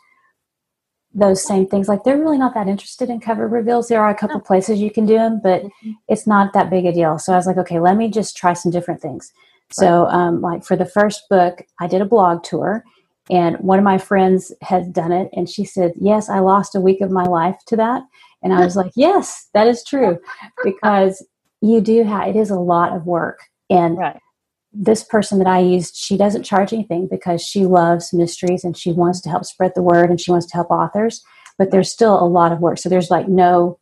those 1.12 1.44
same 1.44 1.66
things. 1.66 1.88
Like 1.88 2.04
they're 2.04 2.18
really 2.18 2.38
not 2.38 2.54
that 2.54 2.68
interested 2.68 3.10
in 3.10 3.20
cover 3.20 3.48
reveals. 3.48 3.88
There 3.88 4.02
are 4.02 4.10
a 4.10 4.14
couple 4.14 4.38
no. 4.38 4.44
places 4.44 4.80
you 4.80 4.90
can 4.90 5.06
do 5.06 5.14
them 5.14 5.40
but 5.42 5.62
mm-hmm. 5.62 5.92
it's 6.08 6.26
not 6.26 6.52
that 6.52 6.70
big 6.70 6.86
a 6.86 6.92
deal. 6.92 7.18
So 7.18 7.32
i 7.32 7.36
was 7.36 7.46
like 7.46 7.56
okay 7.58 7.80
let 7.80 7.96
me 7.96 8.10
just 8.10 8.36
try 8.36 8.52
some 8.52 8.72
different 8.72 9.00
things. 9.00 9.32
Right. 9.78 9.86
so 9.86 10.06
um, 10.06 10.40
like 10.40 10.64
for 10.64 10.76
the 10.76 10.84
first 10.84 11.28
book 11.28 11.62
i 11.78 11.86
did 11.86 12.02
a 12.02 12.04
blog 12.04 12.42
tour 12.42 12.82
and 13.30 13.56
one 13.58 13.78
of 13.78 13.84
my 13.84 13.98
friends 13.98 14.52
had 14.62 14.92
done 14.92 15.12
it 15.12 15.30
and 15.32 15.48
she 15.48 15.64
said 15.64 15.92
yes 16.00 16.28
i 16.28 16.40
lost 16.40 16.74
a 16.74 16.80
week 16.80 17.00
of 17.00 17.10
my 17.10 17.24
life 17.24 17.58
to 17.66 17.76
that. 17.76 18.02
And 18.42 18.52
i 18.52 18.64
was 18.64 18.76
like 18.76 18.92
yes 18.96 19.48
that 19.54 19.66
is 19.66 19.84
true. 19.84 20.18
Because 20.64 21.26
you 21.60 21.80
do 21.80 22.04
have 22.04 22.28
it 22.28 22.36
is 22.36 22.50
a 22.50 22.58
lot 22.58 22.94
of 22.94 23.06
work 23.06 23.40
and 23.68 23.98
right 23.98 24.20
this 24.72 25.02
person 25.02 25.38
that 25.38 25.48
I 25.48 25.60
used, 25.60 25.96
she 25.96 26.16
doesn't 26.16 26.44
charge 26.44 26.72
anything 26.72 27.08
because 27.10 27.42
she 27.42 27.66
loves 27.66 28.12
mysteries 28.12 28.64
and 28.64 28.76
she 28.76 28.92
wants 28.92 29.20
to 29.22 29.28
help 29.28 29.44
spread 29.44 29.72
the 29.74 29.82
word 29.82 30.10
and 30.10 30.20
she 30.20 30.30
wants 30.30 30.46
to 30.46 30.54
help 30.54 30.70
authors. 30.70 31.22
But 31.58 31.70
there's 31.70 31.92
still 31.92 32.22
a 32.22 32.26
lot 32.26 32.52
of 32.52 32.60
work. 32.60 32.78
So 32.78 32.88
there's 32.88 33.10
like 33.10 33.28
no 33.28 33.78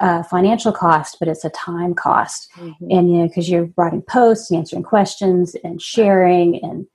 uh, 0.00 0.22
financial 0.22 0.72
cost, 0.72 1.18
but 1.18 1.28
it's 1.28 1.44
a 1.44 1.50
time 1.50 1.94
cost. 1.94 2.48
Mm-hmm. 2.56 2.86
And, 2.90 3.12
you 3.12 3.18
know, 3.18 3.28
because 3.28 3.50
you're 3.50 3.68
writing 3.76 4.02
posts 4.02 4.50
and 4.50 4.58
answering 4.58 4.82
questions 4.82 5.54
and 5.62 5.80
sharing. 5.80 6.58
And 6.62 6.86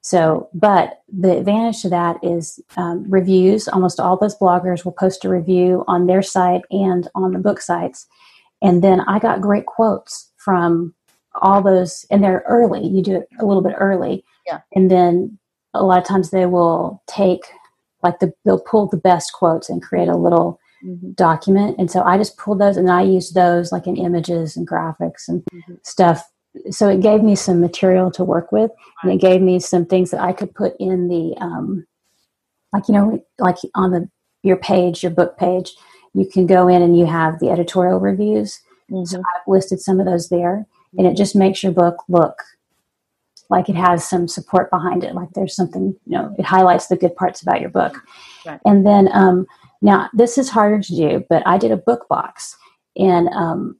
so, 0.00 0.48
but 0.52 1.02
the 1.08 1.38
advantage 1.38 1.82
to 1.82 1.88
that 1.90 2.16
is 2.22 2.60
um, 2.76 3.04
reviews. 3.08 3.68
Almost 3.68 4.00
all 4.00 4.16
those 4.16 4.36
bloggers 4.36 4.84
will 4.84 4.92
post 4.92 5.24
a 5.24 5.28
review 5.28 5.84
on 5.86 6.06
their 6.06 6.22
site 6.22 6.62
and 6.70 7.08
on 7.14 7.32
the 7.32 7.38
book 7.38 7.60
sites. 7.60 8.06
And 8.60 8.82
then 8.82 9.00
I 9.02 9.20
got 9.20 9.40
great 9.40 9.66
quotes 9.66 10.32
from 10.36 10.94
all 11.42 11.62
those 11.62 12.06
and 12.10 12.22
they're 12.22 12.44
early 12.46 12.86
you 12.86 13.02
do 13.02 13.16
it 13.16 13.28
a 13.40 13.44
little 13.44 13.62
bit 13.62 13.74
early. 13.78 14.24
Yeah. 14.46 14.60
And 14.74 14.90
then 14.90 15.38
a 15.74 15.84
lot 15.84 15.98
of 15.98 16.06
times 16.06 16.30
they 16.30 16.46
will 16.46 17.02
take 17.06 17.42
like 18.02 18.18
the 18.20 18.32
they'll 18.44 18.60
pull 18.60 18.86
the 18.86 18.96
best 18.96 19.32
quotes 19.32 19.68
and 19.68 19.82
create 19.82 20.08
a 20.08 20.16
little 20.16 20.60
mm-hmm. 20.84 21.12
document. 21.12 21.76
And 21.78 21.90
so 21.90 22.02
i 22.02 22.16
just 22.16 22.36
pulled 22.36 22.60
those 22.60 22.76
and 22.76 22.90
i 22.90 23.02
used 23.02 23.34
those 23.34 23.72
like 23.72 23.86
in 23.86 23.96
images 23.96 24.56
and 24.56 24.66
graphics 24.66 25.28
and 25.28 25.44
mm-hmm. 25.52 25.74
stuff. 25.82 26.28
So 26.70 26.88
it 26.88 27.00
gave 27.00 27.22
me 27.22 27.36
some 27.36 27.60
material 27.60 28.10
to 28.12 28.24
work 28.24 28.52
with 28.52 28.70
and 29.02 29.12
it 29.12 29.20
gave 29.20 29.40
me 29.40 29.60
some 29.60 29.86
things 29.86 30.10
that 30.10 30.20
i 30.20 30.32
could 30.32 30.54
put 30.54 30.74
in 30.78 31.08
the 31.08 31.36
um 31.40 31.86
like 32.72 32.88
you 32.88 32.94
know 32.94 33.24
like 33.38 33.56
on 33.74 33.92
the 33.92 34.08
your 34.42 34.56
page 34.56 35.02
your 35.02 35.12
book 35.12 35.36
page 35.36 35.72
you 36.14 36.26
can 36.26 36.46
go 36.46 36.68
in 36.68 36.82
and 36.82 36.98
you 36.98 37.06
have 37.06 37.38
the 37.38 37.50
editorial 37.50 38.00
reviews. 38.00 38.60
Mm-hmm. 38.90 39.04
so 39.04 39.18
i've 39.18 39.46
listed 39.46 39.80
some 39.80 40.00
of 40.00 40.06
those 40.06 40.30
there 40.30 40.66
and 40.96 41.06
it 41.06 41.16
just 41.16 41.36
makes 41.36 41.62
your 41.62 41.72
book 41.72 41.96
look 42.08 42.42
like 43.50 43.68
it 43.68 43.76
has 43.76 44.08
some 44.08 44.28
support 44.28 44.70
behind 44.70 45.04
it 45.04 45.14
like 45.14 45.30
there's 45.34 45.54
something 45.54 45.96
you 46.06 46.12
know 46.12 46.34
it 46.38 46.44
highlights 46.44 46.86
the 46.86 46.96
good 46.96 47.14
parts 47.16 47.42
about 47.42 47.60
your 47.60 47.70
book. 47.70 47.96
Right. 48.46 48.60
and 48.64 48.86
then 48.86 49.08
um, 49.12 49.46
now 49.82 50.08
this 50.12 50.38
is 50.38 50.48
harder 50.48 50.80
to 50.80 50.96
do 50.96 51.24
but 51.28 51.42
i 51.46 51.58
did 51.58 51.72
a 51.72 51.76
book 51.76 52.08
box 52.08 52.56
and 52.96 53.28
um, 53.28 53.78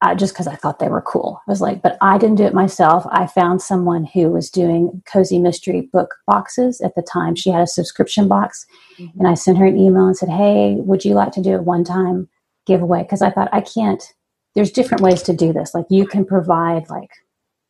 I, 0.00 0.14
just 0.14 0.34
because 0.34 0.46
i 0.46 0.54
thought 0.54 0.78
they 0.78 0.88
were 0.88 1.02
cool. 1.02 1.40
I 1.46 1.50
was 1.50 1.60
like 1.60 1.82
but 1.82 1.96
i 2.00 2.18
didn't 2.18 2.36
do 2.36 2.44
it 2.44 2.54
myself. 2.54 3.04
I 3.10 3.26
found 3.26 3.62
someone 3.62 4.04
who 4.04 4.30
was 4.30 4.50
doing 4.50 5.02
cozy 5.10 5.38
mystery 5.38 5.88
book 5.92 6.14
boxes 6.26 6.80
at 6.80 6.94
the 6.94 7.02
time. 7.02 7.34
She 7.34 7.50
had 7.50 7.62
a 7.62 7.66
subscription 7.66 8.28
box. 8.28 8.66
Mm-hmm. 8.98 9.18
and 9.18 9.28
i 9.28 9.34
sent 9.34 9.58
her 9.58 9.66
an 9.66 9.78
email 9.78 10.06
and 10.06 10.16
said 10.16 10.28
hey 10.28 10.76
would 10.78 11.04
you 11.04 11.14
like 11.14 11.32
to 11.32 11.42
do 11.42 11.56
a 11.56 11.62
one 11.62 11.84
time 11.84 12.28
giveaway? 12.66 13.02
Because 13.02 13.22
i 13.22 13.30
thought 13.30 13.48
i 13.52 13.60
can't 13.60 14.02
there's 14.54 14.70
different 14.70 15.02
ways 15.02 15.22
to 15.22 15.32
do 15.32 15.52
this. 15.52 15.74
Like 15.74 15.86
you 15.90 16.06
can 16.06 16.24
provide 16.24 16.88
like 16.88 17.10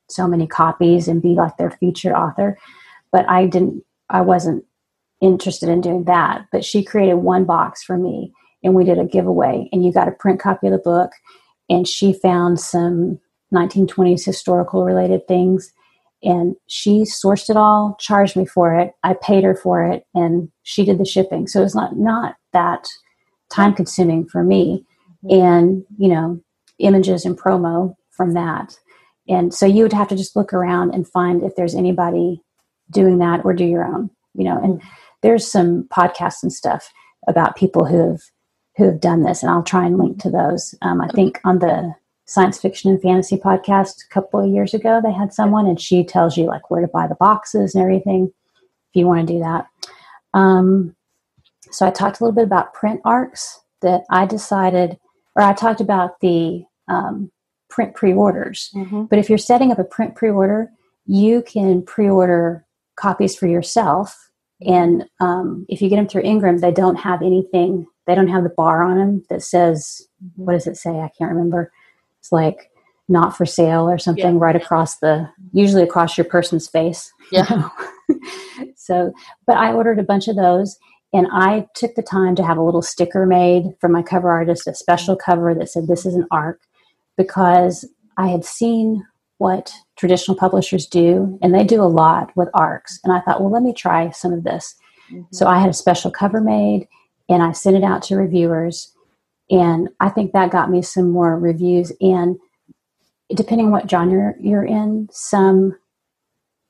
so 0.08 0.26
many 0.26 0.46
copies 0.46 1.08
and 1.08 1.22
be 1.22 1.34
like 1.34 1.56
their 1.56 1.70
featured 1.70 2.12
author, 2.12 2.58
but 3.10 3.28
I 3.28 3.46
didn't. 3.46 3.84
I 4.10 4.20
wasn't 4.20 4.64
interested 5.20 5.68
in 5.68 5.80
doing 5.80 6.04
that. 6.04 6.46
But 6.52 6.64
she 6.64 6.84
created 6.84 7.14
one 7.14 7.44
box 7.44 7.82
for 7.82 7.96
me, 7.96 8.32
and 8.62 8.74
we 8.74 8.84
did 8.84 8.98
a 8.98 9.04
giveaway, 9.04 9.68
and 9.72 9.84
you 9.84 9.92
got 9.92 10.08
a 10.08 10.12
print 10.12 10.40
copy 10.40 10.66
of 10.66 10.72
the 10.72 10.78
book. 10.78 11.10
And 11.70 11.86
she 11.88 12.12
found 12.12 12.60
some 12.60 13.18
1920s 13.54 14.24
historical 14.24 14.84
related 14.84 15.26
things 15.28 15.72
and 16.22 16.54
she 16.68 17.02
sourced 17.02 17.50
it 17.50 17.56
all 17.56 17.96
charged 18.00 18.36
me 18.36 18.46
for 18.46 18.74
it 18.74 18.92
i 19.02 19.14
paid 19.14 19.44
her 19.44 19.54
for 19.54 19.84
it 19.84 20.04
and 20.14 20.48
she 20.62 20.84
did 20.84 20.98
the 20.98 21.04
shipping 21.04 21.46
so 21.46 21.62
it's 21.62 21.74
not 21.74 21.96
not 21.96 22.36
that 22.52 22.86
time 23.50 23.74
consuming 23.74 24.26
for 24.26 24.42
me 24.42 24.84
mm-hmm. 25.24 25.40
and 25.40 25.84
you 25.98 26.08
know 26.08 26.40
images 26.82 27.24
and 27.24 27.38
promo 27.38 27.94
from 28.10 28.34
that. 28.34 28.78
And 29.28 29.54
so 29.54 29.66
you 29.66 29.82
would 29.82 29.92
have 29.92 30.08
to 30.08 30.16
just 30.16 30.36
look 30.36 30.52
around 30.52 30.94
and 30.94 31.08
find 31.08 31.42
if 31.42 31.54
there's 31.56 31.74
anybody 31.74 32.42
doing 32.90 33.18
that 33.18 33.44
or 33.44 33.54
do 33.54 33.64
your 33.64 33.84
own, 33.84 34.10
you 34.34 34.44
know. 34.44 34.60
And 34.62 34.82
there's 35.22 35.50
some 35.50 35.84
podcasts 35.84 36.42
and 36.42 36.52
stuff 36.52 36.92
about 37.26 37.56
people 37.56 37.84
who 37.84 38.10
have 38.10 38.20
who 38.76 38.84
have 38.86 39.00
done 39.00 39.22
this, 39.22 39.42
and 39.42 39.50
I'll 39.50 39.62
try 39.62 39.84
and 39.84 39.98
link 39.98 40.18
to 40.22 40.30
those. 40.30 40.74
Um, 40.80 41.00
I 41.02 41.08
think 41.08 41.38
on 41.44 41.58
the 41.58 41.94
science 42.24 42.58
fiction 42.58 42.90
and 42.90 43.02
fantasy 43.02 43.36
podcast 43.36 43.96
a 44.04 44.08
couple 44.14 44.40
of 44.40 44.50
years 44.50 44.72
ago, 44.72 45.00
they 45.02 45.12
had 45.12 45.32
someone, 45.32 45.66
and 45.66 45.80
she 45.80 46.04
tells 46.04 46.36
you 46.38 46.46
like 46.46 46.70
where 46.70 46.80
to 46.80 46.88
buy 46.88 47.06
the 47.06 47.14
boxes 47.16 47.74
and 47.74 47.82
everything 47.82 48.32
if 48.54 48.98
you 48.98 49.06
want 49.06 49.26
to 49.26 49.32
do 49.32 49.40
that. 49.40 49.66
Um, 50.32 50.96
so 51.70 51.86
I 51.86 51.90
talked 51.90 52.20
a 52.20 52.24
little 52.24 52.34
bit 52.34 52.44
about 52.44 52.74
print 52.74 53.00
arcs 53.04 53.60
that 53.82 54.04
I 54.10 54.26
decided, 54.26 54.98
or 55.36 55.42
I 55.42 55.52
talked 55.52 55.80
about 55.80 56.20
the 56.20 56.64
um, 56.88 57.30
print 57.70 57.94
pre-orders. 57.94 58.70
Mm-hmm. 58.74 59.04
But 59.04 59.18
if 59.18 59.28
you're 59.28 59.38
setting 59.38 59.72
up 59.72 59.78
a 59.78 59.84
print 59.84 60.14
pre-order, 60.14 60.70
you 61.06 61.42
can 61.42 61.82
pre-order 61.82 62.64
copies 62.96 63.34
for 63.34 63.46
yourself. 63.46 64.30
And 64.60 65.06
um, 65.20 65.66
if 65.68 65.82
you 65.82 65.88
get 65.88 65.96
them 65.96 66.06
through 66.06 66.22
Ingram, 66.22 66.58
they 66.58 66.70
don't 66.70 66.96
have 66.96 67.22
anything. 67.22 67.86
They 68.06 68.14
don't 68.14 68.28
have 68.28 68.44
the 68.44 68.50
bar 68.50 68.82
on 68.82 68.98
them 68.98 69.24
that 69.30 69.42
says, 69.42 70.06
mm-hmm. 70.22 70.44
"What 70.44 70.52
does 70.52 70.66
it 70.66 70.76
say?" 70.76 70.90
I 70.90 71.10
can't 71.16 71.32
remember. 71.32 71.72
It's 72.20 72.30
like 72.30 72.70
not 73.08 73.36
for 73.36 73.46
sale 73.46 73.88
or 73.88 73.98
something 73.98 74.34
yeah. 74.34 74.40
right 74.40 74.56
across 74.56 74.98
the, 74.98 75.28
usually 75.52 75.82
across 75.82 76.16
your 76.16 76.24
person's 76.24 76.68
face. 76.68 77.12
Yeah. 77.32 77.68
so, 78.76 79.12
but 79.46 79.56
I 79.56 79.72
ordered 79.72 79.98
a 79.98 80.04
bunch 80.04 80.28
of 80.28 80.36
those, 80.36 80.78
and 81.12 81.26
I 81.32 81.66
took 81.74 81.94
the 81.94 82.02
time 82.02 82.36
to 82.36 82.44
have 82.44 82.58
a 82.58 82.62
little 82.62 82.82
sticker 82.82 83.26
made 83.26 83.64
for 83.80 83.88
my 83.88 84.02
cover 84.02 84.30
artist, 84.30 84.68
a 84.68 84.74
special 84.74 85.16
cover 85.16 85.54
that 85.54 85.68
said, 85.68 85.88
"This 85.88 86.06
is 86.06 86.14
an 86.14 86.26
arc." 86.30 86.60
Because 87.16 87.84
I 88.16 88.28
had 88.28 88.44
seen 88.44 89.04
what 89.38 89.72
traditional 89.96 90.36
publishers 90.36 90.86
do, 90.86 91.38
and 91.42 91.54
they 91.54 91.64
do 91.64 91.82
a 91.82 91.84
lot 91.84 92.30
with 92.36 92.48
ARCs. 92.54 93.00
And 93.02 93.12
I 93.12 93.20
thought, 93.20 93.40
well, 93.40 93.50
let 93.50 93.62
me 93.62 93.72
try 93.72 94.10
some 94.10 94.32
of 94.32 94.44
this. 94.44 94.76
Mm-hmm. 95.10 95.22
So 95.32 95.46
I 95.46 95.58
had 95.58 95.68
a 95.68 95.74
special 95.74 96.10
cover 96.10 96.40
made, 96.40 96.86
and 97.28 97.42
I 97.42 97.52
sent 97.52 97.76
it 97.76 97.82
out 97.82 98.02
to 98.04 98.16
reviewers. 98.16 98.92
And 99.50 99.88
I 100.00 100.08
think 100.08 100.32
that 100.32 100.52
got 100.52 100.70
me 100.70 100.80
some 100.80 101.10
more 101.10 101.38
reviews. 101.38 101.92
And 102.00 102.38
depending 103.34 103.66
on 103.66 103.72
what 103.72 103.90
genre 103.90 104.34
you're 104.40 104.64
in, 104.64 105.08
some 105.10 105.76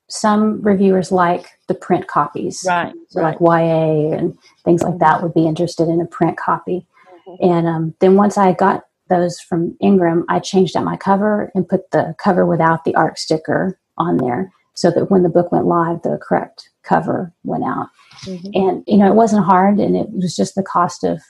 some 0.08 0.60
reviewers 0.60 1.10
like 1.10 1.46
the 1.68 1.74
print 1.74 2.06
copies, 2.06 2.64
right? 2.66 2.92
So 3.08 3.22
right. 3.22 3.40
like 3.40 3.62
YA 3.62 4.16
and 4.16 4.36
things 4.64 4.82
like 4.82 4.98
that 4.98 5.22
would 5.22 5.32
be 5.32 5.46
interested 5.46 5.88
in 5.88 6.00
a 6.02 6.06
print 6.06 6.36
copy. 6.36 6.86
Mm-hmm. 7.26 7.50
And 7.50 7.66
um, 7.66 7.94
then 8.00 8.16
once 8.16 8.36
I 8.36 8.52
got 8.52 8.84
those 9.12 9.40
from 9.40 9.76
Ingram, 9.80 10.24
I 10.28 10.38
changed 10.40 10.76
out 10.76 10.84
my 10.84 10.96
cover 10.96 11.52
and 11.54 11.68
put 11.68 11.90
the 11.90 12.14
cover 12.18 12.46
without 12.46 12.84
the 12.84 12.94
ARC 12.94 13.18
sticker 13.18 13.78
on 13.98 14.16
there 14.16 14.50
so 14.74 14.90
that 14.90 15.10
when 15.10 15.22
the 15.22 15.28
book 15.28 15.52
went 15.52 15.66
live, 15.66 16.02
the 16.02 16.18
correct 16.20 16.70
cover 16.82 17.32
went 17.44 17.64
out. 17.64 17.88
Mm-hmm. 18.24 18.50
And, 18.54 18.84
you 18.86 18.96
know, 18.96 19.06
it 19.06 19.14
wasn't 19.14 19.44
hard 19.44 19.78
and 19.78 19.96
it 19.96 20.10
was 20.10 20.34
just 20.34 20.54
the 20.54 20.62
cost 20.62 21.04
of, 21.04 21.20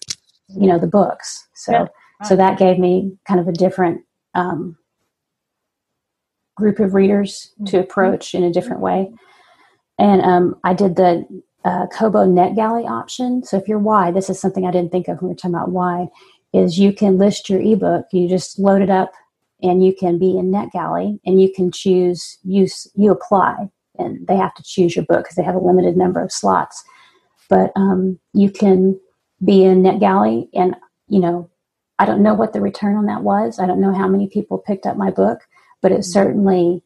you 0.49 0.67
know, 0.67 0.79
the 0.79 0.87
books. 0.87 1.47
So, 1.55 1.73
yeah, 1.73 1.79
right. 1.81 1.91
so 2.25 2.37
that 2.37 2.59
gave 2.59 2.79
me 2.79 3.17
kind 3.27 3.41
of 3.41 3.49
a 3.49 3.53
different 3.53 4.03
um, 4.35 4.77
group 6.57 6.79
of 6.79 6.95
readers 6.95 7.53
mm-hmm. 7.55 7.65
to 7.67 7.81
approach 7.81 8.35
in 8.35 8.45
a 8.45 8.53
different 8.53 8.81
way. 8.81 9.13
And 9.99 10.23
um, 10.23 10.57
I 10.65 10.73
did 10.75 10.97
the 10.97 11.27
uh, 11.65 11.87
Kobo 11.89 12.27
NetGalley 12.27 12.89
option. 12.89 13.45
So 13.45 13.57
if 13.57 13.69
you're 13.69 13.79
wide, 13.79 14.15
this 14.15 14.31
is 14.31 14.41
something 14.41 14.67
I 14.67 14.71
didn't 14.71 14.93
think 14.93 15.09
of 15.09 15.21
when 15.21 15.29
we 15.29 15.33
were 15.33 15.37
talking 15.37 15.55
about 15.55 15.71
wide 15.71 16.09
is 16.53 16.79
you 16.79 16.93
can 16.93 17.19
list 17.19 17.49
your 17.49 17.61
ebook. 17.61 18.07
You 18.13 18.29
just 18.29 18.59
load 18.59 18.83
it 18.83 18.91
up 18.91 19.13
and 19.63 19.85
you 19.85 19.95
can 19.95 20.19
be 20.19 20.37
in 20.37 20.51
NetGalley 20.51 21.19
and 21.25 21.41
you 21.41 21.53
can 21.53 21.71
choose 21.71 22.39
use 22.45 22.87
you 22.95 23.11
apply 23.11 23.69
and 23.99 24.27
they 24.27 24.37
have 24.37 24.55
to 24.55 24.63
choose 24.63 24.97
your 24.97 25.05
book 25.05 25.25
because 25.25 25.37
they 25.37 25.43
have 25.43 25.55
a 25.55 25.59
limited 25.59 25.97
number 25.97 26.23
of 26.23 26.33
slots. 26.33 26.83
But 27.49 27.73
um, 27.77 28.19
you 28.33 28.51
can 28.51 28.99
be 29.45 29.65
in 29.65 29.83
NetGalley 29.83 30.49
and 30.55 30.77
you 31.09 31.21
know 31.21 31.49
I 31.99 32.05
don't 32.05 32.23
know 32.23 32.35
what 32.35 32.53
the 32.53 32.61
return 32.61 32.97
on 32.97 33.07
that 33.07 33.23
was. 33.23 33.59
I 33.59 33.67
don't 33.67 33.81
know 33.81 33.95
how 33.95 34.09
many 34.09 34.29
people 34.29 34.59
picked 34.59 34.87
up 34.87 34.97
my 34.97 35.11
book, 35.11 35.41
but 35.81 35.93
it 35.93 36.01
mm-hmm. 36.01 36.03
certainly 36.03 36.83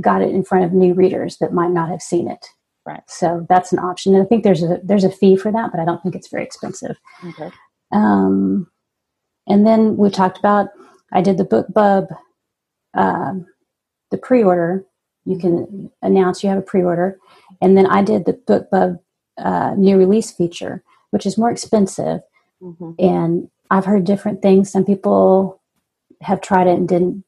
got 0.00 0.22
it 0.22 0.34
in 0.34 0.44
front 0.44 0.64
of 0.64 0.72
new 0.72 0.94
readers 0.94 1.38
that 1.38 1.52
might 1.52 1.70
not 1.70 1.90
have 1.90 2.02
seen 2.02 2.28
it 2.28 2.46
Right. 2.86 3.02
So 3.08 3.46
that's 3.48 3.72
an 3.72 3.78
option. 3.78 4.14
And 4.14 4.22
I 4.22 4.26
think 4.26 4.42
there's 4.42 4.62
a 4.62 4.80
there's 4.82 5.04
a 5.04 5.10
fee 5.10 5.36
for 5.36 5.52
that, 5.52 5.70
but 5.70 5.80
I 5.80 5.84
don't 5.84 6.02
think 6.02 6.14
it's 6.14 6.28
very 6.28 6.42
expensive. 6.42 6.96
Okay. 7.24 7.50
Um, 7.92 8.66
and 9.48 9.66
then 9.66 9.96
we 9.96 10.10
talked 10.10 10.38
about 10.38 10.68
I 11.12 11.22
did 11.22 11.38
the 11.38 11.44
BookBub, 11.44 12.06
um, 12.94 13.46
the 14.10 14.18
pre-order. 14.18 14.84
You 15.24 15.38
can 15.38 15.90
announce 16.02 16.42
you 16.42 16.48
have 16.48 16.58
a 16.58 16.62
pre-order, 16.62 17.18
and 17.60 17.76
then 17.76 17.86
I 17.86 18.02
did 18.02 18.24
the 18.24 18.34
BookBub 18.34 18.98
uh, 19.38 19.74
new 19.76 19.96
release 19.98 20.30
feature, 20.30 20.82
which 21.10 21.26
is 21.26 21.38
more 21.38 21.50
expensive. 21.50 22.20
Mm-hmm. 22.62 22.92
And 22.98 23.50
I've 23.70 23.84
heard 23.84 24.04
different 24.04 24.42
things. 24.42 24.70
Some 24.70 24.84
people 24.84 25.60
have 26.20 26.40
tried 26.40 26.66
it 26.66 26.78
and 26.78 26.88
didn't 26.88 27.24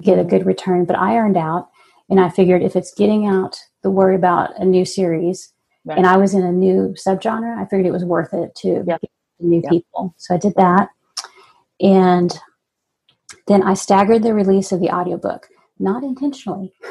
get 0.00 0.18
a 0.18 0.24
good 0.24 0.46
return, 0.46 0.84
but 0.84 0.96
I 0.98 1.16
earned 1.16 1.36
out. 1.36 1.68
And 2.10 2.20
I 2.20 2.28
figured 2.28 2.62
if 2.62 2.76
it's 2.76 2.92
getting 2.94 3.26
out 3.26 3.58
the 3.82 3.90
word 3.90 4.14
about 4.14 4.58
a 4.58 4.64
new 4.64 4.84
series, 4.84 5.52
Right. 5.84 5.98
and 5.98 6.06
I 6.06 6.16
was 6.16 6.32
in 6.34 6.44
a 6.44 6.52
new 6.52 6.94
subgenre, 6.96 7.58
I 7.58 7.64
figured 7.64 7.86
it 7.86 7.92
was 7.92 8.04
worth 8.04 8.32
it 8.34 8.54
to 8.56 8.84
get 8.84 9.00
new 9.40 9.60
Yeah. 9.64 9.70
people. 9.70 10.14
So 10.16 10.34
I 10.34 10.38
did 10.38 10.54
that. 10.54 10.90
And 11.82 12.38
then 13.48 13.62
I 13.62 13.74
staggered 13.74 14.22
the 14.22 14.34
release 14.34 14.72
of 14.72 14.80
the 14.80 14.90
audiobook, 14.90 15.48
not 15.78 16.02
intentionally. 16.02 16.72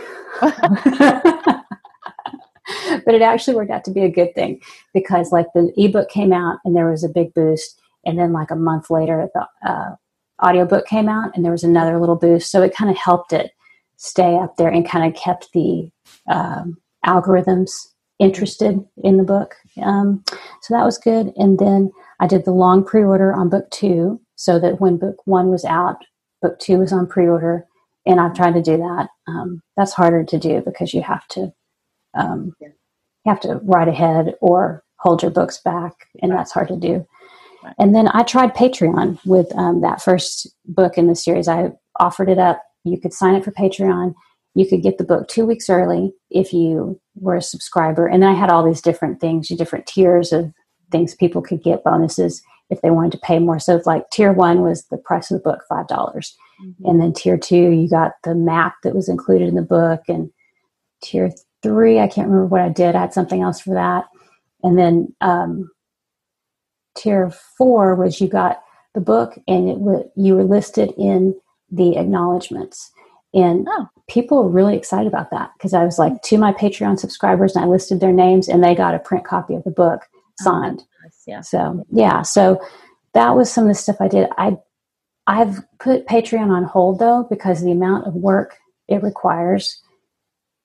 but 3.05 3.15
it 3.15 3.21
actually 3.21 3.55
worked 3.55 3.71
out 3.71 3.83
to 3.85 3.91
be 3.91 4.01
a 4.01 4.09
good 4.09 4.33
thing 4.35 4.61
because 4.93 5.31
like 5.31 5.47
the 5.53 5.71
ebook 5.77 6.09
came 6.09 6.33
out 6.33 6.59
and 6.65 6.75
there 6.75 6.89
was 6.89 7.03
a 7.03 7.09
big 7.09 7.33
boost. 7.33 7.79
And 8.05 8.17
then 8.17 8.33
like 8.33 8.51
a 8.51 8.55
month 8.55 8.89
later 8.89 9.29
the 9.33 9.47
uh, 9.67 9.95
audiobook 10.43 10.87
came 10.87 11.07
out 11.07 11.31
and 11.35 11.45
there 11.45 11.51
was 11.51 11.63
another 11.63 11.99
little 11.99 12.15
boost. 12.15 12.51
So 12.51 12.61
it 12.61 12.75
kind 12.75 12.89
of 12.89 12.97
helped 12.97 13.33
it 13.33 13.51
stay 13.97 14.35
up 14.35 14.57
there 14.57 14.69
and 14.69 14.87
kind 14.87 15.05
of 15.05 15.19
kept 15.19 15.51
the 15.53 15.89
um, 16.27 16.77
algorithms 17.05 17.71
interested 18.19 18.79
in 19.03 19.17
the 19.17 19.23
book. 19.23 19.55
Um, 19.81 20.23
so 20.61 20.73
that 20.73 20.85
was 20.85 20.97
good. 20.97 21.31
And 21.35 21.59
then 21.59 21.91
i 22.19 22.27
did 22.27 22.45
the 22.45 22.51
long 22.51 22.83
pre-order 22.83 23.33
on 23.33 23.49
book 23.49 23.69
two 23.71 24.21
so 24.41 24.59
that 24.59 24.81
when 24.81 24.97
book 24.97 25.17
one 25.25 25.49
was 25.49 25.65
out 25.65 25.97
book 26.41 26.59
two 26.59 26.79
was 26.79 26.93
on 26.93 27.07
pre-order 27.07 27.65
and 28.07 28.19
i've 28.19 28.35
tried 28.35 28.53
to 28.55 28.63
do 28.63 28.77
that 28.77 29.07
um, 29.27 29.61
that's 29.77 29.93
harder 29.93 30.23
to 30.23 30.39
do 30.39 30.61
because 30.65 30.93
you 30.93 31.03
have 31.03 31.27
to 31.29 31.53
um, 32.17 32.53
you 32.61 33.29
have 33.31 33.41
to 33.41 33.59
write 33.63 33.87
ahead 33.89 34.35
or 34.41 34.83
hold 34.99 35.21
your 35.21 35.31
books 35.31 35.59
back 35.63 35.93
and 36.21 36.31
Right. 36.31 36.39
that's 36.39 36.51
hard 36.53 36.69
to 36.69 36.77
do. 36.77 37.07
Right. 37.63 37.75
and 37.79 37.95
then 37.95 38.09
i 38.09 38.23
tried 38.23 38.55
patreon 38.55 39.19
with 39.25 39.55
um, 39.57 39.81
that 39.81 40.01
first 40.01 40.47
book 40.65 40.97
in 40.97 41.07
the 41.07 41.15
series. 41.15 41.47
I 41.47 41.71
offered 41.99 42.29
it 42.29 42.39
up. 42.39 42.61
You 42.85 42.99
could 42.99 43.13
sign 43.13 43.35
up 43.35 43.43
for 43.45 43.51
patreon. 43.51 44.15
You 44.55 44.67
could 44.67 44.83
get 44.83 44.97
the 44.97 45.03
book 45.05 45.27
two 45.27 45.45
weeks 45.45 45.69
early 45.69 46.13
if 46.31 46.53
you 46.53 46.99
were 47.15 47.35
a 47.37 47.41
subscriber. 47.43 48.07
And 48.07 48.23
then 48.23 48.31
i 48.31 48.35
had 48.35 48.49
all 48.51 48.65
these 48.65 48.81
different 48.81 49.21
things 49.21 49.49
different 49.49 49.87
tiers 49.87 50.33
of 50.33 50.51
things 50.91 51.15
people 51.15 51.41
could 51.41 51.63
get 51.63 51.83
bonuses 51.83 52.41
if 52.71 52.81
they 52.81 52.91
wanted 52.91 53.13
to 53.13 53.19
pay 53.19 53.39
more. 53.39 53.59
So 53.59 53.77
it's 53.77 53.87
like 53.87 54.09
tier 54.11 54.33
one 54.33 54.61
was 54.63 54.85
the 54.87 54.97
price 54.97 55.31
of 55.31 55.37
the 55.43 55.49
book 55.49 55.61
five 55.69 55.87
dollars 55.89 56.35
Mm-hmm. 56.63 56.85
and 56.89 57.01
then 57.01 57.13
tier 57.13 57.37
two 57.37 57.71
you 57.71 57.89
got 57.89 58.13
the 58.23 58.35
map 58.35 58.75
that 58.83 58.95
was 58.95 59.09
included 59.09 59.49
in 59.49 59.55
the 59.55 59.61
book 59.63 60.01
and 60.09 60.31
tier 61.03 61.31
three 61.63 61.99
i 61.99 62.07
can't 62.07 62.27
remember 62.29 62.47
what 62.47 62.61
i 62.61 62.69
did 62.69 62.95
i 62.95 63.01
had 63.01 63.13
something 63.13 63.41
else 63.41 63.61
for 63.61 63.73
that. 63.75 64.05
And 64.63 64.77
then 64.79 65.15
um, 65.21 65.71
tier 66.97 67.29
four 67.57 67.95
was 67.95 68.21
you 68.21 68.27
got 68.27 68.61
the 68.93 69.01
book 69.01 69.37
and 69.47 69.69
it 69.69 69.79
w- 69.79 70.09
you 70.15 70.35
were 70.35 70.43
listed 70.43 70.93
in 70.97 71.35
the 71.71 71.97
acknowledgments. 71.97 72.91
And 73.33 73.67
Oh. 73.69 73.87
people 74.09 74.43
were 74.43 74.49
really 74.49 74.75
excited 74.77 75.07
about 75.07 75.31
that 75.31 75.51
because 75.57 75.73
i 75.73 75.85
was 75.85 75.97
like 75.97 76.21
to 76.23 76.37
my 76.37 76.51
patreon 76.53 76.99
subscribers 76.99 77.55
and 77.55 77.63
i 77.63 77.67
listed 77.67 77.99
their 78.01 78.11
names 78.13 78.49
and 78.49 78.63
they 78.63 78.75
got 78.75 78.93
a 78.95 78.99
print 78.99 79.25
copy 79.25 79.55
of 79.55 79.63
the 79.63 79.71
book 79.71 80.01
signed 80.37 80.83
Yeah. 81.27 81.41
so 81.41 81.85
yeah, 81.91 82.21
so 82.23 82.61
that 83.13 83.35
was 83.35 83.51
some 83.51 83.65
of 83.65 83.69
the 83.69 83.75
stuff 83.75 83.97
I 83.99 84.07
did. 84.07 84.27
I 84.37 84.57
I've 85.27 85.59
put 85.79 86.07
Patreon 86.07 86.49
on 86.49 86.63
hold 86.63 86.99
though 86.99 87.27
because 87.29 87.61
the 87.61 87.71
amount 87.71 88.07
of 88.07 88.13
work 88.15 88.57
it 88.87 89.03
requires 89.03 89.81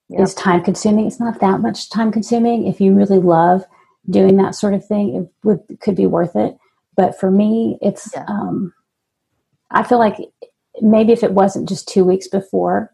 Yeah. 0.09 0.23
is 0.23 0.35
time 0.35 0.63
consuming. 0.63 1.07
It's 1.07 1.21
not 1.21 1.41
that 1.41 1.61
much 1.61 1.91
time 1.91 2.11
consuming. 2.13 2.67
If 2.67 2.81
you 2.81 2.95
really 2.95 3.19
love 3.19 3.65
doing 4.09 4.37
that 4.37 4.55
sort 4.55 4.75
of 4.75 4.85
thing, 4.87 5.15
it 5.17 5.47
would 5.47 5.61
could 5.81 5.97
be 5.97 6.07
worth 6.07 6.37
it. 6.37 6.57
But 6.97 7.19
for 7.19 7.31
me, 7.31 7.79
it's 7.83 8.11
Yeah. 8.15 8.25
um, 8.29 8.73
I 9.71 9.83
feel 9.83 9.99
like 9.99 10.17
maybe 10.81 11.13
if 11.13 11.23
it 11.25 11.33
wasn't 11.33 11.69
just 11.69 11.89
two 11.89 12.05
weeks 12.05 12.29
before, 12.29 12.93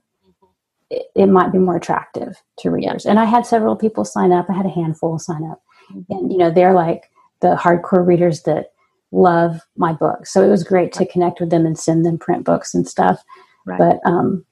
it, 0.91 1.05
it 1.15 1.27
might 1.27 1.53
be 1.53 1.59
more 1.59 1.77
attractive 1.77 2.43
to 2.59 2.71
readers. 2.71 3.05
And 3.07 3.19
I 3.19 3.25
had 3.27 3.45
several 3.47 3.77
people 3.77 4.05
sign 4.05 4.33
up. 4.33 4.47
I 4.49 4.55
had 4.55 4.67
a 4.67 4.71
handful 4.71 5.19
sign 5.19 5.45
up, 5.45 5.63
Mm-hmm. 5.93 6.13
and 6.13 6.33
you 6.33 6.39
know 6.39 6.51
they're 6.51 6.75
like 6.75 7.11
the 7.43 7.57
hardcore 7.57 8.07
readers 8.07 8.43
that 8.45 8.73
love 9.11 9.61
my 9.77 9.93
book. 9.93 10.27
So 10.27 10.43
it 10.43 10.49
was 10.49 10.65
great 10.65 10.93
to 10.95 11.05
connect 11.07 11.39
with 11.41 11.51
them 11.51 11.67
and 11.67 11.79
send 11.79 12.07
them 12.07 12.17
print 12.19 12.45
books 12.45 12.75
and 12.75 12.89
stuff. 12.89 13.23
Right. 13.67 13.79
But 13.79 14.01
um, 14.11 14.45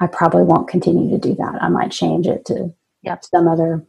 I 0.00 0.06
probably 0.06 0.44
won't 0.44 0.68
continue 0.68 1.10
to 1.10 1.18
do 1.18 1.34
that. 1.34 1.62
I 1.62 1.68
might 1.68 1.90
change 1.90 2.26
it 2.26 2.46
to 2.46 2.72
Yep. 3.02 3.24
some 3.26 3.46
other 3.48 3.84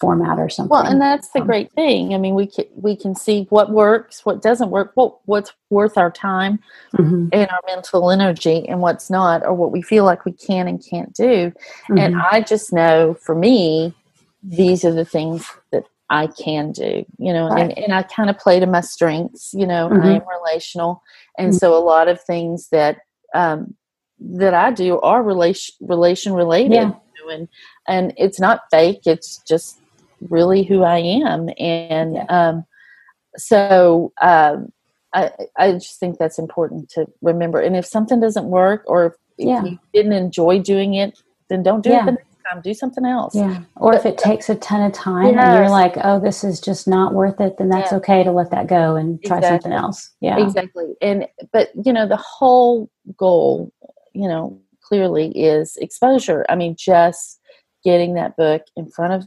format 0.00 0.38
or 0.40 0.48
something. 0.48 0.70
Well, 0.70 0.84
and 0.84 1.00
that's 1.00 1.28
the 1.30 1.40
Um, 1.40 1.46
great 1.46 1.72
thing. 1.72 2.12
I 2.14 2.18
mean, 2.18 2.34
we 2.34 2.48
can 2.48 2.64
we 2.74 2.96
can 2.96 3.14
see 3.14 3.46
what 3.48 3.70
works, 3.70 4.26
what 4.26 4.42
doesn't 4.42 4.70
work, 4.70 4.90
what 4.94 5.18
what's 5.26 5.52
worth 5.70 5.96
our 5.96 6.10
time 6.10 6.58
Mhm, 6.94 7.30
and 7.32 7.48
our 7.48 7.60
mental 7.68 8.10
energy, 8.10 8.68
and 8.68 8.80
what's 8.80 9.08
not, 9.08 9.44
or 9.46 9.54
what 9.54 9.70
we 9.70 9.82
feel 9.82 10.04
like 10.04 10.24
we 10.24 10.32
can 10.32 10.66
and 10.66 10.84
can't 10.84 11.14
do. 11.14 11.52
And 11.88 12.14
mhm. 12.16 12.28
I 12.32 12.40
just 12.40 12.72
know 12.72 13.14
for 13.14 13.34
me, 13.36 13.94
these 14.42 14.84
are 14.84 14.92
the 14.92 15.04
things 15.04 15.48
that 15.70 15.84
I 16.08 16.28
can 16.28 16.72
do, 16.72 17.04
you 17.18 17.32
know, 17.32 17.48
Right. 17.48 17.62
and, 17.62 17.78
and 17.78 17.92
I 17.92 18.02
kind 18.02 18.30
of 18.30 18.38
play 18.38 18.60
to 18.60 18.66
my 18.66 18.80
strengths, 18.80 19.52
you 19.54 19.66
know, 19.66 19.88
Mhm. 19.88 20.02
I 20.02 20.10
am 20.12 20.22
relational. 20.40 21.02
And 21.38 21.52
Mhm. 21.52 21.58
so 21.58 21.76
a 21.76 21.82
lot 21.82 22.08
of 22.08 22.20
things 22.20 22.68
that, 22.70 22.98
um, 23.34 23.74
that 24.20 24.54
I 24.54 24.70
do 24.70 25.00
are 25.00 25.22
relation, 25.22 25.74
relation 25.80 26.32
related. 26.32 26.72
Yeah. 26.74 26.92
and, 27.28 27.48
and 27.88 28.14
it's 28.16 28.38
not 28.38 28.60
fake. 28.70 29.00
It's 29.04 29.38
just 29.48 29.80
really 30.30 30.62
who 30.62 30.84
I 30.84 30.98
am. 30.98 31.48
And, 31.58 32.14
Yeah. 32.14 32.24
um, 32.28 32.64
so, 33.36 34.12
um, 34.22 34.72
I, 35.12 35.32
I 35.56 35.72
just 35.72 35.98
think 35.98 36.18
that's 36.18 36.38
important 36.38 36.88
to 36.90 37.06
remember. 37.22 37.58
And 37.60 37.74
if 37.76 37.84
something 37.84 38.20
doesn't 38.20 38.46
work 38.46 38.84
or 38.86 39.06
if, 39.06 39.12
if 39.38 39.46
you 39.64 39.78
didn't 39.92 40.12
enjoy 40.12 40.60
doing 40.60 40.94
it, 40.94 41.18
then 41.48 41.62
don't 41.64 41.82
do 41.82 41.90
Yeah. 41.90 42.08
it 42.10 42.18
time. 42.50 42.60
Do 42.62 42.74
something 42.74 43.04
else. 43.04 43.34
Yeah. 43.34 43.62
Or 43.76 43.94
if 43.94 44.06
it 44.06 44.18
takes 44.18 44.48
a 44.48 44.54
ton 44.56 44.82
of 44.82 44.92
time 44.92 45.38
and 45.38 45.58
you're 45.58 45.70
like, 45.70 45.94
oh, 46.02 46.20
this 46.20 46.44
is 46.44 46.60
just 46.60 46.86
not 46.88 47.14
worth 47.14 47.40
it, 47.40 47.58
then 47.58 47.68
that's 47.68 47.92
Yeah. 47.92 47.98
okay 47.98 48.22
to 48.24 48.32
let 48.32 48.50
that 48.50 48.66
go 48.66 48.96
and 48.96 49.22
try 49.24 49.38
Exactly. 49.38 49.70
something 49.70 49.72
else. 49.72 50.10
Yeah. 50.20 50.38
Exactly. 50.38 50.96
And 51.00 51.26
but 51.52 51.70
you 51.84 51.92
know, 51.92 52.06
the 52.06 52.16
whole 52.16 52.90
goal, 53.16 53.72
you 54.12 54.28
know, 54.28 54.60
clearly 54.80 55.28
is 55.30 55.76
exposure. 55.78 56.44
I 56.48 56.54
mean, 56.54 56.76
just 56.78 57.40
getting 57.84 58.14
that 58.14 58.36
book 58.36 58.62
in 58.76 58.88
front 58.90 59.12
of 59.12 59.24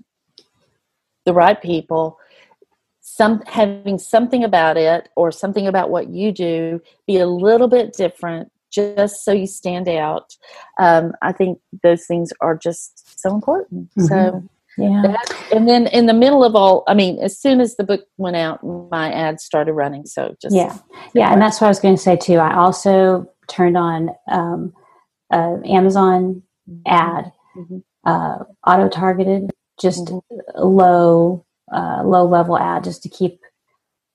the 1.26 1.34
right 1.34 1.62
people, 1.62 2.18
some 3.02 3.42
having 3.48 3.98
something 3.98 4.44
about 4.44 4.78
it 4.78 5.10
or 5.16 5.32
something 5.32 5.68
about 5.68 5.90
what 5.90 6.10
you 6.10 6.32
do 6.32 6.82
be 7.08 7.18
a 7.18 7.28
little 7.28 7.68
bit 7.68 7.94
different 7.94 8.52
just 8.72 9.24
so 9.24 9.32
you 9.32 9.48
stand 9.48 9.88
out. 9.88 10.36
Um, 10.80 11.14
I 11.22 11.32
think 11.32 11.60
those 11.84 12.06
things 12.06 12.32
are 12.42 12.56
just 12.58 13.20
so 13.20 13.34
important. 13.34 13.90
So 14.00 14.06
Mhm. 14.16 14.50
Yeah. 14.78 15.02
that, 15.02 15.36
and 15.54 15.68
then 15.68 15.88
in 15.88 16.06
the 16.06 16.14
middle 16.14 16.44
of 16.44 16.56
all, 16.56 16.84
I 16.88 16.94
mean, 16.94 17.20
as 17.20 17.38
soon 17.38 17.60
as 17.60 17.76
the 17.76 17.84
book 17.84 18.06
went 18.18 18.38
out, 18.38 18.64
my 18.64 19.12
ads 19.12 19.44
started 19.44 19.74
running. 19.74 20.06
So 20.06 20.36
just 20.42 20.56
Yeah. 20.56 20.78
Yeah. 21.14 21.34
And 21.34 21.42
that's 21.42 21.60
what 21.60 21.68
I 21.68 21.70
was 21.70 21.80
going 21.80 21.96
to 21.96 22.02
say 22.02 22.16
too. 22.16 22.38
I 22.38 22.56
also 22.56 23.28
turned 23.48 23.76
on 23.78 24.12
um, 24.30 24.74
uh, 25.34 25.58
Amazon 25.66 26.44
ad, 26.86 27.32
Mhm. 27.58 27.84
uh, 28.06 28.44
auto 28.66 28.88
targeted, 28.88 29.52
just 29.82 30.06
Mhm. 30.06 30.22
low, 30.56 31.46
uh, 31.74 32.02
low 32.06 32.26
level 32.26 32.58
ad 32.58 32.84
just 32.86 33.04
to 33.04 33.10
keep, 33.10 33.40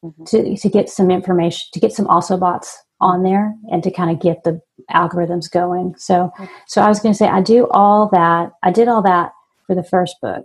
Mhm. 0.04 0.26
to, 0.26 0.56
to 0.56 0.68
get 0.68 0.88
some 0.88 1.10
information, 1.10 1.66
to 1.72 1.80
get 1.80 1.92
some 1.92 2.06
also 2.06 2.36
boughts 2.36 2.78
on 3.04 3.22
there 3.22 3.54
and 3.70 3.82
to 3.82 3.90
kind 3.90 4.10
of 4.10 4.20
get 4.20 4.42
the 4.44 4.60
algorithms 4.90 5.50
going. 5.50 5.94
So, 5.98 6.32
so 6.66 6.80
I 6.80 6.88
was 6.88 7.00
going 7.00 7.12
to 7.12 7.18
say, 7.18 7.28
I 7.28 7.42
do 7.42 7.68
all 7.70 8.08
that. 8.12 8.50
I 8.62 8.72
did 8.72 8.88
all 8.88 9.02
that 9.02 9.32
for 9.66 9.74
the 9.74 9.84
first 9.84 10.16
book, 10.20 10.44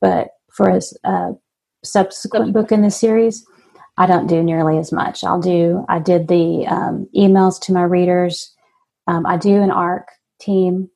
but 0.00 0.28
for 0.52 0.68
a 1.04 1.32
subsequent 1.84 2.52
book 2.52 2.72
in 2.72 2.82
the 2.82 2.90
series, 2.90 3.44
I 3.96 4.06
don't 4.06 4.26
do 4.26 4.42
nearly 4.42 4.78
as 4.78 4.92
much. 4.92 5.22
I'll 5.24 5.40
do, 5.40 5.84
I 5.88 5.98
did 5.98 6.28
the 6.28 6.66
um, 6.66 7.06
emails 7.14 7.60
to 7.62 7.72
my 7.72 7.82
readers. 7.82 8.54
Um, 9.06 9.26
I 9.26 9.36
do 9.36 9.62
an 9.62 9.70
ARC 9.70 10.08
team 10.40 10.90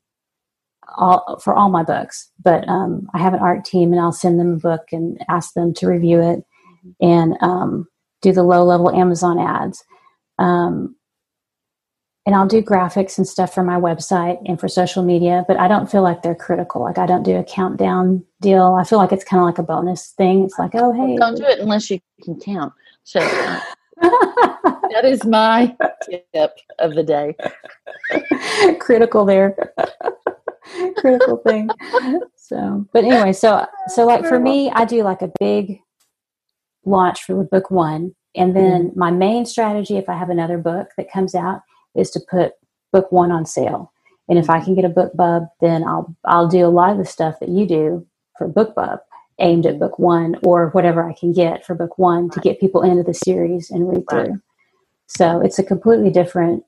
all 0.96 1.38
for 1.42 1.54
all 1.54 1.70
my 1.70 1.82
books, 1.82 2.30
but 2.42 2.66
um, 2.68 3.08
I 3.14 3.18
have 3.18 3.34
an 3.34 3.40
ARC 3.40 3.64
team 3.64 3.92
and 3.92 4.00
I'll 4.00 4.12
send 4.12 4.38
them 4.38 4.54
a 4.54 4.58
book 4.58 4.82
and 4.92 5.18
ask 5.28 5.54
them 5.54 5.74
to 5.74 5.86
review 5.86 6.20
it 6.20 6.44
and 7.00 7.36
um, 7.40 7.86
do 8.22 8.32
the 8.32 8.42
low 8.42 8.64
level 8.64 8.90
Amazon 8.90 9.38
ads. 9.38 9.84
Um, 10.38 10.96
and 12.26 12.34
I'll 12.34 12.46
do 12.46 12.62
graphics 12.62 13.18
and 13.18 13.28
stuff 13.28 13.52
for 13.52 13.62
my 13.62 13.78
website 13.78 14.40
and 14.46 14.58
for 14.58 14.66
social 14.66 15.02
media, 15.02 15.44
but 15.46 15.58
I 15.58 15.68
don't 15.68 15.90
feel 15.90 16.02
like 16.02 16.22
they're 16.22 16.34
critical. 16.34 16.82
Like 16.82 16.96
I 16.96 17.06
don't 17.06 17.22
do 17.22 17.36
a 17.36 17.44
countdown 17.44 18.24
deal. 18.40 18.78
I 18.80 18.84
feel 18.84 18.98
like 18.98 19.12
it's 19.12 19.24
kind 19.24 19.40
of 19.40 19.46
like 19.46 19.58
a 19.58 19.62
bonus 19.62 20.08
thing. 20.16 20.44
It's 20.44 20.58
like, 20.58 20.70
oh 20.74 20.92
hey, 20.92 21.16
don't 21.16 21.36
do 21.36 21.44
it 21.44 21.58
unless 21.58 21.90
you 21.90 22.00
can 22.22 22.40
count. 22.40 22.72
So 23.02 23.20
that 24.00 25.04
is 25.04 25.24
my 25.24 25.76
tip 26.32 26.56
of 26.78 26.94
the 26.94 27.02
day. 27.02 27.36
critical 28.78 29.26
there. 29.26 29.74
critical 30.96 31.36
thing. 31.38 31.68
So, 32.36 32.86
but 32.92 33.04
anyway, 33.04 33.34
so 33.34 33.66
so 33.88 34.06
like 34.06 34.24
for 34.24 34.38
me, 34.38 34.70
I 34.70 34.86
do 34.86 35.02
like 35.02 35.20
a 35.20 35.30
big 35.38 35.80
launch 36.86 37.22
for 37.24 37.44
book 37.44 37.70
one, 37.70 38.14
and 38.36 38.56
then 38.56 38.88
mm-hmm. 38.88 38.98
my 38.98 39.10
main 39.10 39.46
strategy, 39.46 39.96
if 39.96 40.08
I 40.08 40.16
have 40.16 40.30
another 40.30 40.58
book 40.58 40.88
that 40.96 41.10
comes 41.10 41.34
out, 41.34 41.62
is 41.94 42.10
to 42.10 42.20
put 42.28 42.52
book 42.92 43.10
one 43.12 43.30
on 43.30 43.46
sale. 43.46 43.92
And 44.28 44.38
if 44.38 44.48
I 44.48 44.60
can 44.60 44.74
get 44.74 44.84
a 44.84 44.88
BookBub, 44.88 45.48
then 45.60 45.84
I'll 45.84 46.14
I'll 46.24 46.48
do 46.48 46.66
a 46.66 46.68
lot 46.68 46.90
of 46.90 46.98
the 46.98 47.04
stuff 47.04 47.40
that 47.40 47.50
you 47.50 47.66
do 47.66 48.06
for 48.38 48.48
BookBub 48.48 48.98
aimed 49.40 49.66
at 49.66 49.78
book 49.78 49.98
one 49.98 50.36
or 50.44 50.68
whatever 50.70 51.08
I 51.08 51.12
can 51.12 51.32
get 51.32 51.64
for 51.64 51.74
book 51.74 51.98
one 51.98 52.30
to 52.30 52.40
get 52.40 52.60
people 52.60 52.82
into 52.82 53.02
the 53.02 53.14
series 53.14 53.70
and 53.70 53.88
read 53.88 54.04
through. 54.08 54.20
Right. 54.20 54.40
So 55.06 55.40
it's 55.40 55.58
a 55.58 55.64
completely 55.64 56.10
different 56.10 56.64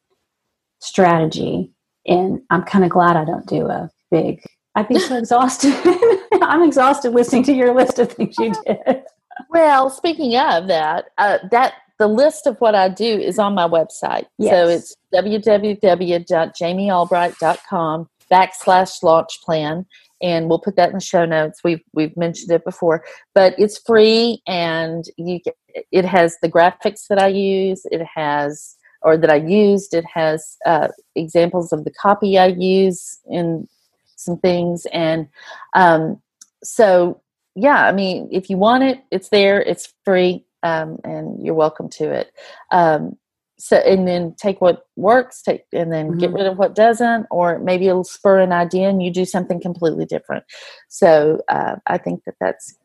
strategy. 0.81 1.73
And 2.07 2.41
I'm 2.51 2.63
kind 2.63 2.85
of 2.85 2.91
glad 2.91 3.17
I 3.17 3.25
don't 3.25 3.47
do 3.47 3.67
a 3.67 3.91
big, 4.11 4.43
I'd 4.75 4.89
be 4.89 4.99
so 4.99 5.17
exhausted. 5.19 5.75
I'm 6.43 6.63
exhausted 6.63 7.11
listening 7.11 7.45
to 7.45 7.53
your 7.53 7.75
list 7.75 7.99
of 7.99 8.13
things 8.13 8.37
you 8.39 8.53
did. 8.67 9.03
Well, 9.51 9.91
speaking 9.91 10.35
of 10.37 10.69
that, 10.69 11.11
uh, 11.19 11.39
that 11.51 11.75
the 11.99 12.07
list 12.07 12.47
of 12.47 12.57
what 12.59 12.75
I 12.75 12.89
do 12.89 13.05
is 13.05 13.39
on 13.39 13.55
my 13.55 13.69
website. 13.69 14.25
Yes. 14.39 14.53
So 14.53 14.69
it's 14.69 14.97
www.jamiealbright.com 15.15 18.09
backslash 18.31 19.03
launch 19.03 19.43
plan. 19.45 19.87
And 20.23 20.49
we'll 20.49 20.59
put 20.59 20.77
that 20.77 20.89
in 20.91 20.95
the 20.95 21.01
show 21.01 21.27
notes. 21.27 21.61
We've 21.63 21.83
we've 21.93 22.17
mentioned 22.17 22.51
it 22.51 22.65
before, 22.65 23.05
but 23.35 23.55
it's 23.59 23.79
free, 23.79 24.41
and 24.47 25.05
you 25.19 25.41
get, 25.41 25.55
it 25.93 26.07
has 26.07 26.39
the 26.41 26.49
graphics 26.49 27.07
that 27.09 27.19
I 27.19 27.27
use. 27.27 27.83
It 27.91 28.01
has 28.15 28.77
or 29.03 29.19
that 29.19 29.29
I 29.29 29.37
used. 29.37 29.93
It 29.93 30.07
has 30.07 30.57
uh, 30.65 30.89
examples 31.15 31.71
of 31.71 31.85
the 31.85 31.91
copy 31.91 32.39
I 32.39 32.47
use 32.47 33.19
in 33.27 33.69
some 34.17 34.39
things, 34.39 34.87
and 34.91 35.29
um, 35.75 36.23
so 36.65 37.21
yeah. 37.57 37.85
I 37.85 37.93
mean, 37.93 38.29
if 38.31 38.49
you 38.49 38.57
want 38.57 38.85
it, 38.85 39.01
it's 39.11 39.31
there. 39.31 39.61
It's 39.61 39.93
free 40.05 40.45
um, 40.63 40.99
and 41.05 41.45
you're 41.45 41.55
welcome 41.55 41.89
to 41.91 42.11
it. 42.11 42.33
Um, 42.71 43.17
so 43.59 43.77
and 43.79 44.07
then 44.07 44.35
take 44.39 44.61
what 44.61 44.87
works, 44.97 45.41
take 45.41 45.65
and 45.73 45.91
then 45.91 46.11
mm-hmm. 46.11 46.19
get 46.19 46.33
rid 46.33 46.47
of 46.47 46.59
what 46.59 46.75
doesn't, 46.75 47.27
or 47.31 47.59
maybe 47.59 47.89
it'll 47.89 48.05
spur 48.05 48.41
an 48.41 48.53
idea 48.53 48.89
and 48.89 49.03
you 49.03 49.11
do 49.11 49.25
something 49.25 49.61
completely 49.61 50.05
different. 50.05 50.45
So 50.89 51.41
uh, 51.49 51.77
I 51.87 51.97
think 51.99 52.25
that 52.27 52.35
that's 52.39 52.77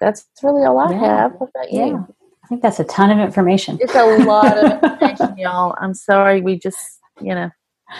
that's 0.00 0.26
really 0.42 0.64
all 0.64 0.78
I 0.78 0.92
yeah. 0.92 0.98
have. 1.00 1.32
What 1.34 1.50
about 1.54 1.72
you? 1.72 1.80
Yeah. 1.80 2.04
I 2.42 2.46
think 2.48 2.62
that's 2.62 2.80
a 2.80 2.84
ton 2.84 3.10
of 3.10 3.18
information. 3.18 3.76
It's 3.82 3.94
a 3.94 4.24
lot 4.24 4.56
of 4.56 4.82
information, 4.82 5.36
y'all. 5.38 5.76
I'm 5.78 5.92
sorry 5.92 6.40
we 6.40 6.58
just 6.58 6.98
you 7.20 7.34
know 7.34 7.50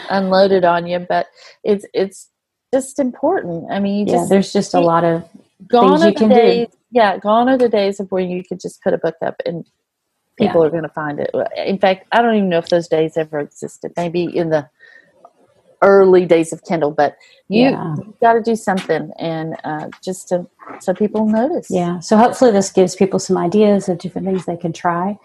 unloaded 0.09 0.65
on 0.65 0.87
you, 0.87 1.05
but 1.07 1.27
it's 1.63 1.85
it's 1.93 2.31
just 2.73 2.97
important. 2.97 3.71
I 3.71 3.79
mean, 3.79 4.07
yeah, 4.07 4.15
just, 4.15 4.29
there's 4.29 4.51
just 4.51 4.73
a 4.73 4.79
lot 4.79 5.03
of 5.03 5.23
gone 5.67 6.01
are 6.01 6.11
the 6.11 6.27
days, 6.27 6.67
do. 6.67 6.77
yeah, 6.91 7.17
gone 7.17 7.49
are 7.49 7.57
the 7.57 7.69
days 7.69 7.99
of 7.99 8.11
where 8.11 8.23
you 8.23 8.43
could 8.43 8.59
just 8.59 8.81
put 8.83 8.93
a 8.93 8.97
book 8.97 9.15
up 9.21 9.35
and 9.45 9.65
people 10.37 10.61
yeah. 10.61 10.67
are 10.67 10.71
going 10.71 10.83
to 10.83 10.89
find 10.89 11.19
it. 11.19 11.29
In 11.57 11.77
fact, 11.77 12.07
I 12.11 12.21
don't 12.21 12.35
even 12.35 12.49
know 12.49 12.59
if 12.59 12.69
those 12.69 12.87
days 12.87 13.17
ever 13.17 13.39
existed. 13.39 13.91
Maybe 13.97 14.23
in 14.23 14.49
the 14.49 14.69
early 15.81 16.25
days 16.25 16.51
of 16.51 16.63
Kindle, 16.63 16.91
but 16.91 17.15
you 17.47 17.69
yeah. 17.69 17.95
got 18.21 18.33
to 18.33 18.41
do 18.41 18.55
something 18.55 19.11
and 19.17 19.55
uh, 19.63 19.89
just 20.03 20.29
to 20.29 20.47
so 20.79 20.93
people 20.93 21.25
notice. 21.25 21.67
Yeah. 21.69 21.99
So 21.99 22.17
hopefully 22.17 22.51
this 22.51 22.71
gives 22.71 22.95
people 22.95 23.19
some 23.19 23.37
ideas 23.37 23.89
of 23.89 23.97
different 23.97 24.27
things 24.27 24.45
they 24.45 24.57
can 24.57 24.73
try, 24.73 25.17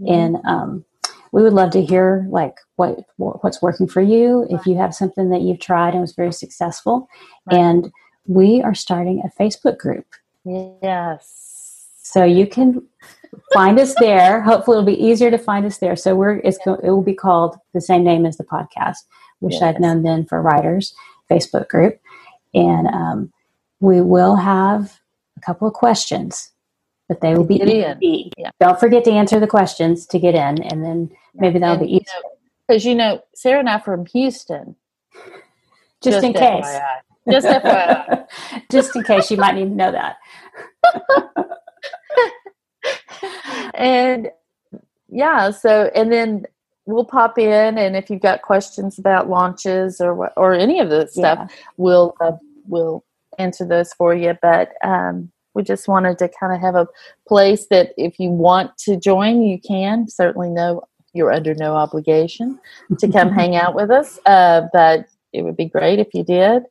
mm-hmm. 0.00 0.12
and 0.12 0.36
um, 0.46 0.84
we 1.32 1.42
would 1.42 1.52
love 1.52 1.70
to 1.72 1.82
hear 1.82 2.26
like 2.30 2.56
what 2.76 3.00
what's 3.16 3.62
working 3.62 3.88
for 3.88 4.00
you. 4.00 4.46
If 4.50 4.66
you 4.66 4.76
have 4.76 4.94
something 4.94 5.30
that 5.30 5.42
you've 5.42 5.60
tried 5.60 5.92
and 5.92 6.00
was 6.00 6.14
very 6.14 6.32
successful, 6.32 7.08
right. 7.50 7.58
and 7.58 7.92
we 8.30 8.62
are 8.62 8.74
starting 8.74 9.20
a 9.24 9.42
Facebook 9.42 9.76
group. 9.76 10.06
Yes. 10.44 11.88
So 11.96 12.22
you 12.24 12.46
can 12.46 12.86
find 13.52 13.78
us 13.78 13.94
there. 13.98 14.40
Hopefully, 14.40 14.76
it'll 14.76 14.86
be 14.86 15.04
easier 15.04 15.32
to 15.32 15.38
find 15.38 15.66
us 15.66 15.78
there. 15.78 15.96
So 15.96 16.14
we're 16.14 16.36
it's 16.38 16.58
it 16.64 16.90
will 16.90 17.02
be 17.02 17.14
called 17.14 17.56
the 17.74 17.80
same 17.80 18.04
name 18.04 18.24
as 18.24 18.36
the 18.36 18.44
podcast. 18.44 18.98
Wish 19.40 19.54
yes. 19.54 19.62
I'd 19.62 19.80
known 19.80 20.04
then 20.04 20.24
for 20.24 20.40
writers 20.40 20.94
Facebook 21.28 21.68
group, 21.68 22.00
and 22.54 22.86
um, 22.86 23.32
we 23.80 24.00
will 24.00 24.36
have 24.36 25.00
a 25.36 25.40
couple 25.40 25.66
of 25.66 25.74
questions, 25.74 26.52
but 27.08 27.20
they 27.20 27.34
will 27.34 27.44
be 27.44 27.56
easy. 27.56 28.32
Yeah. 28.38 28.50
Don't 28.60 28.78
forget 28.78 29.02
to 29.04 29.10
answer 29.10 29.40
the 29.40 29.48
questions 29.48 30.06
to 30.06 30.20
get 30.20 30.36
in, 30.36 30.62
and 30.62 30.84
then 30.84 31.10
maybe 31.34 31.58
that'll 31.58 31.78
and, 31.78 31.86
be 31.86 31.94
easy. 31.96 32.04
Because 32.68 32.84
you, 32.84 32.94
know, 32.94 33.22
Sara 33.34 33.58
and 33.58 33.68
I 33.68 33.80
from 33.80 34.06
Houston. 34.06 34.76
Just, 36.00 36.22
just 36.22 36.24
in 36.24 36.32
case. 36.32 36.78
Just 37.30 37.46
FYI. 37.46 38.26
Just 38.70 38.96
in 38.96 39.02
case 39.02 39.30
you 39.30 39.36
might 39.36 39.54
need 39.54 39.64
to 39.64 39.70
know 39.70 39.92
that. 39.92 40.16
and 43.74 44.30
yeah, 45.08 45.50
so 45.50 45.90
and 45.94 46.12
then 46.12 46.46
we'll 46.86 47.04
pop 47.04 47.38
in, 47.38 47.78
and 47.78 47.96
if 47.96 48.10
you've 48.10 48.22
got 48.22 48.42
questions 48.42 48.98
about 48.98 49.28
launches 49.28 50.00
or 50.00 50.32
or 50.36 50.54
any 50.54 50.80
of 50.80 50.90
this 50.90 51.14
stuff, 51.14 51.38
yeah. 51.40 51.56
we'll 51.76 52.14
uh, 52.20 52.32
we'll 52.66 53.04
answer 53.38 53.66
those 53.66 53.92
for 53.92 54.14
you. 54.14 54.36
But 54.40 54.72
um, 54.84 55.30
we 55.54 55.62
just 55.62 55.88
wanted 55.88 56.18
to 56.18 56.28
kind 56.28 56.52
of 56.54 56.60
have 56.60 56.74
a 56.74 56.86
place 57.26 57.66
that 57.70 57.92
if 57.96 58.18
you 58.18 58.30
want 58.30 58.76
to 58.78 58.96
join, 58.96 59.42
you 59.42 59.58
can. 59.60 60.08
Certainly, 60.08 60.50
no, 60.50 60.82
you're 61.12 61.32
under 61.32 61.54
no 61.54 61.74
obligation 61.74 62.58
to 62.98 63.10
come 63.10 63.30
hang 63.32 63.56
out 63.56 63.74
with 63.74 63.90
us, 63.90 64.18
uh, 64.26 64.62
but 64.72 65.06
it 65.32 65.42
would 65.42 65.56
be 65.56 65.66
great 65.66 65.98
if 65.98 66.08
you 66.14 66.24
did. 66.24 66.64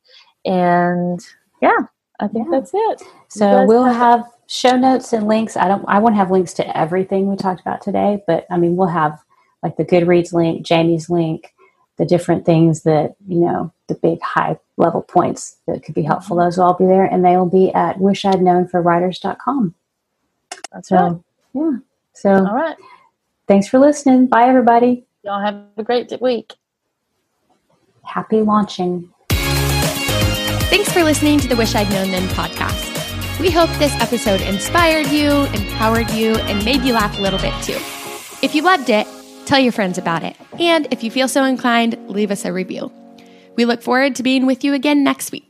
And 0.45 1.25
yeah, 1.61 1.77
I 2.19 2.27
think 2.27 2.47
yeah. 2.51 2.59
that's 2.59 2.71
it. 2.73 3.03
So 3.27 3.65
we'll 3.65 3.85
have 3.85 4.25
show 4.47 4.75
notes 4.75 5.13
and 5.13 5.27
links. 5.27 5.55
I 5.55 5.67
don't 5.67 5.85
I 5.87 5.99
won't 5.99 6.15
have 6.15 6.31
links 6.31 6.53
to 6.55 6.77
everything 6.77 7.29
we 7.29 7.35
talked 7.35 7.61
about 7.61 7.81
today, 7.81 8.23
but 8.27 8.45
I 8.49 8.57
mean 8.57 8.75
we'll 8.75 8.87
have 8.87 9.19
like 9.63 9.77
the 9.77 9.85
Goodreads 9.85 10.33
link, 10.33 10.65
Jamie's 10.65 11.09
link, 11.09 11.53
the 11.97 12.05
different 12.05 12.45
things 12.45 12.83
that, 12.83 13.15
you 13.27 13.39
know, 13.41 13.71
the 13.87 13.95
big 13.95 14.21
high 14.21 14.57
level 14.77 15.01
points 15.01 15.57
that 15.67 15.83
could 15.83 15.95
be 15.95 16.01
helpful. 16.01 16.37
Mm-hmm. 16.37 16.45
Those 16.45 16.57
will 16.57 16.65
all 16.65 16.73
be 16.73 16.85
there 16.85 17.03
and 17.03 17.23
they 17.23 17.35
will 17.35 17.45
be 17.45 17.71
at 17.73 17.99
wish 17.99 18.25
i'd 18.25 18.41
known 18.41 18.67
for 18.67 18.81
wishidknownforwriters.com. 18.81 19.75
That's 20.71 20.87
so, 20.89 20.95
right. 20.95 21.17
Yeah. 21.53 21.77
So 22.13 22.33
all 22.33 22.55
right. 22.55 22.77
Thanks 23.47 23.67
for 23.67 23.79
listening. 23.79 24.27
Bye 24.27 24.47
everybody. 24.47 25.05
Y'all 25.23 25.41
have 25.41 25.61
a 25.77 25.83
great 25.83 26.11
week. 26.21 26.53
Happy 28.03 28.41
launching. 28.41 29.13
Thanks 30.69 30.93
for 30.93 31.03
listening 31.03 31.39
to 31.39 31.47
the 31.47 31.55
Wish 31.55 31.73
I'd 31.73 31.89
Known 31.89 32.11
Then 32.11 32.27
podcast. 32.29 33.39
We 33.39 33.49
hope 33.49 33.71
this 33.79 33.93
episode 33.95 34.39
inspired 34.41 35.07
you, 35.07 35.31
empowered 35.31 36.11
you, 36.11 36.35
and 36.35 36.63
made 36.63 36.83
you 36.83 36.93
laugh 36.93 37.17
a 37.17 37.21
little 37.23 37.39
bit 37.39 37.53
too. 37.63 37.77
If 38.43 38.53
you 38.53 38.61
loved 38.61 38.87
it, 38.91 39.07
tell 39.47 39.57
your 39.57 39.71
friends 39.71 39.97
about 39.97 40.23
it. 40.23 40.37
And 40.59 40.87
if 40.91 41.03
you 41.03 41.09
feel 41.09 41.27
so 41.27 41.43
inclined, 41.43 41.97
leave 42.07 42.29
us 42.29 42.45
a 42.45 42.53
review. 42.53 42.91
We 43.55 43.65
look 43.65 43.81
forward 43.81 44.15
to 44.17 44.23
being 44.23 44.45
with 44.45 44.63
you 44.63 44.75
again 44.75 45.03
next 45.03 45.31
week. 45.31 45.48